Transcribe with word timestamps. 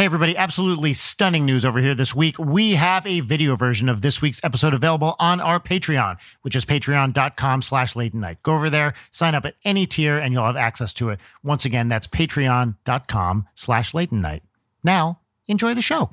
Hey, 0.00 0.06
everybody, 0.06 0.34
absolutely 0.34 0.94
stunning 0.94 1.44
news 1.44 1.62
over 1.62 1.78
here 1.78 1.94
this 1.94 2.14
week. 2.14 2.38
We 2.38 2.70
have 2.72 3.06
a 3.06 3.20
video 3.20 3.54
version 3.54 3.90
of 3.90 4.00
this 4.00 4.22
week's 4.22 4.42
episode 4.42 4.72
available 4.72 5.14
on 5.18 5.42
our 5.42 5.60
Patreon, 5.60 6.18
which 6.40 6.56
is 6.56 6.64
patreon.com 6.64 7.60
slash 7.60 7.94
late 7.94 8.14
night. 8.14 8.42
Go 8.42 8.54
over 8.54 8.70
there, 8.70 8.94
sign 9.10 9.34
up 9.34 9.44
at 9.44 9.56
any 9.62 9.84
tier, 9.84 10.16
and 10.16 10.32
you'll 10.32 10.46
have 10.46 10.56
access 10.56 10.94
to 10.94 11.10
it. 11.10 11.20
Once 11.42 11.66
again, 11.66 11.88
that's 11.88 12.06
patreon.com 12.06 13.46
slash 13.54 13.92
late 13.92 14.10
night. 14.10 14.42
Now, 14.82 15.20
enjoy 15.48 15.74
the 15.74 15.82
show. 15.82 16.08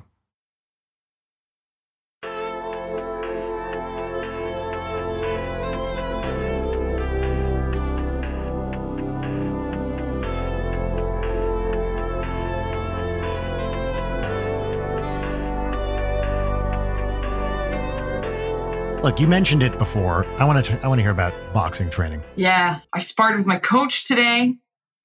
Look, 19.02 19.20
you 19.20 19.28
mentioned 19.28 19.62
it 19.62 19.78
before. 19.78 20.26
I 20.40 20.44
want 20.44 20.66
to. 20.66 20.84
I 20.84 20.88
want 20.88 20.98
to 20.98 21.02
hear 21.02 21.12
about 21.12 21.32
boxing 21.54 21.88
training. 21.88 22.20
Yeah, 22.34 22.80
I 22.92 22.98
sparred 22.98 23.36
with 23.36 23.46
my 23.46 23.58
coach 23.58 24.04
today. 24.04 24.56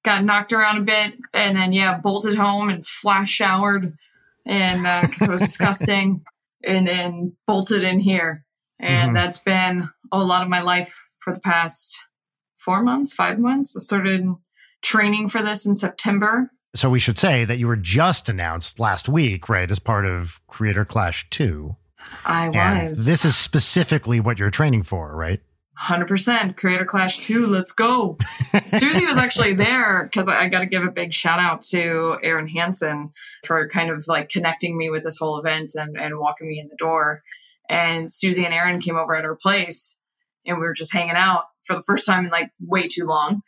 Got 0.04 0.24
knocked 0.24 0.52
around 0.52 0.78
a 0.78 0.80
bit, 0.80 1.14
and 1.32 1.56
then 1.56 1.72
yeah, 1.72 1.98
bolted 1.98 2.34
home 2.34 2.70
and 2.70 2.84
flash 2.84 3.30
showered, 3.30 3.96
and 4.44 5.08
because 5.08 5.22
uh, 5.22 5.26
it 5.26 5.30
was 5.30 5.40
disgusting, 5.48 6.24
and 6.64 6.88
then 6.88 7.36
bolted 7.46 7.84
in 7.84 8.00
here, 8.00 8.44
and 8.80 9.08
mm-hmm. 9.08 9.14
that's 9.14 9.38
been 9.38 9.84
a 10.10 10.18
lot 10.18 10.42
of 10.42 10.48
my 10.48 10.60
life 10.60 11.00
for 11.20 11.32
the 11.32 11.40
past 11.40 11.96
four 12.58 12.82
months, 12.82 13.14
five 13.14 13.38
months. 13.38 13.76
I 13.76 13.80
started 13.80 14.26
training 14.82 15.28
for 15.28 15.40
this 15.40 15.66
in 15.66 15.76
September. 15.76 16.50
So 16.74 16.90
we 16.90 16.98
should 16.98 17.16
say 17.16 17.44
that 17.44 17.58
you 17.58 17.68
were 17.68 17.76
just 17.76 18.28
announced 18.28 18.80
last 18.80 19.08
week, 19.08 19.48
right, 19.48 19.70
as 19.70 19.78
part 19.78 20.04
of 20.04 20.40
Creator 20.48 20.84
Clash 20.86 21.30
Two. 21.30 21.76
I 22.24 22.48
was. 22.48 22.56
And 22.56 22.96
this 22.96 23.24
is 23.24 23.36
specifically 23.36 24.20
what 24.20 24.38
you're 24.38 24.50
training 24.50 24.84
for, 24.84 25.14
right? 25.14 25.40
100% 25.80 26.56
creator 26.56 26.84
clash 26.84 27.18
2 27.26 27.48
let's 27.48 27.72
go 27.72 28.16
susie 28.64 29.06
was 29.06 29.16
actually 29.16 29.54
there 29.54 30.04
because 30.04 30.28
i, 30.28 30.44
I 30.44 30.48
got 30.48 30.60
to 30.60 30.66
give 30.66 30.84
a 30.84 30.90
big 30.90 31.12
shout 31.12 31.40
out 31.40 31.62
to 31.62 32.16
Arin 32.22 32.48
Hanson 32.48 33.10
for 33.44 33.68
kind 33.68 33.90
of 33.90 34.04
like 34.06 34.28
connecting 34.28 34.78
me 34.78 34.88
with 34.88 35.02
this 35.02 35.18
whole 35.18 35.36
event 35.36 35.72
and, 35.74 35.96
and 35.96 36.18
walking 36.18 36.48
me 36.48 36.60
in 36.60 36.68
the 36.68 36.76
door 36.76 37.22
and 37.68 38.08
susie 38.08 38.44
and 38.44 38.54
Arin 38.54 38.80
came 38.80 38.96
over 38.96 39.16
at 39.16 39.24
our 39.24 39.34
place 39.34 39.98
and 40.46 40.58
we 40.58 40.64
were 40.64 40.74
just 40.74 40.92
hanging 40.92 41.16
out 41.16 41.46
for 41.64 41.74
the 41.74 41.82
first 41.82 42.06
time 42.06 42.24
in 42.24 42.30
like 42.30 42.52
way 42.60 42.86
too 42.86 43.04
long 43.04 43.42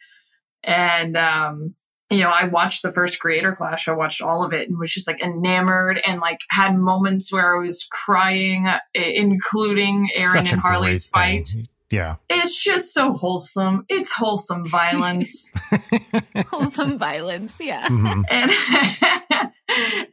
and 0.64 1.16
um 1.16 1.76
you 2.10 2.20
know, 2.20 2.30
I 2.30 2.44
watched 2.44 2.82
the 2.82 2.92
first 2.92 3.18
Creator 3.18 3.56
Clash. 3.56 3.88
I 3.88 3.92
watched 3.92 4.22
all 4.22 4.44
of 4.44 4.52
it 4.52 4.68
and 4.68 4.78
was 4.78 4.92
just 4.92 5.08
like 5.08 5.20
enamored 5.20 6.00
and 6.06 6.20
like 6.20 6.38
had 6.50 6.76
moments 6.76 7.32
where 7.32 7.56
I 7.56 7.58
was 7.58 7.86
crying, 7.90 8.68
including 8.94 10.08
Arin 10.16 10.50
and 10.52 10.60
Harley's 10.60 11.08
fight. 11.08 11.50
Yeah. 11.90 12.16
It's 12.28 12.62
just 12.62 12.92
so 12.92 13.12
wholesome. 13.12 13.86
It's 13.88 14.12
wholesome 14.12 14.64
violence. 14.68 15.50
wholesome 16.48 16.98
violence, 16.98 17.60
yeah. 17.60 17.86
Mm-hmm. 17.88 18.22
And, 18.30 19.52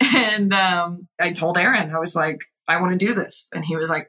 and 0.15 0.53
um, 0.53 1.07
I 1.19 1.31
told 1.31 1.57
Arin, 1.57 1.93
I 1.93 1.99
was 1.99 2.15
like, 2.15 2.39
I 2.67 2.81
want 2.81 2.99
to 2.99 3.05
do 3.05 3.13
this. 3.13 3.49
And 3.53 3.63
he 3.65 3.75
was 3.75 3.89
like, 3.89 4.07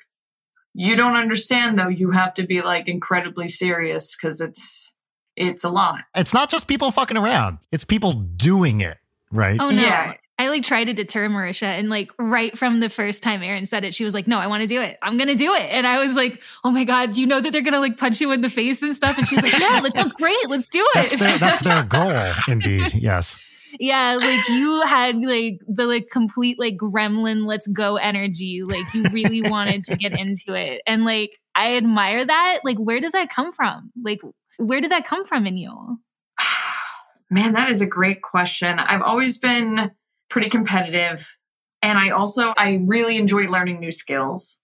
You 0.74 0.96
don't 0.96 1.16
understand 1.16 1.78
though. 1.78 1.88
You 1.88 2.12
have 2.12 2.34
to 2.34 2.46
be 2.46 2.62
like 2.62 2.88
incredibly 2.88 3.48
serious 3.48 4.16
because 4.16 4.41
it's 4.41 4.94
it's 5.36 5.64
a 5.64 5.70
lot. 5.70 6.00
It's 6.14 6.34
not 6.34 6.50
just 6.50 6.68
people 6.68 6.90
fucking 6.90 7.16
around. 7.16 7.58
It's 7.72 7.84
people 7.84 8.12
doing 8.12 8.80
it, 8.80 8.98
right? 9.30 9.60
Oh 9.60 9.70
no. 9.70 9.82
Yeah. 9.82 10.14
I 10.36 10.48
like 10.48 10.64
tried 10.64 10.86
to 10.86 10.92
deter 10.94 11.28
Marisha 11.28 11.62
and 11.62 11.88
like 11.88 12.10
right 12.18 12.56
from 12.58 12.80
the 12.80 12.88
first 12.88 13.22
time 13.22 13.41
Arin 13.41 13.68
said 13.68 13.84
it, 13.84 13.94
she 13.94 14.04
was 14.04 14.14
like, 14.14 14.26
no, 14.26 14.38
I 14.41 14.48
want 14.48 14.62
to 14.62 14.66
do 14.66 14.82
it. 14.82 14.98
I'm 15.00 15.16
going 15.16 15.28
to 15.28 15.36
do 15.36 15.54
it. 15.54 15.62
And 15.70 15.86
I 15.86 16.00
was 16.00 16.16
like, 16.16 16.42
oh 16.64 16.72
my 16.72 16.82
God, 16.82 17.12
do 17.12 17.20
you 17.20 17.26
know 17.28 17.41
that 17.41 17.52
they're 17.52 17.62
going 17.62 17.74
to 17.74 17.78
like 17.78 17.98
punch 17.98 18.20
you 18.20 18.32
in 18.32 18.41
the 18.41 18.50
face 18.50 18.82
and 18.82 18.97
stuff? 18.97 19.16
And 19.16 19.28
she's 19.28 19.41
like, 19.41 19.53
yeah, 19.53 19.81
that 19.81 19.94
sounds 19.94 20.12
great. 20.12 20.36
Let's 20.48 20.69
do 20.69 20.84
it. 20.97 21.10
That's 21.10 21.16
their, 21.20 21.38
that's 21.38 21.62
their 21.62 21.82
goal. 21.88 22.12
Indeed. 22.48 22.94
Yes. 22.94 23.36
Yeah. 23.78 24.18
Like 24.20 24.48
you 24.48 24.82
had 24.86 25.16
like 25.20 25.60
the 25.66 25.86
like 25.86 26.08
complete 26.10 26.58
like 26.58 26.76
gremlin, 26.76 27.46
let's 27.46 27.66
go 27.66 27.96
energy. 27.96 28.62
Like 28.64 28.92
you 28.94 29.04
really 29.10 29.42
wanted 29.42 29.84
to 29.84 29.96
get 29.96 30.18
into 30.18 30.54
it. 30.54 30.82
And 30.86 31.04
like, 31.04 31.38
I 31.54 31.76
admire 31.76 32.24
that. 32.24 32.60
Like, 32.64 32.78
where 32.78 33.00
does 33.00 33.12
that 33.12 33.30
come 33.30 33.52
from? 33.52 33.90
Like, 34.02 34.20
where 34.58 34.80
did 34.80 34.90
that 34.90 35.06
come 35.06 35.24
from 35.24 35.46
in 35.46 35.56
you? 35.56 35.98
Man, 37.30 37.54
that 37.54 37.70
is 37.70 37.80
a 37.80 37.86
great 37.86 38.22
question. 38.22 38.78
I've 38.78 39.02
always 39.02 39.38
been 39.38 39.92
pretty 40.28 40.48
competitive. 40.48 41.36
And 41.82 41.98
I 41.98 42.10
also, 42.10 42.54
I 42.56 42.82
really 42.86 43.16
enjoy 43.16 43.42
learning 43.44 43.80
new 43.80 43.92
skills. 43.92 44.58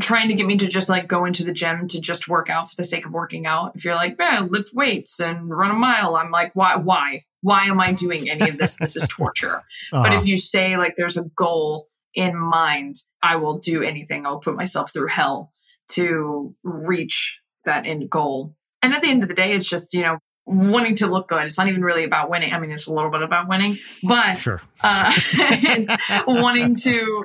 Trying 0.00 0.28
to 0.28 0.34
get 0.34 0.46
me 0.46 0.56
to 0.56 0.68
just 0.68 0.88
like 0.88 1.06
go 1.06 1.26
into 1.26 1.44
the 1.44 1.52
gym 1.52 1.86
to 1.88 2.00
just 2.00 2.26
work 2.26 2.48
out 2.48 2.70
for 2.70 2.76
the 2.76 2.84
sake 2.84 3.04
of 3.04 3.12
working 3.12 3.46
out. 3.46 3.72
If 3.74 3.84
you're 3.84 3.94
like, 3.94 4.18
man, 4.18 4.48
lift 4.48 4.70
weights 4.72 5.20
and 5.20 5.50
run 5.50 5.70
a 5.70 5.74
mile, 5.74 6.16
I'm 6.16 6.30
like, 6.30 6.52
why, 6.54 6.76
why, 6.76 7.24
why 7.42 7.64
am 7.64 7.80
I 7.80 7.92
doing 7.92 8.30
any 8.30 8.48
of 8.48 8.56
this? 8.56 8.76
this 8.78 8.96
is 8.96 9.06
torture. 9.10 9.56
Uh-huh. 9.92 10.02
But 10.02 10.14
if 10.14 10.26
you 10.26 10.36
say 10.36 10.76
like 10.76 10.94
there's 10.96 11.16
a 11.16 11.24
goal 11.36 11.88
in 12.14 12.36
mind, 12.36 12.96
I 13.22 13.36
will 13.36 13.58
do 13.58 13.82
anything. 13.82 14.26
I'll 14.26 14.40
put 14.40 14.56
myself 14.56 14.92
through 14.92 15.08
hell 15.08 15.52
to 15.90 16.54
reach 16.62 17.38
that 17.64 17.86
end 17.86 18.08
goal. 18.08 18.54
And 18.82 18.94
at 18.94 19.02
the 19.02 19.08
end 19.08 19.22
of 19.22 19.28
the 19.28 19.34
day, 19.34 19.52
it's 19.52 19.68
just, 19.68 19.94
you 19.94 20.02
know, 20.02 20.18
wanting 20.44 20.96
to 20.96 21.06
look 21.06 21.28
good. 21.28 21.46
It's 21.46 21.58
not 21.58 21.68
even 21.68 21.82
really 21.82 22.04
about 22.04 22.28
winning. 22.30 22.52
I 22.52 22.58
mean, 22.58 22.72
it's 22.72 22.86
a 22.86 22.92
little 22.92 23.10
bit 23.10 23.22
about 23.22 23.48
winning, 23.48 23.76
but 24.02 24.38
sure. 24.38 24.60
uh, 24.82 25.12
it's 25.16 25.90
wanting 26.26 26.74
to 26.76 27.24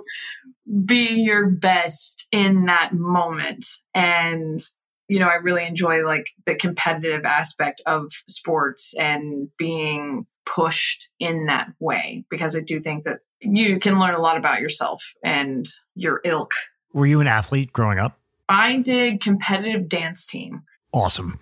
be 0.85 1.23
your 1.23 1.49
best 1.49 2.27
in 2.31 2.65
that 2.65 2.93
moment. 2.93 3.65
And, 3.93 4.59
you 5.07 5.19
know, 5.19 5.27
I 5.27 5.35
really 5.35 5.65
enjoy 5.65 6.05
like 6.05 6.29
the 6.45 6.55
competitive 6.55 7.25
aspect 7.25 7.81
of 7.85 8.11
sports 8.27 8.93
and 8.97 9.49
being 9.57 10.25
pushed 10.45 11.09
in 11.19 11.45
that 11.45 11.71
way 11.79 12.25
because 12.29 12.55
I 12.55 12.61
do 12.61 12.79
think 12.79 13.05
that 13.05 13.19
you 13.39 13.79
can 13.79 13.99
learn 13.99 14.15
a 14.15 14.21
lot 14.21 14.37
about 14.37 14.61
yourself 14.61 15.13
and 15.23 15.65
your 15.95 16.21
ilk. 16.23 16.51
Were 16.93 17.05
you 17.05 17.21
an 17.21 17.27
athlete 17.27 17.71
growing 17.73 17.99
up? 17.99 18.19
I 18.49 18.79
did 18.79 19.21
competitive 19.21 19.89
dance 19.89 20.25
team. 20.25 20.63
Awesome. 20.93 21.39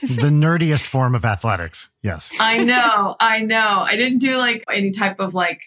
the 0.00 0.30
nerdiest 0.30 0.82
form 0.86 1.14
of 1.14 1.24
athletics. 1.24 1.88
Yes. 2.02 2.32
I 2.38 2.62
know. 2.64 3.16
I 3.18 3.40
know. 3.40 3.84
I 3.86 3.96
didn't 3.96 4.18
do 4.18 4.36
like 4.36 4.64
any 4.70 4.90
type 4.90 5.18
of 5.18 5.34
like 5.34 5.60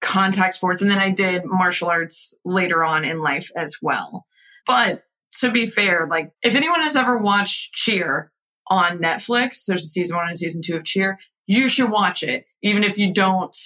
contact 0.00 0.54
sports. 0.54 0.82
And 0.82 0.90
then 0.90 0.98
I 0.98 1.10
did 1.10 1.44
martial 1.44 1.88
arts 1.88 2.34
later 2.44 2.82
on 2.84 3.04
in 3.04 3.20
life 3.20 3.50
as 3.56 3.76
well. 3.80 4.26
But 4.66 5.04
to 5.40 5.50
be 5.50 5.66
fair, 5.66 6.06
like 6.08 6.32
if 6.42 6.54
anyone 6.54 6.82
has 6.82 6.96
ever 6.96 7.18
watched 7.18 7.72
Cheer 7.72 8.30
on 8.68 8.98
Netflix, 8.98 9.64
there's 9.66 9.84
a 9.84 9.88
season 9.88 10.16
one 10.16 10.28
and 10.28 10.38
season 10.38 10.62
two 10.62 10.76
of 10.76 10.84
Cheer, 10.84 11.18
you 11.46 11.68
should 11.68 11.90
watch 11.90 12.22
it, 12.22 12.44
even 12.62 12.84
if 12.84 12.98
you 12.98 13.12
don't 13.12 13.56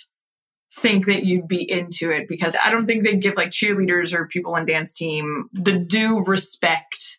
think 0.74 1.06
that 1.06 1.24
you'd 1.24 1.48
be 1.48 1.70
into 1.70 2.10
it, 2.10 2.28
because 2.28 2.56
I 2.62 2.70
don't 2.70 2.86
think 2.86 3.04
they 3.04 3.16
give 3.16 3.36
like 3.36 3.50
cheerleaders 3.50 4.12
or 4.12 4.26
people 4.26 4.56
in 4.56 4.66
dance 4.66 4.94
team 4.94 5.48
the 5.52 5.78
due 5.78 6.22
respect 6.24 7.18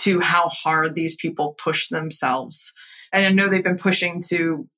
to 0.00 0.20
how 0.20 0.48
hard 0.48 0.94
these 0.94 1.16
people 1.16 1.54
push 1.62 1.88
themselves. 1.88 2.72
And 3.12 3.24
I 3.24 3.30
know 3.30 3.48
they've 3.48 3.62
been 3.64 3.78
pushing 3.78 4.22
to 4.28 4.68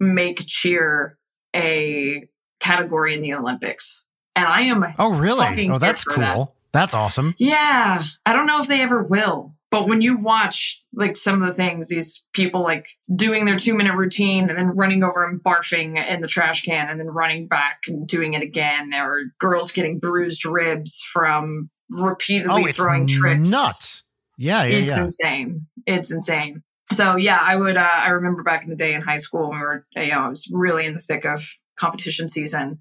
make 0.00 0.46
cheer 0.46 1.18
a 1.54 2.26
category 2.60 3.14
in 3.14 3.22
the 3.22 3.34
Olympics. 3.34 4.04
And 4.34 4.46
I 4.46 4.62
am 4.62 4.84
Oh 4.98 5.12
really? 5.12 5.70
Oh 5.70 5.78
that's 5.78 6.04
cool. 6.04 6.22
That. 6.22 6.55
That's 6.76 6.92
awesome. 6.92 7.34
Yeah. 7.38 8.02
I 8.26 8.32
don't 8.34 8.46
know 8.46 8.60
if 8.60 8.68
they 8.68 8.82
ever 8.82 9.02
will. 9.02 9.54
But 9.70 9.88
when 9.88 10.00
you 10.00 10.18
watch 10.18 10.82
like 10.92 11.16
some 11.16 11.42
of 11.42 11.48
the 11.48 11.54
things, 11.54 11.88
these 11.88 12.24
people 12.34 12.62
like 12.62 12.86
doing 13.14 13.46
their 13.46 13.56
two 13.56 13.74
minute 13.74 13.96
routine 13.96 14.48
and 14.48 14.58
then 14.58 14.68
running 14.68 15.02
over 15.02 15.24
and 15.24 15.42
barfing 15.42 15.96
in 16.06 16.20
the 16.20 16.28
trash 16.28 16.64
can 16.64 16.88
and 16.88 17.00
then 17.00 17.08
running 17.08 17.48
back 17.48 17.80
and 17.88 18.06
doing 18.06 18.34
it 18.34 18.42
again, 18.42 18.94
or 18.94 19.24
girls 19.40 19.72
getting 19.72 19.98
bruised 19.98 20.44
ribs 20.44 21.02
from 21.12 21.68
repeatedly 21.90 22.64
oh, 22.64 22.72
throwing 22.72 23.06
tricks. 23.06 23.48
Nuts. 23.48 24.04
Yeah, 24.38 24.64
yeah, 24.64 24.78
it's 24.78 24.96
yeah. 24.96 25.02
insane. 25.02 25.66
It's 25.86 26.12
insane. 26.12 26.62
So 26.92 27.16
yeah, 27.16 27.38
I 27.40 27.56
would. 27.56 27.76
Uh, 27.76 27.90
I 27.90 28.10
remember 28.10 28.42
back 28.42 28.64
in 28.64 28.70
the 28.70 28.76
day 28.76 28.94
in 28.94 29.02
high 29.02 29.16
school 29.16 29.48
when 29.48 29.58
we 29.58 29.64
were, 29.64 29.86
you 29.96 30.08
know, 30.08 30.20
I 30.20 30.28
was 30.28 30.48
really 30.52 30.86
in 30.86 30.94
the 30.94 31.00
thick 31.00 31.24
of 31.24 31.42
competition 31.76 32.28
season, 32.28 32.78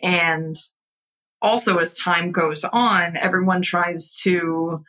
and 0.00 0.54
also 1.42 1.78
as 1.78 1.94
time 1.96 2.32
goes 2.32 2.64
on, 2.64 3.16
everyone 3.16 3.60
tries 3.60 4.14
to 4.22 4.84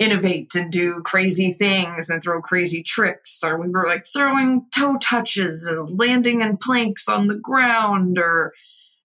innovate 0.00 0.50
and 0.54 0.72
do 0.72 1.02
crazy 1.04 1.52
things 1.52 2.08
and 2.10 2.22
throw 2.22 2.40
crazy 2.40 2.82
tricks. 2.82 3.40
Or 3.44 3.60
we 3.60 3.68
were 3.68 3.86
like 3.86 4.06
throwing 4.12 4.66
toe 4.74 4.96
touches 5.00 5.66
and 5.66 5.98
landing 5.98 6.40
in 6.40 6.56
planks 6.56 7.08
on 7.08 7.28
the 7.28 7.38
ground, 7.38 8.18
or 8.18 8.52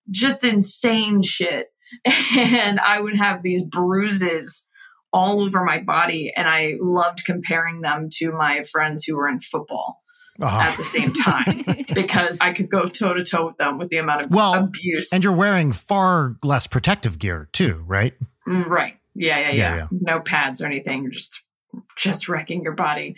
just 0.10 0.44
insane 0.44 1.22
shit. 1.22 1.68
And 2.38 2.80
I 2.80 3.00
would 3.00 3.16
have 3.16 3.44
these 3.44 3.66
bruises 3.66 4.66
all 5.14 5.42
over 5.42 5.64
my 5.64 5.80
body. 5.80 6.34
And 6.36 6.48
I 6.48 6.76
loved 6.80 7.26
comparing 7.26 7.82
them 7.82 8.10
to 8.14 8.32
my 8.32 8.64
friends 8.64 9.06
who 9.06 9.16
were 9.16 9.28
in 9.28 9.40
football. 9.40 10.02
Uh-huh. 10.40 10.60
at 10.60 10.78
the 10.78 10.84
same 10.84 11.14
time 11.14 11.66
because 11.94 12.38
I 12.40 12.54
could 12.54 12.70
go 12.70 12.88
toe 12.88 13.14
to 13.14 13.24
toe 13.24 13.48
with 13.48 13.58
them 13.58 13.78
with 13.78 13.90
the 13.90 13.98
amount 13.98 14.22
of 14.22 14.32
Well, 14.32 14.54
abuse. 14.54 15.12
And 15.12 15.24
you're 15.24 15.36
wearing 15.36 15.72
far 15.72 16.38
less 16.44 16.68
protective 16.68 17.18
gear 17.18 17.50
too, 17.54 17.84
right? 17.88 18.14
Right. 18.46 18.98
Yeah, 19.16 19.40
yeah, 19.40 19.50
Yeah, 19.50 19.52
yeah, 19.52 19.76
yeah. 19.76 19.88
No 19.92 20.20
pads 20.20 20.62
or 20.62 20.68
anything. 20.68 21.04
You're 21.04 21.12
just 21.12 21.42
just 21.96 22.30
wrecking 22.30 22.62
your 22.62 22.74
body. 22.74 23.16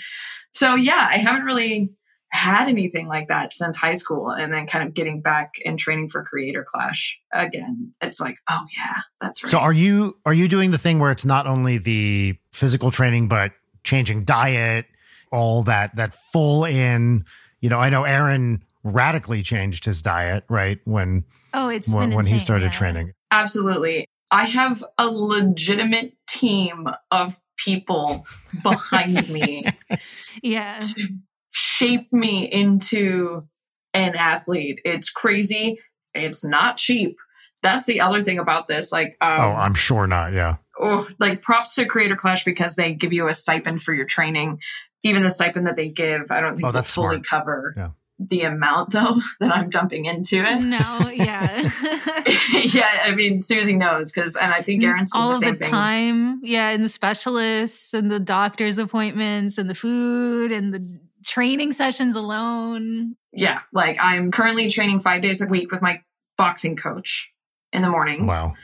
So 0.54 0.76
yeah, 0.76 1.08
I 1.10 1.18
haven't 1.18 1.44
really 1.44 1.90
had 2.32 2.68
anything 2.68 3.08
like 3.08 3.28
that 3.28 3.52
since 3.54 3.76
high 3.76 3.94
school 3.96 4.30
and 4.30 4.54
then 4.54 4.68
kind 4.68 4.88
of 4.88 4.94
getting 4.94 5.20
back 5.20 5.54
and 5.66 5.80
training 5.80 6.08
for 6.08 6.24
creator 6.24 6.64
clash 6.64 7.20
again 7.34 7.92
it's 8.02 8.20
like 8.20 8.36
oh 8.52 8.64
yeah 8.78 8.94
that's 9.20 9.44
right 9.44 9.50
So 9.50 9.58
are 9.58 9.74
you 9.74 10.16
are 10.28 10.34
you 10.34 10.48
doing 10.48 10.70
the 10.70 10.78
thing 10.78 11.00
where 11.00 11.10
it's 11.10 11.26
not 11.26 11.48
only 11.48 11.80
the 11.80 12.36
physical 12.54 12.92
training 12.92 13.30
but 13.30 13.54
changing 13.84 14.24
diet, 14.24 14.86
all 15.32 15.64
that 15.64 15.96
that 15.96 16.14
full 16.14 16.66
in, 16.66 17.26
you 17.62 17.70
know, 17.70 17.80
I 17.80 17.90
know 17.90 18.04
Arin 18.04 18.62
radically 18.84 19.44
changed 19.44 19.86
his 19.86 20.02
diet, 20.02 20.44
right? 20.50 20.80
When 20.86 21.26
oh, 21.54 21.70
it's 21.70 21.88
when, 21.90 22.10
been 22.10 22.16
when 22.16 22.26
he 22.26 22.40
started 22.40 22.66
yeah. 22.66 22.72
training. 22.72 23.14
absolutely 23.32 24.06
i 24.32 24.46
have 24.46 24.84
a 25.00 25.08
legitimate 25.08 26.14
team 26.28 26.88
of 27.12 27.40
people 27.58 28.26
behind 28.64 29.30
me 29.30 29.64
Yeah. 30.42 30.80
to 30.80 31.08
shape 31.52 32.12
me 32.12 32.46
into 32.46 33.48
an 33.94 34.16
athlete. 34.16 34.80
It's 34.86 35.10
crazy. 35.10 35.80
It's 36.14 36.46
not 36.46 36.78
cheap. 36.78 37.18
That's 37.62 37.86
the 37.86 38.02
other 38.02 38.22
thing 38.22 38.40
about 38.40 38.68
this. 38.68 38.92
Like, 38.92 39.18
um, 39.22 39.40
oh, 39.42 39.52
I'm 39.52 39.74
sure 39.74 40.08
not, 40.08 40.32
yeah. 40.34 40.56
oh, 40.80 41.08
like 41.20 41.42
props 41.42 41.76
to 41.76 41.86
Creator 41.86 42.16
Clash 42.16 42.46
because 42.46 42.76
they 42.76 42.94
give 42.94 43.12
you 43.12 43.28
a 43.28 43.34
stipend 43.34 43.82
for 43.82 43.94
your 43.94 44.06
training. 44.06 44.60
Even 45.04 45.24
the 45.24 45.30
stipend 45.30 45.68
that 45.68 45.76
they 45.76 45.90
give, 45.90 46.30
I 46.32 46.42
don't 46.42 46.56
think 46.56 46.68
Oh, 46.68 46.72
that's 46.72 46.94
fully 46.94 47.16
smart. 47.24 47.26
cover 47.26 47.74
Yeah. 47.78 47.90
the 48.20 48.42
amount 48.42 48.92
though 48.92 49.18
that 49.40 49.56
I'm 49.56 49.70
dumping 49.70 50.06
into 50.06 50.44
it. 50.46 50.60
No, 50.62 51.10
yeah. 51.10 51.62
yeah, 52.54 53.00
I 53.06 53.14
mean 53.16 53.40
Susie 53.42 53.76
knows 53.78 54.12
because, 54.12 54.36
and 54.36 54.52
I 54.54 54.62
think 54.62 54.84
Arin's 54.84 55.14
all 55.16 55.32
the 55.34 55.40
same 55.40 55.54
the 55.56 55.60
thing. 55.62 55.72
time 55.72 56.42
yeah 56.44 56.70
and 56.70 56.84
the 56.84 56.90
specialists 56.90 57.94
and 57.94 58.12
the 58.12 58.20
doctor's 58.20 58.78
appointments 58.78 59.58
and 59.58 59.70
the 59.70 59.76
food 59.76 60.52
and 60.52 60.74
the 60.74 61.00
training 61.26 61.72
sessions 61.72 62.16
alone 62.16 63.16
Yeah, 63.32 63.60
like 63.74 63.98
I'm 64.02 64.32
currently 64.32 64.70
training 64.70 65.00
five 65.00 65.22
days 65.22 65.42
a 65.42 65.48
week 65.48 65.72
with 65.72 65.82
my 65.82 66.02
boxing 66.38 66.76
coach 66.76 67.32
in 67.72 67.82
the 67.82 67.90
mornings. 67.90 68.28
Wow. 68.30 68.56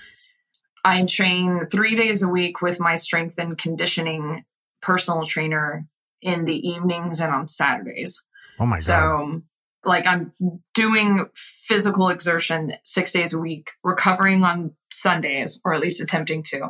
I 0.84 1.04
train 1.06 1.66
three 1.72 1.96
days 1.96 2.24
a 2.24 2.28
week 2.28 2.62
with 2.62 2.80
my 2.80 2.96
strength 2.96 3.38
and 3.38 3.58
conditioning 3.58 4.44
personal 4.82 5.26
trainer 5.26 5.86
in 6.26 6.46
the 6.46 6.68
evenings 6.68 7.22
and 7.22 7.34
on 7.34 7.48
Saturdays. 7.48 8.22
Oh 8.60 8.66
my 8.66 8.78
god. 8.78 8.82
So, 8.84 9.42
like, 9.86 10.08
I'm 10.08 10.34
doing 10.74 11.28
physical 11.36 12.10
exertion 12.10 12.74
six 12.84 13.12
days 13.12 13.34
a 13.34 13.40
week, 13.40 13.72
recovering 13.84 14.44
on 14.44 14.72
Sundays, 14.92 15.62
or 15.64 15.74
at 15.74 15.80
least 15.82 16.02
attempting 16.02 16.42
to. 16.44 16.70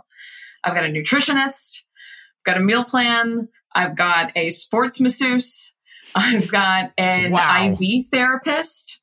I've 0.64 0.76
got 0.76 0.86
a 0.86 0.90
nutritionist, 0.90 1.84
I've 2.40 2.54
got 2.54 2.58
a 2.58 2.64
meal 2.66 2.84
plan, 2.84 3.48
I've 3.74 3.96
got 3.96 4.32
a 4.36 4.50
sports 4.50 5.00
masseuse, 5.00 5.74
I've 6.16 6.52
got 6.52 6.92
an 6.98 7.32
Wow. 7.32 7.72
IV 7.80 8.06
therapist. 8.12 9.02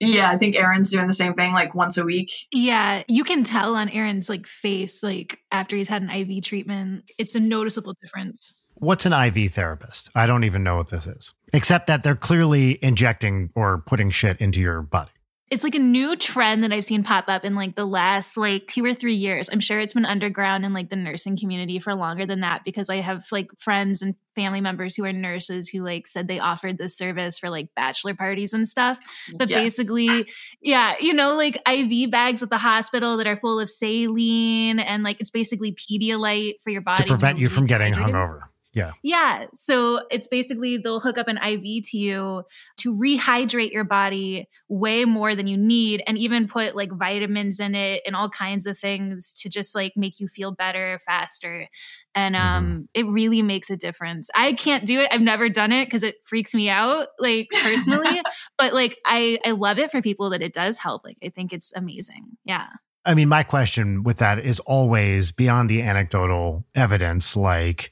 Yeah, 0.00 0.30
I 0.30 0.36
think 0.36 0.54
Arin's 0.54 0.92
doing 0.92 1.08
the 1.08 1.12
same 1.12 1.34
thing, 1.34 1.52
like 1.54 1.74
once 1.74 1.98
a 1.98 2.04
week. 2.04 2.30
yeah 2.52 3.02
you 3.08 3.24
can 3.24 3.42
tell 3.42 3.74
on 3.74 3.88
Arin's 3.88 4.28
like 4.28 4.46
face 4.46 5.02
like 5.02 5.40
after 5.50 5.74
he's 5.74 5.88
had 5.88 6.02
an 6.02 6.10
iv 6.10 6.40
treatment 6.44 7.10
it's 7.18 7.34
a 7.34 7.40
noticeable 7.40 7.94
difference 8.00 8.52
What's 8.80 9.06
an 9.06 9.12
IV 9.12 9.52
therapist? 9.52 10.10
I 10.14 10.26
don't 10.26 10.44
even 10.44 10.62
know 10.62 10.76
what 10.76 10.90
this 10.90 11.06
is. 11.06 11.32
Except 11.52 11.86
that 11.88 12.02
they're 12.04 12.14
clearly 12.16 12.78
injecting 12.82 13.50
or 13.54 13.78
putting 13.78 14.10
shit 14.10 14.40
into 14.40 14.60
your 14.60 14.82
body. 14.82 15.10
it's 15.50 15.64
like 15.64 15.74
a 15.74 15.78
new 15.78 16.14
trend 16.14 16.62
that 16.62 16.72
I've 16.72 16.84
seen 16.84 17.02
pop 17.02 17.24
up 17.26 17.42
in 17.42 17.54
like 17.54 17.74
the 17.74 17.86
last 17.86 18.36
like 18.36 18.66
two 18.66 18.84
or 18.84 18.92
three 18.92 19.14
years. 19.14 19.48
I'm 19.50 19.60
sure 19.60 19.80
it's 19.80 19.94
been 19.94 20.04
underground 20.04 20.66
in 20.66 20.74
like 20.74 20.90
the 20.90 20.96
nursing 20.96 21.38
community 21.38 21.78
for 21.78 21.94
longer 21.94 22.26
than 22.26 22.40
that 22.40 22.64
because 22.64 22.90
I 22.90 22.96
have 22.96 23.24
like 23.32 23.48
friends 23.58 24.02
and 24.02 24.14
family 24.34 24.60
members 24.60 24.94
who 24.94 25.06
are 25.06 25.12
nurses 25.12 25.70
who 25.70 25.82
like 25.82 26.06
said 26.06 26.28
they 26.28 26.38
offered 26.38 26.76
this 26.76 26.94
service 26.98 27.38
for 27.38 27.48
like 27.48 27.70
bachelor 27.74 28.12
parties 28.14 28.52
and 28.52 28.68
stuff. 28.68 29.00
But 29.36 29.48
Yes. 29.48 29.62
basically, 29.78 30.26
yeah, 30.60 30.96
you 31.00 31.14
know, 31.14 31.34
like 31.34 31.56
IV 31.66 32.10
bags 32.10 32.42
at 32.42 32.50
the 32.50 32.58
hospital 32.58 33.16
that 33.16 33.26
are 33.26 33.34
full 33.36 33.58
of 33.58 33.70
saline 33.70 34.78
and 34.78 35.02
like 35.02 35.18
it's 35.18 35.30
basically 35.30 35.72
Pedialyte 35.72 36.60
for 36.62 36.68
your 36.68 36.82
body 36.82 37.04
to 37.04 37.08
prevent 37.08 37.38
you 37.38 37.48
from 37.48 37.64
getting 37.64 37.94
dehydrated. 37.94 38.14
hungover. 38.14 38.40
Yeah. 38.78 38.92
Yeah. 39.02 39.46
So 39.54 40.00
it's 40.10 40.26
basically 40.26 40.76
they'll 40.76 41.00
hook 41.00 41.18
up 41.18 41.28
an 41.28 41.38
IV 41.38 41.84
to 41.90 41.98
you 41.98 42.44
to 42.78 42.94
rehydrate 42.94 43.72
your 43.72 43.84
body 43.84 44.48
way 44.68 45.04
more 45.04 45.34
than 45.34 45.46
you 45.46 45.56
need 45.56 46.02
and 46.06 46.16
even 46.16 46.46
put 46.46 46.76
like 46.76 46.92
vitamins 46.92 47.60
in 47.60 47.74
it 47.74 48.02
and 48.06 48.14
all 48.14 48.28
kinds 48.28 48.66
of 48.66 48.78
things 48.78 49.32
to 49.34 49.48
just 49.48 49.74
like 49.74 49.92
make 49.96 50.20
you 50.20 50.28
feel 50.28 50.52
better 50.52 51.00
faster. 51.04 51.68
And 52.14 52.36
um 52.36 52.88
it 52.94 53.06
really 53.06 53.42
makes 53.42 53.70
a 53.70 53.76
difference. 53.76 54.30
I 54.34 54.52
can't 54.52 54.86
do 54.86 55.00
it. 55.00 55.08
I've 55.12 55.20
never 55.20 55.48
done 55.48 55.72
it 55.72 55.86
because 55.86 56.02
it 56.02 56.22
freaks 56.22 56.54
me 56.54 56.68
out 56.68 57.08
like 57.18 57.48
personally, 57.62 58.22
but 58.58 58.72
like 58.74 58.98
I 59.04 59.38
I 59.44 59.52
love 59.52 59.78
it 59.78 59.90
for 59.90 60.00
people 60.00 60.30
that 60.30 60.42
it 60.42 60.54
does 60.54 60.78
help. 60.78 61.04
Like 61.04 61.18
I 61.22 61.30
think 61.30 61.52
it's 61.52 61.72
amazing. 61.74 62.36
Yeah. 62.44 62.66
I 63.08 63.14
mean, 63.14 63.28
my 63.28 63.42
question 63.42 64.02
with 64.02 64.18
that 64.18 64.44
is 64.44 64.60
always 64.60 65.32
beyond 65.32 65.70
the 65.70 65.80
anecdotal 65.80 66.66
evidence, 66.74 67.36
like, 67.36 67.90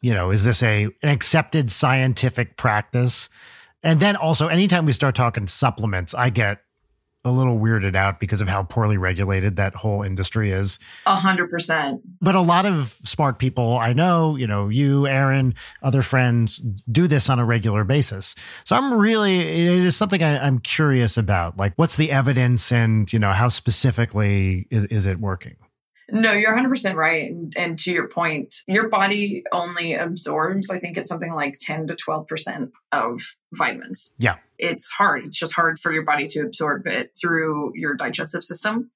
you 0.00 0.14
know, 0.14 0.30
is 0.30 0.44
this 0.44 0.62
a 0.62 0.84
an 1.02 1.08
accepted 1.08 1.70
scientific 1.70 2.56
practice? 2.56 3.28
And 3.82 4.00
then 4.00 4.16
also 4.16 4.48
anytime 4.48 4.86
we 4.86 4.92
start 4.92 5.14
talking 5.14 5.46
supplements, 5.46 6.14
I 6.14 6.30
get 6.30 6.60
a 7.24 7.30
little 7.30 7.58
weirded 7.58 7.96
out 7.96 8.20
because 8.20 8.40
of 8.40 8.46
how 8.46 8.62
poorly 8.62 8.96
regulated 8.96 9.56
that 9.56 9.74
whole 9.74 10.02
industry 10.02 10.52
is. 10.52 10.78
A 11.06 11.16
hundred 11.16 11.50
percent. 11.50 12.00
But 12.20 12.36
a 12.36 12.40
lot 12.40 12.66
of 12.66 12.96
smart 13.02 13.40
people 13.40 13.78
I 13.78 13.92
know, 13.92 14.36
you 14.36 14.46
know, 14.46 14.68
you, 14.68 15.02
Arin, 15.02 15.56
other 15.82 16.02
friends 16.02 16.58
do 16.90 17.08
this 17.08 17.28
on 17.28 17.40
a 17.40 17.44
regular 17.44 17.82
basis. 17.82 18.36
So 18.64 18.76
I'm 18.76 18.94
really, 18.94 19.40
it 19.40 19.84
is 19.84 19.96
something 19.96 20.22
I, 20.22 20.38
I'm 20.38 20.60
curious 20.60 21.16
about. 21.16 21.56
Like, 21.56 21.72
what's 21.74 21.96
the 21.96 22.12
evidence 22.12 22.70
and, 22.70 23.12
you 23.12 23.18
know, 23.18 23.32
how 23.32 23.48
specifically 23.48 24.68
is, 24.70 24.84
is 24.84 25.06
it 25.06 25.18
working? 25.18 25.56
No, 26.10 26.32
you're 26.32 26.56
100% 26.56 26.94
right. 26.94 27.28
And, 27.30 27.52
and 27.56 27.78
to 27.80 27.92
your 27.92 28.06
point, 28.08 28.62
your 28.68 28.88
body 28.88 29.42
only 29.52 29.94
absorbs, 29.94 30.70
I 30.70 30.78
think 30.78 30.96
it's 30.96 31.08
something 31.08 31.34
like 31.34 31.58
10 31.58 31.88
to 31.88 31.94
12% 31.96 32.70
of 32.92 33.20
vitamins. 33.52 34.14
Yeah. 34.18 34.36
It's 34.58 34.88
hard. 34.90 35.24
It's 35.24 35.36
just 35.38 35.54
hard 35.54 35.80
for 35.80 35.92
your 35.92 36.04
body 36.04 36.28
to 36.28 36.40
absorb 36.42 36.86
it 36.86 37.12
through 37.20 37.72
your 37.74 37.94
digestive 37.94 38.44
system. 38.44 38.90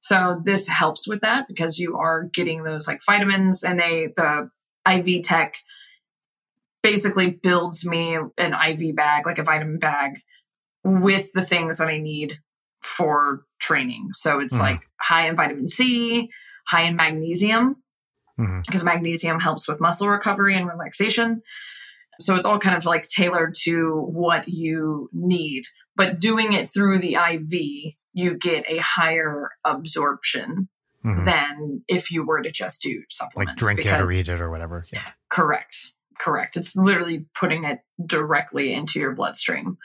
So 0.00 0.42
this 0.44 0.66
helps 0.68 1.06
with 1.06 1.20
that 1.20 1.46
because 1.48 1.78
you 1.78 1.96
are 1.96 2.24
getting 2.24 2.64
those 2.64 2.88
like 2.88 3.02
vitamins 3.04 3.62
and 3.62 3.78
they, 3.78 4.08
the 4.16 4.50
IV 4.88 5.22
tech 5.22 5.54
basically 6.82 7.30
builds 7.30 7.86
me 7.86 8.16
an 8.36 8.54
IV 8.54 8.96
bag, 8.96 9.26
like 9.26 9.38
a 9.38 9.44
vitamin 9.44 9.78
bag 9.78 10.20
with 10.84 11.32
the 11.32 11.42
things 11.42 11.78
that 11.78 11.88
I 11.88 11.98
need 11.98 12.38
for 12.82 13.44
training. 13.60 14.10
So 14.12 14.40
it's 14.40 14.56
Mhm. 14.56 14.60
like 14.60 14.80
high 15.00 15.28
in 15.28 15.36
vitamin 15.36 15.68
C, 15.68 16.30
high 16.68 16.82
in 16.82 16.96
magnesium, 16.96 17.76
Mhm. 18.38 18.64
because 18.66 18.84
magnesium 18.84 19.40
helps 19.40 19.68
with 19.68 19.80
muscle 19.80 20.08
recovery 20.08 20.54
and 20.56 20.66
relaxation. 20.68 21.42
So 22.20 22.34
it's 22.36 22.46
all 22.46 22.58
kind 22.58 22.76
of 22.76 22.84
like 22.84 23.04
tailored 23.08 23.54
to 23.62 24.00
what 24.12 24.48
you 24.48 25.08
need. 25.12 25.64
But 25.96 26.20
doing 26.20 26.52
it 26.52 26.66
through 26.68 26.98
the 26.98 27.16
IV, 27.16 27.96
you 28.12 28.34
get 28.36 28.64
a 28.68 28.78
higher 28.78 29.50
absorption 29.64 30.68
Mhm. 31.04 31.24
than 31.24 31.84
if 31.88 32.10
you 32.10 32.24
were 32.26 32.42
to 32.42 32.50
just 32.50 32.82
do 32.82 33.02
supplements. 33.08 33.50
Like 33.62 33.76
drink 33.76 33.86
it 33.86 34.00
or 34.00 34.10
eat 34.10 34.28
it 34.28 34.40
or 34.40 34.50
whatever. 34.50 34.84
Yeah. 34.92 35.02
Correct. 35.30 35.92
Correct. 36.20 36.56
It's 36.56 36.74
literally 36.74 37.26
putting 37.38 37.62
it 37.64 37.80
directly 38.04 38.72
into 38.72 38.98
your 38.98 39.12
bloodstream. 39.14 39.78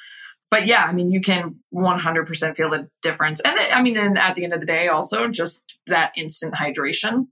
But 0.54 0.68
yeah, 0.68 0.86
I 0.88 0.94
mean, 0.94 1.10
you 1.10 1.20
can 1.20 1.56
100% 1.74 2.56
feel 2.56 2.70
the 2.70 2.88
difference. 3.02 3.40
And 3.40 3.58
I 3.74 3.82
mean, 3.82 3.98
and 3.98 4.20
at 4.20 4.36
the 4.36 4.44
end 4.44 4.54
of 4.54 4.60
the 4.60 4.68
day, 4.68 4.88
also 4.88 5.28
just 5.28 5.74
that 5.88 6.12
instant 6.16 6.54
hydration 6.54 7.26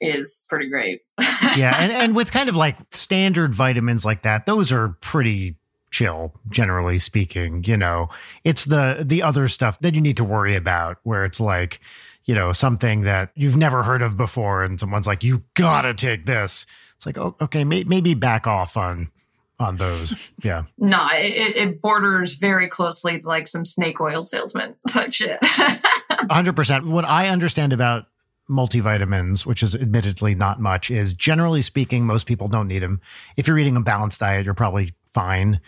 is 0.00 0.44
pretty 0.50 0.68
great. 0.68 1.02
yeah. 1.56 1.76
And, 1.78 1.92
and 1.92 2.16
with 2.16 2.32
kind 2.32 2.48
of 2.48 2.56
like 2.56 2.76
standard 2.90 3.54
vitamins 3.54 4.04
like 4.04 4.22
that, 4.22 4.46
those 4.46 4.72
are 4.72 4.88
pretty 5.00 5.54
chill, 5.92 6.34
generally 6.50 6.98
speaking. 6.98 7.62
You 7.62 7.76
know, 7.76 8.08
it's 8.42 8.64
the, 8.64 9.04
the 9.06 9.22
other 9.22 9.46
stuff 9.46 9.78
that 9.78 9.94
you 9.94 10.00
need 10.00 10.16
to 10.16 10.24
worry 10.24 10.56
about 10.56 10.96
where 11.04 11.24
it's 11.24 11.38
like, 11.38 11.78
you 12.24 12.34
know, 12.34 12.50
something 12.50 13.02
that 13.02 13.30
you've 13.36 13.56
never 13.56 13.84
heard 13.84 14.02
of 14.02 14.16
before. 14.16 14.64
And 14.64 14.80
someone's 14.80 15.06
like, 15.06 15.22
you 15.22 15.44
gotta 15.54 15.94
take 15.94 16.26
this. 16.26 16.66
It's 16.96 17.06
like, 17.06 17.18
okay, 17.18 17.62
may, 17.62 17.84
maybe 17.84 18.14
back 18.14 18.48
off 18.48 18.76
on, 18.76 19.12
on 19.58 19.76
those. 19.76 20.32
Yeah. 20.42 20.64
no, 20.78 21.08
it, 21.12 21.56
it 21.56 21.80
borders 21.80 22.34
very 22.34 22.68
closely 22.68 23.20
to 23.20 23.26
like 23.28 23.48
some 23.48 23.64
snake 23.64 24.00
oil 24.00 24.22
salesman 24.22 24.74
type 24.90 25.12
shit. 25.12 25.40
100%. 26.10 26.86
What 26.86 27.04
I 27.04 27.28
understand 27.28 27.72
about 27.72 28.06
multivitamins, 28.50 29.46
which 29.46 29.62
is 29.62 29.74
admittedly 29.74 30.34
not 30.34 30.60
much, 30.60 30.90
is 30.90 31.14
generally 31.14 31.62
speaking, 31.62 32.04
most 32.04 32.26
people 32.26 32.48
don't 32.48 32.68
need 32.68 32.80
them. 32.82 33.00
If 33.36 33.48
you're 33.48 33.58
eating 33.58 33.76
a 33.76 33.80
balanced 33.80 34.20
diet, 34.20 34.44
you're 34.44 34.54
probably 34.54 34.92
fine. 35.14 35.60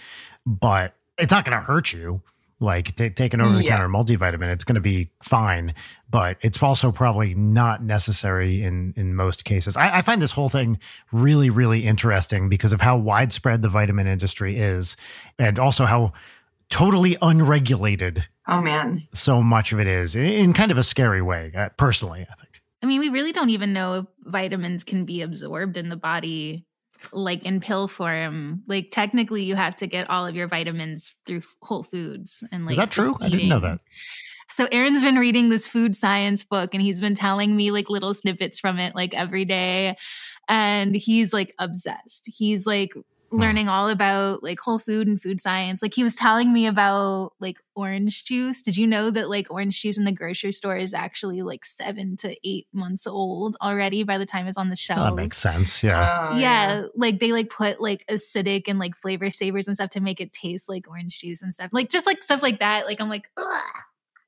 But 0.45 0.95
It's 1.19 1.33
not 1.33 1.45
going 1.45 1.59
to 1.59 1.65
hurt 1.65 1.93
you. 1.93 2.21
Like 2.59 2.95
t- 2.95 3.11
taking 3.11 3.43
over 3.43 3.55
the 3.55 3.63
Yeah. 3.65 3.77
counter 3.77 3.89
multivitamin, 3.89 4.51
it's 4.51 4.65
going 4.65 4.77
to 4.77 4.81
be 4.81 5.11
fine, 5.23 5.75
but 6.11 6.39
it's 6.41 6.63
also 6.63 6.91
probably 6.91 7.35
not 7.35 7.83
necessary 7.83 8.63
in 8.63 8.95
in 8.97 9.15
most 9.15 9.45
cases. 9.45 9.77
I, 9.77 9.99
I 9.99 10.03
find 10.03 10.23
this 10.23 10.33
whole 10.33 10.49
thing 10.49 10.79
really, 11.13 11.51
really 11.51 11.87
interesting 11.87 12.49
because 12.49 12.73
of 12.73 12.81
how 12.81 12.97
widespread 12.97 13.61
the 13.61 13.69
vitamin 13.69 14.07
industry 14.07 14.57
is, 14.59 14.97
and 15.39 15.59
also 15.59 15.85
how 15.85 16.15
totally 16.69 17.17
unregulated 17.23 18.27
Oh 18.49 18.61
man. 18.61 19.07
so 19.15 19.43
much 19.43 19.73
of 19.73 19.81
it 19.81 19.87
is 19.87 20.17
in, 20.17 20.25
in 20.25 20.53
kind 20.53 20.71
of 20.73 20.79
a 20.79 20.83
scary 20.83 21.23
way. 21.23 21.53
Uh, 21.57 21.69
personally, 21.77 22.27
I 22.31 22.35
think. 22.35 22.61
I 22.83 22.87
mean, 22.87 23.01
we 23.01 23.09
really 23.09 23.33
don't 23.33 23.51
even 23.51 23.73
know 23.73 23.95
if 23.95 24.07
vitamins 24.25 24.85
can 24.85 25.05
be 25.05 25.23
absorbed 25.23 25.77
in 25.77 25.89
the 25.89 25.97
body 25.97 26.66
like 27.13 27.45
in 27.45 27.61
pill 27.61 27.89
form. 27.89 28.63
Like 28.67 28.91
technically 28.91 29.43
you 29.43 29.57
have 29.57 29.77
to 29.77 29.87
get 29.87 30.09
all 30.11 30.27
of 30.27 30.35
your 30.35 30.49
vitamins 30.49 31.15
through 31.27 31.43
whole 31.63 31.83
foods 31.83 32.43
and 32.53 32.65
like 32.65 32.73
is 32.73 32.79
that 32.79 32.91
true? 32.91 33.15
I 33.21 33.29
didn't 33.29 33.49
know 33.49 33.61
that. 33.61 33.81
So 34.49 34.69
Arin's 34.73 35.03
been 35.03 35.17
reading 35.17 35.49
this 35.49 35.67
food 35.67 35.97
science 35.97 36.45
book 36.45 36.73
and 36.73 36.83
he's 36.83 37.01
been 37.01 37.15
telling 37.15 37.57
me 37.57 37.71
like 37.71 37.91
little 37.91 38.15
snippets 38.15 38.61
from 38.61 38.79
it 38.79 38.95
like 38.95 39.13
every 39.15 39.45
day 39.45 39.97
and 40.49 40.95
he's 40.95 41.33
like 41.33 41.55
obsessed. 41.59 42.31
He's 42.33 42.67
like 42.67 42.93
Mm-hmm. 43.37 43.43
learning 43.43 43.69
all 43.69 43.89
about 43.89 44.43
like 44.43 44.59
whole 44.61 44.79
food 44.79 45.07
and 45.09 45.21
food 45.21 45.41
science. 45.41 45.83
Like 45.83 45.95
he 45.95 46.03
was 46.03 46.15
telling 46.15 46.53
me 46.53 46.67
about 46.67 47.33
like 47.39 47.59
orange 47.75 48.25
juice. 48.25 48.63
Did 48.63 48.77
you 48.77 48.87
know 48.87 49.11
that 49.11 49.29
like 49.29 49.47
orange 49.51 49.81
juice 49.81 49.99
in 49.99 50.05
the 50.05 50.13
grocery 50.13 50.53
store 50.53 50.77
is 50.77 50.93
actually 50.95 51.43
like 51.43 51.65
7 51.65 52.17
to 52.19 52.37
8 52.49 52.67
months 52.73 53.07
old 53.07 53.57
already 53.63 54.03
by 54.03 54.19
the 54.19 54.27
time 54.27 54.47
it's 54.47 54.57
on 54.57 54.67
the 54.69 54.71
Well, 54.71 54.77
shelves? 54.77 55.17
that 55.17 55.23
makes 55.23 55.37
sense. 55.37 55.83
Yeah. 55.83 56.29
Oh, 56.33 56.37
yeah, 56.39 56.85
like 56.95 57.19
they 57.21 57.33
like 57.33 57.51
put 57.51 57.81
like 57.81 58.05
acidic 58.07 58.65
and 58.69 58.79
like 58.79 58.97
flavor 58.97 59.31
savers 59.31 59.67
and 59.69 59.77
stuff 59.77 59.91
to 59.91 60.01
make 60.01 60.21
it 60.21 60.33
taste 60.33 60.69
like 60.69 60.89
orange 60.89 61.21
juice 61.21 61.43
and 61.43 61.53
stuff. 61.53 61.71
Like 61.73 61.89
just 61.89 62.07
like 62.07 62.23
stuff 62.23 62.43
like 62.43 62.61
that. 62.61 62.87
Like 62.87 63.01
I'm 63.01 63.09
like, 63.09 63.29
Ugh, 63.37 63.45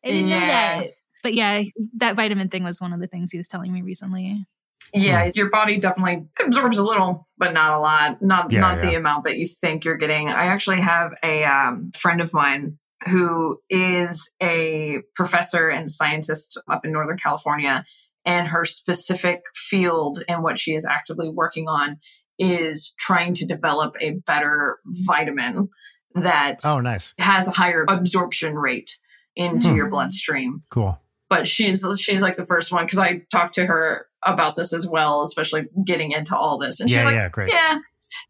I 0.04 0.08
didn't 0.08 0.28
know 0.28 0.38
that. 0.40 0.86
But 1.22 1.34
yeah, 1.34 1.62
that 1.96 2.14
vitamin 2.14 2.48
thing 2.48 2.62
was 2.62 2.80
one 2.80 2.92
of 2.92 3.00
the 3.00 3.06
things 3.08 3.32
he 3.32 3.38
was 3.38 3.48
telling 3.48 3.72
me 3.72 3.82
recently. 3.82 4.46
Yeah, 4.94 5.30
your 5.34 5.50
body 5.50 5.78
definitely 5.78 6.26
absorbs 6.40 6.78
a 6.78 6.84
little, 6.84 7.28
but 7.36 7.52
not 7.52 7.72
a 7.72 7.78
lot. 7.78 8.22
Not 8.22 8.50
Yeah, 8.52 8.60
not 8.60 8.80
the 8.80 8.94
amount 8.94 9.24
that 9.24 9.38
you 9.38 9.46
think 9.46 9.84
you're 9.84 9.96
getting. 9.96 10.28
I 10.28 10.46
actually 10.46 10.80
have 10.80 11.12
a 11.22 11.44
um, 11.44 11.92
friend 11.96 12.20
of 12.20 12.32
mine 12.32 12.78
who 13.06 13.60
is 13.70 14.30
a 14.42 14.98
professor 15.14 15.68
and 15.68 15.90
scientist 15.90 16.60
up 16.70 16.84
in 16.84 16.92
Northern 16.92 17.16
California, 17.18 17.84
and 18.24 18.48
her 18.48 18.64
specific 18.64 19.42
field 19.54 20.22
and 20.28 20.42
what 20.42 20.58
she 20.58 20.74
is 20.74 20.84
actively 20.84 21.28
working 21.28 21.68
on 21.68 21.98
is 22.38 22.94
trying 22.98 23.34
to 23.34 23.46
develop 23.46 23.94
a 24.00 24.12
better 24.26 24.78
vitamin 24.86 25.68
that 26.14 26.60
Oh, 26.64 26.80
nice. 26.80 27.14
has 27.18 27.46
a 27.48 27.52
higher 27.52 27.84
absorption 27.88 28.54
rate 28.54 28.98
into 29.36 29.68
Hmm. 29.68 29.76
your 29.76 29.88
bloodstream 29.90 30.62
Cool. 30.70 31.00
But 31.28 31.46
she's 31.46 31.86
she's 31.98 32.22
like 32.22 32.36
the 32.36 32.46
first 32.46 32.72
one 32.72 32.84
because 32.84 32.98
I 32.98 33.22
talked 33.30 33.54
to 33.54 33.66
her 33.66 34.06
about 34.24 34.56
this 34.56 34.72
as 34.72 34.86
well, 34.86 35.22
especially 35.22 35.66
getting 35.86 36.12
into 36.12 36.36
all 36.36 36.58
this, 36.58 36.80
and 36.80 36.88
she's 36.88 36.98
yeah, 36.98 37.04
like, 37.04 37.14
yeah, 37.14 37.28
great. 37.28 37.52
"Yeah, 37.52 37.78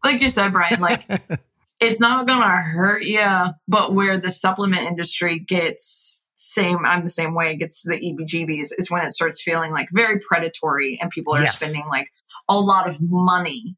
like 0.03 0.21
you 0.21 0.29
said, 0.29 0.51
Brian, 0.51 0.79
like 0.81 1.05
it's 1.79 1.99
not 1.99 2.27
gonna 2.27 2.61
hurt 2.61 3.03
you, 3.03 3.45
but 3.67 3.93
where 3.93 4.17
the 4.17 4.31
supplement 4.31 4.83
industry 4.83 5.39
gets 5.39 6.17
same, 6.35 6.85
I'm 6.85 7.03
the 7.03 7.09
same 7.09 7.35
way, 7.35 7.55
gets 7.57 7.83
the 7.83 7.95
EBGBs 7.95 8.69
is 8.77 8.89
when 8.89 9.03
it 9.05 9.11
starts 9.11 9.41
feeling 9.41 9.71
like 9.71 9.89
very 9.91 10.19
predatory, 10.19 10.97
and 11.01 11.09
people 11.11 11.33
are 11.35 11.41
Yes. 11.41 11.57
spending 11.59 11.85
like 11.89 12.09
a 12.47 12.57
lot 12.59 12.87
of 12.87 12.97
money 13.01 13.75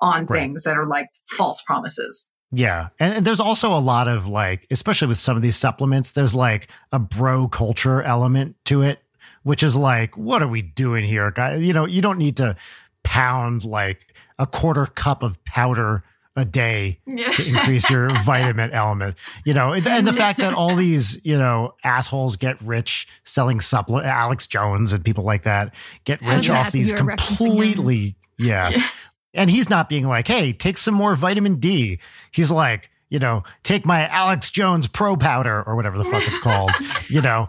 on 0.00 0.26
Right. 0.26 0.40
things 0.40 0.64
that 0.64 0.76
are 0.76 0.86
like 0.86 1.08
false 1.36 1.62
promises. 1.62 2.26
Yeah. 2.52 2.88
And 2.98 3.24
there's 3.24 3.40
also 3.40 3.72
a 3.72 3.78
lot 3.78 4.08
of 4.08 4.26
like, 4.26 4.66
especially 4.70 5.08
with 5.08 5.18
some 5.18 5.36
of 5.36 5.42
these 5.42 5.56
supplements, 5.56 6.12
there's 6.12 6.34
like 6.34 6.68
a 6.92 6.98
bro 6.98 7.48
culture 7.48 8.02
element 8.02 8.56
to 8.66 8.82
it, 8.82 9.00
which 9.42 9.62
is 9.62 9.76
like, 9.76 10.16
what 10.16 10.42
are 10.42 10.48
we 10.48 10.62
doing 10.62 11.04
here, 11.04 11.30
guys? 11.30 11.62
You 11.62 11.72
know, 11.72 11.86
you 11.86 12.02
don't 12.02 12.18
need 12.18 12.36
to 12.38 12.56
pound 13.04 13.64
like 13.64 14.14
a 14.38 14.46
quarter 14.46 14.86
cup 14.86 15.22
of 15.22 15.42
powder 15.44 16.02
a 16.36 16.44
day 16.44 16.98
Yeah, 17.06 17.30
to 17.32 17.48
increase 17.48 17.90
your 17.90 18.10
vitamin 18.24 18.70
element. 18.72 19.16
You 19.44 19.54
know, 19.54 19.72
and, 19.72 20.06
the 20.06 20.12
fact 20.12 20.38
that 20.38 20.54
all 20.54 20.74
these, 20.76 21.20
you 21.24 21.36
know, 21.36 21.74
assholes 21.84 22.36
get 22.36 22.60
rich 22.62 23.06
selling 23.24 23.60
supplement, 23.60 24.06
Alex 24.06 24.46
Jones 24.46 24.92
and 24.92 25.04
people 25.04 25.24
like 25.24 25.42
that 25.42 25.74
get 26.04 26.20
rich 26.22 26.50
off 26.50 26.72
these 26.72 26.90
you 26.90 26.96
were 26.96 27.12
referencing 27.12 27.20
him. 27.20 27.36
completely, 27.36 28.16
yeah. 28.38 28.70
Yeah. 28.70 28.86
And 29.34 29.48
he's 29.50 29.70
not 29.70 29.88
being 29.88 30.06
like, 30.08 30.26
hey, 30.26 30.52
take 30.52 30.76
some 30.78 30.94
more 30.94 31.14
vitamin 31.14 31.56
D. 31.56 32.00
He's 32.32 32.50
like, 32.50 32.90
you 33.08 33.18
know, 33.18 33.44
take 33.62 33.84
my 33.86 34.06
Alex 34.08 34.50
Jones 34.50 34.86
Pro 34.86 35.16
Powder 35.16 35.62
or 35.66 35.76
whatever 35.76 35.98
the 35.98 36.04
fuck 36.04 36.22
it's 36.26 36.38
called, 36.38 36.70
you 37.08 37.20
know. 37.20 37.48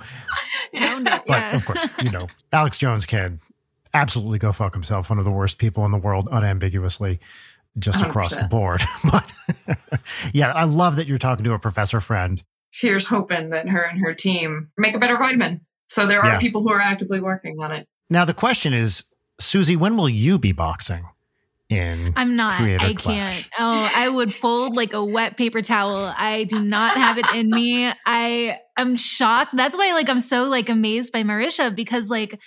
But 0.73 1.23
yeah. 1.27 1.55
of 1.55 1.65
course, 1.65 1.87
you 2.03 2.11
know, 2.11 2.27
Alex 2.51 2.77
Jones 2.77 3.05
can 3.05 3.39
absolutely 3.93 4.39
go 4.39 4.51
fuck 4.51 4.73
himself. 4.73 5.09
One 5.09 5.19
of 5.19 5.25
the 5.25 5.31
worst 5.31 5.57
people 5.57 5.85
in 5.85 5.91
the 5.91 5.97
world, 5.97 6.29
unambiguously, 6.31 7.19
just 7.79 8.01
across 8.01 8.35
the 8.35 8.45
board. 8.45 8.81
But 9.11 9.31
yeah, 10.33 10.51
I 10.51 10.63
love 10.65 10.95
that 10.97 11.07
you're 11.07 11.17
talking 11.17 11.43
to 11.45 11.53
a 11.53 11.59
professor 11.59 11.99
friend. 12.01 12.41
here's 12.71 13.07
hoping 13.07 13.49
that 13.49 13.67
her 13.69 13.81
and 13.81 13.99
her 13.99 14.13
team 14.13 14.69
make 14.77 14.95
a 14.95 14.99
better 14.99 15.17
vitamin. 15.17 15.61
So 15.89 16.05
there 16.07 16.21
are 16.21 16.33
Yeah. 16.33 16.39
people 16.39 16.61
who 16.61 16.71
are 16.71 16.79
actively 16.81 17.19
working 17.19 17.57
on 17.59 17.71
it. 17.71 17.87
Now, 18.09 18.23
the 18.25 18.33
question 18.33 18.73
is, 18.73 19.03
Susie, 19.39 19.75
when 19.75 19.97
will 19.97 20.09
you 20.09 20.37
be 20.39 20.51
boxing 20.53 21.05
in? 21.71 22.13
I'm 22.15 22.35
not. 22.35 22.59
I 22.61 22.93
clash. 22.93 23.43
can't. 23.43 23.49
Oh, 23.59 23.91
I 23.95 24.09
would 24.09 24.33
fold 24.33 24.75
like 24.75 24.93
a 24.93 25.03
wet 25.03 25.37
paper 25.37 25.61
towel. 25.61 26.13
I 26.17 26.43
do 26.45 26.59
not 26.59 26.95
have 26.95 27.17
it 27.17 27.25
in 27.33 27.49
me. 27.49 27.91
I 28.05 28.57
am 28.77 28.97
shocked. 28.97 29.55
That's 29.55 29.75
why 29.75 29.93
like 29.93 30.09
I'm 30.09 30.19
so 30.19 30.49
like 30.49 30.69
amazed 30.69 31.11
by 31.13 31.23
Marisha 31.23 31.75
because 31.75 32.09
like 32.09 32.39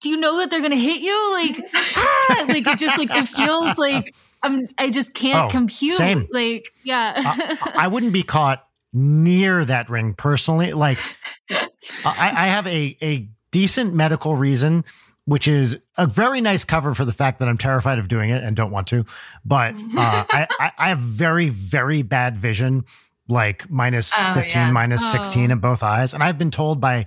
do 0.00 0.08
you 0.10 0.16
know 0.16 0.38
that 0.40 0.50
they're 0.50 0.60
gonna 0.62 0.76
hit 0.76 1.00
you? 1.00 1.32
Like 1.34 1.70
ah, 1.74 2.44
like 2.48 2.66
it 2.66 2.78
just 2.78 2.98
like 2.98 3.10
it 3.10 3.28
feels 3.28 3.78
like 3.78 4.14
I'm 4.42 4.66
I 4.76 4.90
just 4.90 5.14
can't 5.14 5.46
Oh, 5.46 5.48
compute. 5.48 5.94
same. 5.94 6.26
Like 6.32 6.72
yeah. 6.84 7.12
I, 7.16 7.72
I 7.76 7.88
wouldn't 7.88 8.12
be 8.12 8.22
caught 8.24 8.64
near 8.92 9.64
that 9.64 9.88
ring 9.88 10.14
personally. 10.14 10.72
Like, 10.72 10.98
I, 11.50 11.62
I 12.04 12.46
have 12.48 12.66
a, 12.66 12.96
a 13.00 13.28
decent 13.50 13.94
medical 13.94 14.34
reason, 14.36 14.84
which 15.24 15.46
is 15.46 15.78
a 15.96 16.06
very 16.06 16.40
nice 16.40 16.64
cover 16.64 16.94
for 16.94 17.04
the 17.04 17.12
fact 17.12 17.38
that 17.38 17.48
I'm 17.48 17.58
terrified 17.58 17.98
of 17.98 18.08
doing 18.08 18.30
it 18.30 18.42
and 18.42 18.56
don't 18.56 18.70
want 18.72 18.86
to. 18.88 19.04
But 19.44 19.74
uh, 19.96 20.24
I, 20.30 20.46
I, 20.58 20.72
I 20.78 20.88
have 20.88 20.98
very, 20.98 21.48
very 21.48 22.02
bad 22.02 22.36
vision, 22.36 22.84
like 23.28 23.70
minus 23.70 24.12
Oh, 24.18 24.34
15, 24.34 24.52
yeah. 24.60 24.70
minus 24.72 25.02
Oh. 25.04 25.12
16 25.12 25.50
in 25.50 25.58
both 25.58 25.82
eyes. 25.82 26.12
And 26.14 26.22
I've 26.22 26.38
been 26.38 26.50
told 26.50 26.80
by 26.80 27.06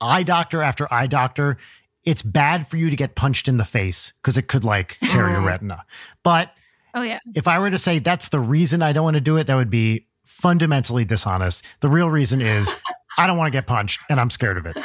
eye 0.00 0.24
doctor 0.24 0.62
after 0.62 0.92
eye 0.92 1.06
doctor, 1.06 1.56
it's 2.04 2.22
bad 2.22 2.66
for 2.66 2.76
you 2.76 2.90
to 2.90 2.96
get 2.96 3.14
punched 3.14 3.48
in 3.48 3.56
the 3.56 3.64
face 3.64 4.12
because 4.20 4.36
it 4.36 4.48
could 4.48 4.64
like 4.64 4.98
tear 5.02 5.30
your 5.30 5.40
retina. 5.46 5.84
But 6.22 6.50
oh 6.92 7.02
yeah. 7.02 7.20
if 7.34 7.46
I 7.48 7.58
were 7.60 7.70
to 7.70 7.78
say 7.78 7.98
that's 8.00 8.28
the 8.30 8.40
reason 8.40 8.82
I 8.82 8.92
don't 8.92 9.04
want 9.04 9.14
to 9.14 9.20
do 9.22 9.36
it, 9.36 9.46
that 9.46 9.54
would 9.54 9.70
be 9.70 10.06
fundamentally 10.24 11.04
dishonest. 11.04 11.64
The 11.80 11.88
real 11.88 12.10
reason 12.10 12.42
is 12.42 12.74
I 13.16 13.26
don't 13.28 13.38
want 13.38 13.46
to 13.52 13.56
get 13.56 13.66
punched 13.66 14.00
and 14.10 14.20
I'm 14.20 14.28
scared 14.28 14.58
of 14.58 14.66
it. 14.66 14.76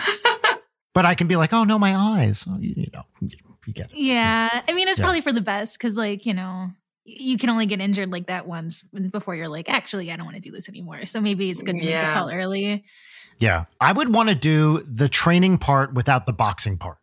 But 0.94 1.06
I 1.06 1.16
can 1.16 1.28
be 1.28 1.36
like, 1.36 1.54
oh 1.54 1.64
no, 1.64 1.78
my 1.80 1.96
eyes. 1.96 2.46
Oh, 2.50 2.58
you, 2.60 2.74
you 2.76 2.88
know, 2.94 3.04
you 3.22 3.74
get 3.74 3.92
it. 3.92 3.98
Yeah. 3.98 4.62
I 4.68 4.74
mean 4.74 4.88
it's 4.88 5.00
Yeah. 5.00 5.06
probably 5.06 5.22
for 5.22 5.32
the 5.32 5.42
best 5.42 5.78
because 5.78 5.98
like, 5.98 6.26
you 6.26 6.34
know, 6.34 6.72
you 7.06 7.38
can 7.38 7.50
only 7.50 7.66
get 7.66 7.80
injured 7.82 8.12
like 8.12 8.28
that 8.28 8.48
once 8.48 8.84
before 9.12 9.36
you're 9.36 9.48
like, 9.48 9.70
actually, 9.70 10.12
I 10.12 10.16
don't 10.16 10.26
want 10.26 10.36
to 10.36 10.42
do 10.42 10.52
this 10.52 10.70
anymore. 10.70 11.06
So 11.06 11.20
maybe 11.22 11.50
it's 11.50 11.62
good 11.62 11.78
to 11.78 11.84
make 11.86 11.96
the 11.96 12.14
call 12.14 12.30
early. 12.32 12.84
Yeah. 13.38 13.66
I 13.80 13.94
would 13.94 14.14
want 14.14 14.30
to 14.30 14.36
do 14.36 14.80
the 14.88 15.08
training 15.10 15.58
part 15.60 15.94
without 15.94 16.26
the 16.26 16.34
boxing 16.34 16.78
part. 16.78 16.98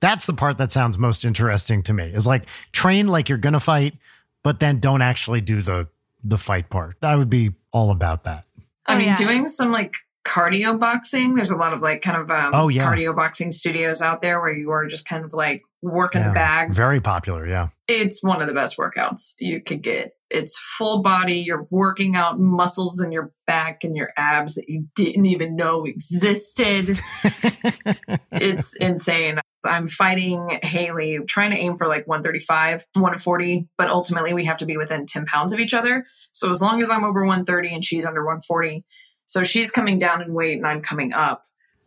That's 0.00 0.26
the 0.26 0.34
part 0.34 0.58
that 0.58 0.72
sounds 0.72 0.98
most 0.98 1.24
interesting 1.24 1.82
to 1.84 1.92
me. 1.92 2.04
Is 2.04 2.26
like 2.26 2.46
train 2.72 3.06
like 3.06 3.28
you're 3.28 3.38
gonna 3.38 3.60
fight, 3.60 3.94
but 4.42 4.58
then 4.60 4.78
don't 4.80 5.02
actually 5.02 5.40
do 5.40 5.62
the 5.62 5.88
the 6.24 6.38
fight 6.38 6.68
part. 6.70 6.96
I 7.02 7.16
would 7.16 7.30
be 7.30 7.52
all 7.72 7.90
about 7.90 8.24
that. 8.24 8.44
I 8.86 8.94
Oh, 8.94 8.98
mean, 8.98 9.06
yeah. 9.08 9.16
doing 9.16 9.48
some 9.48 9.72
like 9.72 9.94
cardio 10.26 10.78
boxing. 10.78 11.34
There's 11.34 11.50
a 11.50 11.56
lot 11.56 11.72
of 11.72 11.80
like 11.80 12.02
kind 12.02 12.18
of 12.18 12.30
um, 12.30 12.50
Oh, 12.54 12.68
yeah. 12.68 12.84
cardio 12.86 13.14
boxing 13.16 13.52
studios 13.52 14.02
out 14.02 14.22
there 14.22 14.40
where 14.40 14.52
you 14.54 14.70
are 14.70 14.86
just 14.86 15.06
kind 15.08 15.24
of 15.24 15.32
like 15.32 15.62
working 15.82 16.20
Yeah. 16.20 16.28
the 16.28 16.34
bag. 16.34 16.72
Very 16.72 17.00
popular, 17.00 17.46
yeah. 17.46 17.68
It's 17.88 18.22
one 18.22 18.40
of 18.42 18.48
the 18.48 18.54
best 18.54 18.76
workouts 18.76 19.32
you 19.38 19.62
could 19.62 19.82
get. 19.82 20.12
It's 20.28 20.58
full 20.78 21.02
body. 21.02 21.38
You're 21.40 21.66
working 21.70 22.14
out 22.16 22.38
muscles 22.38 23.00
in 23.00 23.10
your 23.12 23.32
back 23.46 23.82
and 23.82 23.96
your 23.96 24.10
abs 24.16 24.54
that 24.56 24.68
you 24.68 24.86
didn't 24.94 25.26
even 25.26 25.56
know 25.56 25.84
existed. 25.84 26.98
it's 28.32 28.76
insane. 28.76 29.40
I'm 29.64 29.88
fighting 29.88 30.58
Haley, 30.62 31.18
trying 31.28 31.50
to 31.50 31.56
aim 31.56 31.76
for 31.76 31.86
like 31.86 32.06
135, 32.06 32.86
140, 32.94 33.68
but 33.76 33.90
ultimately 33.90 34.32
we 34.32 34.46
have 34.46 34.56
to 34.58 34.66
be 34.66 34.76
within 34.76 35.04
10 35.04 35.26
pounds 35.26 35.52
of 35.52 35.60
each 35.60 35.74
other. 35.74 36.06
So 36.32 36.50
as 36.50 36.62
long 36.62 36.80
as 36.80 36.90
I'm 36.90 37.04
over 37.04 37.20
130 37.20 37.74
and 37.74 37.84
she's 37.84 38.06
under 38.06 38.20
140, 38.22 38.84
so 39.30 39.44
she's 39.44 39.70
coming 39.70 39.96
down 39.96 40.20
in 40.20 40.34
weight 40.34 40.58
and 40.58 40.66
I'm 40.66 40.82
coming 40.82 41.12
up. 41.12 41.44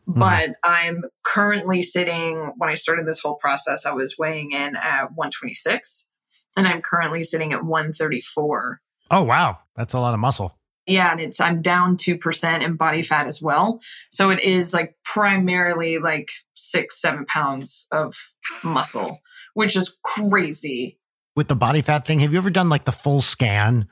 Mm-hmm. 0.07 0.17
But 0.17 0.51
I'm 0.63 1.03
currently 1.25 1.81
sitting, 1.81 2.53
when 2.55 2.69
I 2.69 2.75
started 2.75 3.05
this 3.05 3.19
whole 3.19 3.35
process, 3.35 3.85
I 3.85 3.91
was 3.91 4.17
weighing 4.17 4.53
in 4.53 4.77
at 4.77 5.11
126 5.15 6.07
and 6.55 6.65
I'm 6.65 6.81
currently 6.81 7.21
sitting 7.21 7.51
at 7.51 7.65
134. 7.65 8.79
oh 9.11 9.23
wow. 9.23 9.59
That's 9.75 9.93
a 9.93 9.99
lot 9.99 10.13
of 10.13 10.21
muscle. 10.21 10.57
Yeah, 10.85 11.11
and 11.11 11.19
it's 11.19 11.41
I'm 11.41 11.61
down 11.61 11.97
2% 11.97 12.63
in 12.63 12.75
body 12.77 13.01
fat 13.01 13.27
as 13.27 13.41
well. 13.41 13.81
So 14.13 14.29
it 14.29 14.39
is 14.39 14.73
like 14.73 14.95
primarily 15.03 15.97
like 15.97 16.29
six, 16.53 17.01
seven 17.01 17.25
pounds 17.25 17.87
of 17.91 18.15
muscle, 18.63 19.19
which 19.53 19.75
is 19.75 19.97
crazy. 20.05 20.97
With 21.35 21.49
the 21.49 21.55
body 21.57 21.81
fat 21.81 22.05
thing, 22.05 22.19
have 22.19 22.31
you 22.31 22.37
ever 22.37 22.49
done 22.49 22.69
like 22.69 22.85
the 22.85 22.91
full 22.93 23.21
scan 23.21 23.89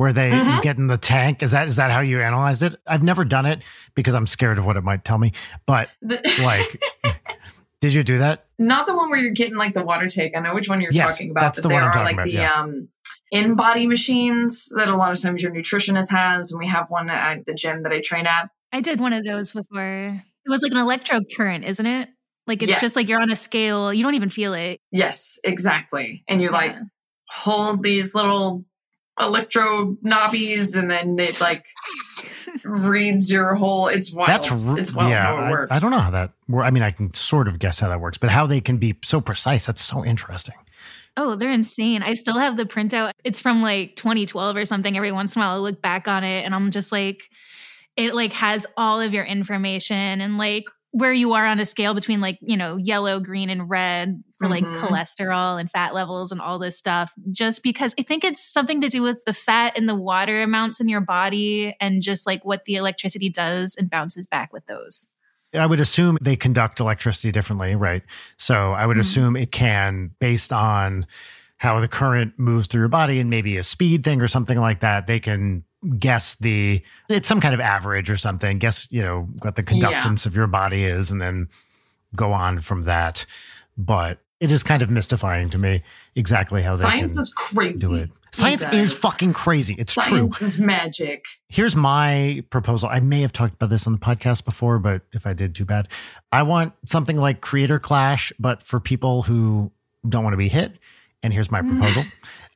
where 0.00 0.14
they 0.14 0.30
you 0.30 0.42
Mhm. 0.44 0.62
get 0.62 0.78
in 0.78 0.86
the 0.86 0.96
tank? 0.96 1.42
Is 1.42 1.50
that 1.50 1.68
is 1.68 1.76
that 1.76 1.90
how 1.90 2.00
you 2.00 2.22
analyzed 2.22 2.62
it? 2.62 2.74
I've 2.86 3.02
never 3.02 3.22
done 3.24 3.44
it 3.44 3.62
because 3.94 4.14
I'm 4.14 4.26
scared 4.26 4.56
of 4.56 4.64
what 4.64 4.76
it 4.78 4.82
might 4.82 5.04
tell 5.04 5.18
me. 5.18 5.32
But 5.66 5.90
The- 6.00 6.22
like, 6.42 6.82
did 7.80 7.92
you 7.92 8.02
do 8.02 8.18
that? 8.18 8.46
not 8.58 8.86
the 8.86 8.96
one 8.96 9.10
where 9.10 9.18
you're 9.18 9.32
getting 9.32 9.56
like 9.56 9.74
the 9.74 9.82
water 9.84 10.06
take. 10.06 10.36
I 10.36 10.40
know 10.40 10.54
which 10.54 10.68
one 10.70 10.80
you're 10.80 10.92
Yes, 10.92 11.12
talking 11.12 11.30
about. 11.30 11.40
that's 11.42 11.58
but 11.58 11.62
the 11.64 11.68
there 11.68 11.76
one 11.76 11.84
I'm 11.84 11.90
are 11.90 11.92
talking 11.92 12.04
like 12.04 12.14
about, 12.14 12.24
the 12.24 12.32
yeah. 12.32 12.52
um 12.60 12.88
in 13.30 13.54
body 13.54 13.86
machines 13.86 14.70
that 14.76 14.88
a 14.88 14.96
lot 14.96 15.12
of 15.12 15.20
times 15.20 15.42
your 15.42 15.52
nutritionist 15.52 16.10
has, 16.10 16.50
and 16.50 16.58
we 16.58 16.66
have 16.66 16.86
one 16.88 17.08
at 17.10 17.44
the 17.46 17.54
gym 17.54 17.82
that 17.84 17.92
I 17.92 18.00
train 18.00 18.26
at. 18.26 18.48
I 18.72 18.80
did 18.80 19.00
one 19.00 19.12
of 19.12 19.24
those 19.24 19.52
before. 19.52 20.22
It 20.46 20.48
was 20.50 20.62
like 20.62 20.72
an 20.72 20.78
electro 20.78 21.20
current, 21.36 21.64
isn't 21.64 21.84
it? 21.86 22.08
Like 22.46 22.62
it's 22.62 22.80
just 22.80 22.96
like 22.96 23.06
you're 23.08 23.20
on 23.20 23.30
a 23.30 23.36
scale. 23.36 23.92
You 23.92 24.02
don't 24.02 24.14
even 24.14 24.30
feel 24.30 24.54
it. 24.54 24.80
Yes, 24.90 25.38
exactly. 25.44 26.24
And 26.26 26.40
you 26.42 26.50
like 26.50 26.74
hold 27.28 27.82
these 27.84 28.14
little 28.14 28.64
electro 29.20 29.96
knobbies, 30.04 30.76
and 30.76 30.90
then 30.90 31.18
it 31.18 31.40
like 31.40 31.66
reads 32.64 33.30
your 33.30 33.54
whole. 33.54 33.88
It's 33.88 34.12
wild. 34.12 34.28
That's 34.28 34.50
r- 34.50 34.78
it's 34.78 34.94
wild 34.94 35.10
yeah. 35.10 35.22
how 35.24 35.36
it 35.36 35.40
I- 35.42 35.50
works. 35.50 35.76
I, 35.76 35.80
don't 35.80 35.90
know 35.90 35.98
how 35.98 36.10
that. 36.10 36.32
wor- 36.48 36.64
I 36.64 36.70
mean, 36.70 36.82
I 36.82 36.90
can 36.90 37.12
sort 37.14 37.48
of 37.48 37.58
guess 37.58 37.80
how 37.80 37.88
that 37.88 38.00
works, 38.00 38.18
but 38.18 38.30
how 38.30 38.46
they 38.46 38.60
can 38.60 38.78
be 38.78 38.96
so 39.04 39.20
precise. 39.20 39.66
That's 39.66 39.80
so 39.82 40.04
interesting. 40.04 40.54
Oh, 41.16 41.34
they're 41.34 41.52
insane. 41.52 42.02
I 42.02 42.14
still 42.14 42.38
have 42.38 42.56
the 42.56 42.64
printout. 42.64 43.12
It's 43.24 43.40
from 43.40 43.62
like 43.62 43.96
2012 43.96 44.56
or 44.56 44.64
something. 44.64 44.96
Every 44.96 45.12
once 45.12 45.34
in 45.34 45.42
a 45.42 45.44
while 45.44 45.56
I 45.56 45.58
look 45.58 45.82
back 45.82 46.08
on 46.08 46.24
it 46.24 46.44
and 46.44 46.54
I'm 46.54 46.70
just 46.70 46.92
like 46.92 47.28
it 47.96 48.14
like 48.14 48.32
has 48.34 48.66
all 48.76 49.00
of 49.00 49.12
your 49.12 49.24
information 49.24 50.20
and 50.20 50.38
like 50.38 50.64
where 50.92 51.12
you 51.12 51.34
are 51.34 51.46
on 51.46 51.60
a 51.60 51.66
scale 51.66 51.94
between 51.94 52.20
like, 52.20 52.38
you 52.40 52.56
know, 52.56 52.76
yellow, 52.76 53.20
green 53.20 53.48
and 53.48 53.70
red 53.70 54.22
for 54.38 54.48
like 54.48 54.64
Mhm. 54.64 54.74
cholesterol 54.74 55.60
and 55.60 55.70
fat 55.70 55.94
levels 55.94 56.32
and 56.32 56.40
all 56.40 56.58
this 56.58 56.76
stuff 56.76 57.12
just 57.30 57.62
because 57.62 57.94
I 57.98 58.02
think 58.02 58.24
it's 58.24 58.42
something 58.44 58.80
to 58.80 58.88
do 58.88 59.00
with 59.02 59.24
the 59.24 59.32
fat 59.32 59.76
and 59.76 59.88
the 59.88 59.94
water 59.94 60.42
amounts 60.42 60.80
in 60.80 60.88
your 60.88 61.00
body 61.00 61.76
and 61.80 62.02
just 62.02 62.26
like 62.26 62.44
what 62.44 62.64
the 62.64 62.74
electricity 62.74 63.28
does 63.28 63.76
and 63.76 63.88
bounces 63.88 64.26
back 64.26 64.52
with 64.52 64.66
those. 64.66 65.12
I 65.54 65.66
would 65.66 65.80
assume 65.80 66.16
they 66.20 66.36
conduct 66.36 66.80
electricity 66.80 67.32
differently, 67.32 67.74
right? 67.74 68.02
So 68.36 68.72
I 68.72 68.86
would 68.86 68.96
Mhm. 68.96 69.00
assume 69.00 69.36
it 69.36 69.52
can, 69.52 70.10
based 70.20 70.52
on 70.52 71.06
how 71.58 71.78
the 71.80 71.88
current 71.88 72.38
moves 72.38 72.66
through 72.66 72.82
your 72.82 72.88
body 72.88 73.20
and 73.20 73.28
maybe 73.30 73.58
a 73.58 73.62
speed 73.62 74.02
thing 74.02 74.22
or 74.22 74.28
something 74.28 74.58
like 74.58 74.80
that, 74.80 75.06
they 75.06 75.20
can 75.20 75.64
guess 75.98 76.34
the 76.36 76.82
it's 77.08 77.28
some 77.28 77.40
kind 77.40 77.54
of 77.54 77.60
average 77.60 78.10
or 78.10 78.16
something. 78.16 78.58
Guess 78.58 78.88
you 78.90 79.02
know 79.02 79.28
what 79.42 79.56
the 79.56 79.62
Yeah. 79.62 80.02
conductance 80.02 80.26
of 80.26 80.36
your 80.36 80.46
body 80.46 80.84
is, 80.84 81.10
and 81.10 81.20
then 81.20 81.48
go 82.14 82.32
on 82.32 82.58
from 82.60 82.82
that. 82.82 83.26
But 83.76 84.18
it 84.40 84.50
is 84.50 84.62
kind 84.62 84.82
of 84.82 84.90
mystifying 84.90 85.50
to 85.50 85.58
me 85.58 85.82
exactly 86.14 86.62
how 86.62 86.72
they 86.72 86.82
Science 86.82 87.16
is 87.16 87.32
crazy. 87.34 87.86
do 87.86 87.94
it. 87.94 88.10
Science 88.32 88.62
is 88.72 88.92
fucking 88.92 89.32
crazy. 89.32 89.74
It's 89.76 89.92
true. 89.92 90.30
Science 90.30 90.42
is 90.42 90.58
magic. 90.58 91.24
Here's 91.48 91.74
my 91.74 92.44
proposal. 92.50 92.88
I 92.88 93.00
may 93.00 93.22
have 93.22 93.32
talked 93.32 93.54
about 93.54 93.70
this 93.70 93.86
on 93.86 93.92
the 93.92 93.98
podcast 93.98 94.44
before, 94.44 94.78
but 94.78 95.02
if 95.12 95.26
I 95.26 95.32
did, 95.32 95.54
too 95.54 95.64
bad. 95.64 95.88
I 96.30 96.44
want 96.44 96.72
something 96.84 97.16
like 97.16 97.40
Creator 97.40 97.80
Clash, 97.80 98.32
but 98.38 98.62
for 98.62 98.78
people 98.78 99.22
who 99.22 99.72
don't 100.08 100.22
want 100.22 100.32
to 100.34 100.38
be 100.38 100.48
hit. 100.48 100.78
And 101.22 101.32
here's 101.32 101.50
my 101.50 101.60
mm. 101.60 101.70
proposal. 101.70 102.04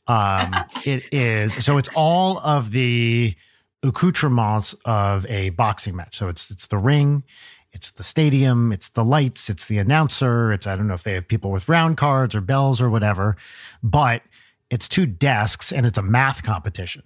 Um, 0.07 0.55
it 0.87 1.13
is 1.13 1.65
so 1.65 1.79
it's 1.79 1.89
all 1.95 2.39
of 2.39 2.71
the 2.71 3.35
accoutrements 3.83 4.75
of 4.85 5.27
a 5.27 5.51
boxing 5.51 5.97
match. 5.97 6.17
So 6.17 6.29
it's 6.29 6.51
it's 6.51 6.67
the 6.67 6.79
ring, 6.79 7.25
it's 7.73 7.91
the 7.91 8.03
stadium, 8.03 8.73
it's 8.73 8.89
the 8.91 9.05
lights, 9.05 9.51
it's 9.51 9.67
the 9.67 9.79
announcer. 9.79 10.53
It's 10.53 10.67
I 10.67 10.77
don't 10.77 10.87
know 10.87 10.95
if 10.95 11.03
they 11.03 11.15
have 11.15 11.29
people 11.29 11.51
with 11.51 11.69
round 11.69 11.97
cards 11.97 12.35
or 12.35 12.41
bells 12.41 12.81
or 12.81 12.91
whatever, 12.91 13.37
but 13.83 14.23
it's 14.71 14.89
two 14.89 15.07
desks 15.07 15.73
and 15.73 15.87
it's 15.87 15.99
a 15.99 16.03
math 16.03 16.43
competition. 16.43 17.03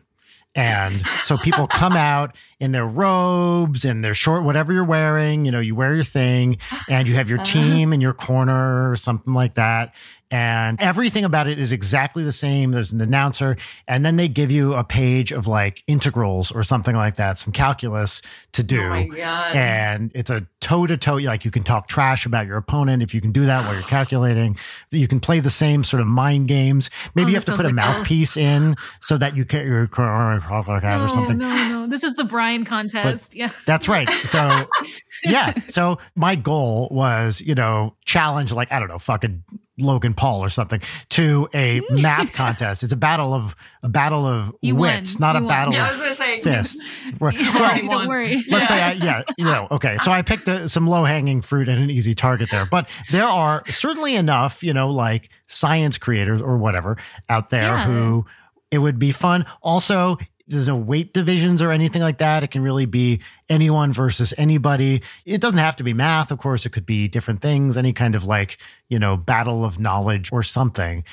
And 0.55 0.92
so 1.23 1.37
people 1.37 1.66
come 1.66 1.92
out 1.96 2.37
in 2.59 2.73
their 2.73 2.87
robes 2.87 3.85
and 3.85 4.03
their 4.03 4.14
short, 4.14 4.44
whatever 4.44 4.73
you're 4.73 4.85
wearing, 4.85 5.44
you 5.44 5.53
know, 5.53 5.61
you 5.61 5.75
wear 5.75 5.94
your 5.94 6.05
thing 6.05 6.59
and 6.88 7.07
you 7.07 7.14
have 7.14 7.29
your 7.29 7.38
team 7.38 7.92
in 7.92 8.01
your 8.01 8.14
corner 8.14 8.90
or 8.90 8.96
something 8.96 9.35
like 9.35 9.55
that. 9.55 9.94
And 10.31 10.81
everything 10.81 11.25
about 11.25 11.47
it 11.49 11.59
is 11.59 11.73
exactly 11.73 12.23
the 12.23 12.33
same. 12.33 12.71
There's 12.71 12.93
an 12.93 13.01
announcer, 13.01 13.57
and 13.87 14.05
then 14.05 14.17
they 14.17 14.29
give 14.29 14.51
you 14.51 14.75
a 14.75 14.85
page 14.85 15.33
of 15.33 15.47
like 15.47 15.83
integrals 15.87 16.53
or 16.53 16.62
something 16.62 16.95
like 16.95 17.17
that, 17.17 17.38
some 17.38 17.53
calculus 17.53 18.21
to 18.53 18.62
do. 18.62 18.83
Oh 18.83 18.88
my 18.91 19.05
god. 19.07 19.57
And 19.57 20.12
it's 20.14 20.29
a 20.29 20.47
toe 20.61 20.87
to 20.87 20.97
toe. 20.99 21.14
Like 21.17 21.45
you 21.47 21.51
can 21.51 21.62
talk 21.62 21.88
trash 21.88 22.27
about 22.27 22.47
your 22.47 22.59
opponent 22.59 23.03
if 23.03 23.14
you 23.14 23.21
can 23.23 23.33
do 23.33 23.47
that 23.47 23.64
while 23.64 23.73
you're 23.75 23.83
calculating. 23.85 24.59
You 24.91 25.09
can 25.09 25.19
play 25.21 25.41
the 25.41 25.49
same 25.51 25.83
sort 25.83 26.03
of 26.03 26.07
mind 26.07 26.49
games. 26.49 26.91
Maybe 27.14 27.27
Oh, 27.27 27.29
you 27.31 27.35
have 27.37 27.45
to 27.47 27.53
put 27.53 27.61
a 27.61 27.69
sounds 27.69 27.77
like- 27.77 27.87
uh, 27.87 27.93
mouthpiece 27.99 28.37
in 28.37 28.75
so 29.01 29.17
that 29.17 29.35
you 29.35 29.45
can 29.47 29.67
you're 29.67 29.88
like 29.88 30.83
No, 30.83 31.05
or 31.05 31.09
something. 31.09 31.38
no, 31.38 31.49
no. 31.69 31.87
This 31.87 32.05
is 32.05 32.14
the 32.17 32.25
Brian 32.25 32.64
contest. 32.67 33.35
yeah. 33.35 33.49
That's 33.67 33.88
right. 33.88 34.11
So 34.11 34.67
yeah. 35.25 35.55
So 35.69 35.99
my 36.14 36.35
goal 36.37 36.88
was, 36.91 37.41
you 37.41 37.55
know, 37.55 37.95
challenge 38.05 38.53
like, 38.53 38.71
I 38.73 38.79
don't 38.79 38.88
know, 38.88 38.99
fucking 38.99 39.43
Logan 39.79 40.14
Paul 40.14 40.43
or 40.45 40.49
something 40.49 40.81
to 41.11 41.49
a 41.55 41.81
math 41.91 42.33
contest. 42.33 42.83
It's 42.83 42.93
a 42.93 42.97
battle 42.97 43.33
of 43.35 43.55
a 43.83 43.88
battle 43.88 44.27
of 44.27 44.55
You 44.61 44.75
wits, 44.77 45.14
won. 45.14 45.21
not 45.21 45.33
You 45.37 45.38
a 45.38 45.43
won. 45.45 45.49
battle 45.49 45.75
yeah, 45.75 45.91
of 45.91 46.17
say 46.17 46.41
fists. 46.43 46.91
Right. 47.21 47.38
Yeah, 47.41 47.55
Well, 47.59 47.88
don't 47.88 48.09
worry. 48.09 48.43
let's 48.51 48.69
say, 48.69 48.81
I, 48.83 48.93
yeah, 48.93 49.23
you 49.38 49.45
know, 49.45 49.67
okay. 49.73 49.97
So 49.99 50.12
I 50.12 50.23
picked 50.23 50.47
a, 50.49 50.69
some 50.69 50.87
low 50.87 51.05
hanging 51.05 51.41
fruit 51.41 51.69
and 51.69 51.83
an 51.83 51.91
easy 51.91 52.14
target 52.14 52.51
there, 52.51 52.67
but 52.67 52.88
there 53.11 53.25
are 53.25 53.62
certainly 53.67 54.14
enough, 54.14 54.62
you 54.62 54.73
know, 54.75 54.91
like 54.91 55.31
science 55.47 55.97
creators 55.99 56.43
or 56.43 56.59
whatever 56.59 56.97
out 57.29 57.51
there 57.51 57.62
Yeah. 57.62 57.85
who 57.87 58.27
it 58.71 58.79
would 58.79 58.99
be 58.99 59.11
fun. 59.12 59.47
Also, 59.62 60.19
there's 60.49 60.67
no 60.67 60.77
weight 60.77 61.13
divisions 61.13 61.63
or 61.63 61.71
anything 61.71 62.03
like 62.03 62.19
that. 62.19 62.43
It 62.43 62.51
can 62.51 62.63
really 62.63 62.87
be 62.87 63.21
anyone 63.49 63.93
versus 63.93 64.35
anybody. 64.39 65.03
It 65.25 65.41
doesn't 65.41 65.61
have 65.61 65.77
to 65.77 65.85
be 65.85 65.93
math, 65.93 66.31
of 66.31 66.39
course. 66.39 66.67
It 66.67 66.71
could 66.71 66.87
be 66.87 67.07
different 67.07 67.41
things, 67.41 67.77
any 67.77 67.93
kind 67.93 68.15
of 68.15 68.25
like, 68.25 68.59
you 68.89 68.99
know, 68.99 69.17
battle 69.17 69.65
of 69.65 69.79
knowledge 69.79 70.33
or 70.33 70.43
something. 70.43 71.05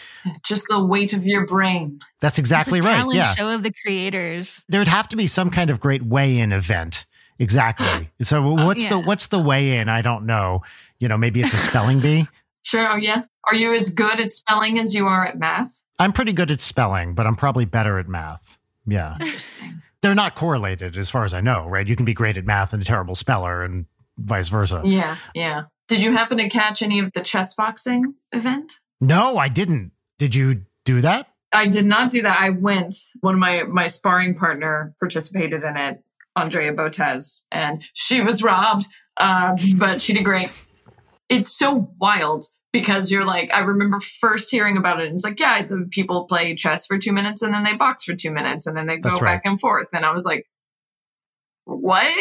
just 0.44 0.66
the 0.70 0.84
weight 0.84 1.14
of 1.14 1.26
your 1.26 1.46
brain. 1.46 2.00
That's 2.22 2.38
exactly 2.40 2.80
it's 2.80 2.86
a 2.86 2.90
right. 2.90 2.96
talent 2.98 3.18
Yeah. 3.18 3.34
show 3.36 3.50
of 3.50 3.62
the 3.64 3.74
creators. 3.74 4.64
there 4.70 4.80
would 4.80 4.88
have 4.88 5.10
to 5.10 5.16
be 5.16 5.28
some 5.28 5.50
kind 5.50 5.70
of 5.70 5.80
great 5.80 6.04
weigh-in 6.04 6.52
event. 6.52 7.06
Exactly. 7.40 8.10
So 8.22 8.44
oh, 8.44 8.66
what's 8.66 8.88
the 8.88 8.98
yeah. 8.98 9.06
what's 9.06 9.28
the 9.28 9.40
weigh-in? 9.40 9.90
I 9.90 10.02
don't 10.02 10.26
know. 10.26 10.62
You 11.00 11.10
know, 11.10 11.18
maybe 11.18 11.42
it's 11.42 11.54
a 11.54 11.58
spelling 11.58 12.00
bee. 12.00 12.28
Sure. 12.64 12.94
Oh 12.94 12.96
yeah. 12.96 13.22
Are 13.44 13.54
you 13.54 13.76
as 13.76 13.92
good 13.94 14.20
at 14.20 14.32
spelling 14.32 14.80
as 14.80 14.96
you 14.96 15.06
are 15.06 15.24
at 15.24 15.38
math? 15.38 15.84
I'm 16.00 16.12
pretty 16.12 16.34
good 16.34 16.50
at 16.50 16.60
spelling, 16.60 17.14
but 17.14 17.28
I'm 17.28 17.36
probably 17.36 17.66
better 17.66 18.00
at 18.00 18.08
math. 18.08 18.58
Yeah. 18.86 19.18
Interesting. 19.20 19.82
They're 20.02 20.16
not 20.16 20.36
correlated 20.36 20.98
as 20.98 21.10
far 21.10 21.24
as 21.24 21.34
I 21.34 21.42
know, 21.42 21.66
right? 21.66 21.88
You 21.88 21.96
can 21.96 22.06
be 22.06 22.14
great 22.14 22.38
at 22.38 22.46
math 22.46 22.74
and 22.74 22.82
a 22.82 22.86
terrible 22.86 23.16
speller 23.16 23.64
and 23.64 23.86
vice 24.18 24.50
versa. 24.50 24.82
Yeah. 24.86 25.18
Yeah. 25.34 25.64
Did 25.88 26.02
you 26.02 26.12
happen 26.14 26.38
to 26.38 26.50
catch 26.50 26.82
any 26.82 27.00
of 27.00 27.12
the 27.14 27.22
chess 27.22 27.56
boxing 27.56 28.16
event? 28.32 28.80
No, 29.02 29.38
I 29.38 29.50
didn't. 29.50 29.92
Did 30.18 30.36
you 30.36 30.66
do 30.84 31.02
that? 31.02 31.28
I 31.52 31.68
did 31.68 31.86
not 31.86 32.12
do 32.12 32.22
that. 32.24 32.40
I 32.40 32.50
went. 32.50 32.96
One 33.22 33.36
of 33.36 33.40
my 33.40 33.64
my 33.64 33.88
sparring 33.88 34.36
partner 34.36 34.94
participated 35.00 35.64
in 35.64 35.78
it, 35.78 36.04
Andrea 36.36 36.74
Botez, 36.74 37.44
and 37.52 37.84
she 37.94 38.22
was 38.22 38.44
robbed, 38.44 38.86
uh, 39.18 39.56
but 39.78 40.02
she 40.02 40.14
did 40.14 40.26
great. 40.26 40.50
It's 41.30 41.50
so 41.50 41.94
wild 42.00 42.46
because 42.80 43.12
you're 43.12 43.26
like, 43.26 43.54
I 43.54 43.60
remember 43.60 44.00
first 44.00 44.52
hearing 44.52 44.76
about 44.78 45.00
it, 45.00 45.08
and 45.08 45.16
it's 45.16 45.24
like, 45.24 45.40
yeah, 45.40 45.62
the 45.62 45.88
people 45.90 46.26
play 46.26 46.56
chess 46.56 46.86
for 46.86 46.98
two 46.98 47.14
minutes, 47.14 47.42
and 47.42 47.54
then 47.54 47.64
they 47.64 47.74
box 47.74 48.04
for 48.04 48.16
two 48.16 48.32
minutes, 48.32 48.68
and 48.68 48.76
then 48.76 48.86
they 48.86 48.98
go 48.98 49.10
That's 49.10 49.22
right. 49.22 49.36
back 49.36 49.42
and 49.46 49.60
forth, 49.60 49.88
and 49.94 50.06
I 50.06 50.12
was 50.12 50.26
like, 50.26 50.46
what? 51.64 52.14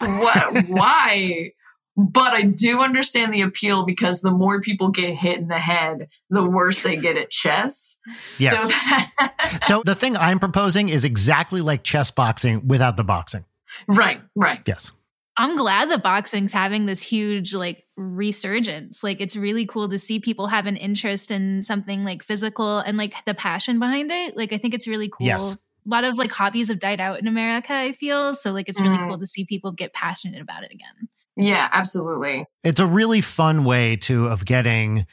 What? 0.00 0.64
Why? 0.68 1.50
But 1.98 2.34
I 2.34 2.42
do 2.42 2.80
understand 2.80 3.32
the 3.32 3.40
appeal 3.40 3.86
because 3.86 4.20
the 4.20 4.30
more 4.30 4.60
people 4.60 4.90
get 4.90 5.14
hit 5.14 5.38
in 5.38 5.48
the 5.48 5.58
head, 5.58 6.08
the 6.28 6.44
worse 6.48 6.82
they 6.82 6.96
get 6.96 7.16
at 7.16 7.30
chess. 7.30 7.98
Yes. 8.38 8.60
So, 8.60 8.68
that, 8.68 9.60
So 9.62 9.82
the 9.82 9.94
thing 9.94 10.14
I'm 10.16 10.38
proposing 10.38 10.90
is 10.90 11.06
exactly 11.06 11.62
like 11.62 11.84
chess 11.84 12.10
boxing 12.10 12.68
without 12.68 12.98
the 12.98 13.04
boxing. 13.04 13.46
right, 13.88 14.20
right. 14.34 14.60
Yes. 14.66 14.92
I'm 15.38 15.56
glad 15.56 15.90
that 15.90 16.02
boxing's 16.02 16.52
having 16.52 16.86
this 16.86 17.02
huge 17.02 17.54
like 17.54 17.84
resurgence. 17.96 19.02
Like 19.04 19.20
it's 19.20 19.36
really 19.36 19.66
cool 19.66 19.88
to 19.90 19.98
see 19.98 20.18
people 20.18 20.46
have 20.46 20.66
an 20.66 20.76
interest 20.76 21.30
in 21.30 21.62
something 21.62 22.04
like 22.04 22.22
physical 22.22 22.78
and 22.78 22.96
like 22.96 23.14
the 23.26 23.34
passion 23.34 23.78
behind 23.78 24.10
it. 24.10 24.36
Like 24.36 24.52
I 24.52 24.58
think 24.58 24.74
it's 24.74 24.88
really 24.88 25.08
cool. 25.08 25.26
Yes. 25.26 25.54
A 25.54 25.58
lot 25.88 26.04
of 26.04 26.18
like 26.18 26.32
hobbies 26.32 26.68
have 26.68 26.78
died 26.78 27.00
out 27.00 27.20
in 27.20 27.28
America, 27.28 27.72
I 27.72 27.92
feel. 27.92 28.34
So 28.34 28.52
like 28.52 28.68
it's 28.68 28.80
really 28.80 28.96
Mm. 28.96 29.08
cool 29.08 29.18
to 29.18 29.26
see 29.26 29.44
people 29.44 29.72
get 29.72 29.92
passionate 29.92 30.40
about 30.40 30.64
it 30.64 30.72
again. 30.72 31.08
Yeah, 31.36 31.68
absolutely. 31.70 32.46
It's 32.64 32.80
a 32.80 32.86
really 32.86 33.20
fun 33.20 33.64
way 33.64 33.96
to 33.96 34.28
of 34.28 34.44
getting, 34.46 35.06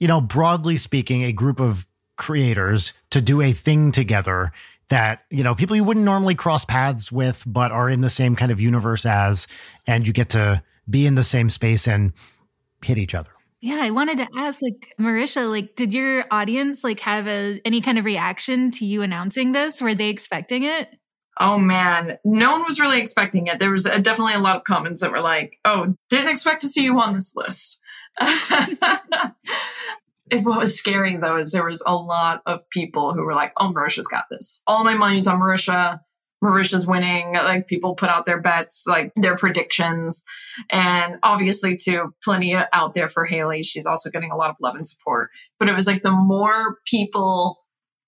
you 0.00 0.08
know, 0.08 0.20
broadly 0.20 0.78
speaking, 0.78 1.22
a 1.24 1.32
group 1.32 1.60
of 1.60 1.86
creators 2.16 2.94
to 3.10 3.20
do 3.20 3.40
a 3.42 3.52
thing 3.52 3.92
together 3.92 4.50
that, 4.88 5.24
you 5.30 5.44
know, 5.44 5.54
people 5.54 5.76
you 5.76 5.84
wouldn't 5.84 6.04
normally 6.04 6.34
cross 6.34 6.64
paths 6.64 7.12
with, 7.12 7.44
but 7.46 7.72
are 7.72 7.88
in 7.88 8.00
the 8.00 8.10
same 8.10 8.36
kind 8.36 8.50
of 8.50 8.60
universe 8.60 9.06
as, 9.06 9.46
and 9.86 10.06
you 10.06 10.12
get 10.12 10.30
to 10.30 10.62
be 10.88 11.06
in 11.06 11.14
the 11.14 11.24
same 11.24 11.50
space 11.50 11.86
and 11.86 12.12
hit 12.84 12.98
each 12.98 13.14
other. 13.14 13.30
Yeah, 13.60 13.78
I 13.80 13.90
wanted 13.90 14.18
to 14.18 14.28
ask, 14.36 14.62
like 14.62 14.94
Marisha, 15.00 15.50
like, 15.50 15.74
did 15.74 15.92
your 15.92 16.24
audience 16.30 16.84
like 16.84 17.00
have 17.00 17.26
a 17.26 17.60
any 17.64 17.80
kind 17.80 17.98
of 17.98 18.04
reaction 18.04 18.70
to 18.72 18.86
you 18.86 19.02
announcing 19.02 19.52
this? 19.52 19.80
Were 19.82 19.94
they 19.94 20.10
expecting 20.10 20.62
it? 20.62 20.96
Oh 21.40 21.58
man, 21.58 22.18
no 22.24 22.52
one 22.52 22.64
was 22.64 22.80
really 22.80 23.00
expecting 23.00 23.48
it. 23.48 23.58
There 23.58 23.70
was 23.70 23.86
a, 23.86 23.98
definitely 23.98 24.34
a 24.34 24.38
lot 24.38 24.56
of 24.56 24.64
comments 24.64 25.00
that 25.00 25.10
were 25.10 25.20
like, 25.20 25.58
"Oh, 25.64 25.94
didn't 26.08 26.30
expect 26.30 26.60
to 26.62 26.68
see 26.68 26.84
you 26.84 27.00
on 27.00 27.14
this 27.14 27.34
list." 27.34 27.80
If 30.30 30.44
what 30.44 30.58
was 30.58 30.78
scary 30.78 31.16
though 31.16 31.38
is 31.38 31.52
there 31.52 31.64
was 31.64 31.82
a 31.86 31.94
lot 31.94 32.42
of 32.46 32.68
people 32.70 33.14
who 33.14 33.22
were 33.22 33.34
like, 33.34 33.52
"Oh, 33.56 33.72
Marisha's 33.72 34.06
got 34.06 34.24
this. 34.30 34.62
All 34.66 34.84
my 34.84 34.94
money's 34.94 35.26
on 35.26 35.40
Marisha. 35.40 36.00
Marisha's 36.42 36.86
winning." 36.86 37.34
Like 37.34 37.66
people 37.66 37.94
put 37.94 38.08
out 38.08 38.26
their 38.26 38.40
bets, 38.40 38.84
like 38.86 39.12
their 39.16 39.36
predictions, 39.36 40.24
and 40.70 41.18
obviously 41.22 41.76
too, 41.76 42.14
plenty 42.22 42.56
out 42.72 42.94
there 42.94 43.08
for 43.08 43.24
Haley. 43.24 43.62
She's 43.62 43.86
also 43.86 44.10
getting 44.10 44.30
a 44.30 44.36
lot 44.36 44.50
of 44.50 44.56
love 44.60 44.74
and 44.74 44.86
support. 44.86 45.30
But 45.58 45.68
it 45.68 45.74
was 45.74 45.86
like 45.86 46.02
the 46.02 46.10
more 46.10 46.78
people 46.86 47.58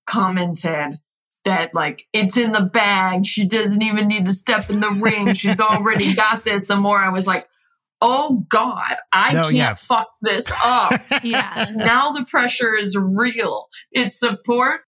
commented 0.06 0.98
that 1.44 1.74
like 1.74 2.04
it's 2.12 2.37
in 2.37 2.52
the 2.52 2.62
bag, 2.62 3.24
she 3.24 3.46
doesn't 3.46 3.83
even 3.83 4.09
need 4.09 4.26
to 4.26 4.33
step 4.33 4.70
in 4.70 4.80
the 4.80 4.90
ring. 4.90 5.33
She's 5.35 5.61
already 5.61 6.14
got 6.14 6.44
this. 6.44 6.66
The 6.66 6.76
more 6.76 6.98
I 6.98 7.11
was 7.11 7.26
like, 7.26 7.46
oh 8.02 8.44
God, 8.48 8.96
I 9.12 9.32
No, 9.32 9.42
can't 9.44 9.54
yeah. 9.54 9.74
fuck 9.74 10.08
this 10.22 10.50
up. 10.64 11.00
Yeah. 11.22 11.66
now 11.74 12.10
the 12.12 12.24
pressure 12.24 12.74
is 12.74 12.96
real. 12.96 13.68
It's 13.92 14.18
support, 14.18 14.80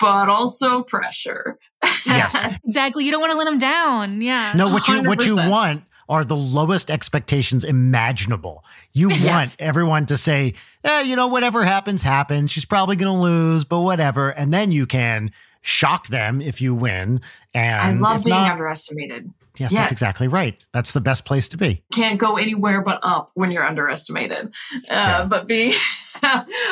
but 0.00 0.28
also 0.28 0.82
pressure. 0.82 1.58
Yes. 2.06 2.34
exactly. 2.64 3.04
You 3.04 3.10
don't 3.12 3.20
want 3.20 3.32
to 3.32 3.38
let 3.38 3.44
them 3.44 3.58
down. 3.58 4.20
Yeah. 4.22 4.52
No, 4.56 4.68
what 4.68 4.88
you 4.88 5.02
what 5.02 5.24
you 5.24 5.36
want 5.36 5.84
are 6.08 6.24
the 6.24 6.36
lowest 6.36 6.90
expectations 6.90 7.64
imaginable. 7.64 8.64
You 8.92 9.08
want 9.10 9.22
Yes. 9.22 9.60
everyone 9.60 10.06
to 10.06 10.16
say, 10.16 10.54
eh, 10.84 11.02
you 11.02 11.16
know, 11.16 11.26
whatever 11.28 11.64
happens, 11.64 12.02
happens. 12.02 12.50
She's 12.50 12.64
probably 12.64 12.96
going 12.96 13.14
to 13.14 13.22
lose, 13.22 13.64
but 13.64 13.80
whatever. 13.80 14.30
And 14.30 14.52
then 14.52 14.72
you 14.72 14.86
can 14.86 15.32
shock 15.60 16.06
them 16.08 16.40
if 16.40 16.62
you 16.62 16.74
win. 16.74 17.20
And 17.52 17.80
I 17.80 17.92
love 17.92 18.24
being 18.24 18.36
not- 18.36 18.52
underestimated. 18.52 19.30
Yes, 19.58 19.72
Yes. 19.72 19.80
that's 19.82 19.92
exactly 19.92 20.28
right. 20.28 20.56
That's 20.72 20.92
the 20.92 21.00
best 21.00 21.24
place 21.24 21.48
to 21.50 21.56
be. 21.56 21.82
Can't 21.92 22.18
go 22.18 22.36
anywhere 22.36 22.82
but 22.82 23.00
up 23.02 23.30
when 23.34 23.50
you're 23.50 23.64
underestimated. 23.66 24.54
Uh, 24.74 24.78
Yeah. 24.90 25.24
But 25.24 25.46
be, 25.46 25.74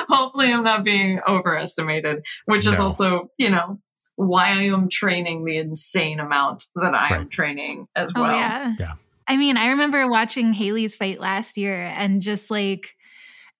hopefully, 0.09 0.53
I'm 0.53 0.63
not 0.65 0.85
being 0.85 1.21
overestimated, 1.27 2.25
which 2.47 2.67
is 2.67 2.81
also, 2.81 3.31
you 3.39 3.51
know, 3.51 3.81
why 4.17 4.47
I 4.51 4.63
am 4.73 4.89
training 4.89 5.45
the 5.45 5.59
insane 5.59 6.21
amount 6.21 6.65
that 6.77 6.95
I 6.95 7.15
am 7.15 7.29
training 7.29 7.87
as 7.95 8.13
Oh 8.15 8.23
well. 8.23 8.35
yeah. 8.37 8.75
Yeah. 8.79 8.93
I 9.29 9.37
mean, 9.37 9.57
I 9.57 9.69
remember 9.71 10.09
watching 10.09 10.53
Haley's 10.53 10.95
fight 10.97 11.21
last 11.21 11.57
year 11.57 11.93
and 11.97 12.23
just 12.23 12.51
like 12.51 12.95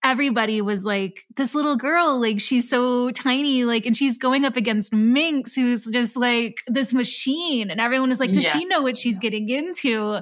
everybody 0.03 0.61
was 0.61 0.85
like, 0.85 1.25
this 1.35 1.55
little 1.55 1.75
girl, 1.75 2.19
like 2.19 2.39
she's 2.39 2.69
so 2.69 3.11
tiny, 3.11 3.63
like, 3.63 3.85
and 3.85 3.97
she's 3.97 4.17
going 4.17 4.45
up 4.45 4.55
against 4.55 4.93
Minx, 4.93 5.55
who's 5.55 5.85
just 5.85 6.15
like 6.15 6.57
this 6.67 6.93
machine. 6.93 7.69
And 7.69 7.81
everyone 7.81 8.11
is 8.11 8.19
like, 8.19 8.31
does 8.31 8.47
she 8.47 8.65
know 8.65 8.83
what 8.83 8.97
she's 8.97 9.19
getting 9.19 9.49
into? 9.49 10.19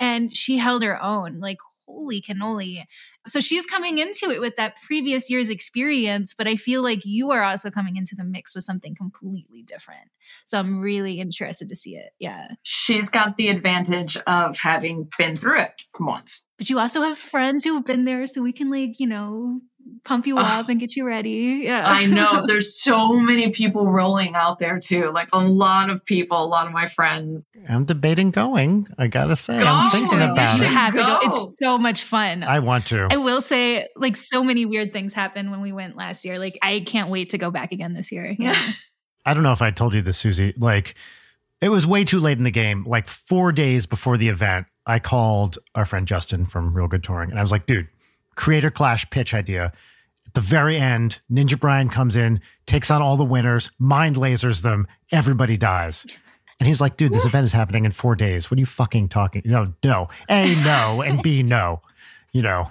And 0.00 0.34
she 0.34 0.58
held 0.58 0.82
her 0.82 1.00
own. 1.02 1.40
Like, 1.40 1.58
holy 1.86 2.20
cannoli. 2.20 2.82
So 3.26 3.40
she's 3.40 3.64
coming 3.64 3.98
into 3.98 4.30
it 4.30 4.40
with 4.40 4.56
that 4.56 4.76
previous 4.82 5.30
year's 5.30 5.48
experience, 5.48 6.34
but 6.34 6.46
I 6.46 6.56
feel 6.56 6.82
like 6.82 7.04
you 7.04 7.30
are 7.30 7.42
also 7.42 7.70
coming 7.70 7.96
into 7.96 8.14
the 8.14 8.24
mix 8.24 8.54
with 8.54 8.64
something 8.64 8.94
completely 8.94 9.62
different. 9.62 10.10
So 10.44 10.58
I'm 10.58 10.80
really 10.80 11.20
interested 11.20 11.68
to 11.70 11.74
see 11.74 11.96
it. 11.96 12.10
Yeah. 12.18 12.48
She's 12.62 13.08
got 13.08 13.36
the 13.36 13.48
advantage 13.48 14.18
of 14.26 14.58
having 14.58 15.08
been 15.16 15.36
through 15.36 15.60
it 15.60 15.82
once. 15.98 16.44
But 16.58 16.68
you 16.68 16.78
also 16.78 17.02
have 17.02 17.16
friends 17.16 17.64
who've 17.64 17.84
been 17.84 18.04
there, 18.04 18.26
so 18.26 18.42
we 18.42 18.52
can 18.52 18.70
like, 18.70 18.98
you 19.00 19.06
know, 19.06 19.60
pump 20.04 20.26
you 20.26 20.38
Ugh. 20.38 20.44
up 20.44 20.68
and 20.68 20.80
get 20.80 20.96
you 20.96 21.06
ready. 21.06 21.60
Yeah. 21.64 21.84
I 21.86 22.06
know 22.06 22.44
there's 22.46 22.80
so 22.80 23.18
many 23.20 23.50
people 23.50 23.86
rolling 23.86 24.34
out 24.34 24.58
there 24.58 24.78
too. 24.78 25.10
Like 25.12 25.28
a 25.32 25.38
lot 25.38 25.90
of 25.90 26.04
people, 26.04 26.42
a 26.42 26.46
lot 26.46 26.66
of 26.66 26.72
my 26.72 26.88
friends. 26.88 27.46
I'm 27.68 27.84
debating 27.84 28.30
going. 28.30 28.86
I 28.98 29.06
got 29.06 29.26
to 29.26 29.36
say, 29.36 29.58
I'm 29.58 29.90
thinking 29.90 30.20
about 30.20 30.58
you 30.58 30.64
it. 30.64 30.70
have 30.70 30.94
to 30.94 31.02
go. 31.02 31.20
go. 31.20 31.20
It's 31.22 31.58
so 31.58 31.78
much 31.78 32.02
fun. 32.02 32.42
I 32.42 32.58
want 32.58 32.86
to. 32.86 33.08
I 33.10 33.16
will 33.16 33.40
say, 33.40 33.86
like, 33.96 34.16
so 34.16 34.42
many 34.42 34.66
weird 34.66 34.92
things 34.92 35.14
happened 35.14 35.50
when 35.50 35.60
we 35.60 35.72
went 35.72 35.96
last 35.96 36.24
year. 36.24 36.38
Like, 36.38 36.58
I 36.62 36.80
can't 36.80 37.10
wait 37.10 37.30
to 37.30 37.38
go 37.38 37.50
back 37.50 37.72
again 37.72 37.94
this 37.94 38.10
year. 38.10 38.24
Mm. 38.24 38.36
Yeah. 38.38 38.58
I 39.24 39.34
don't 39.34 39.42
know 39.42 39.52
if 39.52 39.62
I 39.62 39.70
told 39.70 39.94
you 39.94 40.00
this, 40.02 40.16
Susie. 40.16 40.54
Like, 40.56 40.94
it 41.60 41.68
was 41.68 41.86
way 41.86 42.04
too 42.04 42.20
late 42.20 42.38
in 42.38 42.44
the 42.44 42.50
game. 42.50 42.84
Like 42.84 43.08
four 43.08 43.52
days 43.52 43.86
before 43.86 44.16
the 44.16 44.28
event, 44.28 44.66
I 44.86 44.98
called 44.98 45.58
our 45.74 45.84
friend 45.84 46.06
Justin 46.06 46.46
from 46.46 46.72
Real 46.74 46.88
Good 46.88 47.02
Touring, 47.04 47.30
and 47.30 47.38
I 47.38 47.42
was 47.42 47.52
like, 47.52 47.66
"Dude, 47.66 47.88
creator 48.34 48.70
clash 48.70 49.08
pitch 49.10 49.34
idea." 49.34 49.72
At 50.26 50.34
the 50.34 50.40
very 50.42 50.76
end, 50.76 51.20
Ninja 51.32 51.58
Brian 51.58 51.88
comes 51.88 52.14
in, 52.14 52.40
takes 52.66 52.90
on 52.90 53.00
all 53.00 53.16
the 53.16 53.24
winners, 53.24 53.70
mind 53.78 54.16
lasers 54.16 54.60
them, 54.60 54.86
everybody 55.10 55.56
dies. 55.56 56.04
And 56.60 56.66
he's 56.66 56.82
like, 56.82 56.98
dude, 56.98 57.12
this 57.12 57.24
event 57.24 57.46
is 57.46 57.52
happening 57.54 57.86
in 57.86 57.92
four 57.92 58.14
days. 58.14 58.50
What 58.50 58.58
are 58.58 58.60
you 58.60 58.66
fucking 58.66 59.08
talking? 59.08 59.40
No, 59.46 59.72
no. 59.82 60.08
A, 60.28 60.54
no, 60.64 61.02
and 61.02 61.22
B, 61.22 61.42
no. 61.42 61.80
You 62.32 62.42
know, 62.42 62.70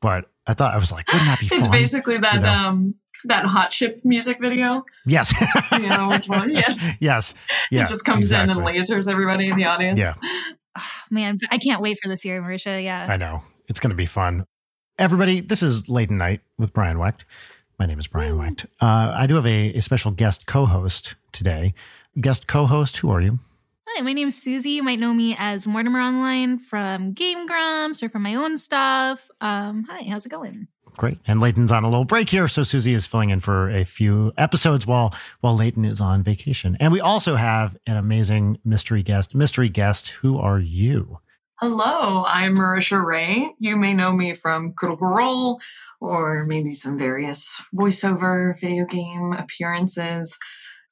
but 0.00 0.28
I 0.48 0.54
thought 0.54 0.74
I 0.74 0.78
was 0.78 0.90
like, 0.90 1.06
wouldn't 1.12 1.28
that 1.28 1.38
be 1.38 1.46
It's 1.52 1.68
basically 1.68 2.18
that 2.18 2.34
you 2.34 2.40
know? 2.40 2.48
um 2.52 2.94
that 3.26 3.46
hot 3.46 3.72
ship 3.72 4.00
music 4.04 4.38
video. 4.40 4.84
yes. 5.04 5.32
You 5.72 5.88
know 5.88 6.08
which 6.08 6.28
one? 6.28 6.50
Yes. 6.56 6.86
yes. 7.00 7.34
Yeah. 7.70 7.84
it 7.84 7.88
just 7.88 8.04
comes 8.04 8.32
in 8.32 8.50
and 8.50 8.60
lasers 8.60 9.08
everybody 9.08 9.48
in 9.48 9.56
the 9.56 9.66
audience. 9.66 9.98
Yeah. 9.98 10.14
Man, 11.10 11.38
I 11.50 11.58
can't 11.58 11.80
wait 11.80 11.98
for 12.02 12.08
this 12.08 12.24
year, 12.24 12.40
Marisha. 12.42 12.82
Yeah. 12.82 13.06
I 13.08 13.16
know. 13.16 13.42
It's 13.68 13.80
going 13.80 13.90
to 13.90 13.96
be 13.96 14.06
fun. 14.06 14.44
Everybody, 14.98 15.40
this 15.40 15.62
is 15.62 15.88
Late 15.88 16.10
Night 16.10 16.40
with 16.58 16.72
Brian 16.72 16.98
Wecht. 16.98 17.24
My 17.78 17.84
name 17.86 17.98
is 17.98 18.06
Brian 18.06 18.38
Wecht. 18.38 18.64
Uh, 18.80 19.12
I 19.14 19.26
do 19.26 19.34
have 19.34 19.46
a, 19.46 19.74
a 19.74 19.80
special 19.80 20.10
guest 20.10 20.46
co 20.46 20.64
host 20.66 21.14
today. 21.32 21.74
Guest 22.20 22.46
co 22.46 22.66
host, 22.66 22.96
who 22.98 23.10
are 23.10 23.20
you? 23.20 23.38
Hi, 23.88 24.02
my 24.02 24.12
name 24.12 24.28
is 24.28 24.40
Susie. 24.42 24.70
You 24.70 24.82
might 24.82 24.98
know 24.98 25.12
me 25.14 25.36
as 25.38 25.66
Mortimer 25.66 26.00
Online 26.00 26.58
from 26.58 27.12
Game 27.12 27.46
Grumps 27.46 28.02
or 28.02 28.08
from 28.08 28.22
my 28.22 28.34
own 28.34 28.56
stuff. 28.58 29.30
Um, 29.40 29.84
hi, 29.88 30.04
how's 30.08 30.24
it 30.26 30.30
going? 30.30 30.68
Great. 30.96 31.18
And 31.26 31.40
Leighton's 31.40 31.70
on 31.70 31.84
a 31.84 31.88
little 31.88 32.04
break 32.04 32.30
here, 32.30 32.48
so 32.48 32.62
Susie 32.62 32.94
is 32.94 33.06
filling 33.06 33.30
in 33.30 33.40
for 33.40 33.68
a 33.70 33.84
few 33.84 34.32
episodes 34.38 34.86
while 34.86 35.14
while 35.40 35.54
Leighton 35.54 35.84
is 35.84 36.00
on 36.00 36.22
vacation. 36.22 36.76
And 36.80 36.92
we 36.92 37.00
also 37.00 37.36
have 37.36 37.76
an 37.86 37.96
amazing 37.96 38.58
mystery 38.64 39.02
guest. 39.02 39.34
Mystery 39.34 39.68
guest, 39.68 40.08
who 40.08 40.38
are 40.38 40.58
you? 40.58 41.20
Hello, 41.60 42.24
I'm 42.26 42.56
Marisha 42.56 43.02
Ray. 43.02 43.54
You 43.58 43.76
may 43.76 43.94
know 43.94 44.12
me 44.12 44.34
from 44.34 44.72
Critical 44.74 45.08
Role 45.08 45.60
or 46.00 46.44
maybe 46.44 46.72
some 46.72 46.98
various 46.98 47.60
voiceover 47.74 48.58
video 48.60 48.84
game 48.84 49.32
appearances. 49.32 50.38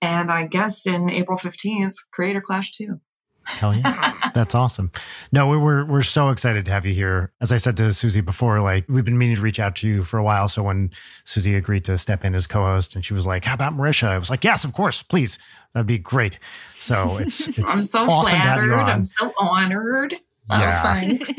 And 0.00 0.30
I 0.30 0.46
guess 0.46 0.86
in 0.86 1.10
April 1.10 1.38
15th, 1.38 1.94
Creator 2.12 2.40
Clash 2.42 2.72
2. 2.72 3.00
Hell 3.46 3.74
yeah. 3.74 4.12
That's 4.34 4.54
awesome. 4.54 4.90
No, 5.32 5.48
we- 5.48 5.58
we're 5.58 5.84
we're 5.84 6.02
so 6.02 6.30
excited 6.30 6.64
to 6.64 6.70
have 6.70 6.84
you 6.86 6.94
here. 6.94 7.32
As 7.40 7.52
I 7.52 7.56
said 7.58 7.76
to 7.78 7.92
Susie 7.92 8.20
before, 8.20 8.60
like 8.60 8.84
we've 8.88 9.04
been 9.04 9.18
meaning 9.18 9.36
to 9.36 9.42
reach 9.42 9.60
out 9.60 9.76
to 9.76 9.88
you 9.88 10.02
for 10.02 10.18
a 10.18 10.24
while. 10.24 10.48
So 10.48 10.62
when 10.62 10.90
Susie 11.24 11.54
agreed 11.54 11.84
to 11.84 11.96
step 11.98 12.24
in 12.24 12.34
as 12.34 12.46
co-host 12.46 12.94
and 12.94 13.04
she 13.04 13.14
was 13.14 13.26
like, 13.26 13.44
How 13.44 13.54
about 13.54 13.76
Marisha? 13.76 14.08
I 14.08 14.18
was 14.18 14.30
like, 14.30 14.44
Yes, 14.44 14.64
of 14.64 14.72
course, 14.72 15.02
please. 15.02 15.38
That'd 15.72 15.86
be 15.86 15.98
great. 15.98 16.38
So 16.74 17.18
it's 17.18 17.46
it's 17.58 17.60
I'm 17.74 17.82
so 17.82 18.06
awesome 18.08 18.32
to 18.32 18.38
have 18.38 18.54
flattered. 18.56 18.66
you 18.66 18.74
on. 18.74 18.90
I'm 18.90 19.04
so 19.04 19.32
honored. 19.38 20.14
Oh, 20.50 20.58
Yeah. 20.58 20.82
thanks. 20.82 21.30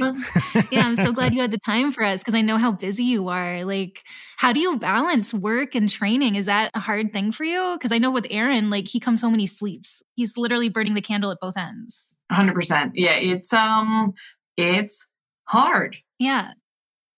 yeah, 0.72 0.86
I'm 0.86 0.96
so 0.96 1.12
glad 1.12 1.34
you 1.34 1.42
had 1.42 1.52
the 1.52 1.60
time 1.60 1.92
for 1.92 2.04
us 2.04 2.22
because 2.22 2.34
I 2.34 2.42
know 2.42 2.58
how 2.58 2.72
busy 2.72 3.04
you 3.04 3.28
are. 3.28 3.64
Like, 3.64 4.02
how 4.38 4.52
do 4.52 4.60
you 4.60 4.80
balance 4.80 5.34
work 5.34 5.76
and 5.76 5.90
training? 5.90 6.36
Is 6.36 6.48
that 6.48 6.72
a 6.74 6.80
hard 6.80 7.14
thing 7.14 7.32
for 7.32 7.44
you? 7.44 7.76
Because 7.78 7.92
I 7.92 8.00
know 8.00 8.10
with 8.12 8.26
Arin, 8.26 8.72
like 8.72 8.88
he 8.88 9.00
comes 9.00 9.22
home 9.22 9.34
and 9.34 9.42
he 9.42 9.48
sleeps. 9.48 10.02
He's 10.16 10.38
literally 10.38 10.70
burning 10.70 10.96
the 10.96 11.02
candle 11.02 11.30
at 11.32 11.38
both 11.40 11.56
ends. 11.56 12.16
100%. 12.32 12.92
Yeah, 12.96 13.14
it's 13.14 13.54
um 13.54 14.14
it's 14.58 15.08
hard. 15.46 15.98
Yeah. 16.18 16.54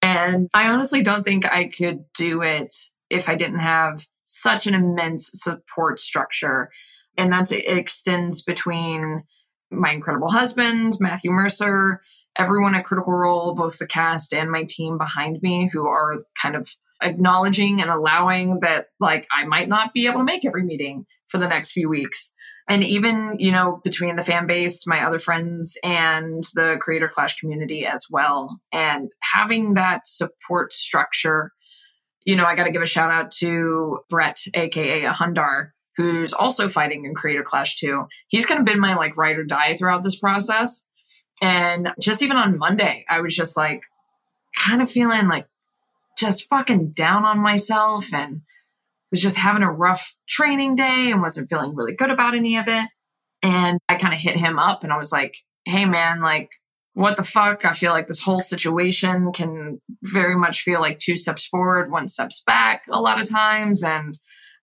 And 0.02 0.50
I 0.54 0.67
honestly 0.67 1.02
don't 1.02 1.23
think 1.23 1.45
I 1.45 1.69
could 1.69 2.04
do 2.13 2.41
it 2.41 2.76
if 3.10 3.30
I 3.30 3.36
didn't 3.36 3.60
have 3.60 4.06
such 4.26 4.67
an 4.67 4.73
immense 4.73 5.30
support 5.34 6.00
structure. 6.02 6.69
And 7.17 7.32
that's 7.32 7.52
it 7.52 7.63
extends 7.65 8.43
between 8.43 9.23
my 9.71 9.91
incredible 9.91 10.30
husband, 10.30 10.97
Matthew 10.99 11.32
Mercer, 11.32 12.01
everyone 12.38 12.75
at 12.75 12.86
Critical 12.86 13.13
Role, 13.13 13.56
both 13.56 13.77
the 13.80 13.88
cast 13.88 14.34
and 14.34 14.51
my 14.51 14.65
team 14.67 14.97
behind 14.97 15.41
me 15.41 15.69
who 15.71 15.88
are 15.88 16.17
kind 16.41 16.56
of 16.56 16.69
acknowledging 17.01 17.82
and 17.82 17.89
allowing 17.89 18.60
that 18.62 18.88
like 18.99 19.27
I 19.32 19.45
might 19.45 19.69
not 19.69 19.93
be 19.93 20.08
able 20.08 20.19
to 20.19 20.23
make 20.23 20.45
every 20.45 20.63
meeting 20.63 21.06
for 21.27 21.38
the 21.38 21.47
next 21.47 21.71
few 21.71 21.89
weeks. 21.89 22.32
And 22.69 22.84
even, 22.84 23.36
you 23.39 23.51
know, 23.51 23.80
between 23.84 24.17
the 24.17 24.23
fan 24.23 24.45
base, 24.45 24.86
my 24.86 25.06
other 25.06 25.19
friends, 25.19 25.77
and 25.84 26.43
the 26.53 26.77
creator 26.82 27.08
clash 27.08 27.38
community 27.38 27.86
as 27.86 28.08
well. 28.10 28.60
And 28.73 29.10
having 29.21 29.75
that 29.75 30.06
support 30.06 30.73
structure, 30.73 31.53
you 32.25 32.36
know, 32.36 32.43
I 32.43 32.56
got 32.56 32.65
to 32.65 32.71
give 32.71 32.82
a 32.82 32.88
shout 32.88 33.10
out 33.10 33.32
to 33.39 33.99
Brett, 34.10 34.39
aka 34.53 35.03
Hundar, 35.03 35.69
who's 35.97 36.31
also 36.31 36.69
fighting 36.69 37.05
in 37.05 37.15
Creator 37.15 37.43
Clash 37.43 37.77
2. 37.77 38.05
He's 38.27 38.45
kind 38.45 38.60
of 38.60 38.65
been 38.65 38.79
my 38.79 38.95
like 38.95 39.17
ride 39.17 39.38
or 39.38 39.43
die 39.43 39.73
throughout 39.73 40.03
this 40.03 40.19
process. 40.19 40.86
And 41.41 41.89
just 41.99 42.21
even 42.21 42.38
on 42.38 42.57
Monday, 42.57 43.03
I 43.10 43.19
was 43.21 43.36
just 43.36 43.57
like 43.57 43.81
kind 44.55 44.81
of 44.81 44.89
feeling 44.89 45.27
like 45.27 45.47
just 46.17 46.47
fucking 46.47 46.91
down 46.91 47.25
on 47.25 47.39
myself 47.39 48.13
and 48.13 48.41
was 49.12 49.21
just 49.21 49.38
having 49.38 49.63
a 49.63 49.71
rough 49.71 50.15
training 50.27 50.75
day 50.75 51.10
and 51.12 51.21
wasn't 51.21 51.49
feeling 51.49 51.75
really 51.75 51.95
good 51.95 52.10
about 52.10 52.36
any 52.36 52.57
of 52.57 52.67
it. 52.67 52.88
And 53.43 53.79
I 53.89 53.95
kind 53.95 54.13
of 54.13 54.19
hit 54.19 54.38
him 54.38 54.60
up 54.60 54.83
and 54.83 54.91
I 54.91 54.97
was 54.97 55.12
like, 55.12 55.36
hey 55.65 55.86
man, 55.86 56.21
like, 56.21 56.49
what 56.93 57.17
the 57.17 57.23
fuck? 57.23 57.63
I 57.63 57.73
feel 57.73 57.91
like 57.91 58.07
this 58.07 58.21
whole 58.21 58.39
situation 58.39 59.31
can 59.31 59.79
very 60.01 60.36
much 60.36 60.62
feel 60.62 60.81
like 60.81 60.97
two 60.97 61.15
steps 61.15 61.45
forward, 61.45 61.91
one 61.91 62.07
steps 62.07 62.41
back 62.45 62.86
a 62.89 62.99
lot 62.99 63.19
of 63.19 63.29
times. 63.29 63.83
And 63.83 64.17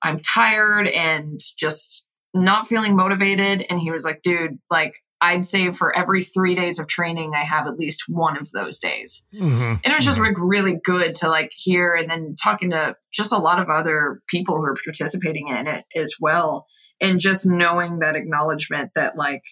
I'm 0.04 0.20
tired 0.20 0.86
and 0.86 1.40
just 1.58 2.04
not 2.34 2.66
feeling 2.66 2.94
motivated. 2.94 3.64
And 3.68 3.80
he 3.80 3.90
was 3.90 4.04
like, 4.04 4.22
dude, 4.22 4.58
like, 4.70 4.94
I'd 5.20 5.46
say 5.46 5.72
for 5.72 5.96
every 5.96 6.22
three 6.22 6.54
days 6.54 6.78
of 6.78 6.86
training, 6.86 7.32
I 7.34 7.44
have 7.44 7.66
at 7.66 7.78
least 7.78 8.04
one 8.08 8.36
of 8.36 8.50
those 8.50 8.78
days. 8.78 9.24
Mm-hmm. 9.34 9.76
And 9.82 9.86
it 9.86 9.94
was 9.94 10.04
just 10.04 10.20
like 10.20 10.34
really 10.36 10.78
good 10.84 11.14
to 11.16 11.30
like 11.30 11.50
hear 11.56 11.94
and 11.94 12.10
then 12.10 12.36
talking 12.42 12.70
to 12.72 12.96
just 13.10 13.32
a 13.32 13.38
lot 13.38 13.58
of 13.58 13.70
other 13.70 14.20
people 14.28 14.56
who 14.56 14.64
are 14.64 14.76
participating 14.84 15.48
in 15.48 15.66
it 15.66 15.86
as 15.96 16.14
well. 16.20 16.66
And 17.00 17.18
just 17.18 17.46
knowing 17.46 18.00
that 18.00 18.16
acknowledgement 18.16 18.90
that 18.96 19.16
like, 19.16 19.42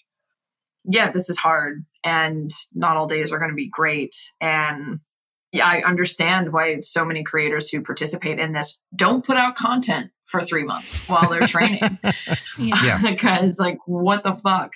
yeah, 0.85 1.11
this 1.11 1.31
is 1.31 1.39
hard 1.39 1.87
and 2.05 2.51
not 2.75 2.99
all 2.99 3.07
days 3.07 3.33
are 3.33 3.39
going 3.39 3.51
to 3.51 3.57
be 3.57 3.71
great. 3.71 4.15
And 4.43 5.01
yeah, 5.53 5.67
I 5.67 5.83
understand 5.85 6.53
why 6.53 6.81
so 6.83 7.05
many 7.05 7.23
creators 7.23 7.71
who 7.71 7.83
participate 7.83 8.39
in 8.39 8.53
this 8.53 8.79
don't 8.95 9.25
put 9.25 9.37
out 9.37 9.57
content 9.57 10.11
for 10.33 10.41
three 10.41 10.65
months 10.65 11.09
while 11.09 11.31
they're 11.31 11.47
training. 11.47 11.99
yeah. 12.59 13.01
because 13.01 13.61
like, 13.61 13.79
what 13.87 14.25
the 14.25 14.35
fuck? 14.35 14.73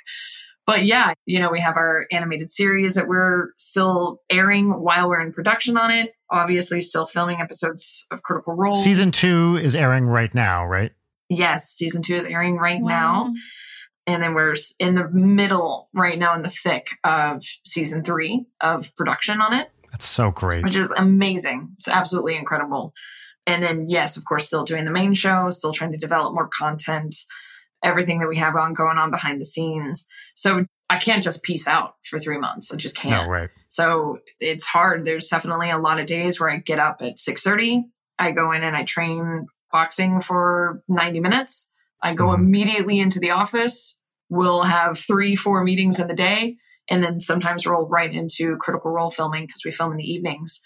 But 0.66 0.84
yeah, 0.84 1.14
you 1.24 1.40
know, 1.40 1.50
we 1.50 1.60
have 1.60 1.76
our 1.76 2.06
animated 2.12 2.50
series 2.50 2.94
that 2.94 3.08
we're 3.08 3.50
still 3.56 4.20
airing 4.30 4.82
while 4.82 5.08
we're 5.08 5.20
in 5.20 5.32
production 5.32 5.76
on 5.76 5.90
it. 5.90 6.12
Obviously, 6.30 6.80
still 6.80 7.06
filming 7.06 7.40
episodes 7.40 8.04
of 8.10 8.22
Critical 8.22 8.54
Role. 8.54 8.74
Season 8.74 9.10
two 9.10 9.58
is 9.62 9.76
airing 9.76 10.06
right 10.06 10.34
now, 10.34 10.66
right? 10.66 10.92
Yes, 11.28 11.68
season 11.70 12.02
two 12.02 12.16
is 12.16 12.26
airing 12.26 12.56
right 12.56 12.80
wow. 12.80 12.88
now. 12.88 13.34
And 14.08 14.22
then 14.22 14.34
we're 14.34 14.54
in 14.78 14.94
the 14.96 15.08
middle 15.08 15.88
right 15.94 16.18
now 16.18 16.34
in 16.34 16.42
the 16.42 16.50
thick 16.50 16.88
of 17.02 17.42
season 17.64 18.04
three 18.04 18.46
of 18.60 18.94
production 18.96 19.40
on 19.40 19.52
it. 19.52 19.68
That's 19.92 20.06
so 20.06 20.30
great. 20.30 20.62
Which 20.62 20.76
is 20.76 20.92
amazing. 20.96 21.70
It's 21.76 21.88
absolutely 21.88 22.36
incredible. 22.36 22.92
And 23.46 23.62
then, 23.62 23.88
yes, 23.88 24.16
of 24.16 24.24
course, 24.24 24.46
still 24.46 24.64
doing 24.64 24.85
the 24.85 24.90
main 24.90 25.14
show, 25.14 25.50
still 25.50 25.72
trying 25.72 25.92
to 25.92 25.98
develop 25.98 26.35
more 26.35 26.48
content 26.48 27.14
everything 27.82 28.18
that 28.18 28.28
we 28.28 28.37
have 28.38 28.56
on 28.56 28.74
going 28.74 28.98
on 28.98 29.11
behind 29.11 29.40
the 29.40 29.44
scenes. 29.44 30.06
So 30.35 30.66
I 30.88 30.98
can't 30.98 31.22
just 31.22 31.42
peace 31.42 31.66
out 31.66 31.94
for 32.04 32.18
three 32.18 32.38
months. 32.38 32.72
I 32.72 32.76
just 32.76 32.96
can't. 32.96 33.26
No, 33.26 33.30
right. 33.30 33.50
So 33.68 34.18
it's 34.40 34.66
hard. 34.66 35.04
There's 35.04 35.28
definitely 35.28 35.70
a 35.70 35.78
lot 35.78 36.00
of 36.00 36.06
days 36.06 36.40
where 36.40 36.50
I 36.50 36.56
get 36.59 36.78
up 36.78 36.98
at 37.00 37.18
6:30. 37.18 37.85
I 38.18 38.32
go 38.32 38.52
in 38.52 38.62
and 38.62 38.76
I 38.76 38.85
train 38.85 39.46
boxing 39.72 40.20
for 40.20 40.82
90 40.88 41.20
minutes. 41.20 41.70
I 42.02 42.14
go 42.14 42.26
mm. 42.26 42.37
immediately 42.37 42.98
into 42.98 43.20
the 43.20 43.30
office. 43.30 43.98
We'll 44.28 44.62
have 44.62 44.98
three, 44.98 45.37
four 45.37 45.62
meetings 45.62 46.00
in 46.00 46.09
the 46.09 46.14
day, 46.14 46.56
and 46.88 47.02
then 47.02 47.20
sometimes 47.20 47.66
roll 47.66 47.88
right 47.88 48.12
into 48.12 48.56
critical 48.56 48.90
role 48.90 49.11
filming 49.11 49.46
because 49.46 49.62
we 49.64 49.72
film 49.72 49.92
in 49.92 49.98
the 49.98 50.11
evenings. 50.11 50.61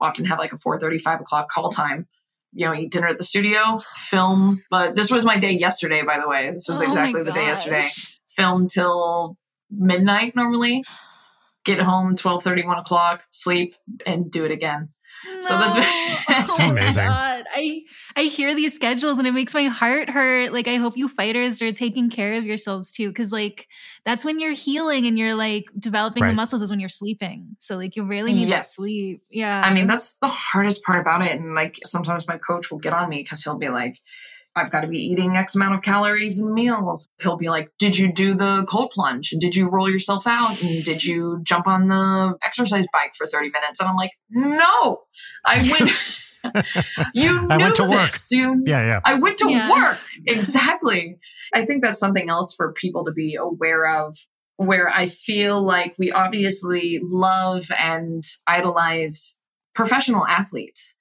Often 0.00 0.26
have 0.26 0.38
like 0.38 0.52
a 0.52 0.56
4:30, 0.56 1.00
5 1.00 1.20
o'clock 1.20 1.50
call 1.50 1.70
time 1.70 2.08
you 2.54 2.66
know, 2.66 2.74
eat 2.74 2.92
dinner 2.92 3.08
at 3.08 3.18
the 3.18 3.24
studio, 3.24 3.80
film. 3.96 4.62
But 4.70 4.96
this 4.96 5.10
was 5.10 5.24
my 5.24 5.38
day 5.38 5.52
yesterday, 5.52 6.02
by 6.02 6.18
the 6.20 6.28
way. 6.28 6.50
This 6.50 6.68
was 6.68 6.80
oh 6.80 6.84
exactly 6.84 7.22
the 7.22 7.32
day 7.32 7.46
yesterday. 7.46 7.86
Film 8.28 8.68
till 8.68 9.36
midnight 9.70 10.34
normally. 10.34 10.84
Get 11.64 11.80
home 11.80 12.14
12 12.14 12.42
30, 12.42 12.66
1 12.66 12.78
o'clock, 12.78 13.24
sleep, 13.30 13.74
and 14.06 14.30
do 14.30 14.44
it 14.44 14.50
again. 14.50 14.90
No. 15.26 15.40
So 15.40 15.58
that's 15.58 16.58
oh 16.60 16.70
amazing. 16.70 17.06
God. 17.06 17.44
I 17.54 17.82
I 18.16 18.22
hear 18.22 18.54
these 18.54 18.74
schedules 18.74 19.18
and 19.18 19.26
it 19.26 19.32
makes 19.32 19.54
my 19.54 19.64
heart 19.64 20.08
hurt. 20.08 20.52
Like 20.52 20.68
I 20.68 20.76
hope 20.76 20.96
you 20.96 21.08
fighters 21.08 21.60
are 21.62 21.72
taking 21.72 22.10
care 22.10 22.34
of 22.34 22.44
yourselves 22.44 22.90
too, 22.90 23.08
because 23.08 23.32
like 23.32 23.68
that's 24.04 24.24
when 24.24 24.40
you're 24.40 24.52
healing 24.52 25.06
and 25.06 25.18
you're 25.18 25.34
like 25.34 25.66
developing 25.78 26.22
right. 26.22 26.30
the 26.30 26.34
muscles 26.34 26.62
is 26.62 26.70
when 26.70 26.80
you're 26.80 26.88
sleeping. 26.88 27.56
So 27.58 27.76
like 27.76 27.96
you 27.96 28.04
really 28.04 28.32
need 28.32 28.48
yes. 28.48 28.68
that 28.68 28.82
sleep. 28.82 29.22
Yeah. 29.30 29.62
I 29.64 29.72
mean 29.72 29.86
that's 29.86 30.14
the 30.14 30.28
hardest 30.28 30.84
part 30.84 31.00
about 31.00 31.24
it. 31.24 31.32
And 31.32 31.54
like 31.54 31.78
sometimes 31.84 32.26
my 32.28 32.38
coach 32.38 32.70
will 32.70 32.78
get 32.78 32.92
on 32.92 33.08
me 33.08 33.22
because 33.22 33.42
he'll 33.42 33.58
be 33.58 33.68
like, 33.68 33.98
I've 34.56 34.70
got 34.70 34.82
to 34.82 34.86
be 34.86 34.98
eating 34.98 35.36
X 35.36 35.54
amount 35.54 35.74
of 35.74 35.82
calories 35.82 36.40
and 36.40 36.52
meals. 36.52 37.08
He'll 37.20 37.36
be 37.36 37.48
like, 37.48 37.70
Did 37.78 37.98
you 37.98 38.12
do 38.12 38.34
the 38.34 38.64
cold 38.68 38.90
plunge? 38.90 39.30
Did 39.30 39.56
you 39.56 39.68
roll 39.68 39.90
yourself 39.90 40.26
out? 40.26 40.62
And 40.62 40.84
did 40.84 41.04
you 41.04 41.40
jump 41.42 41.66
on 41.66 41.88
the 41.88 42.36
exercise 42.44 42.86
bike 42.92 43.14
for 43.16 43.26
30 43.26 43.50
minutes? 43.50 43.80
And 43.80 43.88
I'm 43.88 43.96
like, 43.96 44.12
No, 44.30 45.02
I 45.44 45.56
went. 45.80 46.20
you 47.14 47.40
knew 47.40 47.48
I 47.48 47.56
went 47.56 47.76
to 47.76 47.88
work. 47.88 48.10
You, 48.30 48.62
yeah, 48.66 48.84
yeah. 48.84 49.00
I 49.04 49.14
went 49.14 49.38
to 49.38 49.50
yeah. 49.50 49.70
work. 49.70 49.98
Exactly. 50.26 51.16
I 51.54 51.64
think 51.64 51.82
that's 51.82 51.98
something 51.98 52.28
else 52.28 52.54
for 52.54 52.72
people 52.72 53.04
to 53.06 53.12
be 53.12 53.34
aware 53.34 53.86
of 53.86 54.16
where 54.56 54.88
I 54.88 55.06
feel 55.06 55.60
like 55.60 55.96
we 55.98 56.12
obviously 56.12 57.00
love 57.02 57.70
and 57.78 58.22
idolize 58.46 59.36
professional 59.74 60.26
athletes. 60.26 60.94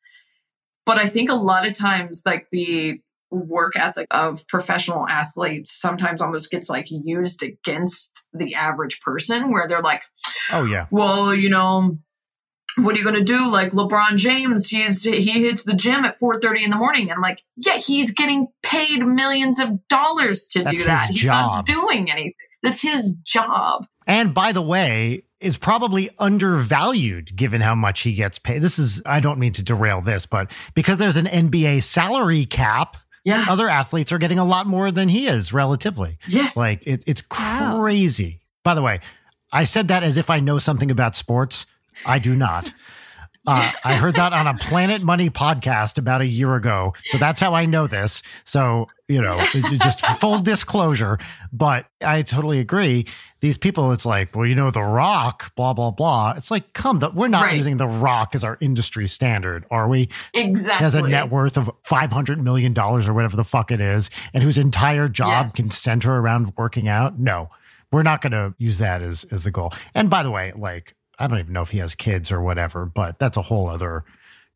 But 0.86 0.98
I 0.98 1.08
think 1.08 1.30
a 1.30 1.36
lot 1.36 1.68
of 1.68 1.78
times, 1.78 2.24
like 2.26 2.48
the 2.52 3.00
work 3.34 3.74
ethic 3.76 4.08
of 4.12 4.48
professional 4.48 5.08
athletes 5.08 5.72
sometimes 5.72 6.22
almost 6.22 6.52
gets 6.52 6.70
like 6.70 6.88
used 6.90 7.44
against 7.44 8.24
the 8.34 8.56
average 8.56 9.02
person 9.02 9.52
where 9.52 9.68
they're 9.68 9.82
like 9.82 10.04
oh 10.52 10.66
yeah. 10.66 10.88
Well 10.92 11.34
you 11.34 11.50
know 11.50 11.98
what 12.78 12.96
are 12.96 12.98
you 12.98 13.04
going 13.04 13.16
to 13.16 13.24
do? 13.24 13.50
Like 13.50 13.72
lebron 13.72 14.16
james 14.16 14.70
he's 14.70 15.04
he 15.04 15.44
hits 15.44 15.64
the 15.64 15.76
gym 15.76 16.06
at 16.06 16.20
4.30 16.20 16.66
in 16.66 16.70
the 16.70 16.78
morning. 16.78 17.04
And 17.04 17.14
i'm 17.14 17.22
like 17.22 17.42
yeah 17.58 17.78
he's 17.78 18.12
getting 18.12 18.48
paid 18.62 19.00
millions 19.06 19.60
of 19.60 19.88
dollars 19.88 20.48
to 20.50 20.64
That's 20.64 20.78
do 20.78 20.84
that. 20.86 21.10
He's 21.10 21.22
job. 21.22 21.52
not 21.52 21.66
doing 21.66 22.12
anything. 22.12 22.34
That's 22.62 22.82
his 22.82 23.14
job. 23.26 23.86
And 24.08 24.34
by 24.34 24.52
the 24.52 24.62
way 24.62 25.24
is 25.44 25.58
probably 25.58 26.10
undervalued 26.20 27.36
given 27.36 27.60
how 27.60 27.76
much 27.76 28.02
he 28.02 28.16
gets 28.16 28.40
paid. 28.40 28.62
This 28.62 28.80
is, 28.80 29.02
I 29.06 29.20
don't 29.20 29.38
mean 29.38 29.52
to 29.54 29.64
derail 29.64 30.00
this, 30.00 30.26
but 30.26 30.50
because 30.74 30.98
there's 30.98 31.18
an 31.18 31.26
NBA 31.26 31.84
salary 31.84 32.46
cap, 32.46 32.96
yeah. 33.24 33.46
Other 33.50 33.70
athletes 33.70 34.12
are 34.12 34.18
getting 34.18 34.40
a 34.40 34.46
lot 34.46 34.68
more 34.68 34.92
than 34.92 35.10
he 35.10 35.28
is 35.28 35.54
relatively. 35.54 36.18
Yes. 36.28 36.58
Like 36.58 36.86
it, 36.86 37.04
it's 37.08 37.22
crazy. 37.22 38.40
Wow. 38.40 38.40
By 38.64 38.76
the 38.76 38.82
way, 38.82 39.00
I 39.52 39.64
said 39.64 39.88
that 39.90 40.04
as 40.04 40.18
if 40.18 40.30
I 40.30 40.40
know 40.40 40.60
something 40.60 40.92
about 40.92 41.16
sports. 41.16 41.66
I 42.06 42.20
do 42.20 42.36
not. 42.36 42.72
Uh, 43.46 43.70
I 43.84 43.96
heard 43.96 44.16
that 44.16 44.32
on 44.32 44.48
a 44.48 44.54
Planet 44.54 45.02
Money 45.02 45.30
podcast 45.30 45.98
about 45.98 46.22
a 46.22 46.26
year 46.26 46.56
ago. 46.56 46.94
So 47.08 47.18
that's 47.18 47.42
how 47.42 47.54
I 47.54 47.66
know 47.66 47.88
this. 47.88 48.24
So, 48.46 48.88
you 49.14 49.22
know, 49.22 49.40
just 49.78 50.02
full 50.18 50.40
disclosure. 50.40 51.20
But 51.52 51.86
I 52.02 52.24
totally 52.24 52.60
agree. 52.60 53.06
These 53.42 53.58
people, 53.58 53.92
it's 53.92 54.06
like, 54.06 54.36
well, 54.36 54.48
you 54.48 54.56
know, 54.56 54.72
The 54.72 54.82
Rock, 54.82 55.54
blah, 55.56 55.74
blah, 55.74 55.92
blah. 55.92 56.34
It's 56.36 56.50
like, 56.50 56.74
come, 56.74 57.00
the, 57.00 57.12
we're 57.12 57.28
not 57.28 57.44
right. 57.44 57.56
using 57.56 57.78
The 57.78 57.88
Rock 57.88 58.34
as 58.34 58.44
our 58.44 58.58
industry 58.60 59.08
standard, 59.08 59.66
are 59.70 59.88
we? 59.88 60.10
Exactly. 60.34 60.84
Has 60.84 60.96
a 60.96 61.04
net 61.04 61.30
worth 61.30 61.58
of 61.58 61.70
$500 61.84 62.40
million 62.40 62.78
or 62.78 63.14
whatever 63.14 63.36
the 63.36 63.44
fuck 63.44 63.70
it 63.72 63.80
is, 63.80 64.10
and 64.34 64.42
whose 64.42 64.58
entire 64.58 65.08
job 65.08 65.46
yes. 65.46 65.54
can 65.54 65.66
center 65.66 66.14
around 66.16 66.54
working 66.58 66.88
out. 66.88 67.20
No, 67.20 67.50
we're 67.92 68.04
not 68.04 68.22
going 68.22 68.32
to 68.32 68.56
use 68.58 68.80
that 68.80 69.04
as, 69.04 69.26
as 69.26 69.44
the 69.44 69.52
goal. 69.52 69.72
And 69.94 70.10
by 70.10 70.24
the 70.24 70.32
way, 70.32 70.54
like, 70.56 70.96
I 71.20 71.28
don't 71.28 71.38
even 71.38 71.54
know 71.54 71.62
if 71.62 71.70
he 71.70 71.78
has 71.78 71.94
kids 71.94 72.32
or 72.32 72.42
whatever, 72.42 72.88
but 72.88 73.20
that's 73.20 73.38
a 73.38 73.44
whole 73.44 73.70
other. 73.70 74.06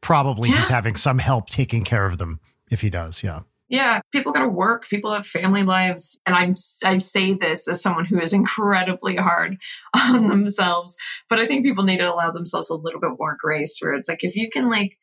Probably 0.02 0.50
yeah. 0.50 0.56
he's 0.56 0.67
having 0.67 0.96
some 0.96 1.20
help 1.20 1.50
taking 1.50 1.84
care 1.84 2.06
of 2.08 2.17
them 2.17 2.39
if 2.72 2.82
he 2.82 2.89
does. 2.89 3.22
Yeah. 3.24 3.41
Yeah, 3.70 4.00
people 4.14 4.32
got 4.32 4.44
to 4.44 4.48
work. 4.48 4.88
People 4.88 5.14
have 5.14 5.28
family 5.28 5.64
lives, 5.64 6.18
and 6.26 6.36
I'm 6.36 6.56
I 6.86 7.00
say 7.00 7.34
this 7.34 7.68
as 7.68 7.82
someone 7.82 8.06
who 8.06 8.20
is 8.20 8.32
incredibly 8.32 9.18
hard 9.18 9.58
on 9.96 10.28
themselves. 10.28 10.96
But 11.30 11.40
I 11.40 11.48
think 11.48 11.66
people 11.66 11.84
need 11.84 11.98
to 11.98 12.12
allow 12.12 12.32
themselves 12.32 12.70
a 12.70 12.76
little 12.76 13.02
bit 13.02 13.12
more 13.20 13.36
grace. 13.40 13.78
Where 13.82 13.94
it's 13.94 14.08
like 14.08 14.24
if 14.24 14.36
you 14.36 14.50
can 14.50 14.70
like 14.70 14.98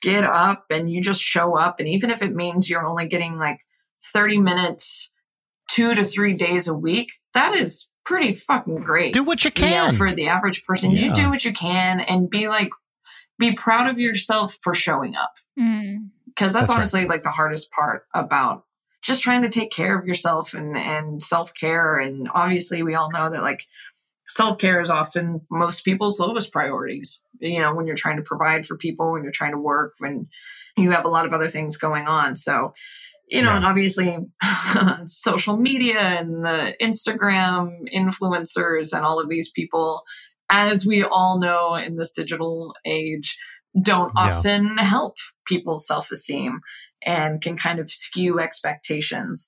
get 0.00 0.22
up 0.22 0.66
and 0.70 0.90
you 0.90 1.02
just 1.02 1.20
show 1.20 1.56
up, 1.56 1.80
and 1.80 1.88
even 1.88 2.10
if 2.10 2.22
it 2.22 2.34
means 2.34 2.70
you're 2.70 2.86
only 2.86 3.08
getting 3.08 3.36
like 3.36 3.58
30 4.12 4.38
minutes, 4.38 5.12
two 5.68 5.94
to 5.94 6.04
three 6.04 6.34
days 6.34 6.68
a 6.68 6.74
week, 6.74 7.08
that 7.34 7.54
is 7.54 7.88
pretty 8.04 8.32
fucking 8.32 8.76
great. 8.76 9.12
Do 9.12 9.22
what 9.22 9.44
you 9.44 9.50
can. 9.50 9.86
You 9.86 9.92
know, 9.92 9.98
for 9.98 10.14
the 10.14 10.28
average 10.28 10.64
person. 10.64 10.92
Yeah. 10.92 11.06
You 11.06 11.14
do 11.14 11.28
what 11.28 11.44
you 11.44 11.52
can 11.52 12.00
and 12.00 12.30
be 12.30 12.48
like, 12.48 12.70
be 13.38 13.52
proud 13.52 13.88
of 13.88 13.98
yourself 13.98 14.56
for 14.62 14.74
showing 14.74 15.14
up. 15.14 15.34
Mm. 15.58 16.10
Because 16.38 16.52
that's, 16.52 16.68
that's, 16.68 16.76
honestly 16.76 17.00
right. 17.00 17.08
like 17.08 17.22
the 17.24 17.30
hardest 17.30 17.70
part 17.72 18.04
about 18.14 18.64
just 19.02 19.22
trying 19.22 19.42
to 19.42 19.48
take 19.48 19.70
care 19.72 19.98
of 19.98 20.06
yourself 20.06 20.54
and, 20.54 20.76
and 20.76 21.22
self 21.22 21.52
care. 21.54 21.98
And 21.98 22.28
obviously, 22.32 22.82
we 22.82 22.94
all 22.94 23.10
know 23.10 23.28
that 23.30 23.42
like 23.42 23.64
self 24.28 24.58
care 24.58 24.80
is 24.80 24.90
often 24.90 25.40
most 25.50 25.84
people's 25.84 26.20
lowest 26.20 26.52
priorities. 26.52 27.20
You 27.40 27.60
know, 27.60 27.74
when 27.74 27.86
you're 27.86 27.96
trying 27.96 28.16
to 28.16 28.22
provide 28.22 28.66
for 28.66 28.76
people, 28.76 29.12
when 29.12 29.22
you're 29.22 29.32
trying 29.32 29.52
to 29.52 29.58
work, 29.58 29.94
when 29.98 30.28
you 30.76 30.90
have 30.90 31.04
a 31.04 31.08
lot 31.08 31.26
of 31.26 31.32
other 31.32 31.48
things 31.48 31.76
going 31.76 32.06
on. 32.06 32.36
So, 32.36 32.74
you 33.28 33.42
know, 33.42 33.50
Yeah. 33.50 33.56
and 33.56 33.64
obviously 33.66 34.16
social 35.06 35.56
media 35.56 35.98
and 36.00 36.44
the 36.44 36.74
Instagram 36.80 37.92
influencers 37.94 38.92
and 38.92 39.04
all 39.04 39.20
of 39.20 39.28
these 39.28 39.50
people, 39.50 40.02
as 40.50 40.86
we 40.86 41.02
all 41.02 41.38
know 41.38 41.74
in 41.74 41.96
this 41.96 42.12
digital 42.12 42.74
age, 42.84 43.38
don't 43.82 44.12
Yeah. 44.16 44.38
often 44.38 44.78
help 44.78 45.16
people's 45.46 45.86
self 45.86 46.10
esteem 46.10 46.60
and 47.04 47.40
can 47.40 47.56
kind 47.56 47.78
of 47.78 47.90
skew 47.90 48.40
expectations. 48.40 49.46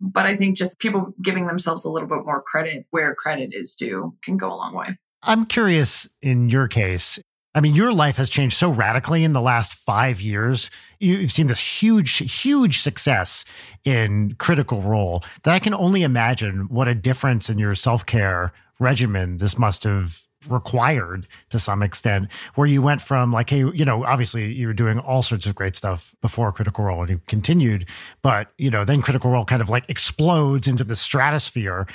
But 0.00 0.26
I 0.26 0.36
think 0.36 0.56
just 0.56 0.78
people 0.78 1.14
giving 1.22 1.46
themselves 1.46 1.84
a 1.84 1.90
little 1.90 2.08
bit 2.08 2.24
more 2.24 2.42
credit 2.42 2.86
where 2.90 3.14
credit 3.14 3.50
is 3.52 3.74
due 3.74 4.14
can 4.22 4.36
go 4.36 4.48
a 4.52 4.54
long 4.54 4.74
way. 4.74 4.98
I'm 5.22 5.46
curious 5.46 6.08
in 6.20 6.50
your 6.50 6.68
case. 6.68 7.18
I 7.54 7.60
mean, 7.62 7.74
your 7.74 7.90
life 7.90 8.18
has 8.18 8.28
changed 8.28 8.58
so 8.58 8.68
radically 8.70 9.24
in 9.24 9.32
the 9.32 9.40
last 9.40 9.72
five 9.72 10.20
years. 10.20 10.70
You- 11.00 11.16
You've 11.16 11.32
seen 11.32 11.46
this 11.46 11.82
huge, 11.82 12.18
huge 12.42 12.80
success 12.80 13.46
in 13.82 14.34
Critical 14.34 14.82
Role 14.82 15.24
that 15.44 15.54
I 15.54 15.58
can 15.58 15.72
only 15.72 16.02
imagine 16.02 16.68
what 16.68 16.86
a 16.88 16.94
difference 16.94 17.48
in 17.48 17.56
your 17.56 17.74
self 17.74 18.04
care 18.04 18.52
regimen 18.78 19.38
this 19.38 19.58
must 19.58 19.84
have 19.84 20.20
required 20.48 21.26
to 21.50 21.58
some 21.58 21.82
extent, 21.82 22.28
where 22.54 22.66
you 22.66 22.82
went 22.82 23.00
from 23.00 23.32
like, 23.32 23.50
hey, 23.50 23.58
you 23.58 23.84
know, 23.84 24.04
obviously 24.04 24.52
you 24.52 24.66
were 24.66 24.72
doing 24.72 24.98
all 24.98 25.22
sorts 25.22 25.46
of 25.46 25.54
great 25.54 25.76
stuff 25.76 26.14
before 26.20 26.52
Critical 26.52 26.84
Role 26.84 27.00
and 27.00 27.10
you 27.10 27.20
continued, 27.26 27.88
but, 28.22 28.52
you 28.58 28.70
know, 28.70 28.84
then 28.84 29.02
Critical 29.02 29.30
Role 29.30 29.44
kind 29.44 29.62
of 29.62 29.68
like 29.68 29.84
explodes 29.88 30.68
into 30.68 30.84
the 30.84 30.96
stratosphere 30.96 31.86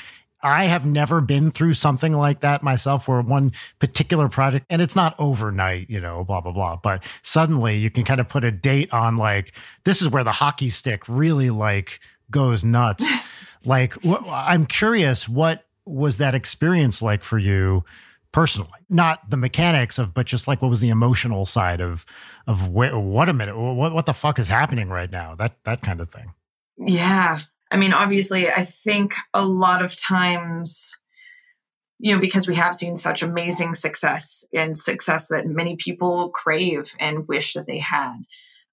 I 0.43 0.65
have 0.65 0.85
never 0.85 1.21
been 1.21 1.51
through 1.51 1.75
something 1.75 2.13
like 2.13 2.39
that 2.39 2.63
myself 2.63 3.07
where 3.07 3.21
one 3.21 3.51
particular 3.79 4.27
project, 4.27 4.65
and 4.69 4.81
it's 4.81 4.95
not 4.95 5.15
overnight, 5.19 5.89
you 5.89 5.99
know, 5.99 6.23
blah, 6.23 6.41
blah, 6.41 6.51
blah. 6.51 6.77
But 6.77 7.03
suddenly 7.21 7.77
you 7.77 7.89
can 7.89 8.03
kind 8.03 8.19
of 8.19 8.27
put 8.27 8.43
a 8.43 8.51
date 8.51 8.91
on 8.91 9.17
like, 9.17 9.53
this 9.83 10.01
is 10.01 10.09
where 10.09 10.23
the 10.23 10.31
hockey 10.31 10.69
stick 10.69 11.07
really 11.07 11.49
like 11.49 11.99
goes 12.31 12.63
nuts. 12.63 13.05
like, 13.65 13.93
wh- 14.03 14.23
I'm 14.29 14.65
curious, 14.65 15.29
what 15.29 15.65
was 15.85 16.17
that 16.17 16.35
experience 16.35 17.01
like 17.01 17.23
for 17.23 17.37
you 17.37 17.83
personally? 18.31 18.69
Not 18.89 19.29
the 19.29 19.37
mechanics 19.37 19.99
of, 19.99 20.13
but 20.13 20.25
just 20.25 20.47
like 20.47 20.61
what 20.61 20.69
was 20.69 20.79
the 20.79 20.89
emotional 20.89 21.45
side 21.45 21.81
of, 21.81 22.05
of 22.47 22.67
wh- 22.67 22.93
what 22.93 23.29
a 23.29 23.33
minute, 23.33 23.57
what, 23.57 23.93
what 23.93 24.05
the 24.05 24.13
fuck 24.13 24.39
is 24.39 24.47
happening 24.47 24.89
right 24.89 25.11
now? 25.11 25.35
That, 25.35 25.63
that 25.63 25.81
kind 25.81 26.01
of 26.01 26.09
thing. 26.09 26.33
Yeah. 26.77 27.39
I 27.71 27.77
mean, 27.77 27.93
obviously, 27.93 28.49
I 28.49 28.63
think 28.63 29.15
a 29.33 29.45
lot 29.45 29.83
of 29.83 29.95
times, 29.95 30.95
you 31.99 32.13
know, 32.13 32.19
because 32.19 32.47
we 32.47 32.55
have 32.55 32.75
seen 32.75 32.97
such 32.97 33.21
amazing 33.21 33.75
success 33.75 34.43
and 34.53 34.77
success 34.77 35.27
that 35.27 35.45
many 35.45 35.77
people 35.77 36.29
crave 36.29 36.93
and 36.99 37.27
wish 37.27 37.53
that 37.53 37.67
they 37.67 37.79
had. 37.79 38.17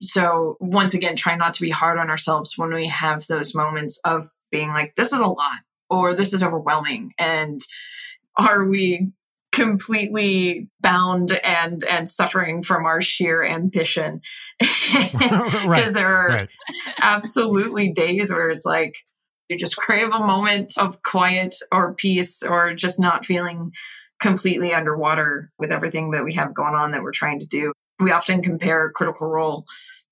So, 0.00 0.56
once 0.60 0.94
again, 0.94 1.16
try 1.16 1.36
not 1.36 1.54
to 1.54 1.60
be 1.60 1.70
hard 1.70 1.98
on 1.98 2.08
ourselves 2.08 2.56
when 2.56 2.72
we 2.72 2.86
have 2.86 3.26
those 3.26 3.54
moments 3.54 4.00
of 4.04 4.28
being 4.50 4.68
like, 4.68 4.94
this 4.96 5.12
is 5.12 5.20
a 5.20 5.26
lot 5.26 5.58
or 5.90 6.14
this 6.14 6.32
is 6.32 6.42
overwhelming. 6.42 7.12
And 7.18 7.60
are 8.36 8.64
we 8.64 9.12
completely 9.58 10.68
bound 10.80 11.32
and 11.32 11.84
and 11.84 12.08
suffering 12.08 12.62
from 12.62 12.84
our 12.86 13.00
sheer 13.00 13.44
ambition 13.44 14.20
because 14.60 15.64
Right, 15.66 15.92
there 15.92 16.16
are 16.16 16.28
Right. 16.28 16.48
absolutely 17.00 17.92
days 17.92 18.30
where 18.30 18.50
it's 18.50 18.64
like 18.64 18.94
you 19.48 19.56
just 19.58 19.76
crave 19.76 20.12
a 20.12 20.18
moment 20.26 20.72
of 20.78 21.02
quiet 21.02 21.56
or 21.72 21.94
peace 21.94 22.42
or 22.42 22.74
just 22.74 23.00
not 23.00 23.24
feeling 23.24 23.72
completely 24.20 24.74
underwater 24.74 25.50
with 25.58 25.70
everything 25.72 26.10
that 26.10 26.24
we 26.24 26.34
have 26.34 26.54
going 26.54 26.74
on 26.74 26.90
that 26.92 27.02
we're 27.02 27.12
trying 27.12 27.40
to 27.40 27.46
do. 27.46 27.72
We 28.00 28.12
often 28.12 28.42
compare 28.42 28.90
Critical 28.94 29.26
Role 29.26 29.64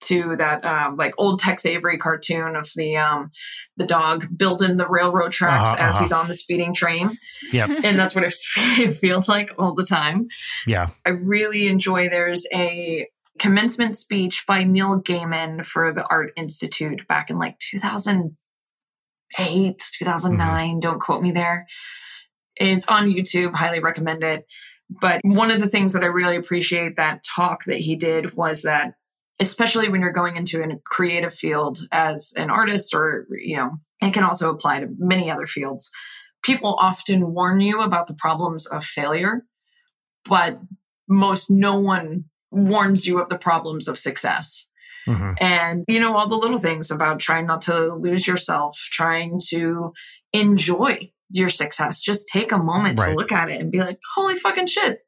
to 0.02 0.36
that 0.36 0.64
um, 0.64 0.96
like 0.96 1.14
old 1.18 1.40
Tex 1.40 1.66
Avery 1.66 1.98
cartoon 1.98 2.54
of 2.56 2.70
the 2.76 2.96
um, 2.96 3.30
the 3.76 3.86
dog 3.86 4.26
building 4.36 4.76
the 4.76 4.88
railroad 4.88 5.32
tracks 5.32 5.70
Uh-huh, 5.70 5.82
as 5.82 5.94
uh-huh. 5.94 6.02
he's 6.02 6.12
on 6.12 6.28
the 6.28 6.34
speeding 6.34 6.74
train, 6.74 7.18
Yep. 7.52 7.70
and 7.84 7.98
that's 7.98 8.14
what 8.14 8.24
it, 8.24 8.34
it 8.78 8.92
feels 8.92 9.28
like 9.28 9.50
all 9.58 9.74
the 9.74 9.86
time. 9.86 10.28
Yeah. 10.66 10.90
I 11.04 11.10
really 11.10 11.66
enjoy 11.68 12.08
there's 12.08 12.46
a 12.52 13.08
commencement 13.38 13.98
speech 13.98 14.44
by 14.46 14.64
Neil 14.64 15.00
Gaiman 15.02 15.64
for 15.64 15.92
the 15.92 16.06
Art 16.08 16.32
Institute 16.36 17.06
back 17.08 17.30
in 17.30 17.38
like 17.38 17.58
2008, 17.58 19.82
2009. 19.98 20.80
Don't 20.80 21.00
quote 21.00 21.22
me 21.22 21.32
there. 21.32 21.66
It's 22.56 22.88
on 22.88 23.10
YouTube, 23.10 23.54
highly 23.54 23.80
recommend 23.80 24.24
it. 24.24 24.46
But 24.88 25.20
one 25.24 25.50
of 25.50 25.60
the 25.60 25.68
things 25.68 25.92
that 25.92 26.02
I 26.02 26.06
really 26.06 26.36
appreciate 26.36 26.96
that 26.96 27.24
talk 27.24 27.64
that 27.64 27.78
he 27.78 27.96
did 27.96 28.34
was 28.34 28.62
that, 28.62 28.94
especially 29.40 29.88
when 29.88 30.00
you're 30.00 30.12
going 30.12 30.36
into 30.36 30.62
a 30.62 30.78
creative 30.84 31.34
field 31.34 31.78
as 31.92 32.32
an 32.36 32.50
artist, 32.50 32.94
or, 32.94 33.26
you 33.30 33.56
know, 33.56 33.72
it 34.00 34.14
can 34.14 34.24
also 34.24 34.50
apply 34.50 34.80
to 34.80 34.88
many 34.98 35.30
other 35.30 35.46
fields. 35.46 35.90
People 36.42 36.74
often 36.78 37.32
warn 37.32 37.60
you 37.60 37.80
about 37.80 38.06
the 38.06 38.14
problems 38.14 38.66
of 38.66 38.84
failure, 38.84 39.42
but 40.24 40.60
most 41.08 41.50
no 41.50 41.78
one 41.78 42.24
warns 42.50 43.06
you 43.06 43.18
of 43.20 43.28
the 43.28 43.38
problems 43.38 43.88
of 43.88 43.98
success. 43.98 44.66
hmm 45.06 45.32
And, 45.38 45.84
you 45.88 46.00
know, 46.00 46.16
all 46.16 46.28
the 46.28 46.36
little 46.36 46.58
things 46.58 46.90
about 46.90 47.20
trying 47.20 47.46
not 47.46 47.62
to 47.62 47.94
lose 47.94 48.26
yourself, 48.26 48.76
trying 48.92 49.40
to 49.48 49.92
enjoy 50.32 51.10
your 51.30 51.48
success. 51.48 52.00
Just 52.00 52.28
take 52.28 52.52
a 52.52 52.58
moment 52.58 52.98
Right. 52.98 53.10
to 53.10 53.14
look 53.16 53.32
at 53.32 53.50
it 53.50 53.60
and 53.60 53.70
be 53.72 53.80
like, 53.80 53.98
holy 54.14 54.36
fucking 54.36 54.66
shit. 54.66 55.00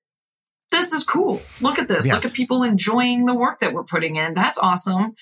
This 0.70 0.92
is 0.92 1.02
cool. 1.02 1.40
Look 1.62 1.78
at 1.78 1.88
this. 1.88 2.06
Look 2.06 2.24
at 2.26 2.32
people 2.34 2.62
enjoying 2.62 3.24
the 3.24 3.34
work 3.34 3.60
that 3.60 3.72
we're 3.72 3.84
putting 3.84 4.16
in. 4.16 4.34
That's 4.34 4.58
awesome. 4.58 5.14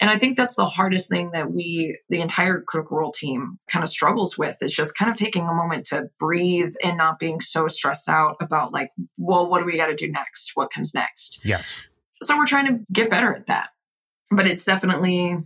And 0.00 0.08
I 0.10 0.16
think 0.18 0.36
that's 0.36 0.54
the 0.56 0.64
hardest 0.64 1.10
thing 1.10 1.32
that 1.32 1.52
we, 1.52 1.98
the 2.08 2.20
entire 2.22 2.62
Critical 2.62 2.96
Role 2.98 3.12
team, 3.12 3.58
kind 3.68 3.82
of 3.82 3.88
struggles 3.90 4.38
with 4.38 4.56
is 4.62 4.74
just 4.74 4.96
kind 4.96 5.10
of 5.10 5.16
taking 5.16 5.42
a 5.46 5.52
moment 5.54 5.86
to 5.86 6.08
breathe 6.18 6.72
and 6.82 6.96
not 6.96 7.18
being 7.18 7.40
so 7.42 7.68
stressed 7.68 8.08
out 8.08 8.36
about, 8.40 8.72
like, 8.72 8.90
well, 9.18 9.48
what 9.48 9.60
do 9.60 9.66
we 9.66 9.76
got 9.76 9.88
to 9.88 9.94
do 9.94 10.10
next? 10.10 10.52
What 10.54 10.72
comes 10.72 10.94
next? 10.94 11.40
Yes. 11.44 11.82
so 12.22 12.36
we're 12.38 12.46
trying 12.46 12.66
to 12.66 12.84
get 12.92 13.10
better 13.10 13.34
at 13.34 13.46
that 13.48 13.68
but 14.30 14.46
it's 14.46 14.64
definitely 14.64 15.36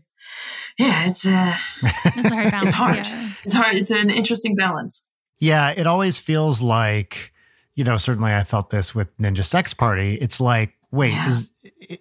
yeah 0.78 1.06
it's 1.06 1.26
uh 1.26 1.54
It's 1.82 2.30
a 2.30 2.34
hard 2.34 2.50
balance. 2.52 2.72
hard. 2.72 2.96
Yeah. 3.06 3.30
it's 3.44 3.54
hard 3.54 3.76
it's 3.76 3.90
an 3.90 4.08
interesting 4.10 4.54
balance 4.54 5.04
Yeah, 5.40 5.70
it 5.76 5.86
always 5.86 6.18
feels 6.18 6.62
like, 6.62 7.32
you 7.78 7.84
know, 7.84 7.96
certainly 7.96 8.34
I 8.34 8.42
felt 8.42 8.70
this 8.70 8.92
with 8.92 9.16
Ninja 9.18 9.44
Sex 9.44 9.72
Party. 9.72 10.16
It's 10.16 10.40
like, 10.40 10.74
wait, 10.90 11.12
Yeah. 11.12 11.28
is 11.28 11.50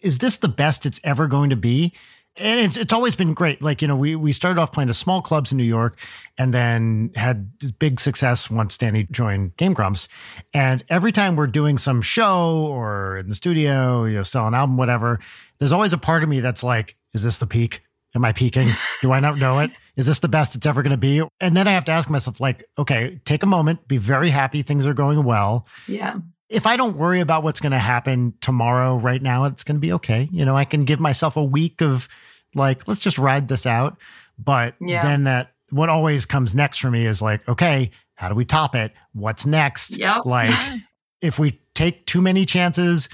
is 0.02 0.18
this 0.18 0.38
the 0.38 0.48
best 0.48 0.88
it's 0.88 1.00
ever 1.04 1.28
going 1.28 1.52
to 1.52 1.56
be? 1.56 1.94
And 2.36 2.60
it's 2.60 2.78
it's 2.78 2.94
always 2.94 3.16
been 3.16 3.36
great. 3.36 3.62
Like, 3.62 3.84
you 3.84 3.88
know, 3.88 3.96
we 3.96 4.16
we 4.16 4.32
started 4.32 4.60
off 4.60 4.72
playing 4.72 4.88
to 4.88 4.94
small 4.96 5.22
clubs 5.22 5.52
in 5.52 5.58
New 5.60 5.64
York 5.64 6.00
and 6.36 6.52
then 6.52 7.12
had 7.16 7.52
big 7.78 8.00
success 8.00 8.50
once 8.50 8.76
Danny 8.76 9.08
joined 9.12 9.56
Game 9.58 9.74
Grumps. 9.74 10.08
And 10.52 10.84
every 10.90 11.12
time 11.12 11.36
we're 11.36 11.46
doing 11.46 11.78
some 11.78 12.02
show 12.02 12.68
or 12.72 13.18
in 13.18 13.30
the 13.30 13.36
studio, 13.36 14.06
you 14.06 14.16
know, 14.16 14.24
sell 14.24 14.48
an 14.48 14.56
album, 14.56 14.78
whatever, 14.78 15.20
there's 15.60 15.72
always 15.72 15.94
a 15.94 15.98
part 16.00 16.24
of 16.24 16.30
me 16.30 16.40
that's 16.40 16.64
like, 16.64 16.96
is 17.14 17.22
this 17.22 17.38
the 17.38 17.48
peak? 17.48 17.82
Am 18.18 18.26
I 18.26 18.32
peaking? 18.32 18.68
Do 19.04 19.12
I 19.12 19.20
not 19.20 19.38
know 19.38 19.60
it? 19.60 19.70
Is 19.96 20.08
this 20.08 20.18
the 20.20 20.28
best 20.28 20.56
it's 20.56 20.66
ever 20.66 20.82
going 20.82 20.92
to 20.92 20.98
be? 20.98 21.22
And 21.40 21.56
then 21.56 21.68
I 21.68 21.72
have 21.74 21.86
to 21.86 21.92
ask 21.92 22.10
myself, 22.10 22.42
like, 22.42 22.68
okay, 22.80 23.20
take 23.26 23.44
a 23.44 23.46
moment, 23.46 23.88
be 23.88 23.98
very 23.98 24.32
happy 24.32 24.64
things 24.64 24.88
are 24.88 24.96
going 24.96 25.24
well. 25.24 25.68
yeah 25.88 26.16
If 26.50 26.66
I 26.66 26.78
don't 26.78 26.98
worry 26.98 27.20
about 27.20 27.44
what's 27.44 27.60
going 27.60 27.74
to 27.74 27.78
happen 27.78 28.34
tomorrow, 28.42 28.96
right 28.98 29.22
now, 29.22 29.44
it's 29.46 29.64
going 29.64 29.76
to 29.76 29.80
be 29.80 29.94
okay. 29.94 30.28
You 30.32 30.46
know, 30.46 30.58
I 30.58 30.66
can 30.66 30.84
give 30.84 31.00
myself 31.00 31.38
a 31.38 31.44
week 31.44 31.84
of 31.84 32.10
like, 32.56 32.88
let's 32.88 33.02
just 33.02 33.20
ride 33.20 33.48
this 33.50 33.68
out. 33.68 33.98
But 34.40 34.74
Yeah. 34.82 35.04
then 35.04 35.26
that, 35.26 35.52
what 35.70 35.90
always 35.90 36.26
comes 36.26 36.56
next 36.56 36.80
for 36.80 36.90
me 36.90 37.06
is 37.06 37.22
like, 37.22 37.48
okay, 37.48 37.92
how 38.16 38.30
do 38.30 38.36
we 38.36 38.46
top 38.46 38.74
it? 38.74 38.94
What's 39.14 39.46
next? 39.46 39.96
Yep. 39.96 40.26
Like, 40.26 40.56
if 41.22 41.38
we 41.38 41.60
take 41.76 42.08
too 42.08 42.22
many 42.22 42.48
chances, 42.48 43.10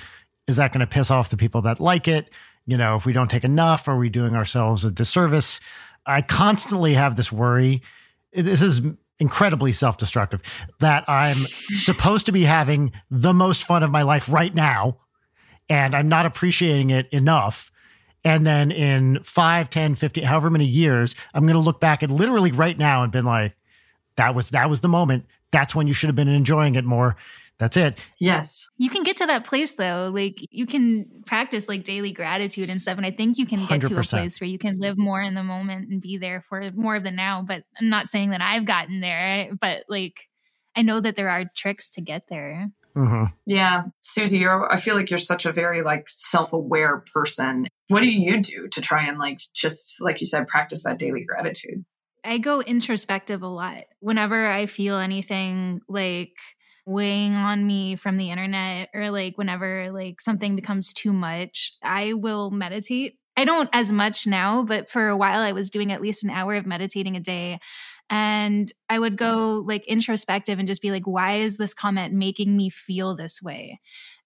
is 0.47 0.55
that 0.55 0.71
going 0.71 0.79
to 0.79 0.87
piss 0.87 1.11
off 1.11 1.29
the 1.29 1.35
people 1.37 1.61
that 1.63 1.81
like 1.81 2.07
it? 2.07 2.29
You 2.65 2.77
know, 2.77 2.95
if 2.95 3.05
we 3.05 3.13
don't 3.13 3.29
take 3.29 3.43
enough, 3.43 3.87
are 3.87 3.97
we 3.97 4.09
doing 4.09 4.35
ourselves 4.35 4.85
a 4.85 4.91
disservice? 4.91 5.59
I 6.05 6.21
constantly 6.21 6.93
have 6.93 7.15
this 7.15 7.31
worry. 7.31 7.81
This 8.31 8.61
is 8.61 8.81
incredibly 9.19 9.71
self 9.71 9.97
destructive 9.97 10.41
that 10.79 11.03
I'm 11.07 11.37
supposed 11.37 12.25
to 12.25 12.31
be 12.31 12.43
having 12.43 12.91
the 13.09 13.33
most 13.33 13.63
fun 13.65 13.83
of 13.83 13.91
my 13.91 14.01
life 14.01 14.29
right 14.29 14.53
now, 14.53 14.97
and 15.69 15.95
I'm 15.95 16.07
not 16.07 16.25
appreciating 16.25 16.89
it 16.89 17.07
enough. 17.11 17.71
And 18.25 18.47
then 18.47 18.71
in 18.71 19.21
5, 19.21 19.69
10, 19.69 19.95
15, 19.95 20.23
however 20.23 20.49
many 20.49 20.65
years, 20.65 21.13
I'm 21.33 21.43
going 21.43 21.55
to 21.55 21.59
look 21.59 21.81
back 21.81 22.03
at 22.03 22.09
literally 22.09 22.51
right 22.51 22.77
now 22.77 23.03
and 23.03 23.11
been 23.11 23.25
like, 23.25 23.55
that 24.15 24.35
was 24.35 24.51
that 24.51 24.69
was 24.69 24.81
the 24.81 24.89
moment. 24.89 25.25
That's 25.51 25.75
when 25.75 25.87
you 25.87 25.93
should 25.93 26.07
have 26.07 26.15
been 26.15 26.27
enjoying 26.27 26.75
it 26.75 26.85
more. 26.85 27.15
That's 27.59 27.77
it. 27.77 27.97
yes 28.19 28.67
You 28.77 28.89
can 28.89 29.03
get 29.03 29.17
to 29.17 29.25
that 29.27 29.45
place 29.45 29.75
though. 29.75 30.11
Like 30.13 30.37
you 30.49 30.65
can 30.65 31.05
practice 31.25 31.69
like 31.69 31.83
daily 31.83 32.11
gratitude 32.11 32.69
and 32.69 32.81
stuff. 32.81 32.97
And 32.97 33.05
I 33.05 33.11
think 33.11 33.37
you 33.37 33.45
can 33.45 33.65
get 33.65 33.81
to 33.81 33.99
a 33.99 34.03
place 34.03 34.41
where 34.41 34.49
you 34.49 34.57
can 34.57 34.79
live 34.79 34.97
more 34.97 35.21
in 35.21 35.33
the 35.35 35.43
moment 35.43 35.89
and 35.89 36.01
be 36.01 36.17
there 36.17 36.41
for 36.41 36.69
more 36.75 36.95
of 36.95 37.03
the 37.03 37.11
now. 37.11 37.43
But 37.47 37.63
I'm 37.79 37.89
not 37.89 38.07
saying 38.07 38.31
that 38.31 38.41
I've 38.41 38.65
gotten 38.65 38.99
there, 39.01 39.51
but 39.59 39.83
like 39.87 40.29
I 40.75 40.81
know 40.81 40.99
that 40.99 41.15
there 41.15 41.29
are 41.29 41.45
tricks 41.55 41.89
to 41.91 42.01
get 42.01 42.27
there. 42.29 42.69
hmm 42.95 43.25
Yeah. 43.45 43.83
Susie, 44.01 44.39
you're 44.39 44.71
I 44.71 44.77
feel 44.77 44.95
like 44.95 45.09
you're 45.09 45.19
such 45.19 45.45
a 45.45 45.51
very 45.53 45.83
like 45.83 46.09
self-aware 46.09 47.03
person. 47.13 47.67
What 47.89 48.01
do 48.01 48.09
you 48.09 48.41
do 48.41 48.67
to 48.69 48.81
try 48.81 49.05
and 49.05 49.19
like 49.19 49.39
just 49.53 50.01
like 50.01 50.19
you 50.19 50.25
said, 50.25 50.47
practice 50.47 50.83
that 50.83 50.97
daily 50.99 51.23
gratitude? 51.23 51.85
I 52.25 52.37
go 52.37 52.61
introspective 52.61 53.43
a 53.43 53.47
lot. 53.47 53.83
Whenever 53.99 54.47
I 54.47 54.65
feel 54.65 54.97
anything 54.97 55.81
like 55.87 56.33
weighing 56.85 57.33
on 57.33 57.65
me 57.65 57.95
from 57.95 58.17
the 58.17 58.31
internet 58.31 58.89
or 58.93 59.09
like 59.09 59.37
whenever 59.37 59.91
like 59.91 60.21
something 60.21 60.55
becomes 60.55 60.93
too 60.93 61.13
much, 61.13 61.73
I 61.83 62.13
will 62.13 62.51
meditate. 62.51 63.17
I 63.35 63.45
don't 63.45 63.69
as 63.73 63.91
much 63.91 64.27
now, 64.27 64.63
but 64.63 64.91
for 64.91 65.07
a 65.07 65.17
while 65.17 65.41
I 65.41 65.53
was 65.53 65.69
doing 65.69 65.91
at 65.91 66.01
least 66.01 66.23
an 66.23 66.29
hour 66.29 66.55
of 66.55 66.67
meditating 66.67 67.15
a 67.15 67.19
day. 67.19 67.59
And 68.09 68.71
I 68.89 68.99
would 68.99 69.13
mm. 69.13 69.17
go 69.17 69.63
like 69.65 69.87
introspective 69.87 70.59
and 70.59 70.67
just 70.67 70.81
be 70.81 70.91
like, 70.91 71.07
why 71.07 71.35
is 71.37 71.57
this 71.57 71.73
comment 71.73 72.13
making 72.13 72.55
me 72.55 72.69
feel 72.69 73.15
this 73.15 73.41
way? 73.41 73.79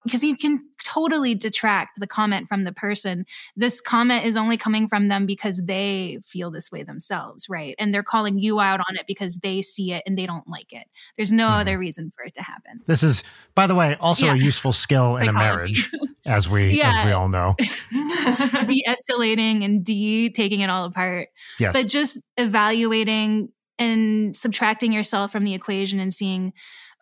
Because 0.03 0.23
you 0.23 0.37
can 0.37 0.59
totally 0.85 1.35
detract 1.35 1.99
the 1.99 2.07
comment 2.07 2.47
from 2.47 2.63
the 2.63 2.71
person. 2.71 3.25
This 3.57 3.81
comment 3.81 4.25
is 4.25 4.37
only 4.37 4.55
coming 4.55 4.87
from 4.87 5.09
them 5.09 5.25
because 5.25 5.57
they 5.65 6.19
feel 6.25 6.49
this 6.49 6.71
way 6.71 6.83
themselves, 6.83 7.49
right? 7.49 7.75
And 7.77 7.93
they're 7.93 8.03
calling 8.03 8.37
you 8.39 8.61
out 8.61 8.79
on 8.79 8.95
it 8.95 9.05
because 9.05 9.35
they 9.37 9.61
see 9.61 9.91
it 9.91 10.03
and 10.05 10.17
they 10.17 10.25
don't 10.25 10.47
like 10.47 10.71
it. 10.71 10.87
There's 11.17 11.31
no 11.33 11.47
Mhm. 11.49 11.59
other 11.61 11.77
reason 11.77 12.09
for 12.11 12.23
it 12.23 12.33
to 12.35 12.41
happen. 12.41 12.79
This 12.85 13.03
is, 13.03 13.23
by 13.53 13.67
the 13.67 13.75
way, 13.75 13.97
also 13.99 14.29
a 14.29 14.35
useful 14.37 14.71
skill 14.71 15.17
in 15.17 15.27
a 15.27 15.33
marriage, 15.33 15.91
as 16.25 16.47
we 16.47 16.81
as 16.81 16.95
we 17.05 17.11
all 17.11 17.27
know. 17.27 17.55
De-escalating 18.65 19.63
and 19.65 19.83
de 19.83 20.29
taking 20.29 20.61
it 20.61 20.69
all 20.69 20.85
apart. 20.85 21.29
Yes. 21.59 21.73
but 21.73 21.87
just 21.87 22.21
evaluating 22.37 23.49
and 23.79 24.35
subtracting 24.35 24.91
yourself 24.91 25.31
from 25.31 25.43
the 25.43 25.53
equation 25.53 25.99
and 25.99 26.13
seeing 26.13 26.53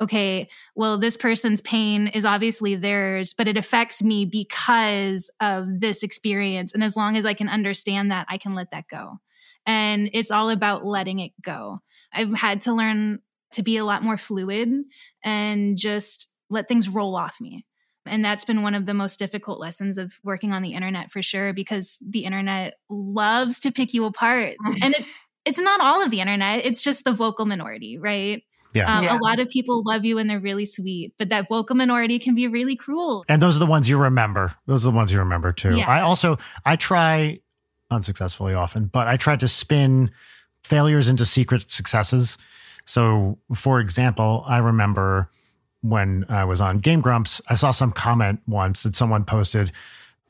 okay 0.02 0.50
well 0.76 0.98
this 0.98 1.16
person's 1.16 1.62
pain 1.62 2.08
is 2.10 2.26
obviously 2.26 2.76
theirs 2.76 3.34
but 3.34 3.48
it 3.48 3.58
affects 3.58 4.04
me 4.04 4.26
because 4.26 5.30
of 5.40 5.80
this 5.80 6.04
experience. 6.04 6.74
And 6.74 6.84
as 6.84 6.96
long 6.98 7.16
as 7.18 7.26
i 7.26 7.34
can 7.34 7.50
understand 7.50 8.12
that 8.12 8.26
i 8.30 8.38
can 8.38 8.56
let 8.56 8.72
that 8.72 8.86
go. 8.90 9.20
And 9.66 10.10
it's 10.14 10.32
all 10.32 10.50
about 10.50 10.86
letting 10.86 11.20
it 11.20 11.32
go. 11.42 11.80
I've 12.14 12.34
had 12.34 12.62
to 12.62 12.74
learn 12.74 13.20
to 13.54 13.64
be 13.64 13.78
a 13.78 13.86
lot 13.86 14.04
more 14.04 14.18
fluid 14.18 14.70
and 15.24 15.78
just 15.78 16.28
let 16.50 16.68
things 16.68 16.90
roll 16.90 17.16
off 17.16 17.42
me. 17.42 17.66
And 18.06 18.24
that's 18.24 18.46
been 18.46 18.62
one 18.62 18.76
of 18.76 18.86
the 18.86 18.94
most 18.94 19.18
difficult 19.18 19.60
lessons 19.60 19.98
of 19.98 20.14
working 20.24 20.54
on 20.54 20.62
the 20.62 20.74
internet 20.74 21.12
for 21.12 21.24
sure 21.24 21.54
because 21.54 21.98
the 22.08 22.24
internet 22.26 22.76
loves 22.90 23.60
to 23.62 23.72
pick 23.72 23.94
you 23.94 24.06
apart. 24.06 24.56
And 24.84 24.94
it's 24.94 25.24
it's 25.46 25.60
not 25.60 25.80
all 25.80 26.04
of 26.04 26.12
the 26.12 26.22
internet. 26.22 26.66
It's 26.66 26.84
just 26.84 27.04
the 27.04 27.12
vocal 27.12 27.46
minority 27.46 27.98
right 27.98 28.44
Yeah. 28.76 28.98
um, 28.98 29.04
Yeah. 29.06 29.18
a 29.18 29.20
lot 29.20 29.40
of 29.40 29.50
people 29.50 29.82
love 29.86 30.06
you 30.06 30.18
and 30.20 30.30
they're 30.30 30.40
really 30.40 30.66
sweet 30.66 31.14
but 31.18 31.30
that 31.30 31.48
vocal 31.50 31.76
minority 31.76 32.20
can 32.20 32.36
be 32.36 32.48
really 32.48 32.76
cruel 32.76 33.24
and 33.30 33.42
those 33.42 33.56
are 33.56 33.60
the 33.60 33.66
ones 33.66 33.90
you 33.90 33.98
remember. 33.98 34.54
Those 34.68 34.86
are 34.86 34.92
the 34.92 34.96
ones 34.96 35.12
you 35.12 35.20
remember 35.20 35.52
too. 35.52 35.76
Yeah. 35.78 35.90
I 35.90 36.02
also 36.02 36.38
I 36.66 36.76
try 36.76 37.40
unsuccessfully 37.92 38.54
often, 38.54 38.86
but 38.86 39.08
I 39.08 39.18
try 39.18 39.36
to 39.38 39.48
spin 39.48 40.12
failures 40.64 41.08
into 41.08 41.26
secret 41.26 41.70
successes. 41.70 42.38
So, 42.86 43.38
for 43.54 43.80
example, 43.80 44.44
I 44.48 44.58
remember 44.58 45.30
when 45.82 46.26
I 46.30 46.46
was 46.46 46.62
on 46.62 46.80
Game 46.80 47.02
Grumps, 47.02 47.42
I 47.48 47.54
saw 47.56 47.72
some 47.72 47.92
comment 47.92 48.40
once 48.48 48.84
that 48.84 48.96
someone 48.96 49.24
posted, 49.24 49.72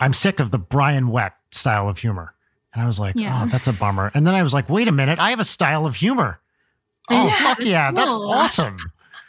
"I'm 0.02 0.12
sick 0.14 0.40
of 0.42 0.52
the 0.52 0.58
Brian 0.58 1.08
Wecht 1.08 1.38
style 1.56 1.88
of 1.88 1.98
humor," 1.98 2.34
and 2.74 2.84
I 2.84 2.86
was 2.86 3.00
like, 3.00 3.16
Yeah. 3.16 3.44
"Oh, 3.44 3.48
that's 3.48 3.68
a 3.68 3.74
bummer." 3.74 4.12
And 4.14 4.28
then 4.28 4.36
I 4.36 4.44
was 4.44 4.54
like, 4.54 4.70
"Wait 4.70 4.88
a 4.90 4.92
minute, 4.92 5.18
I 5.20 5.30
have 5.30 5.40
a 5.40 5.46
style 5.46 5.86
of 5.86 5.96
humor." 5.96 6.40
Oh, 7.10 7.26
Yeah, 7.28 7.36
fuck 7.36 7.60
yeah, 7.62 7.92
that's 7.92 8.14
cool. 8.14 8.32
awesome. 8.32 8.78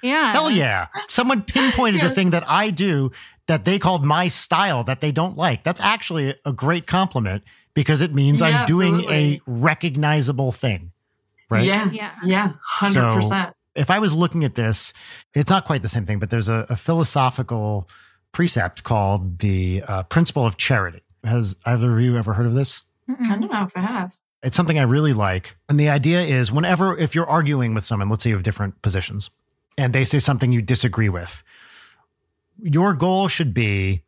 yeah 0.03 0.33
Hell 0.33 0.51
yeah. 0.51 0.87
Someone 1.09 1.43
pinpointed 1.43 2.03
a 2.03 2.11
thing 2.11 2.31
that 2.31 2.45
I 2.49 2.71
do 2.71 3.11
that 3.47 3.65
they 3.65 3.79
called 3.79 4.05
my 4.05 4.29
style 4.29 4.83
that 4.85 5.01
they 5.01 5.13
don't 5.13 5.37
like. 5.37 5.63
That's 5.63 5.81
actually 5.81 6.35
a 6.45 6.53
great 6.53 6.87
compliment 6.87 7.45
because 7.75 8.01
it 8.01 8.13
means 8.15 8.41
Yeah, 8.41 8.61
I'm 8.61 8.67
doing 8.67 8.95
absolutely. 8.95 9.35
a 9.37 9.41
recognizable 9.47 10.53
thing. 10.53 10.93
Right. 11.51 11.65
Yeah. 11.65 11.91
yeah 11.93 12.11
Yeah. 12.25 12.53
Hundred 12.65 13.13
percent. 13.15 13.55
If 13.75 13.91
I 13.91 13.99
was 13.99 14.13
looking 14.15 14.43
at 14.45 14.55
this, 14.55 14.93
it's 15.35 15.51
not 15.51 15.65
quite 15.67 15.83
the 15.83 15.89
same 15.89 16.07
thing, 16.07 16.19
but 16.19 16.31
there's 16.31 16.49
a, 16.49 16.67
a 16.71 16.77
philosophical 16.77 17.89
precept 18.33 18.83
called 18.85 19.39
the 19.39 19.83
uh, 19.87 20.03
principle 20.05 20.47
of 20.47 20.57
charity. 20.57 21.03
Has 21.25 21.57
either 21.67 21.93
of 21.93 22.01
you 22.01 22.17
ever 22.17 22.33
heard 22.33 22.47
of 22.47 22.55
this? 22.55 22.83
I 23.09 23.13
Mm-mm. 23.13 23.41
don't 23.41 23.53
know 23.53 23.65
if 23.65 23.77
I 23.77 23.81
have. 23.81 24.17
It's 24.47 24.57
something 24.57 24.79
I 24.79 24.83
really 24.83 25.13
like. 25.13 25.57
And 25.69 25.79
the 25.79 25.89
idea 25.89 26.21
is 26.21 26.53
whenever, 26.53 26.97
if 26.97 27.17
you're 27.17 27.27
arguing 27.27 27.75
with 27.75 27.85
someone, 27.85 28.09
let's 28.09 28.23
say 28.23 28.31
you 28.31 28.37
have 28.37 28.45
different 28.45 28.81
positions, 28.81 29.29
and 29.77 29.93
they 29.93 30.05
say 30.05 30.21
something 30.21 30.53
you 30.53 30.63
disagree 30.63 31.09
with, 31.09 31.43
your 32.63 32.95
goal 32.95 33.27
should 33.27 33.53
be 33.53 34.05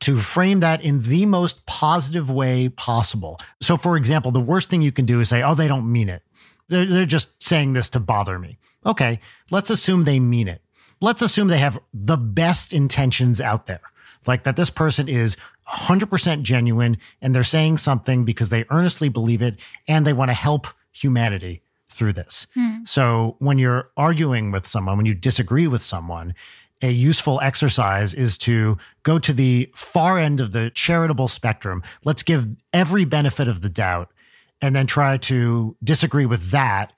to 0.00 0.16
frame 0.16 0.60
that 0.60 0.80
in 0.80 1.00
the 1.02 1.26
most 1.26 1.66
positive 1.66 2.30
way 2.30 2.70
possible. 2.70 3.38
So, 3.60 3.76
for 3.76 3.98
example, 3.98 4.30
the 4.30 4.40
worst 4.40 4.70
thing 4.70 4.80
you 4.80 4.90
can 4.90 5.04
do 5.04 5.20
is 5.20 5.28
say, 5.28 5.42
oh, 5.42 5.54
they 5.54 5.68
don't 5.68 5.92
mean 5.92 6.08
it. 6.08 6.22
They're, 6.68 6.86
they're 6.86 7.04
just 7.04 7.28
saying 7.42 7.74
this 7.74 7.90
to 7.90 8.00
bother 8.00 8.38
me. 8.38 8.56
Okay, 8.86 9.20
let's 9.50 9.68
assume 9.68 10.04
they 10.04 10.18
mean 10.18 10.48
it. 10.48 10.62
Let's 11.02 11.20
assume 11.20 11.48
they 11.48 11.58
have 11.58 11.78
the 11.92 12.16
best 12.16 12.72
intentions 12.72 13.42
out 13.42 13.66
there, 13.66 13.82
like 14.26 14.44
that 14.44 14.56
this 14.56 14.70
person 14.70 15.08
is 15.08 15.36
100% 15.68 16.42
genuine 16.42 16.98
and 17.20 17.34
they're 17.34 17.42
saying 17.42 17.78
something 17.78 18.24
because 18.24 18.48
they 18.48 18.64
earnestly 18.70 19.08
believe 19.08 19.42
it 19.42 19.56
and 19.88 20.06
they 20.06 20.12
want 20.12 20.30
to 20.30 20.34
help 20.34 20.66
humanity 20.92 21.62
through 21.88 22.12
this. 22.12 22.46
Hmm. 22.54 22.84
So 22.84 23.36
when 23.38 23.58
you're 23.58 23.90
arguing 23.96 24.50
with 24.50 24.66
someone, 24.66 24.96
when 24.96 25.06
you 25.06 25.14
disagree 25.14 25.66
with 25.66 25.82
someone, 25.82 26.34
a 26.82 26.90
useful 26.90 27.40
exercise 27.40 28.12
is 28.12 28.36
to 28.38 28.76
go 29.02 29.18
to 29.18 29.32
the 29.32 29.70
far 29.74 30.18
end 30.18 30.40
of 30.40 30.52
the 30.52 30.70
charitable 30.70 31.28
spectrum. 31.28 31.82
Let's 32.04 32.22
give 32.22 32.48
every 32.72 33.04
benefit 33.04 33.48
of 33.48 33.62
the 33.62 33.70
doubt 33.70 34.12
and 34.60 34.76
then 34.76 34.86
try 34.86 35.16
to 35.16 35.76
disagree 35.82 36.26
with 36.26 36.50
that 36.50 36.92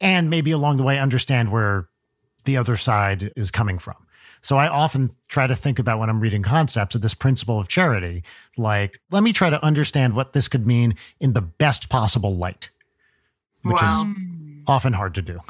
and 0.00 0.30
maybe 0.30 0.50
along 0.50 0.78
the 0.78 0.82
way 0.82 0.98
understand 0.98 1.52
where 1.52 1.88
the 2.44 2.56
other 2.56 2.76
side 2.76 3.32
is 3.36 3.50
coming 3.50 3.78
from. 3.78 3.96
So 4.42 4.56
I 4.56 4.68
often 4.68 5.10
try 5.28 5.46
to 5.46 5.54
think 5.54 5.78
about 5.78 5.98
when 5.98 6.08
I'm 6.08 6.20
reading 6.20 6.42
concepts 6.42 6.94
of 6.94 7.02
this 7.02 7.14
principle 7.14 7.58
of 7.60 7.68
charity, 7.68 8.22
like, 8.56 8.98
let 9.10 9.22
me 9.22 9.32
try 9.32 9.50
to 9.50 9.62
understand 9.64 10.14
what 10.14 10.32
this 10.32 10.48
could 10.48 10.66
mean 10.66 10.94
in 11.20 11.34
the 11.34 11.42
best 11.42 11.88
possible 11.88 12.34
light, 12.34 12.70
which 13.62 13.80
Wow. 13.82 14.06
is 14.08 14.16
often 14.66 14.92
hard 14.92 15.14
to 15.16 15.22
do. 15.22 15.40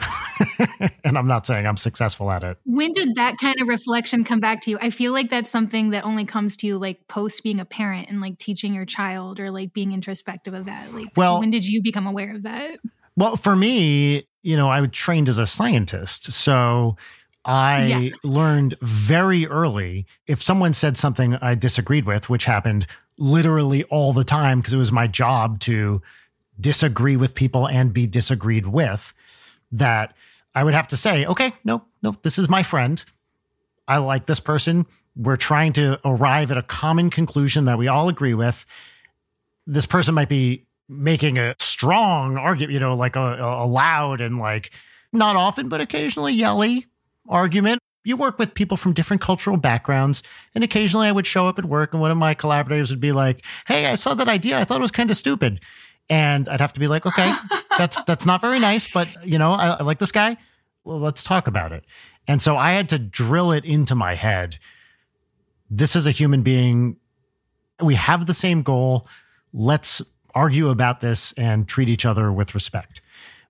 and 1.05 1.19
I'm 1.19 1.27
not 1.27 1.47
saying 1.47 1.67
I'm 1.67 1.77
successful 1.77 2.31
at 2.31 2.43
it. 2.43 2.57
when 2.65 2.93
did 2.93 3.15
that 3.17 3.37
kind 3.39 3.61
of 3.61 3.69
reflection 3.69 4.25
come 4.25 4.41
back 4.41 4.63
to 4.63 4.71
you 4.71 4.79
i 4.81 4.89
feel 4.89 5.13
like 5.13 5.29
that's 5.29 5.51
something 5.51 5.91
that 5.91 6.05
only 6.05 6.25
comes 6.25 6.57
to 6.59 6.67
you 6.67 6.79
like 6.79 7.07
post 7.09 7.43
being 7.43 7.61
a 7.61 7.65
parent 7.67 8.09
and 8.09 8.23
like 8.23 8.39
teaching 8.39 8.73
your 8.73 8.87
child 8.87 9.39
or 9.39 9.51
like 9.51 9.75
being 9.75 9.93
introspective 9.93 10.55
of 10.55 10.65
that 10.65 10.95
like 10.95 11.09
Well- 11.17 11.41
when 11.41 11.51
did 11.51 11.67
you 11.67 11.83
become 11.83 12.07
aware 12.07 12.35
of 12.35 12.45
that 12.45 12.79
Well, 13.17 13.37
for 13.37 13.55
me, 13.55 14.27
you 14.43 14.57
know, 14.57 14.71
I 14.71 14.81
was 14.81 14.91
trained 14.93 15.29
as 15.29 15.39
a 15.39 15.45
scientist. 15.45 16.33
So 16.33 16.97
I 17.45 17.87
Yes. 17.87 18.15
learned 18.25 18.75
very 18.81 19.47
early 19.47 20.07
if 20.27 20.43
someone 20.43 20.75
said 20.75 20.97
something 20.97 21.37
I 21.37 21.55
disagreed 21.55 22.05
with, 22.05 22.29
which 22.29 22.45
happened 22.45 22.87
literally 23.19 23.85
all 23.85 24.13
the 24.13 24.25
time 24.25 24.61
because 24.61 24.73
it 24.73 24.79
was 24.79 24.93
my 24.93 25.07
job 25.07 25.61
to 25.61 26.03
disagree 26.59 27.17
with 27.17 27.35
people 27.35 27.67
and 27.67 27.93
be 27.93 28.07
disagreed 28.07 28.67
with, 28.67 29.15
that 29.73 30.15
I 30.55 30.65
would 30.65 30.75
have 30.75 30.89
to 30.89 30.97
say, 30.97 31.25
okay, 31.27 31.53
no, 31.65 31.83
no, 32.03 32.17
this 32.23 32.39
is 32.39 32.49
my 32.49 32.63
friend. 32.63 33.03
I 33.89 33.99
like 33.99 34.27
this 34.27 34.41
person. 34.41 34.87
We're 35.17 35.37
trying 35.37 35.73
to 35.75 35.99
arrive 36.05 36.51
at 36.51 36.59
a 36.59 36.63
common 36.63 37.11
conclusion 37.11 37.65
that 37.65 37.79
we 37.79 37.89
all 37.89 38.09
agree 38.09 38.35
with. 38.35 38.67
This 39.67 39.87
person 39.87 40.15
might 40.15 40.29
be 40.29 40.67
making 40.89 41.39
a 41.39 41.55
strong 41.59 42.37
argument, 42.37 42.73
you 42.75 42.81
know, 42.81 42.95
like 42.95 43.17
a, 43.17 43.37
a 43.41 43.67
loud 43.67 44.21
and 44.21 44.39
like 44.39 44.71
not 45.13 45.37
often, 45.37 45.69
but 45.69 45.81
occasionally 45.81 46.33
yelly 46.33 46.87
argument. 47.31 47.81
You 48.05 48.17
work 48.17 48.39
with 48.39 48.55
people 48.55 48.77
from 48.77 48.93
different 48.95 49.23
cultural 49.23 49.57
backgrounds, 49.57 50.23
and 50.55 50.65
occasionally 50.65 51.07
I 51.09 51.13
would 51.13 51.27
show 51.27 51.47
up 51.47 51.59
at 51.59 51.65
work, 51.65 51.93
and 51.95 52.01
one 52.01 52.11
of 52.11 52.17
my 52.17 52.35
collaborators 52.35 52.91
would 52.91 53.01
be 53.01 53.13
like, 53.13 53.45
"Hey, 53.67 53.87
I 53.87 53.95
saw 53.95 54.15
that 54.15 54.29
idea. 54.29 54.59
I 54.59 54.65
thought 54.65 54.79
it 54.79 54.83
was 54.83 54.91
kind 54.91 55.11
of 55.11 55.17
stupid," 55.17 55.61
and 56.09 56.49
I'd 56.49 56.61
have 56.61 56.73
to 56.75 56.81
be 56.81 56.89
like, 56.89 57.07
"Okay, 57.07 57.33
that's 57.79 58.01
that's 58.05 58.27
not 58.27 58.41
very 58.41 58.59
nice, 58.59 58.93
but 58.93 59.27
you 59.27 59.39
know, 59.39 59.53
I, 59.53 59.69
I 59.71 59.83
like 59.83 59.99
this 59.99 60.13
guy. 60.13 60.37
Well, 60.85 60.99
let's 60.99 61.23
talk 61.23 61.47
about 61.47 61.73
it." 61.73 61.85
And 62.27 62.41
so 62.41 62.57
I 62.57 62.73
had 62.73 62.89
to 62.91 62.99
drill 62.99 63.53
it 63.53 63.65
into 63.65 63.95
my 63.95 64.15
head. 64.15 64.59
This 65.69 65.95
is 65.95 66.07
a 66.07 66.11
human 66.11 66.43
being. 66.43 66.97
We 67.83 67.95
have 67.97 68.27
the 68.27 68.35
same 68.35 68.63
goal. 68.63 69.07
Let's 69.53 70.03
argue 70.35 70.69
about 70.69 71.01
this 71.01 71.33
and 71.33 71.67
treat 71.67 71.89
each 71.89 72.07
other 72.07 72.33
with 72.33 72.55
respect. 72.55 73.01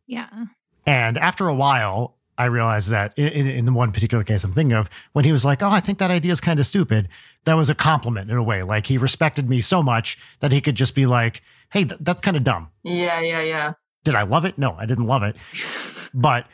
yeah 0.06 0.46
And 0.86 1.18
after 1.18 1.46
a 1.48 1.54
while, 1.54 2.16
I 2.40 2.46
realized 2.46 2.90
that 2.90 3.12
in, 3.18 3.46
in 3.46 3.64
the 3.66 3.72
one 3.72 3.92
particular 3.92 4.24
case 4.24 4.44
I'm 4.44 4.52
thinking 4.52 4.76
of, 4.76 4.88
when 5.12 5.24
he 5.24 5.32
was 5.32 5.44
like, 5.44 5.62
"Oh, 5.62 5.70
I 5.70 5.80
think 5.80 5.98
that 5.98 6.10
idea 6.10 6.32
is 6.32 6.40
kind 6.40 6.58
of 6.58 6.66
stupid," 6.66 7.08
that 7.44 7.54
was 7.54 7.68
a 7.68 7.74
compliment 7.74 8.30
in 8.30 8.36
a 8.36 8.42
way. 8.42 8.62
Like 8.62 8.86
he 8.86 8.96
respected 8.98 9.48
me 9.50 9.60
so 9.60 9.82
much 9.82 10.16
that 10.40 10.50
he 10.50 10.60
could 10.60 10.74
just 10.74 10.94
be 10.94 11.06
like, 11.06 11.42
"Hey, 11.70 11.84
th- 11.84 12.00
that's 12.00 12.20
kind 12.20 12.36
of 12.36 12.44
dumb." 12.44 12.68
Yeah, 12.82 13.20
yeah, 13.20 13.42
yeah. 13.42 13.72
Did 14.04 14.14
I 14.14 14.22
love 14.22 14.44
it? 14.46 14.56
No, 14.56 14.74
I 14.78 14.86
didn't 14.86 15.06
love 15.06 15.22
it. 15.22 15.36
But 16.12 16.46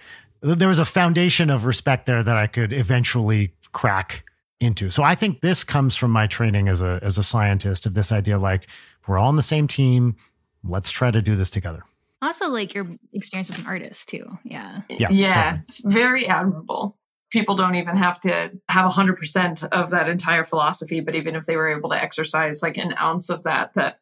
there 0.42 0.68
was 0.68 0.78
a 0.78 0.84
foundation 0.84 1.48
of 1.48 1.64
respect 1.64 2.04
there 2.04 2.22
that 2.22 2.36
I 2.36 2.46
could 2.46 2.74
eventually 2.74 3.54
crack 3.72 4.22
into. 4.60 4.90
So 4.90 5.02
I 5.02 5.14
think 5.14 5.40
this 5.40 5.64
comes 5.64 5.96
from 5.96 6.10
my 6.10 6.26
training 6.26 6.68
as 6.68 6.82
a 6.82 6.98
as 7.02 7.16
a 7.16 7.22
scientist 7.22 7.86
of 7.86 7.94
this 7.94 8.12
idea 8.12 8.38
like 8.38 8.66
we're 9.06 9.18
all 9.18 9.28
on 9.28 9.36
the 9.36 9.42
same 9.42 9.66
team. 9.66 10.16
Let's 10.62 10.90
try 10.90 11.10
to 11.10 11.22
do 11.22 11.36
this 11.36 11.48
together. 11.48 11.84
Also, 12.22 12.48
like 12.48 12.74
your 12.74 12.86
experience 13.12 13.50
as 13.50 13.58
an 13.58 13.66
artist 13.66 14.08
too. 14.08 14.26
Yeah. 14.44 14.80
Yeah, 14.88 15.08
Yeah. 15.10 15.58
It's 15.60 15.80
very 15.84 16.26
admirable. 16.26 16.96
People 17.30 17.56
don't 17.56 17.74
even 17.74 17.96
have 17.96 18.20
to 18.20 18.52
have 18.68 18.90
100% 18.90 19.68
of 19.72 19.90
that 19.90 20.08
entire 20.08 20.44
philosophy, 20.44 21.00
but 21.00 21.14
even 21.14 21.34
if 21.34 21.44
they 21.44 21.56
were 21.56 21.68
able 21.76 21.90
to 21.90 22.00
exercise 22.02 22.62
like 22.62 22.76
an 22.76 22.94
ounce 22.98 23.28
of 23.28 23.42
that, 23.42 23.74
that 23.74 23.98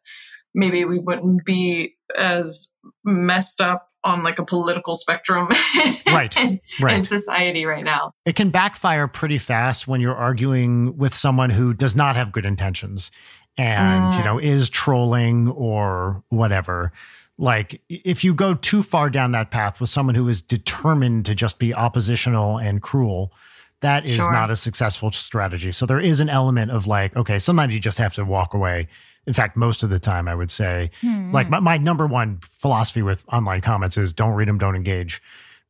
maybe 0.53 0.85
we 0.85 0.99
wouldn't 0.99 1.43
be 1.43 1.95
as 2.17 2.69
messed 3.03 3.59
up 3.61 3.89
on 4.03 4.21
like 4.23 4.37
a 4.37 4.45
political 4.45 4.93
spectrum 4.95 5.47
Right, 6.07 6.35
in, 6.37 6.59
Right. 6.79 6.97
in 6.99 7.03
society 7.05 7.65
right 7.65 7.83
now. 7.83 8.11
it 8.25 8.35
can 8.35 8.51
backfire 8.51 9.07
pretty 9.07 9.39
fast 9.39 9.87
when 9.87 9.99
you're 9.99 10.15
arguing 10.15 10.95
with 10.95 11.13
someone 11.13 11.49
who 11.49 11.73
does 11.73 11.95
not 11.95 12.15
have 12.15 12.31
good 12.31 12.45
intentions 12.45 13.09
and 13.57 14.13
Mm. 14.13 14.17
you 14.19 14.23
know 14.23 14.37
is 14.37 14.69
trolling 14.69 15.49
or 15.49 16.21
whatever 16.29 16.91
like 17.37 17.81
if 17.89 18.23
you 18.23 18.33
go 18.33 18.53
too 18.53 18.81
far 18.81 19.09
down 19.09 19.31
that 19.31 19.51
path 19.51 19.81
with 19.81 19.89
someone 19.89 20.15
who 20.15 20.27
is 20.29 20.41
determined 20.41 21.25
to 21.25 21.35
just 21.35 21.59
be 21.59 21.73
oppositional 21.73 22.57
and 22.57 22.81
cruel 22.81 23.33
that 23.81 24.05
is 24.05 24.15
Sure. 24.15 24.31
not 24.31 24.49
a 24.49 24.55
successful 24.55 25.11
strategy 25.11 25.71
so 25.73 25.85
there 25.85 25.99
is 25.99 26.19
an 26.21 26.29
element 26.29 26.71
of 26.71 26.87
like 26.87 27.15
okay 27.17 27.37
sometimes 27.39 27.73
you 27.73 27.79
just 27.79 27.97
have 27.97 28.13
to 28.13 28.23
walk 28.23 28.53
away 28.53 28.87
in 29.27 29.33
fact 29.33 29.57
most 29.57 29.83
of 29.83 29.89
the 29.89 29.99
time 29.99 30.27
i 30.29 30.35
would 30.35 30.49
say 30.49 30.89
Hmm. 31.01 31.31
like 31.31 31.49
my, 31.49 31.59
my 31.59 31.77
number 31.77 32.07
one 32.07 32.39
philosophy 32.41 33.01
with 33.01 33.25
online 33.31 33.59
comments 33.61 33.97
is 33.97 34.13
don't 34.13 34.33
read 34.33 34.47
them 34.47 34.57
don't 34.57 34.75
engage 34.77 35.21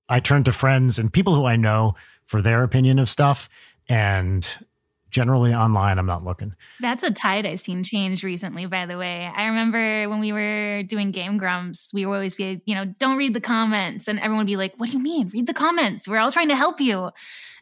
i 0.07 0.20
turn 0.20 0.43
to 0.43 0.51
friends 0.51 0.99
and 0.99 1.11
people 1.11 1.34
who 1.34 1.45
i 1.45 1.55
know 1.55 1.95
for 2.26 2.41
their 2.43 2.61
opinion 2.61 2.99
of 2.99 3.09
stuff 3.09 3.49
and 3.89 4.57
generally 5.16 5.53
online 5.53 5.97
i'm 5.97 6.05
not 6.05 6.24
looking 6.24 6.53
That's 6.82 7.03
a 7.03 7.11
tide 7.11 7.45
I've 7.45 7.61
seen 7.61 7.84
change 7.84 8.24
recently, 8.24 8.66
by 8.66 8.86
the 8.86 8.97
way. 8.97 9.32
I 9.34 9.47
remember 9.47 10.09
when 10.09 10.20
we 10.20 10.34
were 10.34 10.84
doing 10.84 11.11
Game 11.11 11.38
Grumps, 11.38 11.91
we 11.93 12.05
would 12.05 12.13
always 12.13 12.36
be, 12.36 12.61
you 12.66 12.76
know, 12.76 12.86
don't 12.86 13.18
read 13.18 13.34
the 13.34 13.41
comments. 13.41 14.07
And 14.07 14.20
everyone 14.20 14.39
would 14.39 14.47
be 14.47 14.57
like, 14.57 14.74
what 14.78 14.89
do 14.89 14.97
you 14.97 15.03
mean? 15.03 15.30
Read 15.30 15.47
the 15.47 15.53
comments. 15.53 16.07
We're 16.07 16.18
all 16.18 16.32
trying 16.32 16.49
to 16.49 16.55
help 16.55 16.82
you. 16.82 17.11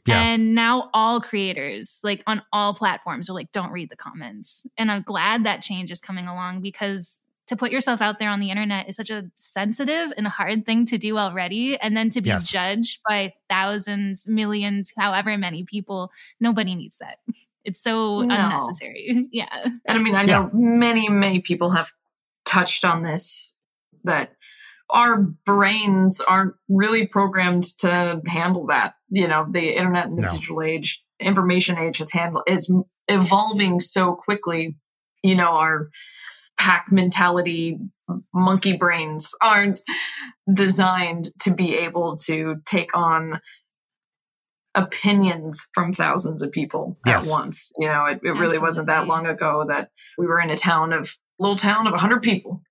Yeah. 0.05 0.21
And 0.21 0.55
now 0.55 0.89
all 0.93 1.21
creators, 1.21 1.99
like 2.03 2.23
on 2.27 2.41
all 2.51 2.73
platforms, 2.73 3.29
are 3.29 3.33
like, 3.33 3.51
don't 3.51 3.71
read 3.71 3.89
the 3.89 3.95
comments. 3.95 4.65
And 4.77 4.91
I'm 4.91 5.03
glad 5.03 5.43
that 5.43 5.61
change 5.61 5.91
is 5.91 6.01
coming 6.01 6.27
along 6.27 6.61
because 6.61 7.21
to 7.47 7.55
put 7.57 7.71
yourself 7.71 8.01
out 8.01 8.19
there 8.19 8.29
on 8.29 8.39
the 8.39 8.49
internet 8.49 8.87
is 8.89 8.95
such 8.95 9.09
a 9.09 9.25
sensitive 9.35 10.13
and 10.17 10.27
hard 10.27 10.65
thing 10.65 10.85
to 10.85 10.97
do 10.97 11.17
already. 11.17 11.77
And 11.77 11.95
then 11.95 12.09
to 12.11 12.21
be 12.21 12.29
Yes. 12.29 12.47
judged 12.47 13.01
by 13.07 13.33
thousands, 13.49 14.25
millions, 14.27 14.93
however 14.97 15.37
many 15.37 15.63
people, 15.63 16.11
nobody 16.39 16.75
needs 16.75 16.97
that. 16.99 17.17
It's 17.65 17.81
so 17.81 18.21
No. 18.21 18.33
unnecessary. 18.35 19.27
Yeah. 19.31 19.47
And 19.85 19.97
I 19.97 20.01
mean, 20.01 20.15
I 20.15 20.23
know 20.23 20.49
many, 20.53 21.09
many 21.09 21.41
people 21.41 21.71
have 21.71 21.91
touched 22.45 22.85
on 22.85 23.03
this 23.03 23.55
that 24.03 24.33
our 24.89 25.17
brains 25.17 26.21
aren't 26.21 26.53
really 26.69 27.07
programmed 27.07 27.63
to 27.79 28.21
handle 28.27 28.67
that. 28.67 28.95
You 29.09 29.27
know, 29.27 29.45
the 29.49 29.75
internet 29.77 30.07
and 30.07 30.17
the 30.17 30.23
No. 30.23 30.29
digital 30.29 30.61
age, 30.61 31.03
information 31.19 31.77
age 31.77 31.97
has 31.97 32.11
handled 32.11 32.43
is 32.47 32.71
evolving 33.07 33.79
so 33.79 34.13
quickly. 34.15 34.75
You 35.23 35.35
know, 35.35 35.51
our 35.51 35.89
pack 36.63 36.85
mentality 36.93 37.77
monkey 38.33 38.71
brains 38.77 39.35
aren't 39.41 39.81
designed 40.53 41.27
to 41.41 41.53
be 41.53 41.75
able 41.75 42.15
to 42.15 42.55
take 42.65 42.95
on 42.95 43.41
opinions 44.75 45.67
from 45.73 45.91
thousands 45.93 46.41
of 46.41 46.51
people 46.51 46.97
Yes. 47.05 47.27
at 47.27 47.31
once. 47.31 47.71
You 47.77 47.87
know, 47.87 48.05
it, 48.05 48.21
it 48.23 48.31
really 48.31 48.59
wasn't 48.59 48.87
that 48.87 49.07
long 49.07 49.27
ago 49.27 49.65
that 49.67 49.89
we 50.17 50.25
were 50.25 50.39
in 50.39 50.49
a 50.49 50.57
town 50.57 50.93
of 50.93 51.15
little 51.37 51.57
town 51.57 51.85
of 51.85 51.91
100 51.91 52.23
people. 52.23 52.61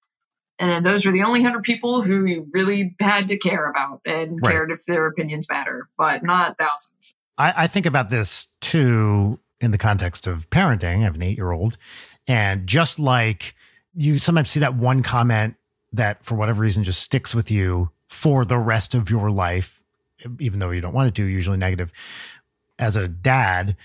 And 0.59 0.71
then 0.71 0.85
those 0.85 1.05
were 1.05 1.13
the 1.13 1.23
only 1.23 1.41
100 1.41 1.63
people 1.63 2.03
who 2.03 2.25
you 2.25 2.47
really 2.53 2.95
had 2.99 3.29
to 3.29 3.37
care 3.37 3.69
about 3.71 4.01
and 4.07 4.39
Right. 4.43 4.53
cared 4.53 4.71
if 4.71 4.85
their 4.87 5.07
opinions 5.07 5.47
matter, 5.51 5.89
but 5.99 6.23
not 6.23 6.57
thousands. 6.59 7.15
I, 7.39 7.53
I 7.65 7.67
think 7.67 7.85
about 7.87 8.09
this 8.11 8.49
too 8.61 9.39
in 9.61 9.71
the 9.71 9.79
context 9.79 10.27
of 10.27 10.49
parenting. 10.51 11.01
I 11.01 11.05
have 11.05 11.15
an 11.15 11.23
eight 11.23 11.37
year 11.37 11.53
old. 11.53 11.77
And 12.27 12.67
just 12.67 12.99
like 12.99 13.55
you 13.95 14.19
sometimes 14.19 14.51
see 14.51 14.61
that 14.61 14.75
one 14.75 15.03
comment 15.03 15.57
that 15.93 16.25
for 16.25 16.35
whatever 16.35 16.63
reason 16.63 16.85
just 16.85 17.03
sticks 17.03 17.35
with 17.35 17.51
you 17.51 17.91
for 18.09 18.45
the 18.45 18.59
rest 18.59 18.95
of 18.95 19.11
your 19.11 19.31
life, 19.31 19.83
even 20.39 20.59
though 20.59 20.71
you 20.71 20.81
don't 20.81 20.95
want 20.95 21.09
it 21.09 21.15
to, 21.17 21.25
usually 21.25 21.59
negative. 21.59 21.93
As 22.79 22.97
a 22.97 23.09
dad, 23.09 23.77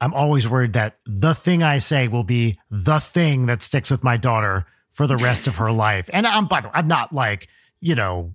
I'm 0.00 0.14
always 0.14 0.48
worried 0.48 0.72
that 0.74 0.98
the 1.06 1.34
thing 1.34 1.62
I 1.62 1.78
say 1.78 2.08
will 2.08 2.24
be 2.24 2.58
the 2.70 2.98
thing 2.98 3.46
that 3.46 3.62
sticks 3.62 3.90
with 3.90 4.04
my 4.04 4.16
daughter 4.16 4.66
for 4.90 5.06
the 5.06 5.16
rest 5.16 5.46
of 5.46 5.56
her 5.56 5.72
life. 5.86 6.10
And 6.12 6.26
I'm, 6.26 6.46
by 6.46 6.60
the 6.60 6.68
way, 6.68 6.74
I'm 6.74 6.88
not 6.88 7.12
like, 7.12 7.48
you 7.80 7.94
know, 7.94 8.34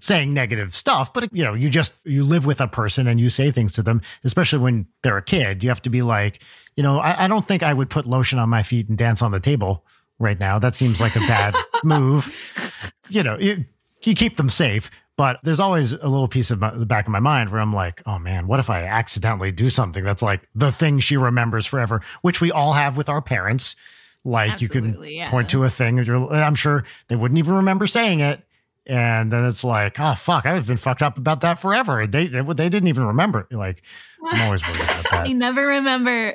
saying 0.00 0.32
negative 0.32 0.74
stuff, 0.74 1.12
but 1.12 1.34
you 1.34 1.42
know, 1.42 1.54
you 1.54 1.68
just 1.68 1.94
you 2.04 2.24
live 2.24 2.46
with 2.46 2.60
a 2.60 2.68
person 2.68 3.06
and 3.06 3.18
you 3.18 3.28
say 3.28 3.50
things 3.50 3.72
to 3.72 3.82
them, 3.82 4.02
especially 4.22 4.60
when 4.60 4.86
they're 5.02 5.16
a 5.16 5.22
kid. 5.22 5.64
You 5.64 5.70
have 5.70 5.82
to 5.82 5.90
be 5.90 6.02
like, 6.02 6.42
you 6.76 6.82
know, 6.82 6.98
I, 6.98 7.24
I 7.24 7.28
don't 7.28 7.46
think 7.46 7.62
I 7.62 7.72
would 7.72 7.90
put 7.90 8.06
lotion 8.06 8.38
on 8.38 8.48
my 8.48 8.62
feet 8.62 8.88
and 8.88 8.96
dance 8.96 9.20
on 9.20 9.32
the 9.32 9.40
table 9.40 9.84
right 10.20 10.38
now. 10.38 10.60
That 10.60 10.76
seems 10.76 11.00
like 11.00 11.16
a 11.16 11.20
bad 11.20 11.54
move. 11.84 12.94
You 13.08 13.24
know, 13.24 13.36
you, 13.38 13.64
you 14.02 14.14
keep 14.14 14.36
them 14.36 14.48
safe, 14.48 14.90
but 15.16 15.40
there's 15.42 15.58
always 15.58 15.92
a 15.92 16.08
little 16.08 16.28
piece 16.28 16.52
of 16.52 16.60
my, 16.60 16.70
the 16.70 16.86
back 16.86 17.06
of 17.06 17.12
my 17.12 17.18
mind 17.18 17.50
where 17.50 17.60
I'm 17.60 17.72
like, 17.72 18.02
oh 18.06 18.18
man, 18.18 18.46
what 18.46 18.60
if 18.60 18.70
I 18.70 18.84
accidentally 18.84 19.50
do 19.50 19.68
something 19.68 20.04
that's 20.04 20.22
like 20.22 20.48
the 20.54 20.70
thing 20.70 21.00
she 21.00 21.16
remembers 21.16 21.66
forever, 21.66 22.02
which 22.22 22.40
we 22.40 22.52
all 22.52 22.74
have 22.74 22.96
with 22.96 23.08
our 23.08 23.20
parents. 23.20 23.74
Like 24.22 24.60
you 24.60 24.68
can 24.68 25.02
yeah. 25.02 25.30
point 25.30 25.48
to 25.50 25.64
a 25.64 25.70
thing, 25.70 25.96
that 25.96 26.06
you're, 26.06 26.32
I'm 26.32 26.54
sure 26.54 26.84
they 27.08 27.16
wouldn't 27.16 27.38
even 27.38 27.54
remember 27.54 27.86
saying 27.86 28.20
it. 28.20 28.42
And 28.90 29.30
then 29.30 29.44
it's 29.44 29.62
like, 29.62 30.00
oh 30.00 30.14
fuck, 30.16 30.46
I've 30.46 30.66
been 30.66 30.76
fucked 30.76 31.00
up 31.00 31.16
about 31.16 31.42
that 31.42 31.60
forever. 31.60 32.08
They 32.08 32.26
they, 32.26 32.40
they 32.42 32.68
didn't 32.68 32.88
even 32.88 33.06
remember. 33.06 33.46
Like, 33.52 33.84
I'm 34.26 34.40
always 34.42 34.66
worried 34.66 34.80
about 34.80 35.28
You 35.28 35.34
that. 35.34 35.38
never 35.38 35.64
remember. 35.64 36.32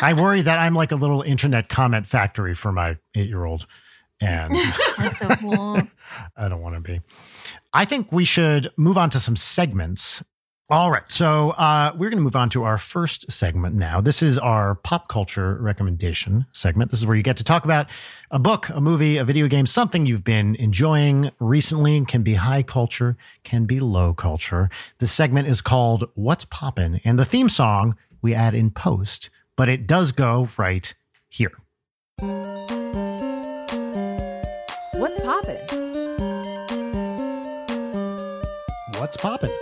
I 0.00 0.12
worry 0.18 0.42
that 0.42 0.58
I'm 0.58 0.74
like 0.74 0.90
a 0.90 0.96
little 0.96 1.22
internet 1.22 1.68
comment 1.68 2.08
factory 2.08 2.56
for 2.56 2.72
my 2.72 2.96
eight 3.14 3.28
year 3.28 3.44
old, 3.44 3.68
and 4.20 4.52
That's 4.98 5.18
so 5.18 5.28
cool. 5.36 5.80
I 6.36 6.48
don't 6.48 6.60
want 6.60 6.74
to 6.74 6.80
be. 6.80 7.02
I 7.72 7.84
think 7.84 8.10
we 8.10 8.24
should 8.24 8.68
move 8.76 8.98
on 8.98 9.08
to 9.10 9.20
some 9.20 9.36
segments. 9.36 10.24
All 10.68 10.90
right. 10.90 11.08
So 11.08 11.50
uh, 11.50 11.92
we're 11.92 12.10
going 12.10 12.18
to 12.18 12.24
move 12.24 12.34
on 12.34 12.50
to 12.50 12.64
our 12.64 12.76
first 12.76 13.30
segment 13.30 13.76
now. 13.76 14.00
This 14.00 14.20
is 14.20 14.36
our 14.36 14.74
pop 14.74 15.06
culture 15.06 15.56
recommendation 15.60 16.46
segment. 16.50 16.90
This 16.90 16.98
is 16.98 17.06
where 17.06 17.14
you 17.16 17.22
get 17.22 17.36
to 17.36 17.44
talk 17.44 17.64
about 17.64 17.88
a 18.32 18.40
book, 18.40 18.68
a 18.70 18.80
movie, 18.80 19.16
a 19.16 19.24
video 19.24 19.46
game, 19.46 19.66
something 19.66 20.06
you've 20.06 20.24
been 20.24 20.56
enjoying 20.56 21.30
recently. 21.38 22.04
Can 22.04 22.24
be 22.24 22.34
high 22.34 22.64
culture, 22.64 23.16
can 23.44 23.66
be 23.66 23.78
low 23.78 24.12
culture. 24.12 24.68
This 24.98 25.12
segment 25.12 25.46
is 25.46 25.60
called 25.60 26.10
What's 26.14 26.44
Poppin'? 26.44 27.00
And 27.04 27.16
the 27.16 27.24
theme 27.24 27.48
song 27.48 27.94
we 28.20 28.34
add 28.34 28.56
in 28.56 28.72
post, 28.72 29.30
but 29.54 29.68
it 29.68 29.86
does 29.86 30.10
go 30.10 30.48
right 30.56 30.92
here. 31.28 31.52
What's 34.94 35.20
poppin'? 35.20 35.58
What's 38.98 39.16
poppin'? 39.16 39.52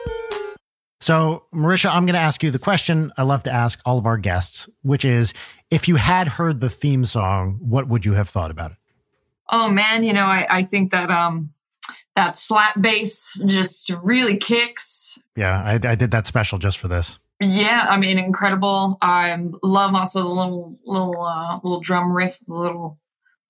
So, 1.05 1.45
Marisha, 1.53 1.91
I'm 1.91 2.07
going 2.07 2.15
to 2.15 2.19
ask 2.21 2.43
you 2.43 2.51
the 2.51 2.59
question 2.59 3.13
I 3.19 3.25
love 3.25 3.43
to 3.43 3.53
ask 3.53 3.79
all 3.85 3.99
of 3.99 4.07
our 4.07 4.17
guests, 4.17 4.71
which 4.81 5.05
is 5.05 5.35
if 5.71 5.87
you 5.87 5.97
had 5.97 6.27
heard 6.27 6.61
the 6.61 6.71
theme 6.71 7.05
song, 7.05 7.59
what 7.61 7.89
would 7.89 8.07
you 8.07 8.15
have 8.15 8.31
thought 8.31 8.51
about 8.51 8.71
it? 8.71 8.79
Oh 9.51 9.69
man, 9.69 10.03
you 10.03 10.15
know, 10.15 10.25
I, 10.25 10.47
I 10.49 10.63
think 10.63 10.93
that 10.93 11.11
um 11.11 11.51
that 12.17 12.37
slap 12.37 12.81
bass 12.81 13.39
just 13.45 13.93
really 14.03 14.39
kicks. 14.39 15.19
Yeah, 15.37 15.63
I, 15.63 15.75
I 15.75 15.95
did 15.95 16.11
that 16.13 16.27
special 16.27 16.57
just 16.57 16.79
for 16.79 16.89
this. 16.89 17.19
Yeah, 17.39 17.85
I 17.87 17.99
mean, 17.99 18.19
incredible. 18.19 18.97
I 19.03 19.37
love 19.63 19.95
also 19.95 20.23
the 20.23 20.29
little 20.29 20.79
little 20.87 21.21
uh, 21.21 21.57
little 21.63 21.81
drum 21.81 22.17
riff, 22.17 22.39
the 22.47 22.55
little 22.55 22.99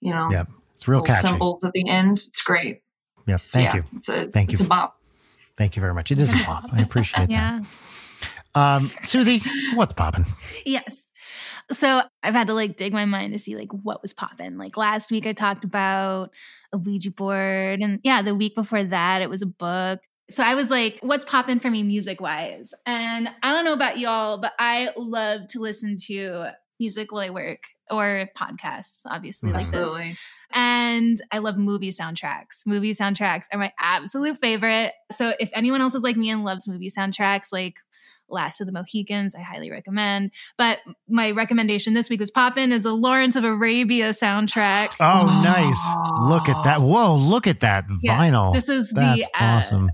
you 0.01 0.11
know 0.11 0.29
Yeah, 0.29 0.47
It's 0.75 0.89
real 0.89 1.03
catchy. 1.03 1.29
cymbals 1.29 1.63
at 1.63 1.71
the 1.73 1.89
end. 1.89 2.19
It's 2.19 2.43
great. 2.43 2.83
Yeah, 3.29 3.37
thank 3.37 3.75
Yeah, 3.75 3.77
you. 3.77 3.83
It's 3.95 4.09
a 4.09 4.27
Thank 4.27 4.51
you. 4.51 4.55
It's 4.55 4.63
a 4.63 4.67
bop. 4.69 4.99
Thank 5.57 5.77
you 5.77 5.81
very 5.81 5.95
much. 5.95 6.11
It 6.11 6.21
is 6.21 6.33
a 6.33 6.37
pop. 6.45 6.65
I 6.73 6.81
appreciate 6.81 7.31
yeah. 7.31 7.61
that. 7.61 7.67
Um, 8.55 8.91
Susie, 9.03 9.43
what's 9.75 9.93
popping? 9.93 10.27
Yes. 10.65 11.07
So 11.73 12.03
I've 12.23 12.35
had 12.35 12.49
to 12.49 12.55
like 12.55 12.77
dig 12.77 12.93
my 12.93 13.05
mind 13.05 13.33
to 13.33 13.39
see 13.39 13.57
like 13.57 13.73
what 13.73 14.03
was 14.03 14.13
popping. 14.13 14.59
Like 14.59 14.77
last 14.77 15.11
week 15.11 15.27
I 15.27 15.33
talked 15.33 15.65
about 15.65 16.31
a 16.73 16.79
Ouija 16.79 17.11
board 17.11 17.81
and 17.81 18.01
yeah, 18.05 18.23
the 18.23 18.35
week 18.35 18.55
before 18.55 18.85
that 18.85 19.23
it 19.23 19.31
was 19.31 19.43
a 19.43 19.47
book. 19.47 20.01
So 20.31 20.43
I 20.43 20.55
was 20.55 20.71
like, 20.71 20.99
what's 21.03 21.25
popping 21.25 21.59
for 21.59 21.71
me 21.71 21.83
music 21.83 22.21
wise? 22.21 22.73
And 22.87 23.29
I 23.43 23.53
don't 23.53 23.65
know 23.65 23.75
about 23.75 23.99
y'all, 23.99 24.39
but 24.39 24.53
I 24.59 24.91
love 24.97 25.49
to 25.49 25.61
listen 25.61 25.97
to 26.07 26.53
music 26.79 27.13
while 27.13 27.23
I 27.23 27.31
work. 27.31 27.65
Or 27.91 28.29
podcasts, 28.37 29.03
obviously, 29.07 29.51
Mhm. 29.51 29.55
like 29.55 29.67
this. 29.67 29.75
Absolutely. 29.75 30.17
And 30.53 31.17
I 31.33 31.39
love 31.39 31.57
movie 31.57 31.91
soundtracks. 31.91 32.65
Movie 32.67 32.93
soundtracks 32.95 33.45
are 33.53 33.59
my 33.59 33.73
absolute 33.81 34.39
favorite. 34.41 34.93
So 35.13 35.35
if 35.41 35.51
anyone 35.55 35.81
else 35.81 35.95
is 35.95 36.03
like 36.03 36.17
me 36.17 36.31
and 36.31 36.45
loves 36.45 36.67
movie 36.69 36.91
soundtracks, 36.91 37.49
like 37.53 37.75
Last 38.31 38.61
of 38.63 38.67
the 38.67 38.73
Mohicans, 38.73 39.35
I 39.35 39.41
highly 39.43 39.71
recommend. 39.71 40.31
But 40.57 40.79
my 41.09 41.33
recommendation 41.33 41.93
this 41.93 42.09
week 42.09 42.23
is 42.23 42.31
Poppin' 42.31 42.73
is 42.73 42.87
a 42.87 42.93
Lawrence 42.93 43.37
of 43.37 43.45
Arabia 43.45 44.11
soundtrack. 44.11 44.91
Oh, 45.01 45.43
nice. 45.45 46.31
Look 46.31 46.49
at 46.49 46.65
that. 46.65 46.81
Whoa, 46.81 47.17
look 47.17 47.47
at 47.47 47.61
that 47.61 47.85
Yeah, 48.01 48.19
vinyl. 48.19 48.55
This 48.55 48.71
is 48.71 48.91
That's 48.91 49.19
the 49.19 49.25
uh, 49.35 49.45
awesome. 49.57 49.91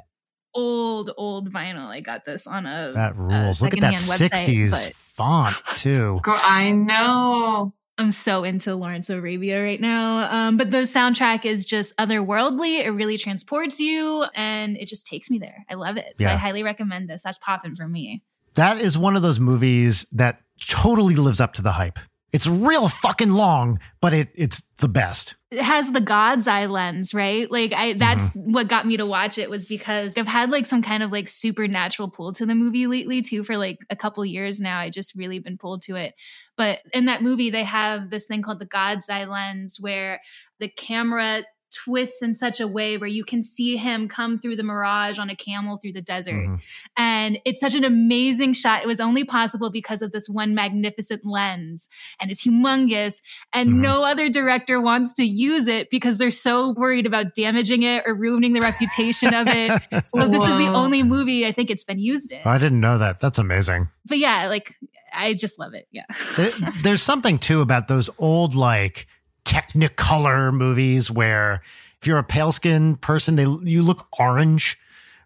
old, 0.55 1.11
old 1.17 1.53
vinyl. 1.53 1.87
I 1.89 2.01
got 2.01 2.25
this 2.25 2.47
on 2.47 2.67
a 2.67 2.93
that 2.95 3.17
rules. 3.17 3.61
look 3.63 3.75
at 3.75 3.81
that 3.81 3.95
website, 3.95 4.31
60s 4.47 4.71
but- 4.71 4.95
font, 4.95 5.55
too. 5.79 6.19
Go- 6.23 6.37
I 6.39 6.71
know. 6.71 7.75
I'm 8.01 8.13
so 8.13 8.45
into 8.45 8.75
Lawrence 8.75 9.11
of 9.11 9.19
Arabia 9.19 9.63
right 9.63 9.81
now. 9.81 10.31
Um, 10.31 10.57
but 10.57 10.71
the 10.71 10.79
soundtrack 10.79 11.45
is 11.45 11.65
just 11.65 11.95
otherworldly. 11.97 12.81
It 12.85 12.91
really 12.91 13.19
transports 13.19 13.79
you 13.79 14.25
and 14.35 14.77
it 14.77 14.89
just 14.89 15.07
takes 15.07 15.31
me 15.31 15.39
there. 15.39 15.65
I 15.71 15.75
love 15.75 15.97
it. 15.97 16.15
So 16.19 16.25
Yeah. 16.25 16.33
I 16.33 16.37
highly 16.37 16.63
recommend 16.63 17.09
this. 17.09 17.23
That's 17.23 17.39
popping 17.39 17.77
for 17.77 17.87
me. 17.87 18.23
That 18.55 18.79
is 18.79 18.99
one 18.99 19.17
of 19.17 19.23
those 19.23 19.39
movies 19.39 20.07
that 20.13 20.41
totally 20.67 21.15
lives 21.15 21.41
up 21.41 21.53
to 21.55 21.63
the 21.63 21.73
hype. 21.73 21.99
It's 22.33 22.47
real 22.47 22.89
fucking 22.89 23.33
long, 23.33 23.79
but 24.01 24.13
it 24.13 24.29
it's 24.35 24.63
the 24.79 24.89
best. 24.89 25.37
It 25.51 25.63
has 25.63 25.91
the 25.91 26.01
God's 26.01 26.47
eye 26.47 26.67
lens, 26.67 27.13
right? 27.13 27.51
Like 27.51 27.73
I 27.73 27.95
that's 27.95 28.29
mm-hmm. 28.29 28.53
what 28.53 28.69
got 28.69 28.87
me 28.87 28.97
to 28.97 29.07
watch 29.07 29.37
it 29.37 29.51
was 29.51 29.67
because 29.67 30.15
I've 30.17 30.29
had 30.29 30.51
like 30.51 30.65
some 30.65 30.81
kind 30.81 31.03
of 31.03 31.11
like 31.11 31.29
supernatural 31.29 32.09
pull 32.09 32.33
to 32.35 32.47
the 32.47 32.55
movie 32.55 32.87
lately 32.87 33.21
too 33.21 33.43
for 33.43 33.57
like 33.57 33.79
a 33.91 33.97
couple 33.97 34.25
years 34.25 34.61
now. 34.61 34.79
I 34.79 34.91
just 34.91 35.15
really 35.15 35.41
been 35.41 35.59
pulled 35.59 35.83
to 35.83 35.97
it. 35.97 36.15
But 36.57 36.81
in 36.93 37.07
that 37.07 37.23
movie 37.23 37.51
they 37.51 37.65
have 37.65 38.11
this 38.11 38.27
thing 38.27 38.43
called 38.43 38.61
the 38.61 38.67
God's 38.67 39.09
eye 39.09 39.25
lens 39.25 39.79
where 39.81 40.21
the 40.61 40.69
camera 40.69 41.45
twists 41.73 42.23
in 42.23 42.35
such 42.35 42.61
a 42.61 42.67
way 42.69 42.97
where 42.99 43.09
you 43.09 43.25
can 43.25 43.43
see 43.43 43.77
him 43.77 44.09
come 44.09 44.39
through 44.39 44.57
the 44.57 44.63
mirage 44.63 45.19
on 45.19 45.31
a 45.31 45.37
camel 45.37 45.77
through 45.77 45.93
the 45.93 46.03
desert. 46.03 46.47
Mhm. 46.49 46.63
And 46.97 47.39
it's 47.45 47.61
such 47.61 47.75
an 47.75 47.85
amazing 47.85 48.53
shot. 48.55 48.83
It 48.83 48.87
was 48.87 49.01
only 49.01 49.25
possible 49.25 49.71
because 49.71 50.03
of 50.03 50.13
this 50.13 50.29
one 50.29 50.55
magnificent 50.55 51.25
lens 51.25 51.89
and 52.21 52.31
it's 52.31 52.45
humongous. 52.45 53.21
And 53.53 53.71
Mhm. 53.71 53.81
no 53.81 54.05
other 54.05 54.29
director 54.29 54.81
wants 54.81 55.13
to 55.15 55.25
use 55.25 55.67
it 55.69 55.91
because 55.91 56.19
they're 56.19 56.31
so 56.31 56.71
worried 56.71 57.07
about 57.07 57.35
damaging 57.35 57.83
it 57.83 58.03
or 58.07 58.15
ruining 58.15 58.53
the 58.53 58.61
reputation 58.61 59.33
of 59.35 59.47
it. 59.49 59.71
So 60.07 60.27
this 60.29 60.43
is 60.43 60.57
the 60.59 60.69
only 60.69 61.03
movie 61.03 61.47
I 61.47 61.53
think 61.53 61.71
it's 61.71 61.85
been 61.85 61.99
used 62.01 62.33
in. 62.33 62.41
I 62.45 62.59
didn't 62.59 62.81
know 62.81 62.99
that. 62.99 63.21
That's 63.21 63.39
amazing. 63.39 63.89
But 64.07 64.19
yeah, 64.19 64.49
like 64.49 64.75
I 65.15 65.35
just 65.35 65.59
love 65.59 65.75
it. 65.75 65.87
Yeah. 65.93 66.05
There- 66.37 66.51
there's 66.83 67.03
something 67.03 67.39
too 67.39 67.61
about 67.61 67.89
those 67.89 68.09
old 68.19 68.55
like 68.55 69.07
technicolor 69.51 70.53
movies 70.53 71.11
where 71.11 71.61
if 72.01 72.07
you're 72.07 72.19
a 72.19 72.25
pale 72.25 72.53
skinned 72.53 73.01
person 73.01 73.35
they 73.35 73.43
you 73.69 73.83
look 73.83 74.07
orange 74.19 74.79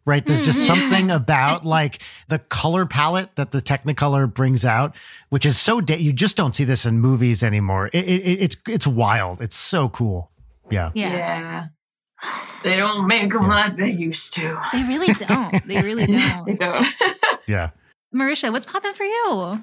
right 0.07 0.25
there's 0.27 0.43
just 0.43 0.63
Mhm. 0.63 0.67
something 0.67 1.11
about 1.21 1.65
like 1.65 2.01
the 2.29 2.39
color 2.39 2.87
palette 2.87 3.31
that 3.37 3.51
the 3.51 3.61
technicolor 3.63 4.33
brings 4.33 4.65
out 4.65 4.95
which 5.29 5.45
is 5.47 5.59
so 5.61 5.81
da- 5.81 5.99
you 5.99 6.13
just 6.13 6.37
don't 6.37 6.55
see 6.55 6.65
this 6.65 6.85
in 6.87 6.99
movies 7.01 7.43
anymore 7.43 7.89
it, 7.93 8.05
it, 8.09 8.41
it's 8.45 8.57
it's 8.69 8.87
wild 8.87 9.41
it's 9.41 9.57
so 9.57 9.89
cool 9.89 10.31
yeah 10.71 10.91
Yeah. 10.95 11.13
Yeah. 11.13 11.67
They 12.63 12.77
don't 12.79 13.07
make 13.07 13.33
them 13.33 13.43
Yeah. 13.43 13.49
like 13.49 13.77
they 13.77 13.91
used 13.91 14.33
to. 14.35 14.59
They 14.73 14.83
really 14.85 15.13
don't. 15.27 15.69
They 15.69 15.83
really 15.83 16.07
don't. 16.07 16.47
they 16.47 16.55
don't. 16.55 16.87
yeah 17.47 17.71
Marisha, 18.15 18.51
what's 18.51 18.65
popping 18.65 18.95
for 18.95 19.05
you? 19.05 19.61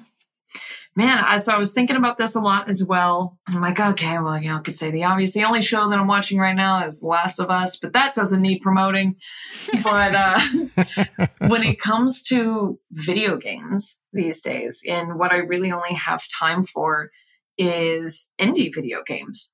Man, 0.94 1.18
I, 1.18 1.38
so 1.38 1.52
I 1.52 1.58
was 1.58 1.72
thinking 1.72 1.96
about 1.96 2.18
this 2.18 2.34
a 2.34 2.40
lot 2.40 2.68
as 2.68 2.84
well. 2.84 3.38
I'm 3.46 3.62
like, 3.62 3.80
okay, 3.80 4.18
well, 4.18 4.38
you 4.38 4.50
know, 4.50 4.56
I 4.56 4.60
could 4.60 4.74
say 4.74 4.90
the 4.90 5.04
obvious. 5.04 5.32
The 5.32 5.44
only 5.44 5.62
show 5.62 5.88
that 5.88 5.98
I'm 5.98 6.06
watching 6.06 6.38
right 6.38 6.54
now 6.54 6.84
is 6.84 7.00
The 7.00 7.06
Last 7.06 7.38
of 7.38 7.50
Us, 7.50 7.78
but 7.78 7.94
that 7.94 8.14
doesn't 8.14 8.42
need 8.42 8.60
promoting. 8.60 9.16
But 9.82 10.14
uh, 10.14 10.40
when 11.48 11.62
it 11.62 11.80
comes 11.80 12.22
to 12.24 12.78
video 12.90 13.36
games 13.36 14.00
these 14.12 14.42
days, 14.42 14.82
and 14.86 15.18
what 15.18 15.32
I 15.32 15.38
really 15.38 15.72
only 15.72 15.94
have 15.94 16.22
time 16.38 16.62
for 16.62 17.10
is 17.56 18.28
indie 18.38 18.72
video 18.72 19.02
games. 19.04 19.50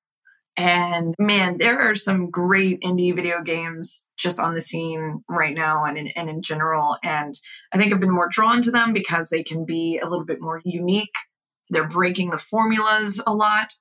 And 0.59 1.15
man, 1.17 1.57
there 1.57 1.79
are 1.79 1.95
some 1.95 2.29
great 2.29 2.81
indie 2.81 3.15
video 3.15 3.41
games 3.41 4.05
just 4.17 4.41
on 4.41 4.55
the 4.55 4.61
scene 4.61 5.23
right 5.29 5.55
now 5.55 5.85
and 5.85 5.97
in, 5.97 6.07
and 6.17 6.29
in 6.29 6.41
general. 6.41 6.97
And 7.01 7.33
I 7.73 7.77
think 7.77 7.93
I've 7.93 8.01
been 8.01 8.13
more 8.13 8.27
drawn 8.29 8.61
to 8.63 8.71
them 8.71 8.91
because 8.91 9.29
they 9.29 9.41
can 9.41 9.63
be 9.63 9.99
a 9.99 10.09
little 10.09 10.25
bit 10.25 10.41
more 10.41 10.61
unique. 10.65 11.13
They're 11.69 11.87
breaking 11.87 12.29
the 12.31 12.37
formulas 12.37 13.21
a 13.25 13.33
lot. 13.33 13.73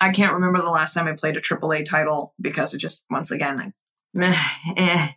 I 0.00 0.10
can't 0.12 0.34
remember 0.34 0.60
the 0.60 0.70
last 0.70 0.94
time 0.94 1.06
I 1.06 1.12
played 1.12 1.36
a 1.36 1.40
AAA 1.40 1.84
title 1.84 2.34
because 2.40 2.74
it 2.74 2.78
just, 2.78 3.04
once 3.10 3.30
again, 3.30 3.60
I, 3.60 3.72
meh, 4.14 4.36
eh, 4.76 5.08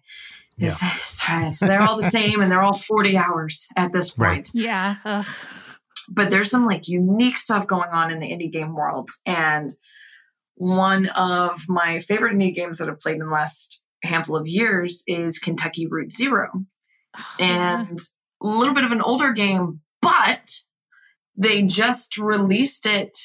it's- 0.58 0.82
it's- 0.84 1.60
they're 1.60 1.82
all 1.82 1.98
the 1.98 2.10
same 2.10 2.42
and 2.42 2.52
they're 2.52 2.62
all 2.62 2.78
40 2.78 3.18
hours 3.18 3.68
at 3.76 3.92
this 3.92 4.12
point 4.12 4.30
Right. 4.30 4.50
Yeah. 4.54 4.96
Ugh. 5.04 5.26
but 6.08 6.30
there's 6.30 6.52
some 6.52 6.66
like 6.66 6.88
unique 6.88 7.36
stuff 7.38 7.66
going 7.68 7.90
on 7.90 8.12
in 8.12 8.20
the 8.20 8.30
indie 8.32 8.52
game 8.52 8.74
world. 8.76 9.10
And 9.26 9.72
one 10.56 11.08
of 11.10 11.64
my 11.68 12.00
favorite 12.00 12.34
indie 12.36 12.56
games 12.56 12.78
that 12.78 12.88
I've 12.88 13.00
played 13.00 13.16
in 13.16 13.26
the 13.28 13.34
last 13.34 13.82
handful 14.04 14.38
of 14.38 14.48
years 14.48 15.04
is 15.08 15.40
Kentucky 15.40 15.88
Route 15.88 16.14
Zero. 16.14 16.64
And 17.40 18.00
a 18.42 18.48
little 18.48 18.74
bit 18.74 18.84
of 18.84 18.92
an 18.92 19.02
older 19.02 19.32
game, 19.34 19.82
but 20.02 20.52
they 21.38 21.64
just 21.64 22.18
released 22.18 22.86
it 22.86 23.18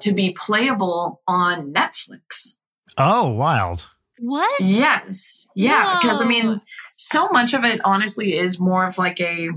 to 0.00 0.12
be 0.12 0.32
playable 0.32 1.22
on 1.26 1.72
Netflix. 1.72 2.54
oh 2.98 3.30
wild 3.30 3.88
what? 4.22 4.60
Yes. 4.60 5.48
Yeah. 5.56 5.98
Because 6.00 6.22
I 6.22 6.26
mean, 6.26 6.60
so 6.96 7.28
much 7.32 7.54
of 7.54 7.64
it 7.64 7.80
honestly 7.84 8.38
is 8.38 8.60
more 8.60 8.86
of 8.86 8.96
like 8.96 9.20
a 9.20 9.48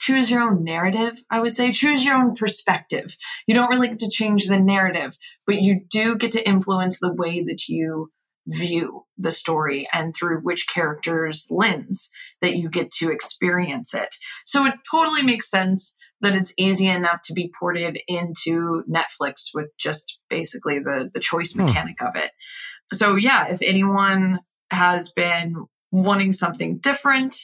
choose 0.00 0.32
your 0.32 0.42
own 0.42 0.64
narrative, 0.64 1.22
I 1.30 1.38
would 1.38 1.54
say. 1.54 1.70
Choose 1.70 2.04
your 2.04 2.16
own 2.16 2.34
perspective. 2.34 3.16
You 3.46 3.54
don't 3.54 3.70
really 3.70 3.86
get 3.86 4.00
to 4.00 4.10
change 4.10 4.48
the 4.48 4.58
narrative, 4.58 5.16
but 5.46 5.62
you 5.62 5.82
do 5.88 6.16
get 6.16 6.32
to 6.32 6.48
influence 6.48 6.98
the 6.98 7.14
way 7.14 7.40
that 7.44 7.68
you 7.68 8.10
view 8.48 9.04
the 9.16 9.30
story 9.30 9.88
and 9.92 10.12
through 10.12 10.40
which 10.40 10.66
character's 10.66 11.46
lens 11.48 12.10
that 12.40 12.56
you 12.56 12.68
get 12.68 12.90
to 12.90 13.12
experience 13.12 13.94
it. 13.94 14.16
So 14.44 14.66
it 14.66 14.74
totally 14.90 15.22
makes 15.22 15.48
sense 15.48 15.94
that 16.22 16.34
it's 16.34 16.52
easy 16.58 16.88
enough 16.88 17.22
to 17.24 17.32
be 17.32 17.50
ported 17.58 17.98
into 18.06 18.84
Netflix 18.90 19.50
with 19.54 19.68
just 19.78 20.18
basically 20.28 20.78
the 20.78 21.10
the 21.12 21.20
choice 21.20 21.52
Hmm. 21.54 21.64
mechanic 21.66 22.00
of 22.02 22.16
it. 22.16 22.30
So 22.92 23.16
yeah, 23.16 23.48
if 23.48 23.60
anyone 23.62 24.40
has 24.70 25.12
been 25.12 25.66
wanting 25.90 26.32
something 26.32 26.78
different, 26.78 27.34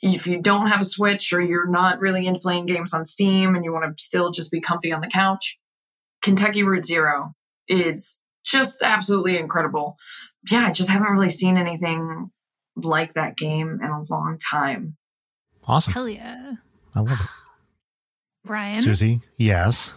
if 0.00 0.26
you 0.26 0.40
don't 0.40 0.66
have 0.68 0.80
a 0.80 0.84
Switch 0.84 1.32
or 1.32 1.40
you're 1.40 1.68
not 1.70 2.00
really 2.00 2.26
into 2.26 2.40
playing 2.40 2.66
games 2.66 2.92
on 2.94 3.04
Steam 3.04 3.54
and 3.54 3.64
you 3.64 3.72
want 3.72 3.96
to 3.96 4.02
still 4.02 4.30
just 4.30 4.50
be 4.50 4.60
comfy 4.60 4.92
on 4.92 5.00
the 5.00 5.06
couch, 5.08 5.58
Kentucky 6.22 6.62
Route 6.62 6.84
Zero 6.84 7.34
is 7.68 8.20
just 8.44 8.82
absolutely 8.82 9.38
incredible. 9.38 9.96
Yeah, 10.50 10.66
I 10.66 10.72
just 10.72 10.90
haven't 10.90 11.12
really 11.12 11.28
seen 11.30 11.56
anything 11.56 12.30
like 12.76 13.14
that 13.14 13.36
game 13.36 13.78
in 13.80 13.90
a 13.90 14.00
long 14.10 14.38
time. 14.50 14.96
awesome 15.66 15.92
Hell 15.92 16.08
yeah. 16.08 16.54
i 16.94 17.00
love 17.00 17.12
it 17.12 17.18
Brian. 18.44 18.80
susie 18.80 19.20
yes 19.36 19.92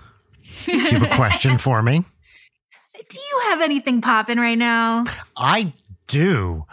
do 0.66 0.72
you 0.74 0.80
have 0.91 1.04
a 1.04 1.16
question 1.16 1.58
for 1.68 1.82
me 1.82 2.04
Do 3.10 3.20
you 3.20 3.41
have 3.50 3.62
anything 3.62 4.02
popping 4.02 4.38
right 4.38 4.58
now? 4.58 5.04
I 5.36 5.74
do. 6.08 6.66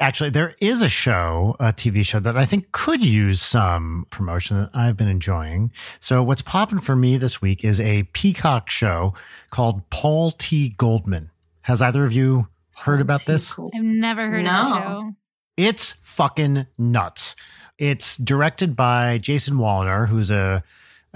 Actually, 0.00 0.30
there 0.30 0.54
is 0.60 0.82
a 0.82 0.88
show, 0.88 1.54
a 1.60 1.72
TV 1.72 2.04
show 2.04 2.18
that 2.20 2.36
I 2.36 2.44
think 2.44 2.72
could 2.72 3.02
use 3.04 3.40
some 3.40 4.06
promotion 4.10 4.56
that 4.58 4.70
I've 4.74 4.96
been 4.96 5.08
enjoying. 5.08 5.70
So, 6.00 6.22
what's 6.22 6.42
popping 6.42 6.78
for 6.78 6.96
me 6.96 7.16
this 7.16 7.40
week 7.42 7.64
is 7.64 7.80
a 7.80 8.02
Peacock 8.12 8.70
show 8.70 9.14
called 9.50 9.88
Paul 9.90 10.32
T. 10.32 10.70
Goldman. 10.78 11.30
Has 11.62 11.80
either 11.82 12.04
of 12.04 12.12
you 12.12 12.48
heard 12.76 13.00
about 13.00 13.24
this? 13.26 13.54
Cool. 13.54 13.70
I've 13.74 13.82
never 13.82 14.28
heard 14.28 14.46
of 14.46 14.52
No. 14.52 14.62
the 14.62 14.70
show. 14.80 15.12
It's 15.56 15.92
fucking 16.02 16.66
nuts. 16.78 17.36
It's 17.78 18.16
directed 18.16 18.74
by 18.74 19.18
Jason 19.18 19.56
Woliner, 19.56 20.08
who's 20.08 20.30
a 20.30 20.62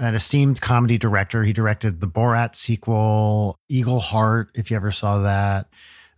an 0.03 0.15
esteemed 0.15 0.59
comedy 0.59 0.97
director. 0.97 1.43
He 1.43 1.53
directed 1.53 2.01
the 2.01 2.07
Borat 2.07 2.55
sequel, 2.55 3.57
Eagleheart, 3.71 4.47
if 4.53 4.69
you 4.69 4.77
ever 4.77 4.91
saw 4.91 5.19
that. 5.19 5.67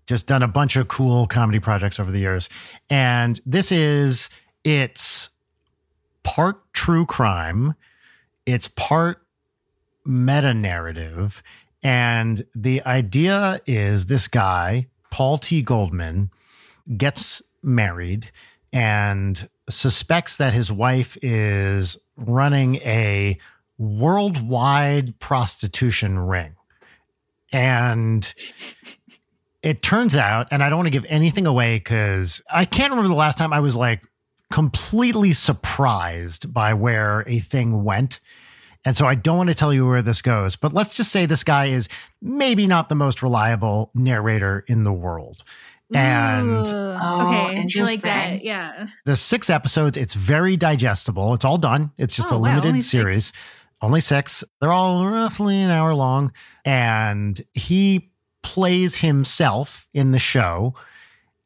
Just 0.08 0.28
done 0.28 0.44
a 0.44 0.48
bunch 0.48 0.76
of 0.76 0.88
cool 0.88 1.28
comedy 1.28 1.60
projects 1.60 2.00
over 2.00 2.12
the 2.12 2.20
years. 2.20 2.50
And 2.90 3.40
this 3.46 3.72
is 3.72 4.30
it's 4.64 5.30
part 6.24 6.62
true 6.74 7.06
crime, 7.06 7.76
it's 8.46 8.68
part 8.68 9.22
meta 10.06 10.54
narrative. 10.54 11.42
And 11.84 12.44
the 12.56 12.84
idea 12.84 13.62
is 13.68 14.08
this 14.08 14.28
guy, 14.28 14.88
Paul 15.12 15.38
T. 15.38 15.62
Goldman, 15.62 16.32
gets 16.98 17.42
married 17.62 18.32
and 18.74 19.48
suspects 19.70 20.38
that 20.38 20.54
his 20.54 20.72
wife 20.72 21.18
is 21.22 21.98
running 22.18 22.76
a 22.78 23.38
worldwide 23.78 25.20
prostitution 25.20 26.20
ring. 26.20 26.56
And 27.52 28.32
it 29.62 29.82
turns 29.82 30.16
out, 30.16 30.48
and 30.52 30.62
I 30.64 30.70
don't 30.70 30.78
want 30.80 30.88
to 30.88 30.92
give 30.92 31.06
anything 31.08 31.46
away 31.48 31.78
because 31.78 32.42
I 32.52 32.66
can't 32.66 32.92
remember 32.92 33.08
the 33.10 33.16
last 33.16 33.38
time 33.38 33.54
I 33.54 33.60
was 33.60 33.76
like 33.76 34.04
completely 34.52 35.32
surprised 35.34 36.54
by 36.54 36.74
where 36.74 37.24
a 37.28 37.40
thing 37.40 37.84
went. 37.84 38.20
And 38.84 38.96
so 38.96 39.08
I 39.08 39.16
don't 39.16 39.38
want 39.38 39.50
to 39.50 39.56
tell 39.56 39.74
you 39.74 39.88
where 39.88 40.04
this 40.04 40.22
goes, 40.22 40.56
but 40.56 40.72
let's 40.72 40.96
just 40.96 41.12
say 41.12 41.26
this 41.26 41.44
guy 41.44 41.68
is 41.68 41.90
maybe 42.22 42.68
not 42.68 42.88
the 42.90 42.96
most 42.96 43.24
reliable 43.24 43.90
narrator 43.96 44.64
in 44.68 44.84
the 44.84 44.94
world. 44.94 45.44
And 45.94 46.68
Ooh, 46.68 46.72
Oh, 46.98 47.28
okay, 47.28 47.36
I 47.36 47.44
like 47.48 47.58
interesting. 47.58 48.00
that. 48.10 48.44
Yeah. 48.44 48.88
the 49.06 49.16
six 49.16 49.50
episodes, 49.50 49.98
it's 49.98 50.14
very 50.14 50.56
digestible. 50.58 51.34
It's 51.34 51.46
all 51.46 51.58
done. 51.58 51.92
It's 51.98 52.16
just 52.16 52.32
Oh, 52.32 52.36
a 52.38 52.40
wow, 52.40 52.50
limited 52.50 52.68
only 52.70 52.82
six. 52.82 53.34
Only 53.86 54.02
six. 54.02 54.44
They're 54.60 54.72
all 54.72 55.06
roughly 55.06 55.62
an 55.62 55.70
hour 55.70 55.94
long. 55.94 56.34
And 56.66 57.40
he 57.54 58.10
plays 58.42 58.96
himself 58.96 59.88
in 59.94 60.10
the 60.10 60.18
show. 60.18 60.74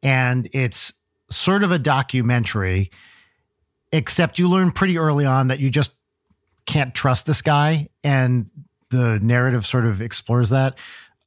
And 0.01 0.47
it's 0.53 0.93
sort 1.29 1.63
of 1.63 1.73
a 1.73 1.77
documentary, 1.77 2.91
except 3.91 4.39
you 4.39 4.47
learn 4.47 4.71
pretty 4.71 4.97
early 4.97 5.25
on 5.25 5.49
that 5.49 5.59
you 5.59 5.69
just 5.69 5.91
can't 6.65 6.95
trust 6.95 7.25
this 7.25 7.41
guy. 7.41 7.89
And 8.05 8.49
the 8.89 9.19
narrative 9.21 9.65
sort 9.65 9.85
of 9.85 10.01
explores 10.01 10.51
that. 10.51 10.77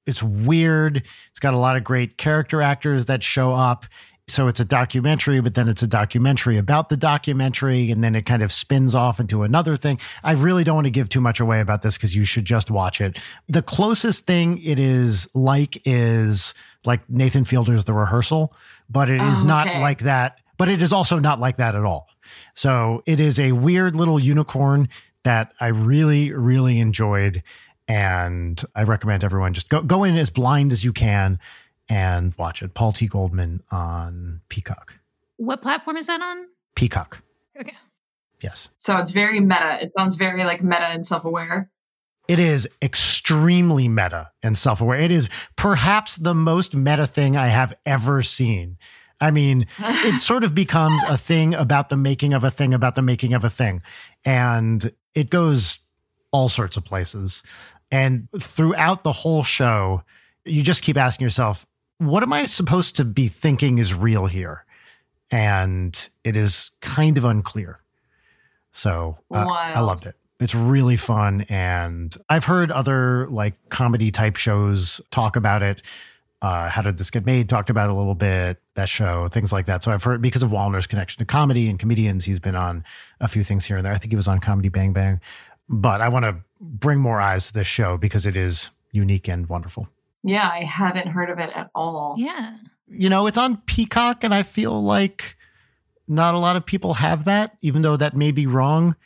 It's 0.07 0.23
weird. 0.23 1.03
It's 1.29 1.41
got 1.41 1.53
a 1.53 1.59
lot 1.59 1.77
of 1.77 1.85
great 1.85 2.17
character 2.17 2.63
actors 2.63 3.05
that 3.05 3.23
show 3.23 3.53
up. 3.53 3.85
So 4.29 4.47
it's 4.49 4.61
a 4.61 4.65
documentary, 4.65 5.41
but 5.41 5.55
then 5.55 5.69
it's 5.69 5.83
a 5.83 5.87
documentary 5.87 6.57
about 6.57 6.89
the 6.89 6.97
documentary, 6.97 7.91
and 7.91 8.05
then 8.05 8.15
it 8.15 8.23
kind 8.25 8.43
of 8.43 8.53
spins 8.53 8.95
off 8.95 9.19
into 9.19 9.43
another 9.43 9.77
thing. 9.77 9.99
I 10.23 10.33
really 10.33 10.63
don't 10.65 10.77
want 10.77 10.87
to 10.87 10.93
give 10.93 11.09
too 11.09 11.21
much 11.21 11.41
away 11.41 11.61
about 11.61 11.83
this 11.83 11.97
because 11.99 12.15
you 12.15 12.25
should 12.25 12.45
just 12.45 12.71
watch 12.71 13.01
it. 13.01 13.19
The 13.49 13.63
closest 13.63 14.27
thing 14.27 14.63
it 14.63 14.79
is 14.79 15.29
like 15.35 15.83
is 15.85 16.55
like 16.87 17.09
Nathan 17.11 17.45
Fielder's 17.45 17.85
The 17.85 17.93
Rehearsal, 17.95 18.55
but 18.89 19.11
it 19.11 19.21
is 19.21 19.43
Oh, 19.43 19.47
not 19.49 19.67
okay. 19.67 19.81
like 19.81 19.99
that. 20.01 20.39
But 20.57 20.69
it 20.69 20.81
is 20.81 20.93
also 20.93 21.19
not 21.19 21.41
like 21.41 21.57
that 21.57 21.75
at 21.75 21.85
all. 21.85 22.09
So 22.55 23.03
it 23.07 23.19
is 23.19 23.41
a 23.41 23.51
weird 23.53 23.97
little 23.97 24.21
unicorn 24.21 24.89
that 25.25 25.53
I 25.59 25.69
really, 25.69 26.33
really 26.33 26.79
enjoyed. 26.79 27.43
And 27.89 28.63
I 28.77 28.85
recommend 28.85 29.25
everyone 29.25 29.55
just 29.55 29.69
go, 29.69 29.83
go 29.83 30.05
in 30.05 30.17
as 30.17 30.31
blind 30.31 30.71
as 30.71 30.85
you 30.85 30.93
can 30.93 31.41
and 31.93 32.35
watch 32.39 32.63
it. 32.63 32.73
Paul 32.73 32.93
T. 32.93 33.07
Goldman 33.07 33.63
on 33.71 34.41
Peacock. 34.49 34.95
What 35.37 35.61
platform 35.61 35.99
is 35.99 36.07
that 36.07 36.23
on? 36.23 36.47
Peacock. 36.75 37.23
Okay. 37.61 37.77
Yes. 38.41 38.71
So 38.79 38.97
it's 38.97 39.11
very 39.11 39.41
meta. 39.41 39.79
It 39.83 39.91
sounds 39.97 40.17
very 40.17 40.45
like 40.45 40.63
meta 40.63 40.87
and 40.87 41.05
self 41.07 41.27
aware. 41.27 41.71
It 42.29 42.39
is 42.39 42.67
extremely 42.81 43.89
meta 43.89 44.31
and 44.43 44.57
self 44.57 44.81
aware. 44.81 44.99
It 44.99 45.11
is 45.11 45.29
perhaps 45.57 46.17
the 46.17 46.35
most 46.35 46.75
meta 46.75 47.07
thing 47.07 47.37
I 47.37 47.49
have 47.49 47.75
ever 47.85 48.23
seen. 48.23 48.79
I 49.21 49.31
mean, 49.31 49.67
it 49.79 50.23
sort 50.23 50.45
of 50.45 50.55
becomes 50.55 51.03
a 51.07 51.19
thing 51.19 51.53
about 51.53 51.91
the 51.91 51.99
making 51.99 52.33
of 52.33 52.43
a 52.43 52.51
thing 52.51 52.73
about 52.73 52.95
the 52.95 53.03
making 53.03 53.35
of 53.35 53.45
a 53.45 53.51
thing. 53.51 53.83
And 54.25 54.93
it 55.15 55.29
goes 55.29 55.79
all 56.31 56.49
sorts 56.49 56.79
of 56.79 56.85
places. 56.87 57.43
And 57.91 58.29
throughout 58.41 59.05
the 59.05 59.13
whole 59.13 59.43
show, 59.43 60.03
you 60.47 60.63
just 60.63 60.83
keep 60.83 60.97
asking 60.97 61.25
yourself, 61.25 61.67
what 62.03 62.23
am 62.23 62.33
I 62.33 62.45
supposed 62.47 62.97
to 62.97 63.05
be 63.05 63.29
thinking 63.29 63.79
is 63.79 63.95
real 63.95 64.27
here? 64.27 64.65
And 65.31 66.09
it 66.25 66.37
is 66.37 66.71
kind 66.81 67.17
of 67.17 67.25
unclear. 67.25 67.79
So 68.73 69.19
uh, 69.31 69.47
I 69.47 69.81
loved 69.81 70.07
it. 70.07 70.17
It's 70.41 70.55
really 70.55 70.97
fun. 70.97 71.43
And 71.43 72.15
I've 72.29 72.45
heard 72.45 72.71
other 72.71 73.29
like 73.29 73.55
comedy 73.69 74.11
type 74.11 74.37
shows 74.37 75.01
talk 75.11 75.37
about 75.37 75.63
it. 75.63 75.83
Uh, 76.43 76.69
How 76.69 76.83
Did 76.83 76.99
This 76.99 77.11
Get 77.11 77.25
Made 77.25 77.49
talked 77.49 77.71
about 77.71 77.89
it 77.89 77.93
a 77.93 77.97
little 77.97 78.17
bit, 78.17 78.61
that 78.75 78.89
show, 78.89 79.29
things 79.29 79.53
like 79.53 79.67
that. 79.67 79.85
So 79.85 79.93
I've 79.93 80.03
heard 80.03 80.21
because 80.21 80.43
of 80.43 80.51
Woliner's 80.51 80.89
connection 80.89 81.21
to 81.21 81.25
comedy 81.25 81.69
and 81.71 81.79
comedians, 81.79 82.25
he's 82.25 82.41
been 82.41 82.57
on 82.57 82.85
a 83.21 83.29
few 83.29 83.45
things 83.45 83.65
here 83.65 83.77
and 83.77 83.87
there. 83.87 83.93
I 83.93 83.99
think 83.99 84.11
he 84.11 84.17
was 84.17 84.27
on 84.27 84.41
Comedy 84.41 84.69
Bang 84.69 84.93
Bang. 84.93 85.21
But 85.69 86.01
I 86.01 86.09
want 86.09 86.25
to 86.25 86.37
bring 86.61 86.99
more 86.99 87.21
eyes 87.21 87.47
to 87.47 87.53
this 87.53 87.69
show 87.69 87.97
because 87.97 88.27
it 88.27 88.37
is 88.37 88.71
unique 88.91 89.29
and 89.29 89.49
wonderful. 89.49 89.89
Yeah, 90.23 90.49
I 90.49 90.61
haven't 90.65 91.09
heard 91.09 91.31
of 91.31 91.39
it 91.39 91.51
at 91.55 91.71
all. 91.75 92.17
Yeah. 92.19 92.57
You 92.89 93.09
know, 93.09 93.27
it's 93.27 93.39
on 93.39 93.57
Peacock, 93.59 94.23
and 94.25 94.35
I 94.35 94.43
feel 94.43 94.83
like 94.83 95.37
not 96.07 96.35
a 96.35 96.39
lot 96.39 96.57
of 96.57 96.67
people 96.67 96.95
have 96.95 97.25
that, 97.25 97.57
even 97.63 97.83
though 97.83 97.97
that 97.97 98.17
may 98.17 98.31
be 98.33 98.47
wrong. 98.47 98.97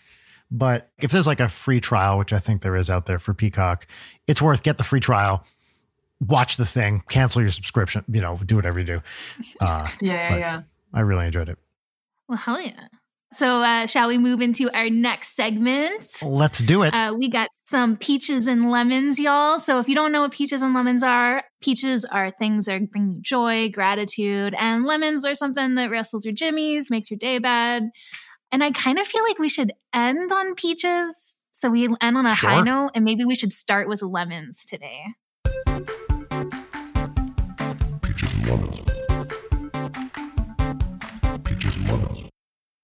But 0.50 0.90
if 0.98 1.10
there's 1.10 1.26
like 1.26 1.40
a 1.40 1.48
free 1.48 1.80
trial, 1.80 2.18
which 2.18 2.32
I 2.32 2.38
think 2.38 2.62
there 2.62 2.76
is 2.76 2.90
out 2.90 3.06
there 3.06 3.18
for 3.18 3.34
Peacock, 3.34 3.86
it's 4.26 4.40
worth 4.42 4.62
get 4.62 4.78
the 4.78 4.84
free 4.84 5.00
trial, 5.00 5.44
watch 6.20 6.56
the 6.56 6.64
thing, 6.66 7.02
cancel 7.08 7.42
your 7.42 7.50
subscription, 7.50 8.04
you 8.08 8.20
know, 8.20 8.38
do 8.44 8.56
whatever 8.56 8.78
you 8.78 8.86
do. 8.86 9.02
Uh, 9.60 9.88
Yeah, 10.00 10.12
yeah, 10.30 10.36
yeah. 10.36 10.62
I 10.94 11.00
really 11.00 11.26
enjoyed 11.26 11.48
it. 11.48 11.58
Well, 12.28 12.38
hell 12.38 12.60
yeah. 12.60 12.88
So, 13.32 13.62
uh, 13.62 13.86
shall 13.86 14.08
we 14.08 14.18
move 14.18 14.40
into 14.40 14.70
our 14.70 14.88
next 14.88 15.34
segment? 15.34 16.22
Let's 16.22 16.60
do 16.60 16.84
it. 16.84 16.94
Uh, 16.94 17.12
we 17.18 17.28
got 17.28 17.50
some 17.64 17.96
peaches 17.96 18.46
and 18.46 18.70
lemons, 18.70 19.18
y'all. 19.18 19.58
So, 19.58 19.78
if 19.80 19.88
you 19.88 19.94
don't 19.94 20.12
know 20.12 20.22
what 20.22 20.32
peaches 20.32 20.62
and 20.62 20.74
lemons 20.74 21.02
are, 21.02 21.42
peaches 21.60 22.04
are 22.04 22.30
things 22.30 22.66
that 22.66 22.90
bring 22.90 23.08
you 23.08 23.20
joy, 23.20 23.68
gratitude, 23.68 24.54
and 24.58 24.84
lemons 24.84 25.24
are 25.24 25.34
something 25.34 25.74
that 25.74 25.90
wrestles 25.90 26.24
your 26.24 26.34
jimmies, 26.34 26.90
makes 26.90 27.10
your 27.10 27.18
day 27.18 27.38
bad. 27.38 27.90
And 28.52 28.62
I 28.62 28.70
kind 28.70 28.98
of 28.98 29.06
feel 29.06 29.24
like 29.24 29.40
we 29.40 29.48
should 29.48 29.72
end 29.92 30.30
on 30.32 30.54
peaches. 30.54 31.36
So, 31.50 31.68
we 31.68 31.84
end 32.00 32.16
on 32.16 32.26
a 32.26 32.34
high 32.34 32.60
note, 32.60 32.92
and 32.94 33.04
maybe 33.04 33.24
we 33.24 33.34
should 33.34 33.52
start 33.52 33.88
with 33.88 34.02
lemons 34.02 34.64
today. 34.64 35.02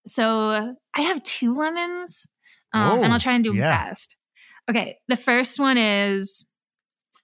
So 0.06 0.74
I 0.94 1.00
have 1.00 1.22
two 1.22 1.54
lemons, 1.54 2.26
um, 2.72 2.98
Whoa, 2.98 3.04
and 3.04 3.12
I'll 3.12 3.20
try 3.20 3.34
and 3.34 3.44
do 3.44 3.50
them 3.50 3.58
yeah. 3.58 3.84
fast. 3.84 4.16
Okay, 4.70 4.98
the 5.08 5.16
first 5.16 5.58
one 5.58 5.76
is 5.78 6.46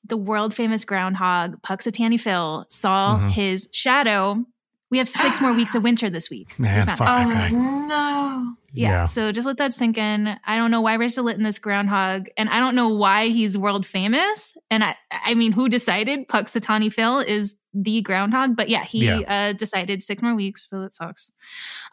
the 0.05 0.17
world 0.17 0.55
famous 0.55 0.85
groundhog 0.85 1.61
Punxsutawney 1.63 2.21
Phil 2.21 2.65
saw 2.69 3.19
Mhm. 3.19 3.31
his 3.31 3.69
shadow. 3.73 4.45
We 4.91 4.99
have 4.99 5.09
six 5.09 5.41
more 5.41 5.53
weeks 5.53 5.75
of 5.75 5.83
winter 5.89 6.09
this 6.09 6.31
week. 6.31 6.59
Man, 6.59 6.87
We 6.87 6.93
fuck 6.93 7.01
it. 7.01 7.05
that 7.05 7.27
Oh 7.27 7.31
guy. 7.31 7.51
no. 7.51 8.55
Yeah, 8.73 8.89
Yeah. 8.91 9.05
so 9.05 9.33
just 9.33 9.47
let 9.47 9.57
that 9.59 9.73
sink 9.75 9.99
in. 9.99 10.39
I 10.47 10.57
don't 10.57 10.71
know 10.71 10.81
why 10.81 10.97
we're 10.97 11.09
still 11.09 11.25
letting 11.25 11.43
this 11.43 11.59
groundhog, 11.59 12.29
and 12.37 12.49
I 12.49 12.61
don't 12.61 12.75
know 12.75 12.89
why 12.89 13.29
he's 13.29 13.57
world 13.59 13.87
famous. 13.87 14.55
And 14.71 14.83
I, 14.85 14.95
I 15.11 15.35
mean, 15.35 15.53
who 15.53 15.69
decided 15.69 16.29
Punxsutawney 16.29 16.93
Phil 16.93 17.19
is 17.21 17.55
the 17.75 18.01
groundhog? 18.03 18.57
But 18.57 18.69
yeah, 18.69 18.85
he 18.85 19.07
Yeah. 19.07 19.21
Uh, 19.21 19.53
decided 19.53 20.03
six 20.03 20.23
more 20.23 20.35
weeks, 20.35 20.69
so 20.69 20.81
that 20.81 20.93
sucks. 20.93 21.31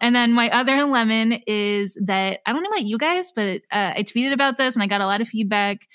And 0.02 0.16
then 0.16 0.34
my 0.34 0.50
other 0.50 0.84
lemon 0.86 1.42
is 1.48 1.98
that 2.06 2.40
I 2.46 2.54
don't 2.54 2.64
know 2.64 2.70
about 2.70 2.86
you 2.86 2.98
guys, 2.98 3.32
but 3.36 3.62
uh, 3.72 3.94
I 3.96 4.04
tweeted 4.04 4.34
about 4.34 4.58
this 4.58 4.76
and 4.76 4.84
I 4.84 4.88
got 4.88 5.02
a 5.02 5.06
lot 5.08 5.22
of 5.22 5.28
feedback. 5.28 5.88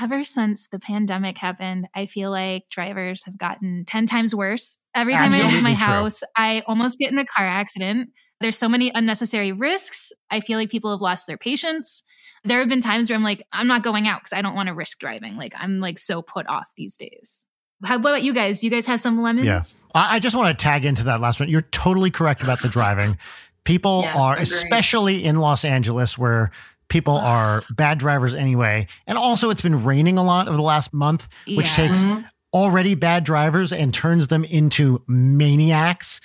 Ever 0.00 0.24
since 0.24 0.68
the 0.68 0.78
pandemic 0.78 1.36
happened, 1.36 1.86
I 1.94 2.06
feel 2.06 2.30
like 2.30 2.62
drivers 2.70 3.24
have 3.24 3.36
gotten 3.36 3.84
10 3.86 4.06
times 4.06 4.34
worse. 4.34 4.78
Every 4.94 5.14
time 5.14 5.32
I 5.32 5.36
leave 5.36 5.44
Absolutely 5.44 5.70
my 5.70 5.76
true. 5.76 5.86
house, 5.86 6.22
I 6.34 6.62
almost 6.66 6.98
get 6.98 7.12
in 7.12 7.18
a 7.18 7.26
car 7.26 7.46
accident. 7.46 8.08
There's 8.40 8.56
so 8.56 8.70
many 8.70 8.90
unnecessary 8.94 9.52
risks. 9.52 10.10
I 10.30 10.40
feel 10.40 10.58
like 10.58 10.70
people 10.70 10.90
have 10.92 11.02
lost 11.02 11.26
their 11.26 11.36
patience. 11.36 12.02
There 12.42 12.58
have 12.60 12.70
been 12.70 12.80
times 12.80 13.10
where 13.10 13.16
I'm 13.16 13.22
like, 13.22 13.46
I'm 13.52 13.66
not 13.66 13.82
going 13.82 14.08
out 14.08 14.20
because 14.22 14.32
I 14.32 14.40
don't 14.40 14.54
want 14.54 14.68
to 14.68 14.74
risk 14.74 14.98
driving. 14.98 15.36
Like, 15.36 15.52
I'm 15.58 15.78
like 15.78 15.98
so 15.98 16.22
put 16.22 16.46
off 16.48 16.70
these 16.74 16.96
days. 16.96 17.44
How 17.84 17.98
what 17.98 18.10
about 18.10 18.22
you 18.22 18.32
guys? 18.34 18.60
Do 18.60 18.66
you 18.66 18.70
guys 18.70 18.86
have 18.86 19.00
some 19.00 19.20
lemons? 19.22 19.46
Yeah. 19.46 19.60
I 19.94 20.16
I 20.16 20.18
just 20.18 20.36
want 20.36 20.56
to 20.56 20.62
tag 20.62 20.84
into 20.84 21.04
that 21.04 21.20
last 21.20 21.40
one. 21.40 21.48
You're 21.48 21.62
totally 21.62 22.10
correct 22.10 22.42
about 22.42 22.60
the 22.62 22.68
driving. 22.68 23.18
People 23.64 24.02
Yes, 24.02 24.16
are, 24.16 24.32
agreed. 24.34 24.42
especially 24.42 25.24
in 25.24 25.38
Los 25.38 25.64
Angeles, 25.64 26.16
where 26.18 26.50
people 26.88 27.16
are 27.16 27.62
bad 27.70 27.98
drivers 27.98 28.34
anyway. 28.34 28.86
And 29.06 29.16
also, 29.16 29.50
it's 29.50 29.62
been 29.62 29.84
raining 29.84 30.18
a 30.18 30.24
lot 30.24 30.48
over 30.48 30.56
the 30.56 30.62
last 30.62 30.92
month, 30.92 31.28
which 31.46 31.68
Yeah. 31.70 31.86
takes 31.86 32.04
Mhm. 32.04 32.24
already 32.52 32.94
bad 32.94 33.24
drivers 33.24 33.72
and 33.72 33.94
turns 33.94 34.26
them 34.28 34.44
into 34.44 35.02
maniacs. 35.08 36.20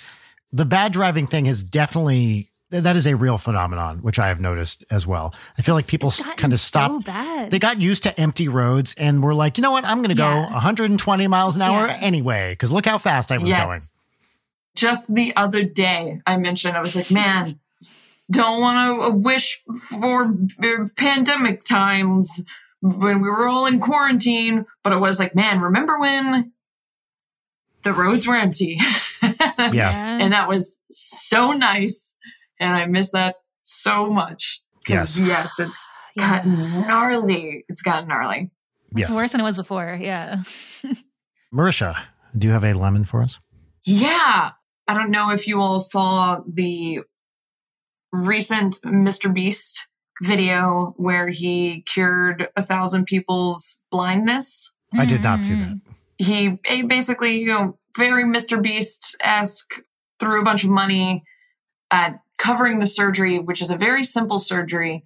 The 0.52 0.64
bad 0.64 0.92
driving 0.92 1.26
thing 1.26 1.46
is 1.46 1.62
definitely. 1.64 2.47
That 2.70 2.96
is 2.96 3.06
a 3.06 3.16
real 3.16 3.38
phenomenon, 3.38 3.98
which 4.02 4.18
I 4.18 4.28
have 4.28 4.40
noticed 4.40 4.84
as 4.90 5.06
well. 5.06 5.34
I 5.58 5.62
feel 5.62 5.74
like 5.74 5.86
people 5.86 6.10
kind 6.36 6.52
of 6.52 6.60
so 6.60 6.68
stopped 6.68 7.06
bad. 7.06 7.50
they 7.50 7.58
got 7.58 7.80
used 7.80 8.02
to 8.02 8.20
empty 8.20 8.46
roads 8.48 8.94
and 8.98 9.22
were 9.22 9.34
like, 9.34 9.56
you 9.56 9.62
know 9.62 9.70
what? 9.70 9.86
I'm 9.86 9.98
going 9.98 10.10
to 10.10 10.14
go 10.14 10.28
Yeah. 10.28 10.50
120 10.52 11.26
miles 11.28 11.56
an 11.56 11.62
hour 11.62 11.86
Yeah. 11.86 11.98
anyway, 12.00 12.52
because 12.52 12.70
look 12.70 12.84
how 12.84 12.98
fast 12.98 13.32
I 13.32 13.38
was 13.38 13.48
yes. 13.48 13.66
going. 13.66 13.80
Just 14.74 15.14
the 15.14 15.34
other 15.34 15.62
day, 15.62 16.20
I 16.26 16.36
mentioned 16.36 16.76
I 16.76 16.80
was 16.80 16.94
like, 16.94 17.10
man, 17.10 17.58
don't 18.30 18.60
want 18.60 19.12
to 19.14 19.18
wish 19.18 19.62
for 19.78 20.24
uh, 20.62 20.86
pandemic 20.96 21.62
times 21.64 22.44
when 22.82 23.22
we 23.22 23.28
were 23.28 23.48
all 23.48 23.64
in 23.66 23.80
quarantine, 23.80 24.66
but 24.84 24.92
it 24.92 24.98
was 24.98 25.18
like, 25.18 25.34
man, 25.34 25.60
remember 25.60 25.98
when 25.98 26.52
the 27.82 27.92
roads 27.92 28.26
were 28.26 28.36
empty? 28.36 28.78
Yeah. 29.22 30.18
and 30.20 30.32
that 30.32 30.48
was 30.48 30.78
so 30.92 31.52
nice, 31.52 32.14
and 32.60 32.74
I 32.74 32.86
miss 32.86 33.12
that 33.12 33.36
so 33.62 34.08
much. 34.10 34.60
Yes. 34.88 35.18
yes, 35.18 35.58
it's 35.58 35.90
Yeah. 36.16 36.36
gotten 36.38 36.80
gnarly. 36.88 37.64
It's 37.68 37.82
gotten 37.82 38.08
gnarly. 38.08 38.50
It's 38.96 39.08
Yes. 39.08 39.12
worse 39.14 39.32
than 39.32 39.40
it 39.40 39.44
was 39.44 39.56
before. 39.56 39.96
Yeah. 40.00 40.42
Marisha, 41.54 41.96
do 42.36 42.46
you 42.48 42.52
have 42.52 42.64
a 42.64 42.72
lemon 42.72 43.04
for 43.04 43.22
us? 43.22 43.38
Yeah. 43.84 44.50
I 44.88 44.94
don't 44.94 45.10
know 45.10 45.30
if 45.30 45.46
you 45.46 45.60
all 45.60 45.80
saw 45.80 46.40
the 46.50 47.00
recent 48.12 48.76
Mr. 48.84 49.32
Beast 49.32 49.86
video 50.22 50.94
where 50.96 51.28
he 51.28 51.82
cured 51.82 52.48
a 52.56 52.62
thousand 52.62 53.04
people's 53.04 53.80
blindness. 53.90 54.72
I 54.94 55.04
did 55.04 55.22
not 55.22 55.44
see 55.44 55.54
that. 55.54 55.68
Mm-hmm. 55.68 55.92
He 56.16 56.58
he 56.64 56.82
basically, 56.82 57.38
you 57.38 57.48
know, 57.48 57.78
very 57.96 58.24
Mr. 58.24 58.60
Beast 58.60 59.14
esque, 59.20 59.70
threw 60.18 60.40
a 60.40 60.44
bunch 60.44 60.64
of 60.64 60.70
money 60.70 61.22
at 61.90 62.18
covering 62.38 62.78
the 62.78 62.86
surgery, 62.86 63.38
which 63.38 63.60
is 63.60 63.70
a 63.70 63.76
very 63.76 64.02
simple 64.02 64.38
surgery 64.38 65.04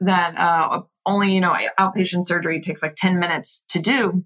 that 0.00 0.36
uh, 0.38 0.82
only, 1.06 1.34
you 1.34 1.40
know, 1.40 1.56
outpatient 1.78 2.26
surgery 2.26 2.60
takes 2.60 2.82
like 2.82 2.94
10 2.96 3.18
minutes 3.18 3.64
to 3.68 3.80
do. 3.80 4.24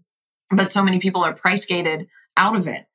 But 0.51 0.73
so 0.73 0.83
many 0.83 0.99
people 1.01 1.25
are 1.25 1.35
price 1.35 1.67
gated 1.67 2.07
out 2.37 2.57
of 2.57 2.67
it. 2.67 2.87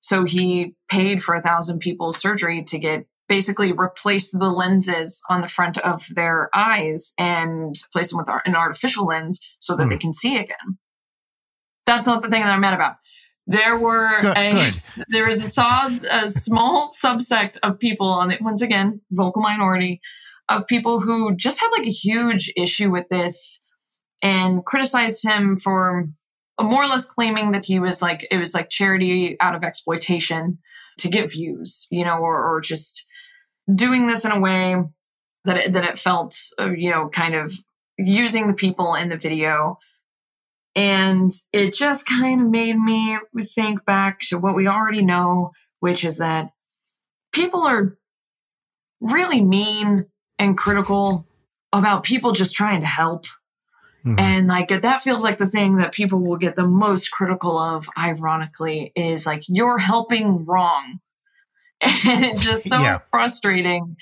So 0.00 0.24
he 0.24 0.74
paid 0.88 1.22
for 1.22 1.34
a 1.34 1.42
thousand 1.42 1.78
people's 1.80 2.18
surgery 2.18 2.62
to 2.64 2.78
get 2.78 3.06
basically 3.28 3.72
replace 3.72 4.30
the 4.30 4.48
lenses 4.48 5.20
on 5.28 5.40
the 5.40 5.48
front 5.48 5.78
of 5.78 6.06
their 6.14 6.48
eyes 6.54 7.12
and 7.18 7.74
place 7.92 8.10
them 8.10 8.18
with 8.18 8.28
an 8.44 8.54
artificial 8.54 9.06
lens 9.06 9.40
so 9.58 9.74
that 9.74 9.84
Hmm. 9.84 9.88
they 9.88 9.98
can 9.98 10.14
see 10.14 10.36
again. 10.36 10.78
That's 11.86 12.06
not 12.06 12.22
the 12.22 12.28
thing 12.28 12.42
that 12.42 12.52
I'm 12.52 12.60
mad 12.60 12.74
about. 12.74 12.96
There 13.46 13.78
were 13.78 14.20
Good- 14.20 14.36
a 14.36 14.52
good. 14.52 15.04
there 15.08 15.26
was 15.26 15.54
saw 15.54 15.88
a 16.10 16.28
small 16.30 16.88
subsect 16.88 17.58
of 17.62 17.78
people 17.78 18.08
on 18.08 18.30
it 18.30 18.42
once 18.42 18.60
again 18.60 19.00
vocal 19.10 19.42
minority 19.42 20.00
of 20.48 20.66
people 20.66 21.00
who 21.00 21.34
just 21.36 21.60
had 21.60 21.68
like 21.76 21.86
a 21.86 21.90
huge 21.90 22.52
issue 22.56 22.90
with 22.90 23.08
this 23.08 23.60
and 24.22 24.64
criticized 24.64 25.24
him 25.24 25.56
for 25.56 26.08
more 26.60 26.84
or 26.84 26.86
less 26.86 27.04
claiming 27.04 27.52
that 27.52 27.66
he 27.66 27.78
was 27.78 28.02
like 28.02 28.26
it 28.30 28.38
was 28.38 28.54
like 28.54 28.70
charity 28.70 29.36
out 29.40 29.54
of 29.54 29.62
exploitation 29.62 30.58
to 30.98 31.08
get 31.08 31.30
views, 31.30 31.86
you 31.90 32.04
know, 32.04 32.18
or, 32.18 32.42
or 32.42 32.60
just 32.60 33.06
doing 33.72 34.06
this 34.06 34.24
in 34.24 34.32
a 34.32 34.40
way 34.40 34.76
that 35.44 35.56
it, 35.56 35.72
that 35.74 35.84
it 35.84 35.98
felt, 35.98 36.34
uh, 36.58 36.70
you 36.70 36.90
know, 36.90 37.08
kind 37.08 37.34
of 37.34 37.52
using 37.98 38.46
the 38.46 38.54
people 38.54 38.94
in 38.94 39.08
the 39.08 39.16
video. 39.16 39.78
And 40.76 41.30
it 41.54 41.72
just 41.72 42.06
kind 42.06 42.42
of 42.42 42.48
made 42.48 42.76
me 42.76 43.18
think 43.54 43.84
back 43.86 44.20
to 44.28 44.38
what 44.38 44.54
we 44.54 44.68
already 44.68 45.02
know, 45.04 45.52
which 45.80 46.04
is 46.04 46.18
that 46.18 46.50
people 47.32 47.62
are 47.62 47.96
really 49.00 49.42
mean 49.42 50.04
and 50.38 50.56
critical 50.56 51.26
about 51.72 52.02
people 52.04 52.32
just 52.32 52.54
trying 52.54 52.80
to 52.82 52.86
help. 52.86 53.24
Mhm. 54.04 54.20
And 54.20 54.48
like 54.48 54.68
that 54.68 55.02
feels 55.02 55.24
like 55.24 55.38
the 55.38 55.46
thing 55.46 55.76
that 55.78 55.92
people 55.92 56.20
will 56.20 56.36
get 56.36 56.56
the 56.56 56.68
most 56.68 57.10
critical 57.10 57.58
of, 57.58 57.88
ironically, 57.98 58.92
is 58.94 59.24
like 59.26 59.44
you're 59.48 59.78
helping 59.78 60.44
wrong. 60.44 61.00
And 61.82 62.24
it's 62.24 62.42
just 62.44 62.68
so 62.68 62.80
Yeah. 62.80 62.98
frustrating. 63.10 63.96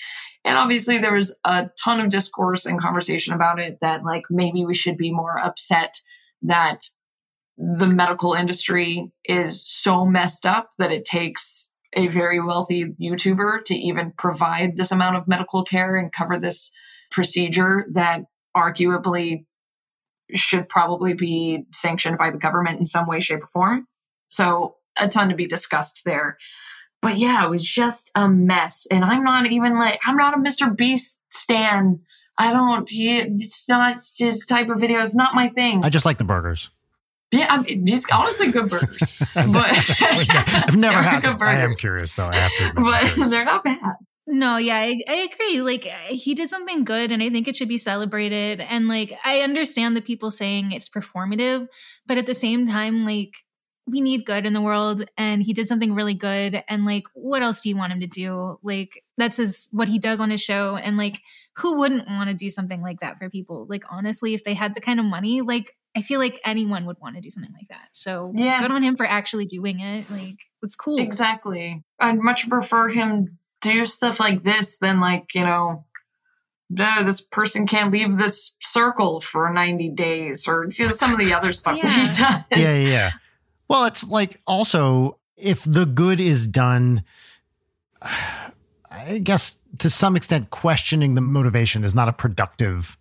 And 0.44 0.58
obviously 0.58 0.98
there 0.98 1.14
was 1.14 1.36
a 1.44 1.70
ton 1.82 2.00
of 2.00 2.08
discourse 2.10 2.66
and 2.66 2.80
conversation 2.80 3.32
about 3.32 3.58
it 3.60 3.78
that 3.80 4.04
like 4.04 4.24
maybe 4.28 4.64
we 4.64 4.74
should 4.74 4.96
be 4.96 5.12
more 5.12 5.38
upset 5.38 6.00
that 6.44 6.80
the 7.56 7.86
medical 7.86 8.34
industry 8.34 9.12
is 9.24 9.68
so 9.68 10.04
messed 10.04 10.46
up 10.46 10.70
that 10.78 10.92
it 10.92 11.04
takes 11.04 11.70
a 11.92 12.08
very 12.08 12.40
wealthy 12.40 12.94
YouTuber 13.00 13.64
to 13.66 13.74
even 13.74 14.12
provide 14.12 14.76
this 14.76 14.90
amount 14.90 15.16
of 15.16 15.28
medical 15.28 15.64
care 15.64 15.96
and 15.96 16.12
cover 16.12 16.38
this 16.38 16.70
procedure 17.10 17.86
that 17.92 18.22
arguably 18.56 19.44
should 20.34 20.68
probably 20.68 21.14
be 21.14 21.64
sanctioned 21.72 22.18
by 22.18 22.30
the 22.30 22.38
government 22.38 22.80
in 22.80 22.86
some 22.86 23.06
way, 23.06 23.20
shape, 23.20 23.44
or 23.44 23.46
form. 23.46 23.86
So 24.28 24.76
a 24.96 25.08
ton 25.08 25.28
to 25.28 25.36
be 25.36 25.46
discussed 25.46 26.02
there. 26.04 26.38
But 27.02 27.18
yeah, 27.18 27.44
it 27.44 27.50
was 27.50 27.64
just 27.64 28.10
a 28.14 28.28
mess. 28.28 28.86
And 28.90 29.04
I'm 29.04 29.22
not 29.22 29.46
even 29.46 29.74
like, 29.78 30.00
I'm 30.06 30.16
not 30.16 30.34
a 30.34 30.40
Mr. 30.40 30.74
Beast 30.74 31.20
stan. 31.30 32.00
I 32.38 32.52
don't, 32.52 32.88
he, 32.88 33.18
it's 33.18 33.68
not 33.68 33.96
his 34.18 34.44
type 34.46 34.68
of 34.68 34.80
video. 34.80 35.00
It's 35.00 35.14
not 35.14 35.34
my 35.34 35.48
thing. 35.48 35.84
I 35.84 35.88
just 35.88 36.04
like 36.04 36.18
the 36.18 36.24
burgers. 36.24 36.70
yeah, 37.30 37.46
I'm 37.48 37.64
just 37.86 38.10
honestly 38.12 38.50
good 38.50 38.68
burgers. 38.68 39.32
but 39.52 40.00
I've 40.02 40.76
never 40.76 40.94
They're 40.94 41.02
had 41.02 41.22
good 41.22 41.38
them. 41.38 41.42
I 41.42 41.60
am 41.60 41.76
curious 41.76 42.14
though. 42.14 42.26
I 42.26 42.36
have 42.36 42.52
to 42.58 42.68
admit. 42.70 42.84
But 43.16 43.28
they're 43.30 43.44
not 43.44 43.64
bad. 43.64 43.78
No, 44.26 44.56
yeah, 44.56 44.76
I, 44.76 45.00
I 45.06 45.28
agree. 45.32 45.60
Like 45.60 45.86
eh, 45.86 46.14
he 46.14 46.34
did 46.34 46.48
something 46.48 46.82
good 46.84 47.12
and 47.12 47.22
I 47.22 47.30
think 47.30 47.46
it 47.46 47.56
should 47.56 47.68
be 47.68 47.78
celebrated. 47.78 48.60
And 48.60 48.88
like 48.88 49.16
I 49.24 49.40
understand 49.40 49.96
the 49.96 50.00
people 50.00 50.30
saying 50.30 50.72
it's 50.72 50.88
performative, 50.88 51.66
but 52.06 52.18
at 52.18 52.26
the 52.26 52.34
same 52.34 52.66
time, 52.66 53.04
like 53.04 53.34
we 53.86 54.00
need 54.00 54.24
good 54.24 54.46
in 54.46 54.54
the 54.54 54.62
world 54.62 55.04
and 55.18 55.42
he 55.42 55.52
did 55.52 55.66
something 55.66 55.94
really 55.94 56.14
good. 56.14 56.62
And 56.68 56.86
like 56.86 57.04
what 57.12 57.42
else 57.42 57.60
do 57.60 57.68
you 57.68 57.76
want 57.76 57.92
him 57.92 58.00
to 58.00 58.06
do? 58.06 58.58
Like 58.62 59.04
that's 59.18 59.36
his 59.36 59.68
what 59.72 59.88
he 59.88 59.98
does 59.98 60.20
on 60.20 60.30
his 60.30 60.40
show. 60.40 60.76
And 60.76 60.96
like 60.96 61.20
who 61.56 61.78
wouldn't 61.78 62.08
want 62.08 62.30
to 62.30 62.34
do 62.34 62.50
something 62.50 62.80
like 62.80 63.00
that 63.00 63.18
for 63.18 63.28
people? 63.28 63.66
Like 63.68 63.84
honestly, 63.90 64.32
if 64.34 64.42
they 64.44 64.54
had 64.54 64.74
the 64.74 64.80
kind 64.80 64.98
of 64.98 65.04
money, 65.06 65.42
like 65.42 65.76
I 65.96 66.02
feel 66.02 66.18
like 66.18 66.40
anyone 66.44 66.86
would 66.86 66.98
want 67.00 67.16
to 67.16 67.20
do 67.20 67.28
something 67.30 67.52
like 67.52 67.68
that. 67.68 67.88
So 67.92 68.32
Yeah. 68.34 68.62
good 68.62 68.70
on 68.70 68.82
him 68.82 68.96
for 68.96 69.06
actually 69.06 69.44
doing 69.46 69.80
it. 69.80 70.10
Like 70.10 70.38
it's 70.62 70.76
cool. 70.76 70.98
Exactly. 70.98 71.84
I'd 72.00 72.18
much 72.18 72.48
prefer 72.48 72.88
him 72.88 73.38
do 73.60 73.84
stuff 73.84 74.18
like 74.18 74.42
this 74.44 74.78
than 74.78 75.00
like, 75.00 75.34
you 75.34 75.42
know, 75.44 75.84
"Duh, 76.72 77.02
this 77.02 77.20
person 77.20 77.66
can't 77.66 77.92
leave 77.92 78.16
this 78.16 78.56
circle 78.60 79.20
for 79.20 79.52
90 79.52 79.90
days 79.90 80.48
or 80.48 80.70
you 80.76 80.86
know, 80.86 80.90
some 80.90 81.12
of 81.12 81.18
the 81.18 81.34
other 81.34 81.52
stuff 81.52 81.80
that 81.80 81.90
he 81.90 82.00
does. 82.00 82.18
yeah, 82.20 82.42
yeah, 82.50 82.74
yeah. 82.88 83.10
Well, 83.74 83.86
it's 83.86 84.08
like 84.08 84.40
also 84.46 85.18
if 85.36 85.64
the 85.64 85.84
good 85.84 86.20
is 86.20 86.46
done, 86.46 87.02
I 88.02 89.18
guess 89.18 89.58
to 89.80 89.90
some 89.90 90.14
extent, 90.14 90.50
questioning 90.50 91.16
the 91.16 91.20
motivation 91.20 91.82
is 91.82 91.92
not 91.92 92.08
a 92.08 92.12
productive 92.12 92.96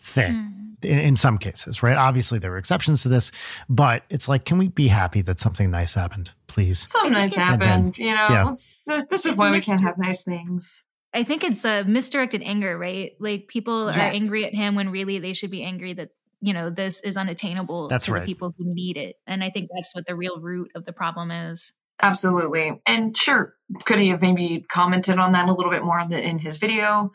thing. 0.00 0.32
Mm. 0.32 0.84
In, 0.84 0.98
in 0.98 1.16
some 1.16 1.38
cases, 1.38 1.82
right? 1.82 1.96
Obviously, 1.96 2.38
there 2.38 2.52
are 2.52 2.58
exceptions 2.58 3.02
to 3.02 3.08
this, 3.08 3.32
but 3.68 4.04
it's 4.10 4.28
like, 4.28 4.44
can 4.44 4.58
we 4.58 4.68
be 4.68 4.86
happy 4.86 5.22
that 5.22 5.40
something 5.40 5.70
nice 5.70 5.94
happened, 5.94 6.32
please? 6.46 6.88
Something 6.90 7.12
nice 7.12 7.34
think 7.34 7.48
it's- 7.50 7.66
happened. 7.68 7.98
You 7.98 8.14
know, 8.14 8.26
Yeah. 8.30 8.44
let's, 8.44 8.84
this 9.08 9.24
is 9.26 9.36
why 9.36 9.50
we 9.50 9.62
can't 9.62 9.80
have 9.80 9.96
nice 9.96 10.22
things. 10.22 10.84
I 11.14 11.24
think 11.24 11.42
it's 11.42 11.64
a 11.64 11.84
misdirected 11.84 12.42
anger, 12.44 12.76
right? 12.76 13.12
Like 13.18 13.48
people 13.48 13.88
are 13.88 13.98
angry 13.98 14.44
at 14.44 14.54
him 14.54 14.74
when 14.74 14.90
really 14.90 15.18
they 15.18 15.32
should 15.32 15.50
be 15.50 15.64
angry 15.64 15.94
that 15.94 16.10
you 16.44 16.52
know 16.52 16.68
this 16.68 17.00
is 17.00 17.16
unattainable 17.16 17.88
That's 17.88 18.04
to 18.04 18.12
right. 18.12 18.20
the 18.20 18.26
people 18.26 18.52
who 18.56 18.74
need 18.74 18.98
it. 18.98 19.16
And 19.26 19.42
I 19.42 19.48
think 19.48 19.70
that's 19.74 19.94
what 19.94 20.06
the 20.06 20.14
real 20.14 20.40
root 20.40 20.70
of 20.74 20.84
the 20.84 20.92
problem 20.92 21.30
is. 21.30 21.72
Absolutely. 22.02 22.82
And 22.86 23.16
sure, 23.16 23.54
could 23.84 23.98
he 23.98 24.10
have 24.10 24.20
maybe 24.20 24.66
commented 24.70 25.18
on 25.18 25.32
that 25.32 25.48
a 25.48 25.54
little 25.54 25.72
bit 25.72 25.84
more 25.84 25.98
in, 26.00 26.10
the, 26.10 26.20
in 26.20 26.38
his 26.38 26.58
video? 26.58 27.12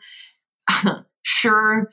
sure. 1.22 1.90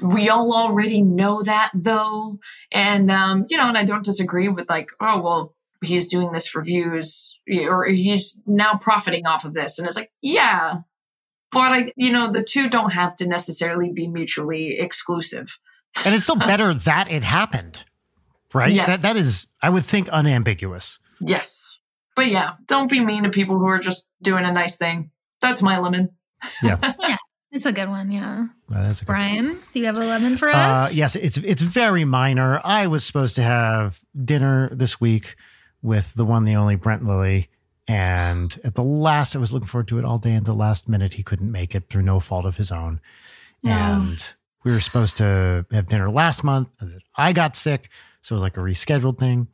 We 0.00 0.30
all 0.30 0.54
already 0.54 1.02
know 1.02 1.42
that 1.42 1.72
though. 1.74 2.38
And, 2.72 3.10
um, 3.10 3.46
you 3.50 3.58
know, 3.58 3.68
and 3.68 3.76
I 3.76 3.84
don't 3.84 4.04
disagree 4.04 4.48
with 4.48 4.70
like, 4.70 4.88
oh, 5.00 5.20
well, 5.20 5.54
he's 5.82 6.08
doing 6.08 6.32
this 6.32 6.46
for 6.46 6.62
views 6.62 7.36
or 7.68 7.84
he's 7.84 8.40
now 8.46 8.78
profiting 8.80 9.26
off 9.26 9.44
of 9.44 9.52
this. 9.52 9.78
And 9.78 9.86
it's 9.86 9.96
like, 9.96 10.12
yeah. 10.22 10.78
But 11.50 11.72
I, 11.72 11.92
you 11.96 12.12
know, 12.12 12.30
the 12.30 12.42
two 12.42 12.70
don't 12.70 12.92
have 12.92 13.16
to 13.16 13.26
necessarily 13.26 13.92
be 13.92 14.08
mutually 14.08 14.78
exclusive. 14.78 15.58
And 16.04 16.14
it's 16.14 16.24
still 16.24 16.36
better 16.36 16.72
that 16.74 17.10
it 17.10 17.22
happened, 17.24 17.84
right? 18.54 18.72
Yes. 18.72 18.86
That 18.88 19.00
that 19.02 19.16
is, 19.16 19.46
I 19.60 19.68
would 19.70 19.84
think, 19.84 20.08
unambiguous. 20.08 20.98
Yes. 21.20 21.78
But 22.16 22.28
yeah, 22.28 22.52
don't 22.66 22.90
be 22.90 23.00
mean 23.00 23.22
to 23.24 23.30
people 23.30 23.58
who 23.58 23.66
are 23.66 23.78
just 23.78 24.06
doing 24.22 24.44
a 24.44 24.52
nice 24.52 24.76
thing. 24.78 25.10
That's 25.40 25.62
my 25.62 25.78
lemon. 25.78 26.10
Yeah. 26.62 26.78
yeah. 27.00 27.16
It's 27.50 27.66
a 27.66 27.72
good 27.72 27.88
one, 27.88 28.10
yeah. 28.10 28.46
That 28.70 28.86
is 28.90 29.02
a 29.02 29.04
good 29.04 29.12
Brian, 29.12 29.58
do 29.74 29.80
you 29.80 29.86
have 29.86 29.98
a 29.98 30.04
lemon 30.04 30.36
for 30.38 30.48
Uh, 30.48 30.56
us? 30.56 30.94
yes, 30.94 31.16
it's 31.16 31.36
it's 31.36 31.60
very 31.62 32.04
minor. 32.04 32.60
I 32.64 32.86
was 32.86 33.04
supposed 33.04 33.36
to 33.36 33.42
have 33.42 34.00
dinner 34.24 34.70
this 34.72 34.98
week 35.00 35.34
with 35.82 36.14
the 36.14 36.24
one, 36.24 36.44
the 36.44 36.54
only 36.56 36.76
Brent 36.76 37.04
Lilly, 37.04 37.48
and 37.86 38.58
at 38.64 38.74
the 38.74 38.82
last, 38.84 39.36
I 39.36 39.38
was 39.38 39.52
looking 39.52 39.68
forward 39.68 39.88
to 39.88 39.98
it 39.98 40.04
all 40.06 40.16
day. 40.18 40.32
And 40.32 40.46
the 40.46 40.54
last 40.54 40.88
minute, 40.88 41.14
he 41.14 41.22
couldn't 41.22 41.52
make 41.52 41.74
it 41.74 41.88
through 41.90 42.02
no 42.02 42.20
fault 42.20 42.46
of 42.46 42.56
his 42.56 42.70
own. 42.72 43.00
No. 43.62 43.72
And 43.72 44.34
we 44.64 44.72
were 44.72 44.80
supposed 44.80 45.16
to 45.18 45.66
have 45.70 45.86
dinner 45.86 46.10
last 46.10 46.44
month. 46.44 46.68
I 47.16 47.32
got 47.32 47.56
sick, 47.56 47.90
so 48.20 48.34
it 48.34 48.36
was 48.36 48.42
like 48.42 48.56
a 48.56 48.60
rescheduled 48.60 49.18
thing. 49.18 49.48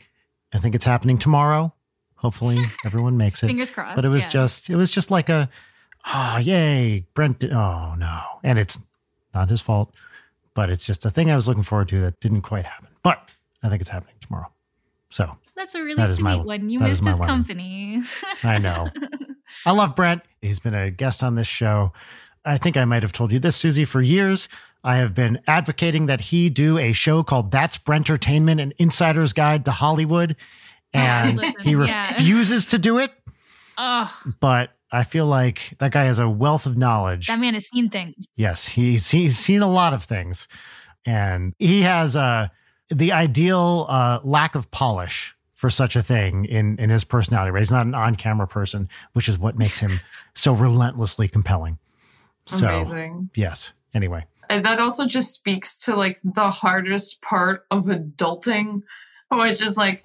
I 0.53 0.59
think 0.59 0.75
it's 0.75 0.85
happening 0.85 1.19
tomorrow. 1.19 1.75
Hopefully, 2.17 2.59
everyone 2.85 3.17
makes 3.17 3.43
it. 3.43 3.47
Fingers 3.47 3.71
crossed. 3.71 3.97
but 3.97 4.05
it 4.05 4.11
was 4.11 4.25
yeah. 4.25 4.31
just, 4.31 4.71
it 4.71 4.77
was 4.77 4.91
just 4.91 5.11
like 5.11 5.29
a, 5.29 5.49
ah, 6.05 6.39
yay, 6.39 7.07
Brent. 7.15 7.41
Did, 7.41 7.53
oh 7.53 7.95
no, 7.97 8.21
and 8.43 8.59
it's 8.59 8.79
not 9.35 9.49
his 9.49 9.61
fault 9.61 9.95
but 10.59 10.71
it's 10.71 10.85
just 10.85 11.05
a 11.05 11.11
thing 11.11 11.31
I 11.31 11.37
was 11.37 11.47
looking 11.47 11.63
forward 11.63 11.89
to 11.91 12.01
that 12.01 12.19
didn't 12.19 12.41
quite 12.41 12.65
happen. 12.65 12.89
But 13.05 13.23
I 13.63 13.69
think 13.69 13.81
it's 13.81 13.91
happening 13.91 14.17
tomorrow. 14.19 14.51
So 15.09 15.39
That's 15.55 15.77
a 15.77 15.85
really 15.85 15.95
that 15.95 16.09
sweet 16.09 16.25
my- 16.25 16.35
one. 16.35 16.69
You 16.69 16.81
missed 16.81 17.05
his 17.05 17.21
company. 17.21 18.03
I 18.43 18.59
know. 18.59 18.89
I 19.67 19.71
love 19.71 19.95
Brent. 19.95 20.23
He's 20.43 20.59
been 20.59 20.75
a 20.75 20.91
guest 20.91 21.23
on 21.23 21.37
this 21.37 21.47
show. 21.47 21.93
I 22.45 22.59
think 22.59 22.77
I 22.77 22.85
might 22.87 23.05
have 23.05 23.13
told 23.13 23.33
you 23.33 23.39
this, 23.39 23.55
Susie, 23.55 23.85
for 23.85 24.03
years. 24.03 24.49
I 24.85 24.97
have 24.99 25.15
been 25.15 25.41
advocating 25.47 26.07
that 26.07 26.21
he 26.21 26.49
do 26.49 26.79
a 26.79 26.93
show 26.93 27.23
called 27.23 27.51
That's 27.51 27.77
Brentertainment, 27.79 28.61
an 28.61 28.73
insider's 28.79 29.33
guide 29.33 29.65
to 29.67 29.71
Hollywood. 29.73 30.37
And 30.93 31.37
Listen, 31.39 31.61
he 31.63 31.71
yeah. 31.73 32.11
refuses 32.13 32.67
to 32.67 32.79
do 32.79 32.99
it. 32.99 33.13
Oh, 33.77 34.13
But 34.41 34.71
I 34.91 35.05
feel 35.05 35.27
like 35.27 35.75
that 35.79 35.93
guy 35.93 36.05
has 36.05 36.19
a 36.19 36.29
wealth 36.29 36.65
of 36.67 36.77
knowledge. 36.77 37.27
that 37.27 37.39
man 37.39 37.55
has 37.55 37.67
seen 37.69 37.91
things. 37.91 38.27
Yes, 38.37 38.67
he's 38.69 39.11
he's 39.11 39.37
seen 39.39 39.61
a 39.63 39.69
lot 39.69 39.93
of 39.93 40.03
things, 40.05 40.49
and 41.05 41.55
he 41.59 41.83
has 41.83 42.17
uh, 42.17 42.49
the 42.89 43.13
ideal 43.13 43.87
uh, 43.89 44.21
lack 44.25 44.55
of 44.55 44.71
polish 44.71 45.37
for 45.53 45.69
such 45.69 45.95
a 45.95 46.03
thing 46.03 46.47
in 46.47 46.79
in 46.79 46.89
his 46.89 47.05
personality. 47.05 47.51
Right, 47.51 47.61
he's 47.61 47.71
not 47.71 47.85
an 47.87 47.95
on 47.95 48.15
camera 48.17 48.47
person, 48.49 48.89
which 49.13 49.29
is 49.29 49.39
what 49.39 49.59
makes 49.59 49.79
him 49.79 49.91
so 50.35 50.55
relentlessly 50.55 51.29
compelling. 51.29 51.79
So 52.47 52.67
Amazing. 52.67 53.31
yes. 53.35 53.73
Anyway, 53.95 54.25
And 54.51 54.65
that 54.65 54.81
also 54.81 55.07
just 55.07 55.35
speaks 55.35 55.77
to 55.81 55.95
like 55.97 56.19
the 56.25 56.51
hardest 56.51 57.21
part 57.23 57.65
of 57.71 57.85
adulting, 57.87 58.83
which 59.31 59.61
is 59.63 59.77
like, 59.77 60.05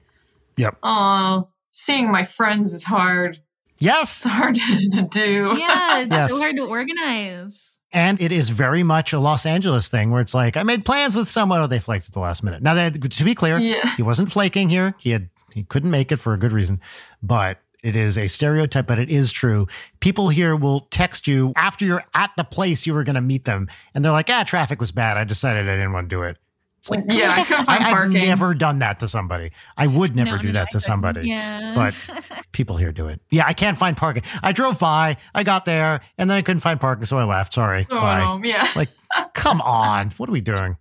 Yep. 0.58 0.78
oh, 0.84 1.50
seeing 1.72 2.12
my 2.12 2.24
friends 2.24 2.74
is 2.74 2.84
hard. 2.84 3.40
yes, 3.80 4.18
It's 4.18 4.34
hard 4.34 4.56
to 4.94 5.08
do. 5.10 5.56
Yeah, 5.58 6.00
it's 6.02 6.12
Yes. 6.12 6.32
hard 6.38 6.56
to 6.58 6.66
organize. 6.68 7.80
and 7.92 8.20
it 8.22 8.32
is 8.32 8.50
very 8.50 8.82
much 8.84 9.14
a 9.14 9.20
Los 9.20 9.46
Angeles 9.46 9.88
thing 9.88 10.10
where 10.12 10.22
it's 10.22 10.34
like 10.34 10.58
I 10.58 10.64
made 10.64 10.84
plans 10.86 11.16
with 11.16 11.28
someone, 11.28 11.60
oh, 11.62 11.68
they 11.68 11.80
flaked 11.80 12.08
at 12.08 12.14
the 12.14 12.20
last 12.20 12.44
minute. 12.44 12.62
Now, 12.64 12.74
that, 12.76 13.02
to 13.02 13.24
be 13.24 13.36
clear, 13.36 13.60
Yeah. 13.60 13.88
he 13.96 14.02
wasn't 14.04 14.32
flaking 14.32 14.70
here. 14.70 14.96
He 15.00 15.12
had 15.12 15.30
he 15.54 15.64
couldn't 15.64 15.92
make 15.92 16.12
it 16.12 16.18
for 16.18 16.34
a 16.34 16.38
good 16.38 16.52
reason, 16.52 16.82
but 17.22 17.60
it 17.84 17.96
is 17.96 18.18
a 18.18 18.28
stereotype, 18.28 18.88
but 18.88 18.98
it 18.98 19.10
is 19.10 19.32
true. 19.32 19.68
People 20.00 20.30
here 20.30 20.56
will 20.56 20.82
text 20.92 21.28
you 21.28 21.54
after 21.56 21.86
you're 21.86 22.04
at 22.14 22.32
the 22.38 22.44
place 22.44 22.88
you 22.88 22.94
were 22.94 23.04
going 23.04 23.16
to 23.16 23.22
meet 23.22 23.46
them, 23.46 23.68
and 23.94 24.04
they're 24.04 24.12
like, 24.12 24.30
"Ah, 24.30 24.44
traffic 24.44 24.80
was 24.80 24.92
bad. 24.92 25.18
I 25.18 25.24
decided 25.26 25.70
I 25.70 25.74
didn't 25.76 25.92
want 25.94 26.10
to 26.10 26.16
do 26.16 26.24
it." 26.24 26.38
It's 26.80 26.90
like, 26.90 27.06
Yeah, 27.08 27.34
I 27.38 27.94
I've 27.94 28.10
never 28.12 28.54
done 28.54 28.80
that 28.80 29.00
to 29.00 29.08
somebody. 29.08 29.54
I 29.78 29.88
would 29.88 30.18
never 30.18 30.36
No, 30.36 30.42
do 30.42 30.52
that 30.52 30.68
I 30.68 30.72
to 30.72 30.80
somebody. 30.82 31.30
Yeah. 31.30 31.72
But 31.76 32.42
people 32.52 32.76
here 32.76 32.92
do 32.92 33.08
it. 33.08 33.22
Yeah, 33.32 33.46
I 33.48 33.54
can't 33.54 33.78
find 33.78 33.96
parking. 33.96 34.24
I 34.42 34.52
drove 34.52 34.80
by, 34.80 35.16
I 35.34 35.44
got 35.44 35.64
there, 35.64 36.02
and 36.18 36.30
then 36.30 36.38
I 36.38 36.42
couldn't 36.42 36.60
find 36.60 36.82
parking, 36.82 37.06
so 37.06 37.18
I 37.18 37.24
left. 37.24 37.54
Sorry. 37.54 37.88
Oh, 37.90 38.02
Bye. 38.02 38.42
yeah. 38.44 38.68
Like, 38.76 38.90
come 39.34 39.62
on. 39.62 40.10
What 40.18 40.28
are 40.28 40.34
we 40.34 40.42
doing? 40.42 40.76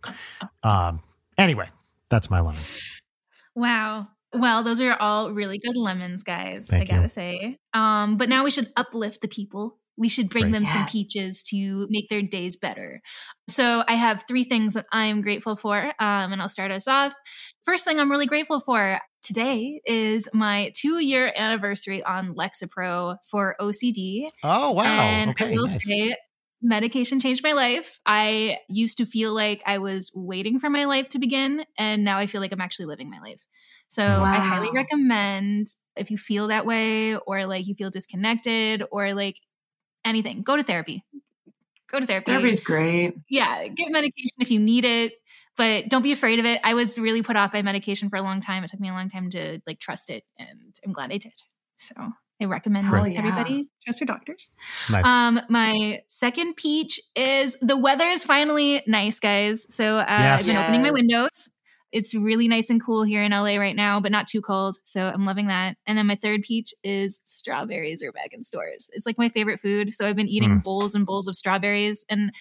Um, 0.64 1.02
anyway, 1.38 1.68
that's 2.10 2.28
my 2.30 2.40
lemon. 2.40 2.60
Wow. 3.54 4.08
Well, 4.34 4.62
those 4.62 4.80
are 4.80 4.94
all 4.94 5.32
really 5.32 5.58
good 5.58 5.76
lemons, 5.76 6.22
guys. 6.22 6.66
Thank 6.68 6.82
I 6.82 6.84
gotta 6.86 7.02
you. 7.02 7.08
say. 7.08 7.58
Um, 7.74 8.16
but 8.16 8.28
now 8.28 8.44
we 8.44 8.50
should 8.50 8.72
uplift 8.76 9.20
the 9.20 9.28
people. 9.28 9.78
We 9.98 10.08
should 10.08 10.30
bring 10.30 10.44
Great. 10.44 10.52
them 10.52 10.66
some 10.66 10.86
peaches 10.86 11.42
to 11.44 11.86
make 11.90 12.08
their 12.08 12.22
days 12.22 12.56
better. 12.56 13.02
So 13.48 13.84
I 13.86 13.94
have 13.94 14.24
three 14.26 14.44
things 14.44 14.74
that 14.74 14.86
I'm 14.90 15.20
grateful 15.20 15.54
for, 15.54 15.76
um, 15.76 16.32
and 16.32 16.40
I'll 16.40 16.48
start 16.48 16.70
us 16.70 16.88
off. 16.88 17.14
First 17.64 17.84
thing 17.84 18.00
I'm 18.00 18.10
really 18.10 18.26
grateful 18.26 18.58
for 18.58 18.98
today 19.22 19.80
is 19.86 20.28
my 20.32 20.72
two 20.74 20.98
year 20.98 21.32
anniversary 21.36 22.02
on 22.02 22.34
Lexapro 22.34 23.18
for 23.28 23.54
OCD. 23.60 24.28
Oh, 24.42 24.72
wow. 24.72 24.84
And 24.84 25.30
okay. 25.32 25.48
I 25.48 25.50
will 25.50 25.66
nice. 25.66 25.84
say, 25.84 26.16
medication 26.62 27.20
changed 27.20 27.42
my 27.42 27.52
life. 27.52 27.98
I 28.06 28.58
used 28.68 28.98
to 28.98 29.04
feel 29.04 29.34
like 29.34 29.62
I 29.66 29.78
was 29.78 30.10
waiting 30.14 30.60
for 30.60 30.70
my 30.70 30.84
life 30.84 31.08
to 31.10 31.18
begin, 31.18 31.64
and 31.76 32.04
now 32.04 32.18
I 32.18 32.26
feel 32.26 32.40
like 32.40 32.52
I'm 32.52 32.60
actually 32.60 32.86
living 32.86 33.10
my 33.10 33.18
life. 33.20 33.46
So 33.88 34.04
I 34.04 34.36
highly 34.36 34.70
recommend 34.72 35.66
if 35.96 36.10
you 36.10 36.16
feel 36.16 36.48
that 36.48 36.64
way, 36.64 37.16
or 37.16 37.46
like 37.46 37.66
you 37.66 37.74
feel 37.74 37.90
disconnected, 37.90 38.82
or 38.90 39.12
like 39.14 39.36
anything, 40.04 40.42
go 40.42 40.56
to 40.56 40.62
therapy. 40.62 41.04
Go 41.90 42.00
to 42.00 42.06
therapy. 42.06 42.30
Therapy's 42.30 42.60
great. 42.60 43.14
yeah, 43.28 43.66
get 43.68 43.90
medication 43.90 44.36
if 44.40 44.50
you 44.50 44.58
need 44.58 44.84
it, 44.84 45.12
but 45.56 45.88
don't 45.88 46.02
be 46.02 46.12
afraid 46.12 46.38
of 46.38 46.46
it. 46.46 46.60
I 46.64 46.74
was 46.74 46.98
really 46.98 47.22
put 47.22 47.36
off 47.36 47.52
by 47.52 47.60
medication 47.62 48.08
for 48.08 48.16
a 48.16 48.22
long 48.22 48.40
time. 48.40 48.64
It 48.64 48.70
took 48.70 48.80
me 48.80 48.88
a 48.88 48.92
long 48.92 49.10
time 49.10 49.28
to 49.30 49.60
like 49.66 49.78
trust 49.78 50.08
it, 50.08 50.24
and 50.38 50.78
I'm 50.86 50.92
glad 50.92 51.12
I 51.12 51.18
did. 51.18 51.34
So 51.76 51.94
I 52.40 52.46
recommend 52.46 52.86
Hell 52.88 53.06
yeah. 53.06 53.18
everybody 53.18 53.68
trust 53.84 54.00
your 54.00 54.06
doctors. 54.06 54.50
Nice. 54.90 55.04
Um, 55.06 55.40
my 55.48 56.02
second 56.08 56.56
peach 56.56 57.00
is 57.14 57.56
the 57.60 57.76
weather 57.76 58.06
is 58.06 58.24
finally 58.24 58.82
nice, 58.86 59.20
guys. 59.20 59.66
So 59.72 59.98
uh, 59.98 60.04
Yes. 60.08 60.40
I've 60.42 60.46
been 60.54 60.56
opening 60.64 60.82
my 60.82 60.90
windows. 60.90 61.50
It's 61.92 62.14
really 62.14 62.48
nice 62.48 62.70
and 62.70 62.82
cool 62.82 63.04
here 63.04 63.22
in 63.22 63.32
LA 63.32 63.56
right 63.56 63.76
now, 63.76 64.00
but 64.00 64.10
not 64.10 64.26
too 64.26 64.40
cold. 64.40 64.78
So 64.82 65.02
I'm 65.02 65.26
loving 65.26 65.48
that. 65.48 65.76
And 65.86 65.98
then 65.98 66.06
my 66.06 66.14
third 66.14 66.40
peach 66.42 66.72
is 66.82 67.20
strawberries 67.22 68.02
are 68.02 68.12
back 68.12 68.32
in 68.32 68.40
stores. 68.40 68.90
It's 68.94 69.04
like 69.04 69.18
my 69.18 69.28
favorite 69.28 69.60
food. 69.60 69.92
So 69.92 70.06
I've 70.06 70.16
been 70.16 70.26
eating 70.28 70.50
Mm. 70.60 70.62
bowls 70.62 70.94
and 70.94 71.04
bowls 71.04 71.28
of 71.28 71.36
strawberries. 71.36 72.02
And 72.08 72.32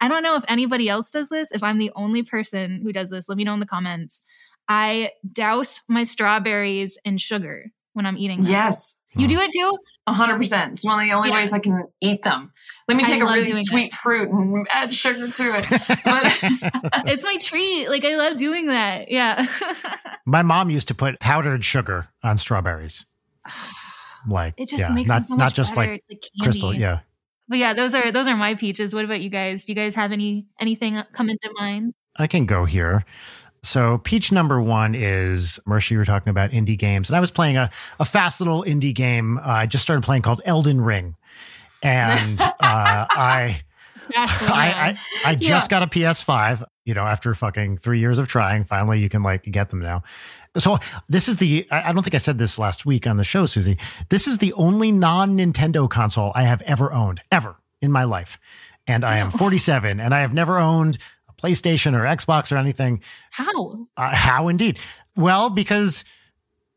I 0.00 0.06
don't 0.08 0.22
know 0.22 0.36
if 0.36 0.44
anybody 0.46 0.88
else 0.88 1.10
does 1.10 1.28
this. 1.28 1.50
If 1.50 1.62
I'm 1.64 1.78
the 1.78 1.90
only 1.96 2.22
person 2.22 2.80
who 2.84 2.92
does 2.92 3.10
this, 3.10 3.28
let 3.28 3.36
me 3.36 3.42
know 3.44 3.52
in 3.54 3.60
the 3.60 3.66
comments. 3.66 4.22
I 4.68 5.10
douse 5.32 5.80
my 5.88 6.04
strawberries 6.04 6.96
in 7.04 7.18
sugar 7.18 7.72
when 7.94 8.06
I'm 8.06 8.16
eating 8.16 8.42
them. 8.42 8.52
Yes. 8.52 8.94
You 9.16 9.26
do 9.26 9.40
it 9.40 9.50
too? 9.50 9.76
A 10.06 10.12
hundred 10.12 10.36
percent. 10.36 10.74
It's 10.74 10.84
one 10.84 11.00
of 11.00 11.06
the 11.08 11.12
only 11.14 11.30
Yeah. 11.30 11.34
ways 11.36 11.52
I 11.52 11.58
can 11.58 11.84
eat 12.00 12.22
them. 12.22 12.52
Let 12.86 12.96
me 12.96 13.04
take 13.04 13.20
a 13.20 13.24
really 13.24 13.50
doing 13.50 13.64
sweet 13.64 13.92
fruit 13.92 14.30
and 14.30 14.66
add 14.70 14.94
sugar 14.94 15.28
to 15.28 15.58
it. 15.58 15.66
But 16.04 17.04
it's 17.10 17.24
my 17.24 17.36
treat. 17.38 17.88
Like 17.88 18.04
I 18.04 18.16
love 18.16 18.36
doing 18.36 18.66
that. 18.66 19.10
Yeah. 19.10 19.44
My 20.26 20.42
mom 20.42 20.70
used 20.70 20.88
to 20.88 20.94
put 20.94 21.18
powdered 21.20 21.64
sugar 21.64 22.06
on 22.22 22.38
strawberries. 22.38 23.04
Like 24.28 24.52
it 24.58 24.68
just 24.68 24.80
yeah, 24.82 24.90
makes 24.90 25.08
not, 25.08 25.22
them 25.22 25.24
so 25.24 25.34
not 25.36 25.54
just 25.54 25.74
better. 25.74 25.92
like 25.92 26.04
it's 26.10 26.10
like 26.10 26.20
candy. 26.20 26.44
crystal. 26.44 26.74
Yeah. 26.74 26.98
But 27.48 27.56
yeah, 27.56 27.72
those 27.72 27.94
are 27.94 28.12
those 28.12 28.28
are 28.28 28.36
my 28.36 28.54
peaches. 28.54 28.94
What 28.94 29.06
about 29.06 29.22
you 29.22 29.30
guys? 29.30 29.64
Do 29.64 29.72
you 29.72 29.76
guys 29.76 29.94
have 29.94 30.12
any 30.12 30.44
anything 30.60 31.02
come 31.14 31.30
into 31.30 31.50
mind? 31.58 31.92
I 32.16 32.26
can 32.26 32.44
go 32.44 32.66
here. 32.66 33.06
So 33.62 33.98
peach 33.98 34.32
number 34.32 34.60
one 34.60 34.94
is 34.94 35.60
Mercy. 35.66 35.94
You 35.94 35.98
were 35.98 36.04
talking 36.04 36.30
about 36.30 36.50
indie 36.50 36.78
games, 36.78 37.08
and 37.10 37.16
I 37.16 37.20
was 37.20 37.30
playing 37.30 37.56
a, 37.58 37.70
a 37.98 38.04
fast 38.04 38.40
little 38.40 38.64
indie 38.64 38.94
game. 38.94 39.38
Uh, 39.38 39.42
I 39.42 39.66
just 39.66 39.82
started 39.82 40.02
playing 40.02 40.22
called 40.22 40.40
Elden 40.44 40.80
Ring, 40.80 41.14
and 41.82 42.40
uh, 42.40 42.54
I 42.60 43.60
I. 44.16 44.96
I 45.24 45.30
I 45.32 45.34
just 45.34 45.70
got 45.70 45.82
a 45.82 45.86
PS5. 45.86 46.64
You 46.86 46.94
know, 46.94 47.04
after 47.04 47.34
fucking 47.34 47.76
three 47.76 48.00
years 48.00 48.18
of 48.18 48.26
trying, 48.26 48.64
finally 48.64 48.98
you 48.98 49.08
can 49.08 49.22
like 49.22 49.42
get 49.44 49.68
them 49.68 49.80
now. 49.80 50.02
So 50.56 50.78
this 51.08 51.28
is 51.28 51.36
the 51.36 51.66
I 51.70 51.92
don't 51.92 52.02
think 52.02 52.14
I 52.14 52.18
said 52.18 52.38
this 52.38 52.58
last 52.58 52.84
week 52.86 53.06
on 53.06 53.18
the 53.18 53.24
show, 53.24 53.46
Susie. 53.46 53.76
This 54.08 54.26
is 54.26 54.38
the 54.38 54.52
only 54.54 54.90
non 54.90 55.36
Nintendo 55.36 55.88
console 55.88 56.32
I 56.34 56.42
have 56.44 56.62
ever 56.62 56.92
owned 56.92 57.20
ever 57.30 57.56
in 57.82 57.92
my 57.92 58.04
life, 58.04 58.38
and 58.86 59.04
I 59.04 59.18
am 59.18 59.28
Oh. 59.28 59.38
47, 59.38 60.00
and 60.00 60.12
I 60.14 60.22
have 60.22 60.34
never 60.34 60.58
owned 60.58 60.98
PlayStation 61.40 61.94
or 61.94 62.02
Xbox 62.04 62.52
or 62.52 62.56
anything. 62.56 63.02
How? 63.30 63.86
Uh, 63.96 64.14
how 64.14 64.48
indeed? 64.48 64.78
Well, 65.16 65.50
because 65.50 66.04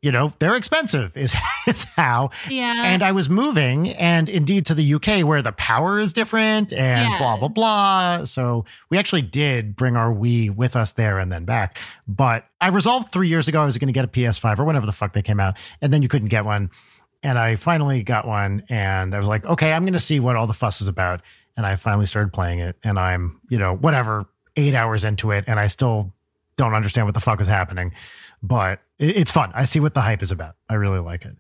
you 0.02 0.12
know 0.12 0.34
they're 0.40 0.56
expensive. 0.58 1.16
Is 1.16 1.34
is 1.68 1.86
how 1.96 2.30
Yeah. 2.50 2.84
and 2.86 3.02
I 3.02 3.14
was 3.14 3.30
moving, 3.30 3.90
and 3.90 4.28
indeed 4.30 4.66
to 4.66 4.74
the 4.76 4.94
UK 4.96 5.24
where 5.24 5.42
the 5.42 5.54
power 5.54 6.00
is 6.00 6.12
different 6.12 6.74
and 6.74 7.10
Yeah. 7.10 7.18
blah, 7.18 7.38
blah, 7.38 7.48
blah. 7.48 8.26
So 8.26 8.66
we 8.90 8.98
actually 8.98 9.22
did 9.22 9.76
bring 9.78 9.96
our 9.96 10.14
Wii 10.14 10.54
with 10.54 10.76
us 10.76 10.92
there 10.94 11.20
and 11.20 11.32
then 11.32 11.46
back. 11.46 11.78
But 12.08 12.46
I 12.60 12.68
resolved 12.68 13.14
three 13.14 13.30
years 13.30 13.48
ago 13.48 13.62
I 13.62 13.66
was 13.66 13.78
going 13.78 13.88
to 13.88 13.94
get 13.94 14.04
a 14.04 14.10
PS5 14.10 14.60
or 14.60 14.66
whenever 14.66 14.86
the 14.86 14.92
fuck 14.92 15.14
they 15.14 15.22
came 15.22 15.40
out, 15.40 15.58
and 15.82 15.94
then 15.94 16.02
you 16.02 16.10
couldn't 16.10 16.28
get 16.30 16.44
one. 16.44 16.70
And 17.26 17.40
I 17.40 17.56
finally 17.56 18.04
got 18.04 18.28
one, 18.28 18.64
and 18.68 19.16
I 19.16 19.18
was 19.18 19.30
like, 19.30 19.46
okay, 19.46 19.72
I'm 19.72 19.84
going 19.84 19.94
to 19.94 20.00
see 20.02 20.20
what 20.20 20.36
all 20.36 20.48
the 20.48 20.52
fuss 20.54 20.82
is 20.82 20.90
about. 20.90 21.22
And 21.56 21.66
I 21.66 21.78
finally 21.78 22.06
started 22.08 22.34
playing 22.34 22.60
it, 22.60 22.76
and 22.84 23.00
I'm, 23.00 23.40
you 23.50 23.58
know, 23.58 23.74
whatever, 23.74 24.26
eight 24.56 24.74
hours 24.74 25.04
into 25.04 25.32
it, 25.32 25.46
and 25.48 25.60
I 25.60 25.68
still 25.68 26.14
don't 26.58 26.74
understand 26.74 27.08
what 27.08 27.14
the 27.14 27.20
fuck 27.20 27.42
is 27.42 27.48
happening. 27.48 27.94
But 28.42 28.82
it's 29.00 29.32
fun. 29.32 29.52
I 29.56 29.66
see 29.66 29.80
what 29.80 29.94
the 29.94 30.02
hype 30.02 30.22
is 30.22 30.32
about. 30.32 30.56
I 30.70 30.76
really 30.76 31.00
like 31.00 31.26
it 31.26 31.36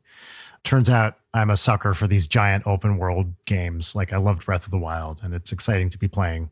turns 0.64 0.90
out 0.90 1.18
I'm 1.34 1.50
a 1.50 1.58
sucker 1.58 1.94
for 1.94 2.08
these 2.08 2.28
giant 2.28 2.66
open 2.66 2.98
world 2.98 3.34
games. 3.46 3.96
Like 3.96 4.14
I 4.14 4.18
loved 4.18 4.46
Breath 4.46 4.66
of 4.66 4.72
the 4.72 4.80
Wild, 4.80 5.22
and 5.24 5.34
it's 5.34 5.52
exciting 5.52 5.90
to 5.90 5.98
be 5.98 6.08
playing 6.08 6.50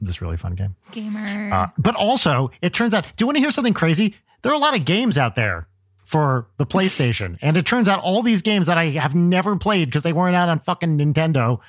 this 0.00 0.20
really 0.20 0.36
fun 0.36 0.54
game. 0.54 0.76
Gamer. 0.92 1.52
Uh, 1.52 1.68
but 1.78 1.94
also, 1.94 2.50
it 2.62 2.72
turns 2.72 2.94
out, 2.94 3.04
do 3.16 3.22
you 3.22 3.26
want 3.26 3.36
to 3.36 3.40
hear 3.40 3.50
something 3.50 3.74
crazy? 3.74 4.14
There 4.42 4.52
are 4.52 4.54
a 4.54 4.58
lot 4.58 4.76
of 4.76 4.84
games 4.84 5.18
out 5.18 5.34
there 5.34 5.66
for 6.04 6.46
the 6.58 6.66
PlayStation, 6.66 7.38
and 7.42 7.56
it 7.56 7.66
turns 7.66 7.88
out 7.88 8.00
all 8.00 8.22
these 8.22 8.42
games 8.42 8.66
that 8.66 8.78
I 8.78 8.90
have 8.90 9.14
never 9.14 9.56
played 9.56 9.88
because 9.88 10.02
they 10.02 10.12
weren't 10.12 10.36
out 10.36 10.48
on 10.48 10.60
fucking 10.60 10.98
Nintendo. 10.98 11.60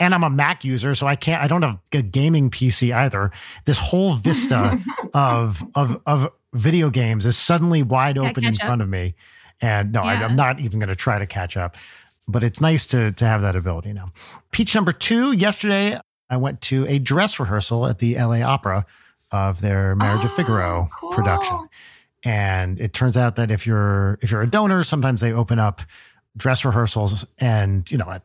And 0.00 0.12
I'm 0.14 0.24
a 0.24 0.30
Mac 0.30 0.64
user, 0.64 0.94
so 0.94 1.06
I 1.06 1.16
can't. 1.16 1.42
I 1.42 1.46
don't 1.46 1.62
have 1.62 1.78
a 1.92 2.02
gaming 2.02 2.50
PC 2.50 2.94
either. 2.94 3.30
This 3.64 3.78
whole 3.78 4.14
vista 4.14 4.78
of 5.14 5.62
of 5.74 6.00
of 6.06 6.30
video 6.52 6.90
games 6.90 7.26
is 7.26 7.36
suddenly 7.38 7.82
wide 7.82 8.18
open 8.18 8.44
in 8.44 8.54
up. 8.54 8.60
front 8.62 8.82
of 8.82 8.88
me. 8.88 9.14
And 9.60 9.92
no, 9.92 10.02
I, 10.02 10.14
Yeah. 10.14 10.24
I'm 10.26 10.36
not 10.36 10.58
even 10.60 10.80
going 10.80 10.88
to 10.88 10.96
try 10.96 11.18
to 11.18 11.26
catch 11.26 11.56
up. 11.56 11.76
But 12.26 12.42
it's 12.42 12.60
nice 12.60 12.86
to 12.88 13.12
to 13.12 13.24
have 13.24 13.42
that 13.42 13.54
ability 13.56 13.92
now. 13.92 14.10
Peach 14.50 14.74
number 14.74 14.92
two. 14.92 15.32
Yesterday, 15.32 15.98
I 16.30 16.36
went 16.38 16.60
to 16.62 16.86
a 16.88 16.98
dress 16.98 17.38
rehearsal 17.38 17.86
at 17.86 17.98
the 17.98 18.14
LA 18.16 18.40
Opera 18.40 18.86
of 19.30 19.60
their 19.60 19.94
Marriage 19.96 20.24
of 20.24 20.30
Oh, 20.32 20.34
Figaro 20.34 20.88
cool. 21.00 21.10
production. 21.12 21.68
And 22.24 22.80
it 22.80 22.94
turns 22.94 23.16
out 23.16 23.36
that 23.36 23.50
if 23.50 23.66
you're 23.66 24.18
if 24.22 24.30
you're 24.30 24.42
a 24.42 24.46
donor, 24.50 24.82
sometimes 24.84 25.20
they 25.20 25.32
open 25.32 25.58
up 25.58 25.82
dress 26.36 26.64
rehearsals, 26.64 27.24
and 27.38 27.88
you 27.90 27.98
know, 27.98 28.06
I 28.06 28.20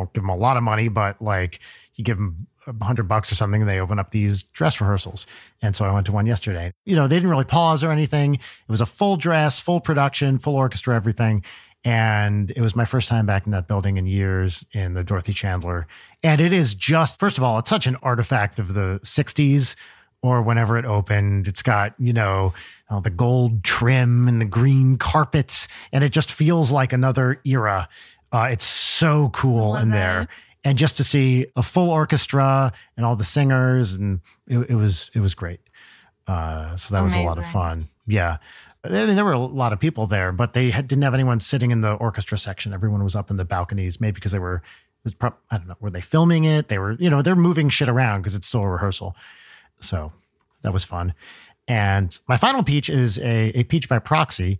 don't 0.00 0.12
give 0.12 0.22
them 0.22 0.30
a 0.30 0.36
lot 0.36 0.56
of 0.56 0.62
money, 0.62 0.88
but 0.88 1.20
like 1.20 1.60
you 1.94 2.04
give 2.04 2.16
them 2.16 2.46
a 2.66 2.84
hundred 2.84 3.04
bucks 3.04 3.32
or 3.32 3.34
something, 3.34 3.62
and 3.62 3.68
they 3.68 3.80
open 3.80 3.98
up 3.98 4.10
these 4.10 4.44
dress 4.44 4.80
rehearsals. 4.80 5.26
And 5.62 5.74
so 5.74 5.84
I 5.84 5.92
went 5.92 6.06
to 6.06 6.12
one 6.12 6.26
yesterday. 6.26 6.72
You 6.84 6.96
know, 6.96 7.08
they 7.08 7.16
didn't 7.16 7.30
really 7.30 7.44
pause 7.44 7.82
or 7.82 7.90
anything. 7.90 8.34
It 8.34 8.40
was 8.68 8.80
a 8.80 8.86
full 8.86 9.16
dress, 9.16 9.58
full 9.58 9.80
production, 9.80 10.38
full 10.38 10.56
orchestra, 10.56 10.94
everything. 10.94 11.44
And 11.82 12.50
it 12.50 12.60
was 12.60 12.76
my 12.76 12.84
first 12.84 13.08
time 13.08 13.24
back 13.24 13.46
in 13.46 13.52
that 13.52 13.66
building 13.66 13.96
in 13.96 14.06
years 14.06 14.66
in 14.72 14.92
the 14.94 15.02
Dorothy 15.02 15.32
Chandler. 15.32 15.86
And 16.22 16.40
it 16.40 16.52
is 16.52 16.74
just, 16.74 17.18
first 17.18 17.38
of 17.38 17.44
all, 17.44 17.58
it's 17.58 17.70
such 17.70 17.86
an 17.86 17.96
artifact 18.02 18.58
of 18.58 18.74
the 18.74 19.00
60s 19.02 19.76
or 20.22 20.42
whenever 20.42 20.76
it 20.76 20.84
opened. 20.84 21.48
It's 21.48 21.62
got, 21.62 21.94
you 21.98 22.12
know, 22.12 22.52
uh, 22.90 23.00
the 23.00 23.10
gold 23.10 23.64
trim 23.64 24.28
and 24.28 24.40
the 24.40 24.46
green 24.46 24.98
carpets, 24.98 25.68
and 25.92 26.04
it 26.04 26.10
just 26.10 26.30
feels 26.30 26.70
like 26.70 26.92
another 26.92 27.40
era. 27.44 27.88
Uh, 28.30 28.48
it's 28.50 28.64
so 29.00 29.30
cool 29.30 29.76
in 29.76 29.88
that. 29.88 29.94
there. 29.94 30.28
And 30.62 30.76
just 30.76 30.98
to 30.98 31.04
see 31.04 31.46
a 31.56 31.62
full 31.62 31.90
orchestra 31.90 32.72
and 32.96 33.06
all 33.06 33.16
the 33.16 33.24
singers, 33.24 33.94
and 33.94 34.20
it, 34.46 34.58
it 34.70 34.74
was 34.74 35.10
it 35.14 35.20
was 35.20 35.34
great. 35.34 35.60
Uh, 36.26 36.76
so 36.76 36.94
that 36.94 37.02
was 37.02 37.14
a 37.14 37.20
lot 37.20 37.38
of 37.38 37.46
fun. 37.46 37.88
Yeah. 38.06 38.36
I 38.84 38.88
mean, 38.88 39.16
there 39.16 39.24
were 39.24 39.32
a 39.32 39.38
lot 39.38 39.72
of 39.72 39.80
people 39.80 40.06
there, 40.06 40.32
but 40.32 40.52
they 40.52 40.70
had, 40.70 40.86
didn't 40.86 41.02
have 41.02 41.14
anyone 41.14 41.40
sitting 41.40 41.70
in 41.70 41.80
the 41.80 41.92
orchestra 41.92 42.38
section. 42.38 42.72
Everyone 42.72 43.02
was 43.02 43.16
up 43.16 43.30
in 43.30 43.36
the 43.36 43.44
balconies, 43.44 44.00
maybe 44.00 44.14
because 44.14 44.32
they 44.32 44.38
were, 44.38 44.56
it 44.56 45.04
was 45.04 45.14
prob- 45.14 45.36
I 45.50 45.58
don't 45.58 45.68
know, 45.68 45.76
were 45.80 45.90
they 45.90 46.00
filming 46.00 46.44
it? 46.44 46.68
They 46.68 46.78
were, 46.78 46.92
you 46.92 47.10
know, 47.10 47.20
they're 47.20 47.36
moving 47.36 47.68
shit 47.68 47.88
around 47.88 48.20
because 48.20 48.34
it's 48.34 48.46
still 48.46 48.62
a 48.62 48.68
rehearsal. 48.68 49.16
So 49.80 50.12
that 50.62 50.72
was 50.72 50.84
fun. 50.84 51.14
And 51.68 52.18
my 52.28 52.36
final 52.36 52.62
peach 52.62 52.88
is 52.88 53.18
a, 53.18 53.58
a 53.58 53.64
peach 53.64 53.88
by 53.88 53.98
proxy. 53.98 54.58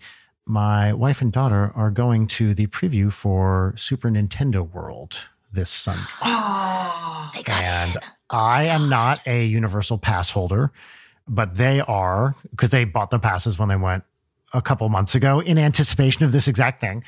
My 0.50 0.92
wife 0.92 1.22
and 1.22 1.30
daughter 1.30 1.70
are 1.76 1.92
going 1.92 2.26
to 2.26 2.54
the 2.54 2.66
preview 2.66 3.12
for 3.12 3.72
Super 3.76 4.10
Nintendo 4.10 4.68
World 4.68 5.28
this 5.52 5.70
Sunday. 5.70 6.02
Oh, 6.22 7.30
They 7.32 7.44
got 7.44 7.62
And 7.62 7.94
in. 7.94 8.02
I 8.30 8.64
am 8.64 8.88
not 8.88 9.20
a 9.26 9.44
universal 9.44 9.96
pass 9.96 10.32
holder, 10.32 10.72
but 11.28 11.54
they 11.54 11.78
are 11.80 12.34
because 12.50 12.70
they 12.70 12.84
bought 12.84 13.10
the 13.10 13.20
passes 13.20 13.60
when 13.60 13.68
they 13.68 13.76
went 13.76 14.02
a 14.52 14.60
couple 14.60 14.88
months 14.88 15.14
ago 15.14 15.38
in 15.38 15.56
anticipation 15.56 16.24
of 16.24 16.32
this 16.32 16.48
exact 16.48 16.80
thing. 16.80 17.04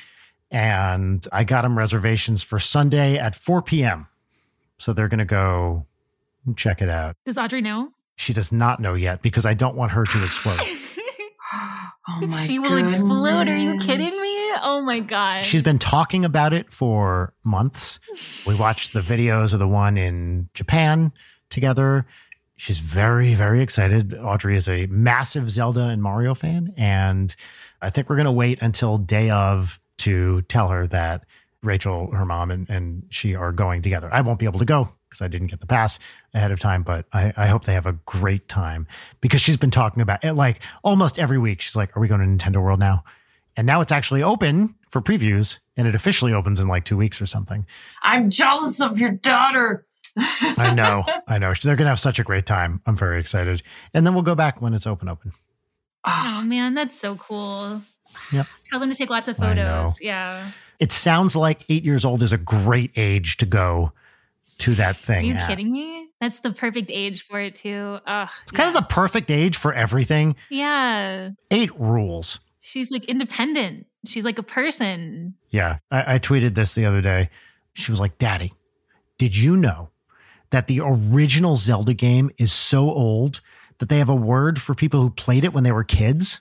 And 0.49 1.27
I 1.33 1.43
got 1.43 1.63
them 1.63 1.77
reservations 1.77 2.43
for 2.43 2.59
Sunday 2.59 3.17
at 3.17 3.35
4 3.35 3.61
p.m. 3.63 4.07
So 4.77 4.93
they're 4.93 5.09
going 5.09 5.19
to 5.19 5.25
go 5.25 5.85
check 6.55 6.81
it 6.81 6.87
out. 6.87 7.17
Does 7.25 7.37
Audrey 7.37 7.59
know? 7.59 7.89
She 8.15 8.31
does 8.31 8.53
not 8.53 8.79
know 8.79 8.93
yet 8.93 9.21
because 9.21 9.45
I 9.45 9.53
don't 9.53 9.75
want 9.75 9.91
her 9.91 10.05
to 10.05 10.23
explode. 10.23 10.61
oh 12.07 12.25
my 12.27 12.37
she 12.45 12.59
will 12.59 12.77
explode. 12.77 13.47
Are 13.47 13.57
you 13.57 13.79
kidding 13.79 14.05
me? 14.05 14.53
Oh 14.61 14.81
my 14.85 14.99
god. 14.99 15.43
She's 15.43 15.61
been 15.61 15.79
talking 15.79 16.25
about 16.25 16.53
it 16.53 16.71
for 16.71 17.33
months. 17.43 17.99
We 18.45 18.55
watched 18.55 18.91
the 18.91 18.99
videos 18.99 19.53
of 19.53 19.59
the 19.59 19.67
one 19.67 19.97
in 19.97 20.49
Japan 20.53 21.13
together. 21.49 22.05
She's 22.57 22.79
very, 22.79 23.33
very 23.35 23.61
excited. 23.61 24.13
Audrey 24.13 24.57
is 24.57 24.67
a 24.67 24.85
massive 24.87 25.49
Zelda 25.49 25.87
and 25.87 26.01
Mario 26.01 26.33
fan. 26.33 26.73
And 26.75 27.33
I 27.81 27.89
think 27.89 28.09
we're 28.09 28.17
going 28.17 28.25
to 28.25 28.31
wait 28.31 28.59
until 28.61 28.97
day 28.97 29.29
of 29.29 29.79
to 29.99 30.41
tell 30.43 30.67
her 30.69 30.87
that 30.87 31.25
Rachel, 31.63 32.11
her 32.11 32.25
mom, 32.25 32.51
and, 32.51 32.69
and 32.69 33.03
she 33.09 33.35
are 33.35 33.53
going 33.53 33.81
together. 33.81 34.09
I 34.11 34.21
won't 34.21 34.39
be 34.39 34.45
able 34.45 34.59
to 34.59 34.65
go 34.65 34.93
because 35.13 35.23
I 35.23 35.27
didn't 35.27 35.47
get 35.47 35.59
the 35.59 35.67
pass 35.67 35.99
ahead 36.33 36.51
of 36.51 36.59
time, 36.59 36.81
but 36.81 37.05
I, 37.13 37.31
I 37.37 37.47
hope 37.47 37.65
they 37.65 37.75
have 37.75 37.85
a 37.85 37.93
great 38.05 38.49
time 38.49 38.87
because 39.21 39.41
she's 39.41 39.57
been 39.57 39.71
talking 39.71 40.01
about 40.01 40.23
it 40.23 40.33
like 40.33 40.61
almost 40.83 41.19
every 41.19 41.37
week. 41.37 41.61
She's 41.61 41.75
like, 41.75 41.95
Are 41.95 41.99
we 41.99 42.07
going 42.07 42.19
to 42.19 42.45
Nintendo 42.45 42.61
World 42.61 42.79
now? 42.79 43.03
And 43.55 43.67
now 43.67 43.81
it's 43.81 43.91
actually 43.91 44.23
open 44.23 44.73
for 44.89 45.01
previews 45.01 45.59
and 45.77 45.87
it 45.87 45.93
officially 45.93 46.33
opens 46.33 46.59
in 46.59 46.67
like 46.67 46.85
two 46.85 46.97
weeks 46.97 47.21
or 47.21 47.27
something. 47.27 47.67
I'm 48.01 48.31
jealous 48.31 48.81
of 48.81 48.99
your 48.99 49.11
daughter. 49.11 49.85
I 50.17 50.73
know. 50.73 51.03
I 51.27 51.37
know. 51.37 51.53
They're 51.61 51.75
going 51.75 51.85
to 51.85 51.89
have 51.89 51.99
such 51.99 52.17
a 52.17 52.23
great 52.23 52.47
time. 52.47 52.81
I'm 52.87 52.95
very 52.95 53.19
excited. 53.19 53.61
And 53.93 54.05
then 54.05 54.15
we'll 54.15 54.23
go 54.23 54.35
back 54.35 54.61
when 54.61 54.73
it's 54.73 54.87
open, 54.87 55.07
open. 55.07 55.33
Ah, 56.03 56.41
Oh 56.41 56.45
man, 56.45 56.73
that's 56.73 56.95
so 56.95 57.15
cool. 57.15 57.81
Yep. 58.31 58.47
Tell 58.65 58.79
them 58.79 58.89
to 58.89 58.95
take 58.95 59.09
lots 59.09 59.27
of 59.27 59.37
photos. 59.37 60.01
Yeah. 60.01 60.51
It 60.79 60.91
sounds 60.91 61.35
like 61.35 61.63
eight 61.69 61.85
years 61.85 62.05
old 62.05 62.23
is 62.23 62.33
a 62.33 62.37
great 62.37 62.91
age 62.95 63.37
to 63.37 63.45
go 63.45 63.93
to 64.59 64.71
that 64.75 64.95
thing. 64.95 65.25
Are 65.25 65.27
you 65.27 65.33
at. 65.35 65.47
kidding 65.47 65.71
me? 65.71 66.07
That's 66.21 66.39
the 66.39 66.51
perfect 66.51 66.89
age 66.91 67.25
for 67.27 67.39
it 67.39 67.55
too. 67.55 67.97
Ugh, 68.05 68.29
It's 68.43 68.51
kind 68.51 68.67
of 68.69 68.75
the 68.75 68.87
perfect 68.87 69.29
age 69.31 69.57
for 69.57 69.73
everything. 69.73 70.35
yeah. 70.49 71.31
Eight 71.51 71.77
rules. 71.79 72.39
She's 72.59 72.89
like 72.91 73.05
independent. 73.05 73.87
She's 74.05 74.23
like 74.25 74.39
a 74.39 74.43
person. 74.43 75.35
Yeah. 75.49 75.79
I, 75.91 76.15
I 76.15 76.19
tweeted 76.19 76.55
this 76.55 76.75
the 76.75 76.85
other 76.85 77.01
day. 77.01 77.29
She 77.73 77.91
was 77.91 77.99
like, 77.99 78.17
Daddy, 78.17 78.53
did 79.17 79.35
you 79.35 79.57
know 79.57 79.89
that 80.51 80.67
the 80.67 80.81
original 80.83 81.55
Zelda 81.57 81.93
game 81.93 82.29
is 82.37 82.53
so 82.53 82.89
old 82.91 83.41
that 83.79 83.89
they 83.89 83.97
have 83.97 84.09
a 84.09 84.15
word 84.15 84.61
for 84.61 84.75
people 84.75 85.01
who 85.01 85.09
played 85.09 85.43
it 85.43 85.53
when 85.53 85.63
they 85.65 85.71
were 85.73 85.83
kids? 85.83 86.39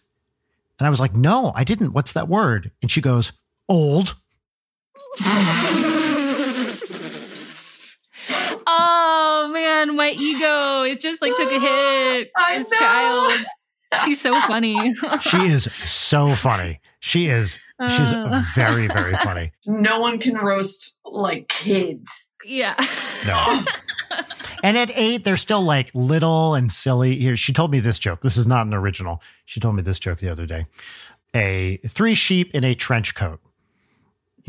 And 0.78 0.86
I 0.86 0.90
was 0.90 1.00
like, 1.00 1.14
No, 1.14 1.52
I 1.56 1.64
didn't. 1.64 1.92
What's 1.92 2.12
that 2.12 2.28
word? 2.28 2.70
And 2.82 2.90
she 2.90 3.00
goes, 3.00 3.32
Old. 3.68 4.14
Oh 8.64 9.50
man, 9.86 9.96
my 9.96 10.10
ego 10.10 10.82
is 10.84 10.98
just 10.98 11.22
like 11.22 11.34
took 11.36 11.50
a 11.50 11.60
hit. 11.60 12.30
I 12.36 12.58
this 12.58 12.70
know. 12.70 12.78
child. 12.78 13.32
She's 14.04 14.20
so 14.20 14.40
funny. 14.42 14.92
She 15.20 15.36
is 15.38 15.64
so 15.72 16.28
funny. 16.28 16.80
She 17.00 17.26
is, 17.26 17.58
she's 17.88 18.12
Uh. 18.12 18.42
very, 18.54 18.86
very 18.86 19.12
funny. 19.18 19.52
no 19.66 20.00
one 20.00 20.18
can 20.18 20.36
roast 20.36 20.96
like 21.04 21.48
kids. 21.48 22.28
yeah. 22.44 22.74
No. 23.26 23.62
And 24.62 24.78
at 24.78 24.90
eight, 24.94 25.24
they're 25.24 25.36
still 25.36 25.62
like 25.62 25.90
little 25.94 26.54
and 26.54 26.70
silly. 26.70 27.16
Here, 27.16 27.34
she 27.36 27.52
told 27.52 27.70
me 27.72 27.80
this 27.80 27.98
joke. 27.98 28.20
This 28.20 28.36
is 28.36 28.46
not 28.46 28.66
an 28.66 28.72
original. 28.72 29.20
She 29.44 29.58
told 29.60 29.74
me 29.74 29.82
this 29.82 29.98
joke 29.98 30.18
the 30.20 30.28
other 30.30 30.46
day. 30.46 30.66
A 31.34 31.78
three 31.88 32.14
sheep 32.14 32.54
in 32.54 32.62
a 32.64 32.74
trench 32.74 33.14
coat 33.14 33.40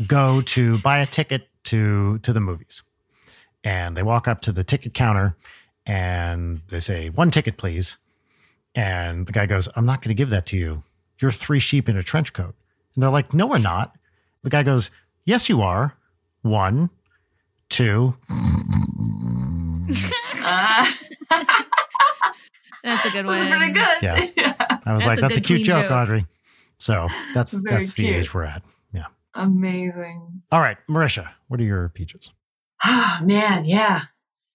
go 0.06 0.40
to 0.42 0.78
buy 0.78 0.98
a 1.00 1.06
ticket 1.06 1.48
to 1.64 2.18
to 2.20 2.32
the 2.32 2.40
movies, 2.40 2.82
and 3.64 3.96
they 3.96 4.02
walk 4.04 4.28
up 4.28 4.40
to 4.42 4.52
the 4.52 4.62
ticket 4.62 4.94
counter 4.94 5.36
and 5.86 6.60
they 6.68 6.78
say, 6.80 7.10
"One 7.10 7.30
ticket, 7.32 7.56
please." 7.56 7.96
And 8.76 9.26
the 9.26 9.32
guy 9.32 9.46
goes, 9.46 9.68
"I'm 9.74 9.86
not 9.86 10.00
going 10.02 10.10
to 10.10 10.14
give 10.14 10.30
that 10.30 10.46
to 10.46 10.56
you. 10.56 10.82
You're 11.20 11.30
three 11.32 11.58
sheep 11.58 11.88
in 11.88 11.96
a 11.96 12.02
trench 12.02 12.32
coat." 12.32 12.54
And 12.94 13.02
they're 13.02 13.10
like, 13.10 13.34
"No, 13.34 13.46
we're 13.46 13.58
not." 13.58 13.96
The 14.42 14.50
guy 14.50 14.62
goes, 14.62 14.90
"Yes, 15.24 15.48
you 15.48 15.62
are. 15.62 15.96
One, 16.42 16.90
two, 17.70 18.14
That's 22.82 23.06
a 23.06 23.10
good 23.10 23.24
was 23.24 23.38
one. 23.38 23.48
pretty 23.48 23.72
good. 23.72 24.02
Yeah. 24.36 24.54
I 24.86 24.92
was 24.92 25.04
That's 25.04 25.06
like, 25.06 25.18
a 25.18 25.20
that's 25.22 25.36
a 25.38 25.40
cute 25.40 25.62
joke, 25.64 25.84
joke. 25.88 25.92
Audrey. 25.92 26.26
So 26.78 27.08
that's 27.32 27.54
Very 27.54 27.76
that's 27.76 27.94
the 27.94 28.08
age 28.08 28.34
we're 28.34 28.42
at. 28.44 28.62
Yeah. 28.92 29.06
Amazing. 29.34 30.42
All 30.52 30.60
right, 30.60 30.76
Marisha, 30.90 31.30
what 31.48 31.58
are 31.60 31.64
your 31.64 31.88
peaches? 31.88 32.30
Ah, 32.84 33.20
man, 33.24 33.64
yeah. 33.64 34.02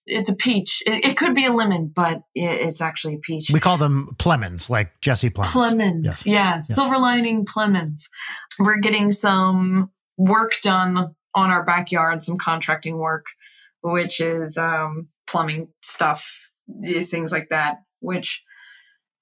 It's 0.06 0.30
a 0.30 0.34
peach. 0.34 0.82
It, 0.86 1.04
it 1.04 1.16
could 1.16 1.34
be 1.34 1.44
a 1.44 1.52
lemon, 1.52 1.92
but 1.94 2.22
it, 2.34 2.62
it's 2.62 2.80
actually 2.80 3.14
a 3.14 3.18
peach. 3.18 3.50
We 3.52 3.60
call 3.60 3.76
them 3.76 4.16
Plemons, 4.18 4.68
like 4.68 5.00
Jesse 5.00 5.30
Plemons. 5.30 5.52
Plemons. 5.52 6.04
Yes. 6.04 6.26
Yeah, 6.26 6.58
silver 6.60 6.98
lining 6.98 7.44
Plemons. 7.44 8.04
We're 8.58 8.80
getting 8.80 9.12
some 9.12 9.90
work 10.16 10.60
done 10.62 11.14
on 11.34 11.50
our 11.50 11.64
backyard, 11.64 12.22
some 12.22 12.38
contracting 12.38 12.96
work, 12.96 13.26
which 13.82 14.20
is 14.20 14.58
um, 14.58 15.08
plumbing 15.26 15.68
stuff, 15.82 16.50
things 16.82 17.30
like 17.30 17.48
that, 17.50 17.82
which 18.00 18.42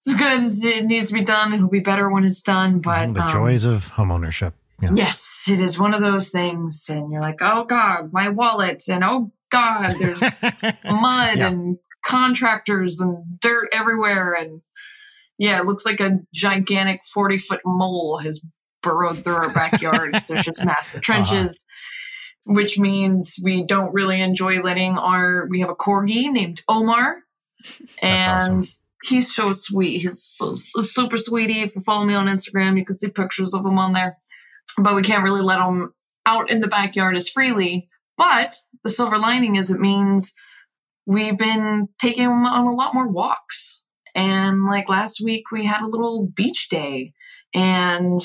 is 0.07 0.15
good. 0.15 0.41
as 0.41 0.65
It 0.65 0.87
needs 0.87 1.09
to 1.09 1.15
be 1.15 1.23
done. 1.25 1.53
It'll 1.53 1.69
be 1.69 1.81
better 1.81 2.09
when 2.11 2.25
it's 2.25 2.43
done, 2.43 2.81
but 2.81 3.13
the 3.15 3.25
um, 3.25 3.31
joys 3.31 3.65
of 3.65 3.93
homeownership. 3.93 4.53
Yeah. 4.81 4.91
Yes, 4.95 5.47
it 5.51 5.61
is 5.61 5.79
one 5.79 5.93
of 5.93 6.01
those 6.01 6.31
things, 6.31 6.87
and 6.89 7.11
you're 7.11 7.21
like, 7.21 7.39
oh 7.41 7.65
God, 7.65 8.13
my 8.13 8.29
wallet, 8.29 8.85
and 8.89 9.03
oh 9.03 9.33
God, 9.51 9.97
there's 9.99 10.43
mud 10.85 11.39
Yeah. 11.39 11.49
and 11.49 11.79
contractors 12.05 13.01
and 13.01 13.41
dirt 13.41 13.69
everywhere. 13.73 14.35
And 14.35 14.63
yeah, 15.39 15.61
it 15.61 15.67
looks 15.67 15.85
like 15.85 16.01
a 16.01 16.21
gigantic 16.35 17.05
40 17.05 17.39
foot 17.39 17.61
mole 17.65 18.19
has 18.19 18.43
burrowed 18.83 19.23
through 19.23 19.35
our 19.35 19.53
backyard. 19.53 20.15
There's 20.29 20.45
just 20.45 20.65
massive 20.65 20.97
uh-huh. 20.97 21.01
trenches, 21.03 21.67
which 22.45 22.79
means 22.79 23.37
we 23.43 23.65
don't 23.65 23.93
really 23.93 24.21
enjoy 24.21 24.61
letting 24.61 24.97
our, 24.97 25.47
we 25.49 25.61
have 25.61 25.71
a 25.71 25.75
corgi 25.75 26.31
named 26.31 26.63
Omar. 26.69 27.23
And 28.01 28.63
awesome. 28.63 28.85
he's 29.03 29.35
so 29.35 29.51
sweet. 29.51 30.03
He's 30.03 30.23
so, 30.23 30.55
so 30.55 30.81
super 30.81 31.17
sweetie. 31.17 31.63
If 31.63 31.75
you 31.75 31.81
follow 31.81 32.05
me 32.05 32.15
on 32.15 32.29
Instagram, 32.29 32.79
you 32.79 32.85
can 32.85 32.97
see 32.97 33.09
pictures 33.09 33.53
of 33.53 33.67
him 33.67 33.81
on 33.81 33.95
there. 33.95 34.17
But 34.77 34.95
we 34.95 35.03
can't 35.03 35.25
really 35.25 35.43
let 35.43 35.59
them 35.59 35.95
out 36.27 36.51
in 36.51 36.61
the 36.61 36.69
backyard 36.69 37.17
as 37.17 37.29
freely. 37.29 37.89
But 38.17 38.57
the 38.85 38.91
silver 38.91 39.19
lining 39.19 39.57
is 39.57 39.71
it 39.71 39.81
means 39.81 40.35
we've 41.07 41.39
been 41.39 41.89
taking 41.99 42.27
them 42.27 42.45
on 42.47 42.67
a 42.67 42.73
lot 42.75 42.95
more 42.95 43.09
walks. 43.09 43.83
And 44.15 44.67
like 44.67 44.89
last 44.89 45.21
week, 45.23 45.45
we 45.51 45.65
had 45.65 45.83
a 45.83 45.87
little 45.89 46.27
beach 46.27 46.69
day. 46.69 47.13
And 47.55 48.21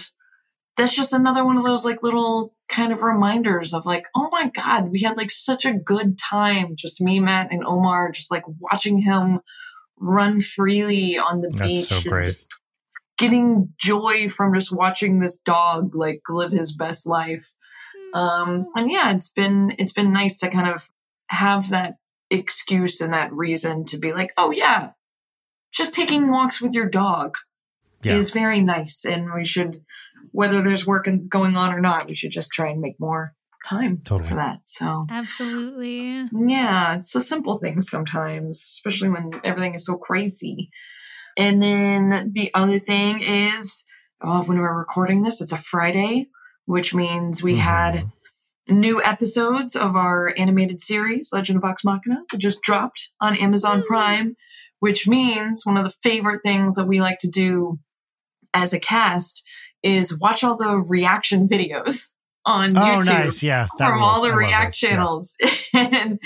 that's 0.76 0.96
just 0.96 1.14
another 1.14 1.46
one 1.46 1.58
of 1.58 1.64
those 1.64 1.86
like 1.86 2.02
little 2.04 2.56
kind 2.68 2.92
of 2.92 3.04
reminders 3.04 3.74
of 3.74 3.86
like, 3.86 4.06
oh 4.16 4.30
my 4.32 4.50
God, 4.50 4.90
we 4.90 5.02
had 5.02 5.18
like 5.18 5.32
such 5.32 5.66
a 5.66 5.74
good 5.74 6.18
time. 6.18 6.76
Just 6.76 7.00
me, 7.02 7.20
Matt, 7.20 7.52
and 7.52 7.64
Omar, 7.64 8.12
just 8.12 8.32
like 8.32 8.44
watching 8.60 9.00
him 9.02 9.40
run 10.00 10.42
freely 10.42 11.18
on 11.18 11.42
the 11.42 11.50
That's 11.50 11.62
beach. 11.62 11.90
so 11.90 12.10
great. 12.10 12.26
just 12.26 12.50
getting 13.18 13.74
joy 13.80 14.28
from 14.30 14.54
just 14.54 14.76
watching 14.76 15.20
this 15.20 15.38
dog 15.38 15.96
like 15.96 16.22
live 16.30 16.52
his 16.52 16.76
best 16.76 17.06
life. 17.06 17.54
Um, 18.14 18.68
and 18.76 18.92
yeah, 18.92 19.12
it's 19.14 19.32
been 19.32 19.76
it's 19.80 19.94
been 19.94 20.14
nice 20.14 20.38
to 20.40 20.50
kind 20.50 20.70
of 20.70 20.90
have 21.28 21.70
that 21.70 21.96
excuse 22.30 23.02
and 23.02 23.14
that 23.14 23.34
reason 23.34 23.86
to 23.86 23.98
be 23.98 24.14
like, 24.14 24.32
oh 24.38 24.52
yeah, 24.52 24.92
just 25.72 25.94
taking 25.94 26.30
walks 26.32 26.62
with 26.62 26.74
your 26.74 26.88
dog 26.90 27.38
Yeah. 28.04 28.16
is 28.16 28.32
very 28.32 28.62
nice, 28.62 29.06
and 29.06 29.34
we 29.34 29.46
should, 29.46 29.82
whether 30.32 30.62
there's 30.62 30.86
work 30.86 31.08
in- 31.08 31.28
going 31.28 31.56
on 31.56 31.74
or 31.74 31.82
not, 31.82 32.08
we 32.08 32.16
should 32.16 32.32
just 32.32 32.52
try 32.52 32.70
and 32.70 32.82
make 32.82 33.00
more 33.00 33.34
time 33.68 34.02
Totally. 34.04 34.30
for 34.30 34.36
that. 34.36 34.60
So 34.66 35.08
Absolutely. 35.10 36.28
yeah, 36.48 36.98
it's 36.98 37.14
the 37.14 37.22
simple 37.22 37.58
things 37.60 37.90
sometimes, 37.90 38.58
especially 38.60 39.10
when 39.10 39.32
everything 39.44 39.74
is 39.74 39.86
so 39.86 39.96
crazy. 39.96 40.70
And 41.38 41.62
then 41.62 42.32
the 42.34 42.52
other 42.54 42.80
thing 42.80 43.22
is, 43.22 43.84
oh, 44.22 44.44
when 44.44 44.60
we're 44.60 44.78
recording 44.78 45.24
this, 45.24 45.42
it's 45.42 45.52
a 45.52 45.58
Friday, 45.58 46.28
which 46.66 46.94
means 46.94 47.42
we 47.44 47.58
had 47.58 47.96
Mhm. 47.96 48.12
new 48.70 49.02
episodes 49.04 49.76
of 49.76 49.96
our 49.96 50.34
animated 50.38 50.80
series, 50.82 51.30
Legend 51.34 51.58
of 51.58 51.64
Vox 51.64 51.84
Machina, 51.84 52.24
that 52.32 52.38
just 52.38 52.62
dropped 52.62 53.12
on 53.20 53.36
Amazon 53.36 53.84
Prime, 53.88 54.36
which 54.80 55.08
means 55.08 55.66
one 55.66 55.78
of 55.78 55.84
the 55.84 55.96
favorite 56.04 56.42
things 56.44 56.76
that 56.76 56.88
we 56.88 57.02
like 57.02 57.20
to 57.20 57.30
do 57.30 57.80
as 58.54 58.72
a 58.74 58.80
cast 58.80 59.44
is 59.82 60.18
watch 60.18 60.44
all 60.44 60.56
the 60.56 60.78
reaction 60.78 61.48
videos 61.52 62.10
on 62.46 62.76
Oh, 62.78 62.82
YouTube 62.82 63.06
nice. 63.06 63.44
Yeah. 63.44 63.68
from 63.78 63.94
rules. 63.94 64.04
all 64.04 64.22
the 64.24 64.30
I 64.32 64.36
React 64.36 64.72
those. 64.74 64.82
Yeah. 64.82 64.90
channels. 64.90 65.36
and 65.74 66.20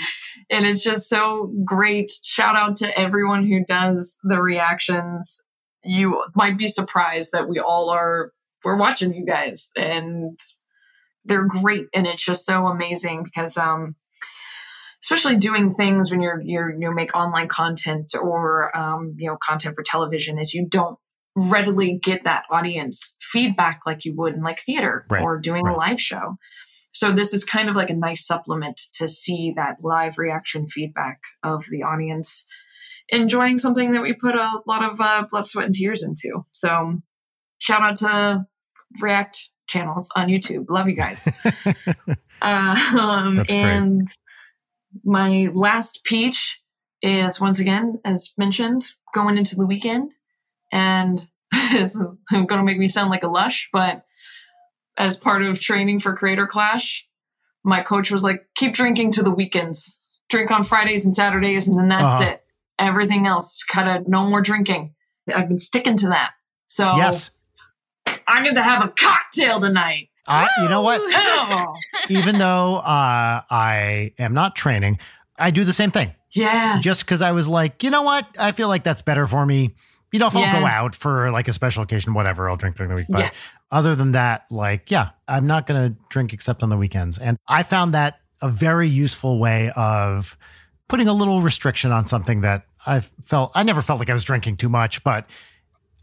and 0.50 0.66
it's 0.66 0.82
just 0.82 1.08
so 1.08 1.52
great. 1.64 2.10
Shout 2.24 2.56
out 2.56 2.76
to 2.76 2.98
everyone 2.98 3.46
who 3.46 3.64
does 3.64 4.16
the 4.24 4.40
reactions. 4.42 5.40
You 5.84 6.24
might 6.34 6.58
be 6.58 6.68
surprised 6.68 7.30
that 7.32 7.48
we 7.48 7.58
all 7.60 7.90
are 7.90 8.32
we're 8.64 8.76
watching 8.76 9.14
you 9.14 9.24
guys 9.24 9.70
and 9.76 10.38
they're 11.24 11.46
great 11.46 11.86
and 11.94 12.06
it's 12.06 12.24
just 12.24 12.44
so 12.44 12.66
amazing 12.66 13.22
because 13.22 13.56
um 13.56 13.94
especially 15.04 15.36
doing 15.36 15.70
things 15.70 16.10
when 16.10 16.20
you're 16.20 16.40
you're 16.44 16.74
you 16.74 16.92
make 16.92 17.14
online 17.14 17.46
content 17.48 18.12
or 18.20 18.76
um 18.76 19.14
you 19.16 19.28
know 19.30 19.36
content 19.40 19.76
for 19.76 19.82
television 19.84 20.38
is 20.38 20.52
you 20.54 20.66
don't 20.68 20.98
readily 21.50 21.98
get 22.02 22.24
that 22.24 22.44
audience 22.50 23.14
feedback 23.20 23.80
like 23.86 24.04
you 24.04 24.14
would 24.16 24.34
in 24.34 24.42
like 24.42 24.58
theater 24.60 25.06
Right, 25.10 25.22
or 25.22 25.38
doing 25.38 25.64
right. 25.64 25.74
a 25.74 25.76
live 25.76 26.00
show 26.00 26.36
so 26.92 27.12
this 27.12 27.32
is 27.32 27.44
kind 27.44 27.68
of 27.68 27.76
like 27.76 27.90
a 27.90 27.94
nice 27.94 28.26
supplement 28.26 28.80
to 28.94 29.06
see 29.06 29.52
that 29.56 29.76
live 29.82 30.18
reaction 30.18 30.66
feedback 30.66 31.20
of 31.44 31.64
the 31.70 31.82
audience 31.82 32.44
enjoying 33.10 33.58
something 33.58 33.92
that 33.92 34.02
we 34.02 34.12
put 34.12 34.34
a 34.34 34.60
lot 34.66 34.82
of 34.84 35.00
uh, 35.00 35.24
blood, 35.30 35.46
sweat, 35.46 35.66
and 35.66 35.74
tears 35.74 36.02
into. 36.02 36.44
So 36.52 37.00
shout 37.58 37.82
out 37.82 37.96
to 37.98 38.46
React 39.00 39.50
channels 39.66 40.10
on 40.16 40.28
YouTube. 40.28 40.66
Love 40.68 40.88
you 40.88 40.96
guys. 40.96 41.26
um, 42.42 43.34
That's 43.36 43.52
great. 43.52 43.52
and 43.52 44.08
my 45.04 45.50
last 45.54 46.04
peach 46.04 46.60
is 47.02 47.40
once 47.40 47.60
again, 47.60 48.00
as 48.04 48.32
mentioned, 48.36 48.86
going 49.14 49.38
into 49.38 49.56
the 49.56 49.66
weekend. 49.66 50.14
And 50.72 51.18
this 51.72 51.94
is 51.96 52.16
going 52.30 52.46
to 52.48 52.62
make 52.62 52.78
me 52.78 52.88
sound 52.88 53.10
like 53.10 53.24
a 53.24 53.28
lush, 53.28 53.68
but 53.72 54.04
as 54.96 55.16
part 55.18 55.42
of 55.42 55.60
training 55.60 56.00
for 56.00 56.14
Creator 56.16 56.46
Clash, 56.48 57.06
my 57.64 57.82
coach 57.82 58.10
was 58.10 58.22
like, 58.24 58.46
keep 58.56 58.74
drinking 58.74 59.12
to 59.12 59.22
the 59.22 59.30
weekends. 59.30 60.00
Drink 60.28 60.50
on 60.50 60.62
Fridays 60.64 61.04
and 61.04 61.14
Saturdays, 61.14 61.68
and 61.68 61.78
then 61.78 61.88
that's 61.88 62.04
Uh-huh. 62.20 62.30
it. 62.32 62.44
Everything 62.78 63.26
else, 63.26 63.62
kind 63.64 63.88
of 63.88 64.08
no 64.08 64.24
more 64.24 64.40
drinking. 64.40 64.94
I've 65.34 65.48
been 65.48 65.58
sticking 65.58 65.96
to 65.98 66.08
that. 66.08 66.30
So 66.66 66.96
Yes. 66.96 67.30
I 68.26 68.42
get 68.42 68.54
to 68.56 68.62
have 68.62 68.84
a 68.84 68.88
cocktail 68.88 69.58
tonight. 69.60 70.08
I, 70.26 70.48
you 70.62 70.68
know 70.68 70.82
what? 70.82 71.00
Even 72.10 72.38
though 72.38 72.76
uh, 72.76 73.40
I 73.50 74.12
am 74.18 74.34
not 74.34 74.54
training, 74.54 74.98
I 75.38 75.50
do 75.50 75.64
the 75.64 75.72
same 75.72 75.90
thing. 75.90 76.12
yeah. 76.32 76.78
Just 76.80 77.04
because 77.06 77.22
I 77.22 77.32
was 77.32 77.48
like, 77.48 77.82
you 77.82 77.90
know 77.90 78.02
what? 78.02 78.26
I 78.38 78.52
feel 78.52 78.68
like 78.68 78.84
that's 78.84 79.00
better 79.02 79.26
for 79.26 79.46
me. 79.46 79.74
You 80.12 80.18
know, 80.18 80.26
if 80.28 80.36
I'll 80.36 80.60
go 80.60 80.66
out 80.66 80.96
for 80.96 81.30
like 81.30 81.48
a 81.48 81.52
special 81.52 81.82
occasion, 81.82 82.14
whatever, 82.14 82.48
I'll 82.48 82.56
drink 82.56 82.76
during 82.76 82.88
the 82.90 82.96
week. 82.96 83.06
But 83.10 83.20
Yes. 83.20 83.58
other 83.70 83.94
than 83.94 84.12
that, 84.12 84.46
like, 84.50 84.90
yeah, 84.90 85.10
I'm 85.26 85.46
not 85.46 85.66
going 85.66 85.92
to 85.92 85.98
drink 86.08 86.32
except 86.32 86.62
on 86.62 86.70
the 86.70 86.76
weekends. 86.78 87.18
And 87.18 87.36
I 87.46 87.62
found 87.62 87.92
that 87.94 88.20
a 88.40 88.48
very 88.48 88.88
useful 88.88 89.38
way 89.38 89.70
of 89.76 90.38
putting 90.88 91.08
a 91.08 91.12
little 91.12 91.42
restriction 91.42 91.92
on 91.92 92.06
something 92.06 92.40
that 92.40 92.64
I 92.86 93.00
felt, 93.22 93.52
I 93.54 93.64
never 93.64 93.82
felt 93.82 93.98
like 93.98 94.08
I 94.08 94.14
was 94.14 94.24
drinking 94.24 94.56
too 94.56 94.70
much, 94.70 95.04
but 95.04 95.28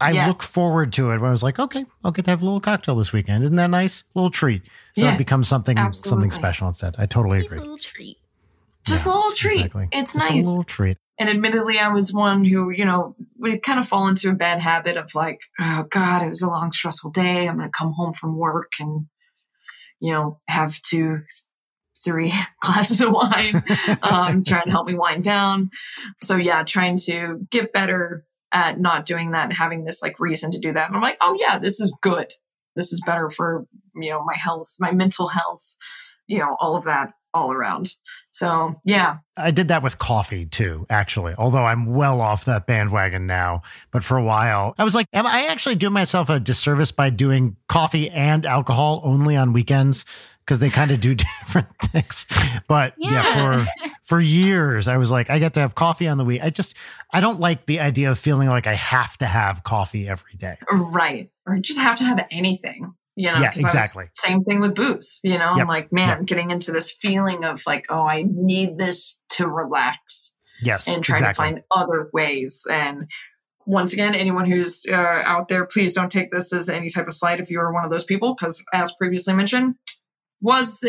I 0.00 0.12
Yes. 0.12 0.28
look 0.28 0.42
forward 0.42 0.92
to 0.92 1.10
it 1.10 1.18
when 1.18 1.28
I 1.28 1.30
was 1.32 1.42
like, 1.42 1.58
okay, 1.58 1.84
I'll 2.04 2.12
get 2.12 2.26
to 2.26 2.30
have 2.30 2.42
a 2.42 2.44
little 2.44 2.60
cocktail 2.60 2.94
this 2.96 3.12
weekend. 3.12 3.42
Isn't 3.42 3.56
that 3.56 3.70
nice? 3.70 4.04
little 4.14 4.30
treat. 4.30 4.62
So 4.94 5.06
Yeah, 5.06 5.14
it 5.14 5.18
becomes 5.18 5.48
something, 5.48 5.76
absolutely. 5.78 6.08
something 6.10 6.30
special 6.30 6.68
instead. 6.68 6.94
I 6.98 7.06
totally 7.06 7.38
Nice 7.38 7.46
agree. 7.46 7.58
little 7.60 7.78
treat. 7.78 8.18
Just 8.86 9.06
Yeah, 9.06 9.12
a 9.12 9.14
little 9.14 9.32
treat. 9.32 9.56
exactly. 9.66 9.88
It's 9.92 10.12
Just 10.14 10.30
nice. 10.30 10.44
a 10.44 10.48
little 10.48 10.64
treat. 10.64 10.98
And 11.18 11.28
admittedly, 11.30 11.78
I 11.78 11.88
was 11.88 12.12
one 12.12 12.44
who, 12.44 12.70
you 12.70 12.84
know, 12.84 13.14
would 13.38 13.62
kind 13.62 13.78
of 13.80 13.88
fall 13.88 14.06
into 14.08 14.30
a 14.30 14.34
bad 14.34 14.60
habit 14.60 14.96
of 14.96 15.14
like, 15.14 15.38
oh 15.60 15.84
God, 15.90 16.22
it 16.22 16.28
was 16.28 16.42
a 16.42 16.48
long, 16.50 16.72
stressful 16.72 17.10
day. 17.10 17.48
I'm 17.48 17.56
going 17.56 17.68
to 17.68 17.72
come 17.76 17.92
home 17.96 18.12
from 18.12 18.36
work 18.36 18.72
and, 18.80 19.06
you 19.98 20.12
know, 20.12 20.40
have 20.48 20.80
two, 20.82 21.20
three 22.04 22.32
glasses 22.60 23.00
of 23.00 23.12
wine, 23.12 23.62
um, 24.02 24.44
trying 24.46 24.64
to 24.66 24.70
help 24.70 24.86
me 24.86 24.94
wind 24.94 25.24
down. 25.24 25.70
So 26.22 26.36
yeah, 26.36 26.62
trying 26.64 26.98
to 27.06 27.46
get 27.50 27.72
better 27.72 28.24
at 28.52 28.78
not 28.78 29.06
doing 29.06 29.30
that 29.32 29.44
and 29.44 29.52
having 29.54 29.84
this 29.84 30.02
like 30.02 30.20
reason 30.20 30.50
to 30.50 30.58
do 30.58 30.72
that. 30.74 30.86
And 30.88 30.96
I'm 30.96 31.02
like, 31.02 31.16
oh 31.22 31.36
yeah, 31.40 31.58
this 31.58 31.80
is 31.80 31.94
good. 32.02 32.30
This 32.76 32.92
is 32.92 33.02
better 33.06 33.30
for, 33.30 33.66
you 33.94 34.10
know, 34.10 34.22
my 34.22 34.36
health, 34.36 34.68
my 34.78 34.92
mental 34.92 35.28
health, 35.28 35.76
you 36.26 36.38
know, 36.38 36.56
all 36.60 36.76
of 36.76 36.84
that 36.84 37.12
all 37.36 37.52
around. 37.52 37.92
So 38.30 38.80
yeah, 38.84 39.18
I 39.36 39.50
did 39.50 39.68
that 39.68 39.82
with 39.82 39.98
coffee 39.98 40.46
too, 40.46 40.84
actually. 40.90 41.34
Although 41.38 41.64
I'm 41.64 41.86
well 41.86 42.20
off 42.20 42.44
that 42.46 42.66
bandwagon 42.66 43.26
now, 43.26 43.62
but 43.92 44.02
for 44.04 44.16
a 44.16 44.24
while, 44.24 44.74
I 44.78 44.84
was 44.84 44.94
like, 44.94 45.06
am 45.12 45.26
I 45.26 45.46
actually 45.46 45.76
doing 45.76 45.92
myself 45.92 46.28
a 46.28 46.40
disservice 46.40 46.92
by 46.92 47.10
doing 47.10 47.56
coffee 47.68 48.10
and 48.10 48.44
alcohol 48.44 49.00
only 49.04 49.36
on 49.36 49.52
weekends? 49.52 50.04
Because 50.44 50.60
they 50.60 50.70
kind 50.70 50.92
of 50.92 51.00
do 51.00 51.14
different 51.42 51.66
things. 51.80 52.24
But 52.68 52.94
yeah, 52.98 53.10
Yeah. 53.24 53.64
for 53.64 53.70
for 54.04 54.20
years, 54.20 54.86
I 54.86 54.96
was 54.96 55.10
like, 55.10 55.28
I 55.28 55.38
get 55.40 55.54
to 55.54 55.60
have 55.60 55.74
coffee 55.74 56.06
on 56.06 56.18
the 56.18 56.24
week. 56.24 56.40
I 56.42 56.50
just 56.50 56.76
I 57.12 57.20
don't 57.20 57.40
like 57.40 57.66
the 57.66 57.80
idea 57.80 58.10
of 58.12 58.18
feeling 58.18 58.48
like 58.48 58.66
I 58.68 58.74
have 58.74 59.16
to 59.18 59.26
have 59.26 59.64
coffee 59.64 60.08
every 60.08 60.34
day. 60.36 60.56
Right. 60.70 61.30
Or 61.46 61.58
just 61.58 61.80
have 61.80 61.98
to 61.98 62.04
have 62.04 62.24
anything. 62.30 62.94
You 63.16 63.32
know, 63.32 63.38
Yeah, 63.40 63.52
'cause 63.52 63.64
I 63.64 63.66
was- 63.68 63.74
exactly. 63.74 64.04
same 64.14 64.44
thing 64.44 64.60
with 64.60 64.74
booze. 64.74 65.20
You 65.22 65.38
know, 65.38 65.52
I'm 65.54 65.66
like, 65.66 65.90
man, 65.92 66.18
yep. 66.18 66.26
getting 66.26 66.50
into 66.50 66.70
this 66.70 66.92
feeling 66.92 67.44
of 67.44 67.62
like, 67.66 67.86
oh, 67.88 68.06
I 68.06 68.24
need 68.28 68.76
this 68.78 69.18
to 69.30 69.48
relax 69.48 70.32
Yes, 70.62 70.86
and 70.86 71.02
trying 71.02 71.18
exactly. 71.24 71.46
to 71.46 71.52
find 71.54 71.64
other 71.70 72.10
ways. 72.12 72.66
And 72.70 73.10
once 73.64 73.92
again, 73.94 74.14
anyone 74.14 74.44
who's 74.44 74.84
uh, 74.86 74.92
out 74.94 75.48
there, 75.48 75.64
please 75.64 75.94
don't 75.94 76.12
take 76.12 76.30
this 76.30 76.52
as 76.52 76.68
any 76.68 76.90
type 76.90 77.06
of 77.08 77.14
slight 77.14 77.40
if 77.40 77.50
you 77.50 77.58
are 77.58 77.72
one 77.72 77.84
of 77.84 77.90
those 77.90 78.04
people, 78.04 78.34
because 78.34 78.62
as 78.74 78.94
previously 78.94 79.34
mentioned, 79.34 79.76
was 80.42 80.80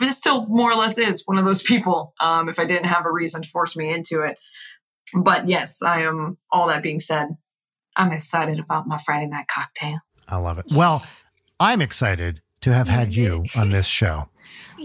this 0.00 0.18
still 0.18 0.46
more 0.46 0.72
or 0.72 0.76
less 0.76 0.96
is 0.98 1.22
one 1.26 1.36
of 1.36 1.44
those 1.44 1.62
people. 1.62 2.14
Um, 2.20 2.48
if 2.48 2.58
I 2.58 2.64
didn't 2.64 2.86
have 2.86 3.04
a 3.04 3.12
reason 3.12 3.42
to 3.42 3.48
force 3.50 3.76
me 3.76 3.92
into 3.92 4.22
it, 4.22 4.38
but 5.14 5.46
yes, 5.46 5.82
I 5.82 6.02
am. 6.02 6.38
All 6.50 6.68
that 6.68 6.82
being 6.82 7.00
said, 7.00 7.28
I'm 7.96 8.10
excited 8.12 8.58
about 8.58 8.86
my 8.86 8.96
Friday 8.98 9.26
night 9.28 9.46
cocktail. 9.54 9.98
I 10.26 10.36
love 10.36 10.58
it. 10.58 10.66
Well, 10.72 11.04
I'm 11.58 11.80
excited 11.80 12.42
to 12.62 12.72
have 12.72 12.88
had 12.88 13.14
you 13.14 13.44
on 13.56 13.70
this 13.70 13.86
show. 13.86 14.28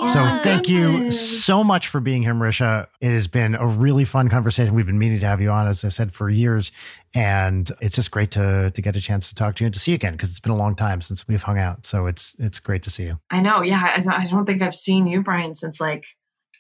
So 0.08 0.40
thank 0.42 0.70
you 0.70 1.12
so 1.12 1.64
much 1.64 1.90
for 1.90 2.00
being 2.00 2.24
here, 2.24 2.34
Marisha. 2.34 2.88
It 3.02 3.12
has 3.12 3.28
been 3.28 3.56
a 3.56 3.68
really 3.68 4.06
fun 4.06 4.30
conversation. 4.30 4.74
We've 4.74 4.86
been 4.86 4.98
meaning 4.98 5.20
to 5.20 5.26
have 5.26 5.42
you 5.42 5.52
on, 5.52 5.68
as 5.68 5.84
I 5.84 5.90
said, 5.90 6.12
for 6.14 6.30
years, 6.30 6.72
and 7.14 7.70
it's 7.82 7.96
just 7.96 8.10
great 8.10 8.32
to 8.32 8.72
to 8.72 8.82
get 8.82 8.96
a 8.96 9.02
chance 9.02 9.30
to 9.30 9.36
talk 9.36 9.56
to 9.58 9.64
you 9.64 9.68
and 9.68 9.74
to 9.74 9.80
see 9.80 9.92
you 9.92 9.96
again 9.96 10.14
because 10.14 10.30
it's 10.30 10.40
been 10.40 10.54
a 10.54 10.58
long 10.58 10.76
time 10.76 11.02
since 11.02 11.28
we've 11.28 11.44
hung 11.44 11.60
out. 11.60 11.86
So 11.86 12.08
it's 12.08 12.36
it's 12.40 12.60
great 12.60 12.84
to 12.84 12.90
see 12.90 13.04
you. 13.04 13.20
I 13.30 13.42
know. 13.42 13.62
Yeah, 13.62 13.82
I, 13.84 14.04
I 14.10 14.26
don't 14.26 14.46
think 14.46 14.62
I've 14.62 14.74
seen 14.74 15.08
you, 15.08 15.22
Brian, 15.22 15.56
since 15.56 15.80
like 15.82 16.06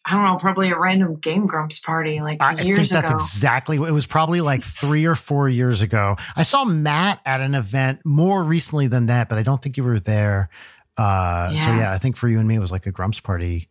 I 0.03 0.13
don't 0.15 0.23
know, 0.23 0.35
probably 0.37 0.71
a 0.71 0.79
random 0.79 1.15
Game 1.17 1.45
Grumps 1.45 1.79
party 1.79 2.21
like 2.21 2.41
I 2.41 2.55
I 2.55 2.61
years 2.61 2.77
think 2.79 2.89
that's 2.89 3.11
ago. 3.11 3.17
exactly 3.17 3.77
what 3.77 3.87
it 3.89 3.91
was. 3.91 4.07
Probably 4.07 4.41
like 4.41 4.63
three 4.63 5.05
or 5.05 5.13
four 5.15 5.47
years 5.47 5.81
ago. 5.81 6.15
I 6.35 6.43
saw 6.43 6.65
Matt 6.65 7.19
at 7.25 7.39
an 7.39 7.53
event 7.53 7.99
more 8.03 8.43
recently 8.43 8.87
than 8.87 9.05
that, 9.07 9.29
but 9.29 9.37
I 9.37 9.43
don't 9.43 9.61
think 9.61 9.77
you 9.77 9.83
were 9.83 9.99
there. 9.99 10.49
Uh, 10.97 11.55
So 11.55 11.67
Yeah. 11.69 11.77
yeah, 11.79 11.93
I 11.93 11.97
think 11.99 12.17
for 12.17 12.27
you 12.27 12.39
and 12.39 12.47
me, 12.47 12.55
it 12.55 12.59
was 12.59 12.71
like 12.71 12.87
a 12.87 12.91
Grumps 12.91 13.19
party. 13.19 13.69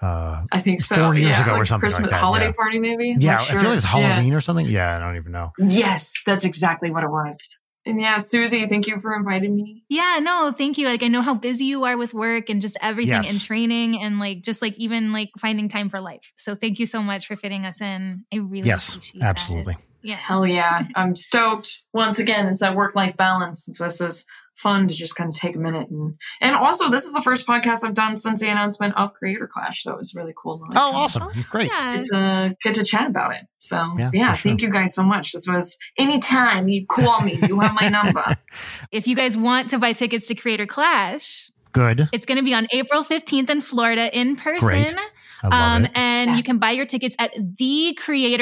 Uh, 0.00 0.44
I 0.50 0.60
think 0.60 0.80
so. 0.82 0.96
four 0.96 1.14
years 1.14 1.36
yeah, 1.38 1.42
ago 1.42 1.52
or 1.54 1.58
like 1.58 1.66
something 1.68 1.88
like 1.90 1.94
Christmas 1.94 2.10
that, 2.10 2.20
holiday 2.20 2.46
yeah. 2.46 2.52
party, 2.52 2.78
maybe. 2.80 3.16
yeah, 3.20 3.34
Not 3.36 3.40
I 3.42 3.44
feel 3.60 3.62
like 3.70 3.76
it's 3.76 3.86
sure. 3.88 4.00
Yeah. 4.00 4.08
Halloween 4.14 4.34
or 4.34 4.40
something. 4.40 4.66
Yeah, 4.66 4.96
I 4.96 4.98
don't 4.98 5.16
even 5.16 5.30
know. 5.32 5.52
Yes, 5.58 6.12
that's 6.26 6.44
exactly 6.44 6.90
what 6.90 7.04
it 7.04 7.10
was. 7.10 7.56
And 7.84 8.00
yeah, 8.00 8.18
Susie, 8.18 8.66
thank 8.68 8.86
you 8.86 9.00
for 9.00 9.14
inviting 9.16 9.56
me. 9.56 9.82
Yeah, 9.88 10.20
no, 10.22 10.52
thank 10.56 10.78
you. 10.78 10.86
Like 10.86 11.02
I 11.02 11.08
know 11.08 11.20
how 11.20 11.34
busy 11.34 11.64
you 11.64 11.82
are 11.84 11.96
with 11.96 12.14
work 12.14 12.48
and 12.48 12.62
just 12.62 12.76
everything 12.80 13.14
Yes. 13.14 13.30
and 13.32 13.40
training 13.40 14.00
and 14.00 14.20
like 14.20 14.42
just 14.42 14.62
like 14.62 14.74
even 14.76 15.12
like 15.12 15.30
finding 15.38 15.68
time 15.68 15.90
for 15.90 16.00
life. 16.00 16.32
So 16.36 16.54
thank 16.54 16.78
you 16.78 16.86
so 16.86 17.02
much 17.02 17.26
for 17.26 17.34
fitting 17.34 17.64
us 17.66 17.80
in. 17.80 18.24
I 18.32 18.36
really 18.36 18.68
Yes, 18.68 18.90
appreciate 18.90 19.20
that. 19.20 19.26
absolutely. 19.26 19.76
Yeah. 20.02 20.14
Hell 20.16 20.46
yeah. 20.46 20.82
I'm 20.94 21.16
stoked. 21.16 21.82
Once 21.92 22.18
again, 22.20 22.46
it's 22.46 22.60
that 22.60 22.76
work 22.76 22.94
life 22.94 23.16
balance. 23.16 23.68
This 23.78 24.00
is 24.00 24.24
fun 24.56 24.86
to 24.88 24.94
just 24.94 25.16
kind 25.16 25.28
of 25.28 25.34
take 25.36 25.56
a 25.56 25.58
minute 25.58 25.88
and 25.90 26.14
and 26.40 26.54
also 26.54 26.88
this 26.90 27.04
is 27.04 27.12
the 27.14 27.22
first 27.22 27.46
podcast 27.46 27.82
I've 27.84 27.94
done 27.94 28.16
since 28.16 28.40
the 28.40 28.48
announcement 28.48 28.94
of 28.96 29.12
Creator 29.14 29.48
Clash. 29.52 29.82
So 29.82 29.92
it 29.92 29.98
was 29.98 30.14
really 30.14 30.34
cool. 30.36 30.60
like, 30.60 30.70
Oh, 30.76 30.92
awesome. 30.94 31.28
Great. 31.50 31.68
Yeah. 31.70 31.96
Get 31.96 32.04
to, 32.06 32.56
get 32.62 32.74
to 32.76 32.84
chat 32.84 33.06
about 33.08 33.34
it. 33.34 33.42
So 33.58 33.76
Yeah, 33.98 34.10
yeah, 34.12 34.32
for 34.34 34.38
sure. 34.40 34.50
thank 34.50 34.62
you 34.62 34.70
guys 34.70 34.94
so 34.94 35.02
much. 35.02 35.32
This 35.32 35.48
was 35.48 35.76
anytime 35.98 36.68
you 36.68 36.86
call 36.86 37.20
me, 37.22 37.38
you 37.42 37.58
have 37.60 37.74
my 37.80 37.88
number. 37.88 38.36
If 38.92 39.06
you 39.06 39.16
guys 39.16 39.36
want 39.36 39.70
to 39.70 39.78
buy 39.78 39.92
tickets 39.92 40.26
to 40.28 40.34
Creator 40.34 40.66
Clash, 40.66 41.50
Good. 41.72 42.08
it's 42.12 42.26
going 42.26 42.36
to 42.36 42.44
be 42.44 42.52
on 42.52 42.66
April 42.72 43.02
15th 43.02 43.48
in 43.48 43.60
Florida 43.62 44.14
in 44.16 44.36
person. 44.36 44.68
Great. 44.68 44.94
I 45.42 45.48
love 45.48 45.52
Um, 45.76 45.84
it. 45.86 45.90
and 45.94 46.30
Yes. 46.30 46.36
you 46.36 46.44
can 46.44 46.58
buy 46.58 46.72
your 46.72 46.84
tickets 46.86 47.16
at 47.18 47.32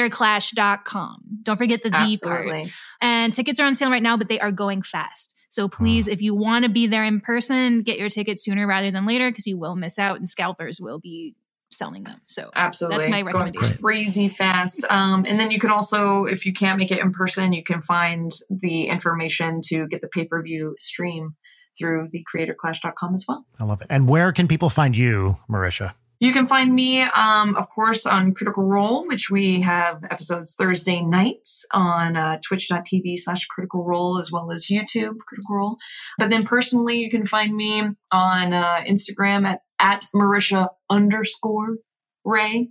thecreatorclash.com. 0.01 1.21
Don't 1.43 1.55
forget 1.57 1.81
the 1.83 1.89
the 1.89 2.19
part. 2.23 2.69
And 2.99 3.33
tickets 3.33 3.59
are 3.59 3.65
on 3.65 3.75
sale 3.75 3.89
right 3.89 4.03
now, 4.03 4.17
but 4.17 4.27
they 4.27 4.39
are 4.39 4.51
going 4.51 4.81
fast. 4.81 5.33
So 5.51 5.67
please, 5.69 6.07
Hmm. 6.07 6.13
if 6.13 6.21
you 6.21 6.33
want 6.33 6.63
to 6.65 6.69
be 6.69 6.87
there 6.87 7.03
in 7.03 7.21
person, 7.21 7.83
get 7.83 7.99
your 7.99 8.09
tickets 8.09 8.43
sooner 8.43 8.65
rather 8.65 8.89
than 8.89 9.05
later 9.05 9.29
because 9.29 9.45
you 9.45 9.59
will 9.59 9.75
miss 9.75 9.99
out 9.99 10.17
and 10.17 10.27
scalpers 10.27 10.79
will 10.81 10.97
be 10.99 11.35
selling 11.73 12.03
them. 12.03 12.19
So 12.25 12.49
Absolutely. 12.55 12.97
That's 12.97 13.09
my 13.11 13.21
Going 13.21 13.35
recommendation. 13.35 13.77
crazy 13.83 14.27
fast. 14.27 14.83
Um, 14.89 15.25
and 15.27 15.39
then 15.39 15.51
you 15.51 15.59
can 15.59 15.69
also, 15.69 16.25
if 16.25 16.45
you 16.45 16.51
can't 16.53 16.77
make 16.77 16.91
it 16.91 16.99
in 16.99 17.11
person, 17.11 17.53
you 17.53 17.63
can 17.63 17.81
find 17.81 18.31
the 18.49 18.87
information 18.87 19.61
to 19.67 19.87
get 19.87 20.01
the 20.01 20.07
pay 20.07 20.25
per 20.25 20.41
view 20.41 20.75
stream 20.79 21.35
through 21.77 22.07
the 22.11 22.25
thecreatorclash.com 22.33 23.15
as 23.15 23.25
well. 23.27 23.45
I 23.59 23.63
love 23.63 23.81
it. 23.81 23.87
And 23.89 24.09
where 24.09 24.33
can 24.33 24.47
people 24.49 24.69
find 24.69 24.95
you, 24.97 25.37
Marisha? 25.49 25.93
You 26.21 26.33
can 26.33 26.45
find 26.45 26.75
me, 26.75 27.01
um, 27.01 27.55
of 27.55 27.67
course, 27.69 28.05
on 28.05 28.35
Critical 28.35 28.63
Role, 28.63 29.07
which 29.07 29.31
we 29.31 29.61
have 29.61 30.03
episodes 30.03 30.53
Thursday 30.53 31.01
nights 31.01 31.65
on 31.73 32.15
uh, 32.15 32.37
twitch.tv 32.45 33.17
slash 33.17 33.47
critical 33.47 33.83
role, 33.83 34.19
as 34.19 34.31
well 34.31 34.51
as 34.51 34.67
YouTube 34.67 35.17
critical 35.27 35.55
role. 35.55 35.77
But 36.19 36.29
then 36.29 36.43
personally, 36.43 36.99
you 36.99 37.09
can 37.09 37.25
find 37.25 37.55
me 37.55 37.81
on 38.11 38.53
uh, 38.53 38.83
Instagram 38.87 39.47
at, 39.47 39.61
at 39.79 40.05
Marisha 40.13 40.67
underscore 40.91 41.77
Ray, 42.23 42.69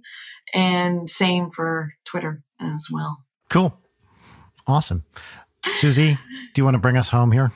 and 0.54 1.10
same 1.10 1.50
for 1.50 1.94
Twitter 2.04 2.44
as 2.60 2.86
well. 2.88 3.24
Cool. 3.48 3.76
Awesome. 4.68 5.02
Susie, 5.66 6.18
do 6.54 6.60
you 6.60 6.64
want 6.64 6.76
to 6.76 6.78
bring 6.78 6.96
us 6.96 7.10
home 7.10 7.32
here? 7.32 7.50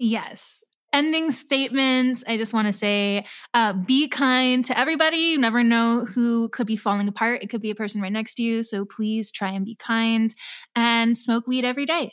Yes. 0.00 0.64
Ending 0.92 1.30
statements. 1.30 2.22
I 2.26 2.36
just 2.36 2.52
want 2.52 2.66
to 2.66 2.72
say 2.72 3.26
uh, 3.54 3.72
be 3.72 4.08
kind 4.08 4.64
to 4.66 4.78
everybody. 4.78 5.16
You 5.16 5.38
never 5.38 5.64
know 5.64 6.04
who 6.04 6.48
could 6.50 6.66
be 6.66 6.76
falling 6.76 7.08
apart. 7.08 7.42
It 7.42 7.48
could 7.48 7.62
be 7.62 7.70
a 7.70 7.74
person 7.74 8.00
right 8.00 8.12
next 8.12 8.34
to 8.34 8.42
you. 8.42 8.62
So 8.62 8.84
please 8.84 9.30
try 9.30 9.50
and 9.50 9.64
be 9.64 9.74
kind 9.74 10.34
and 10.76 11.16
smoke 11.16 11.46
weed 11.46 11.64
every 11.64 11.86
day. 11.86 12.12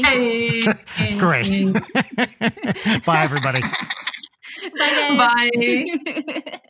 Thank 0.00 0.66
you. 0.66 0.72
Hey. 0.86 1.18
Great. 1.18 1.72
Bye, 3.06 3.22
everybody. 3.22 3.60
Bye. 4.78 5.50
guys. 5.56 5.88
Bye. 6.44 6.60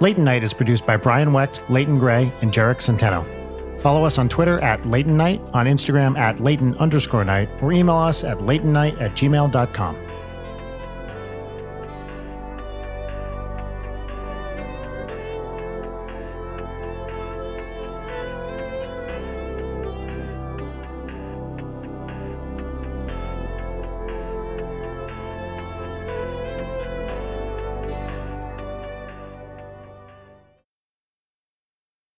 Leighton 0.00 0.24
Night 0.24 0.44
is 0.44 0.52
produced 0.52 0.86
by 0.86 0.96
Brian 0.96 1.32
Wecht, 1.32 1.68
Leighton 1.68 1.98
Gray, 1.98 2.30
and 2.40 2.52
Jarek 2.52 2.76
Centeno. 2.76 3.37
Follow 3.78 4.04
us 4.04 4.18
on 4.18 4.28
Twitter 4.28 4.58
at 4.60 4.84
Leighton 4.86 5.16
Night, 5.16 5.40
on 5.52 5.66
Instagram 5.66 6.18
at 6.18 6.40
Leighton 6.40 6.76
underscore 6.78 7.24
night, 7.24 7.48
or 7.62 7.72
email 7.72 7.96
us 7.96 8.24
at 8.24 8.38
leightonnight 8.38 9.00
at 9.00 9.12
gmail.com. 9.12 10.07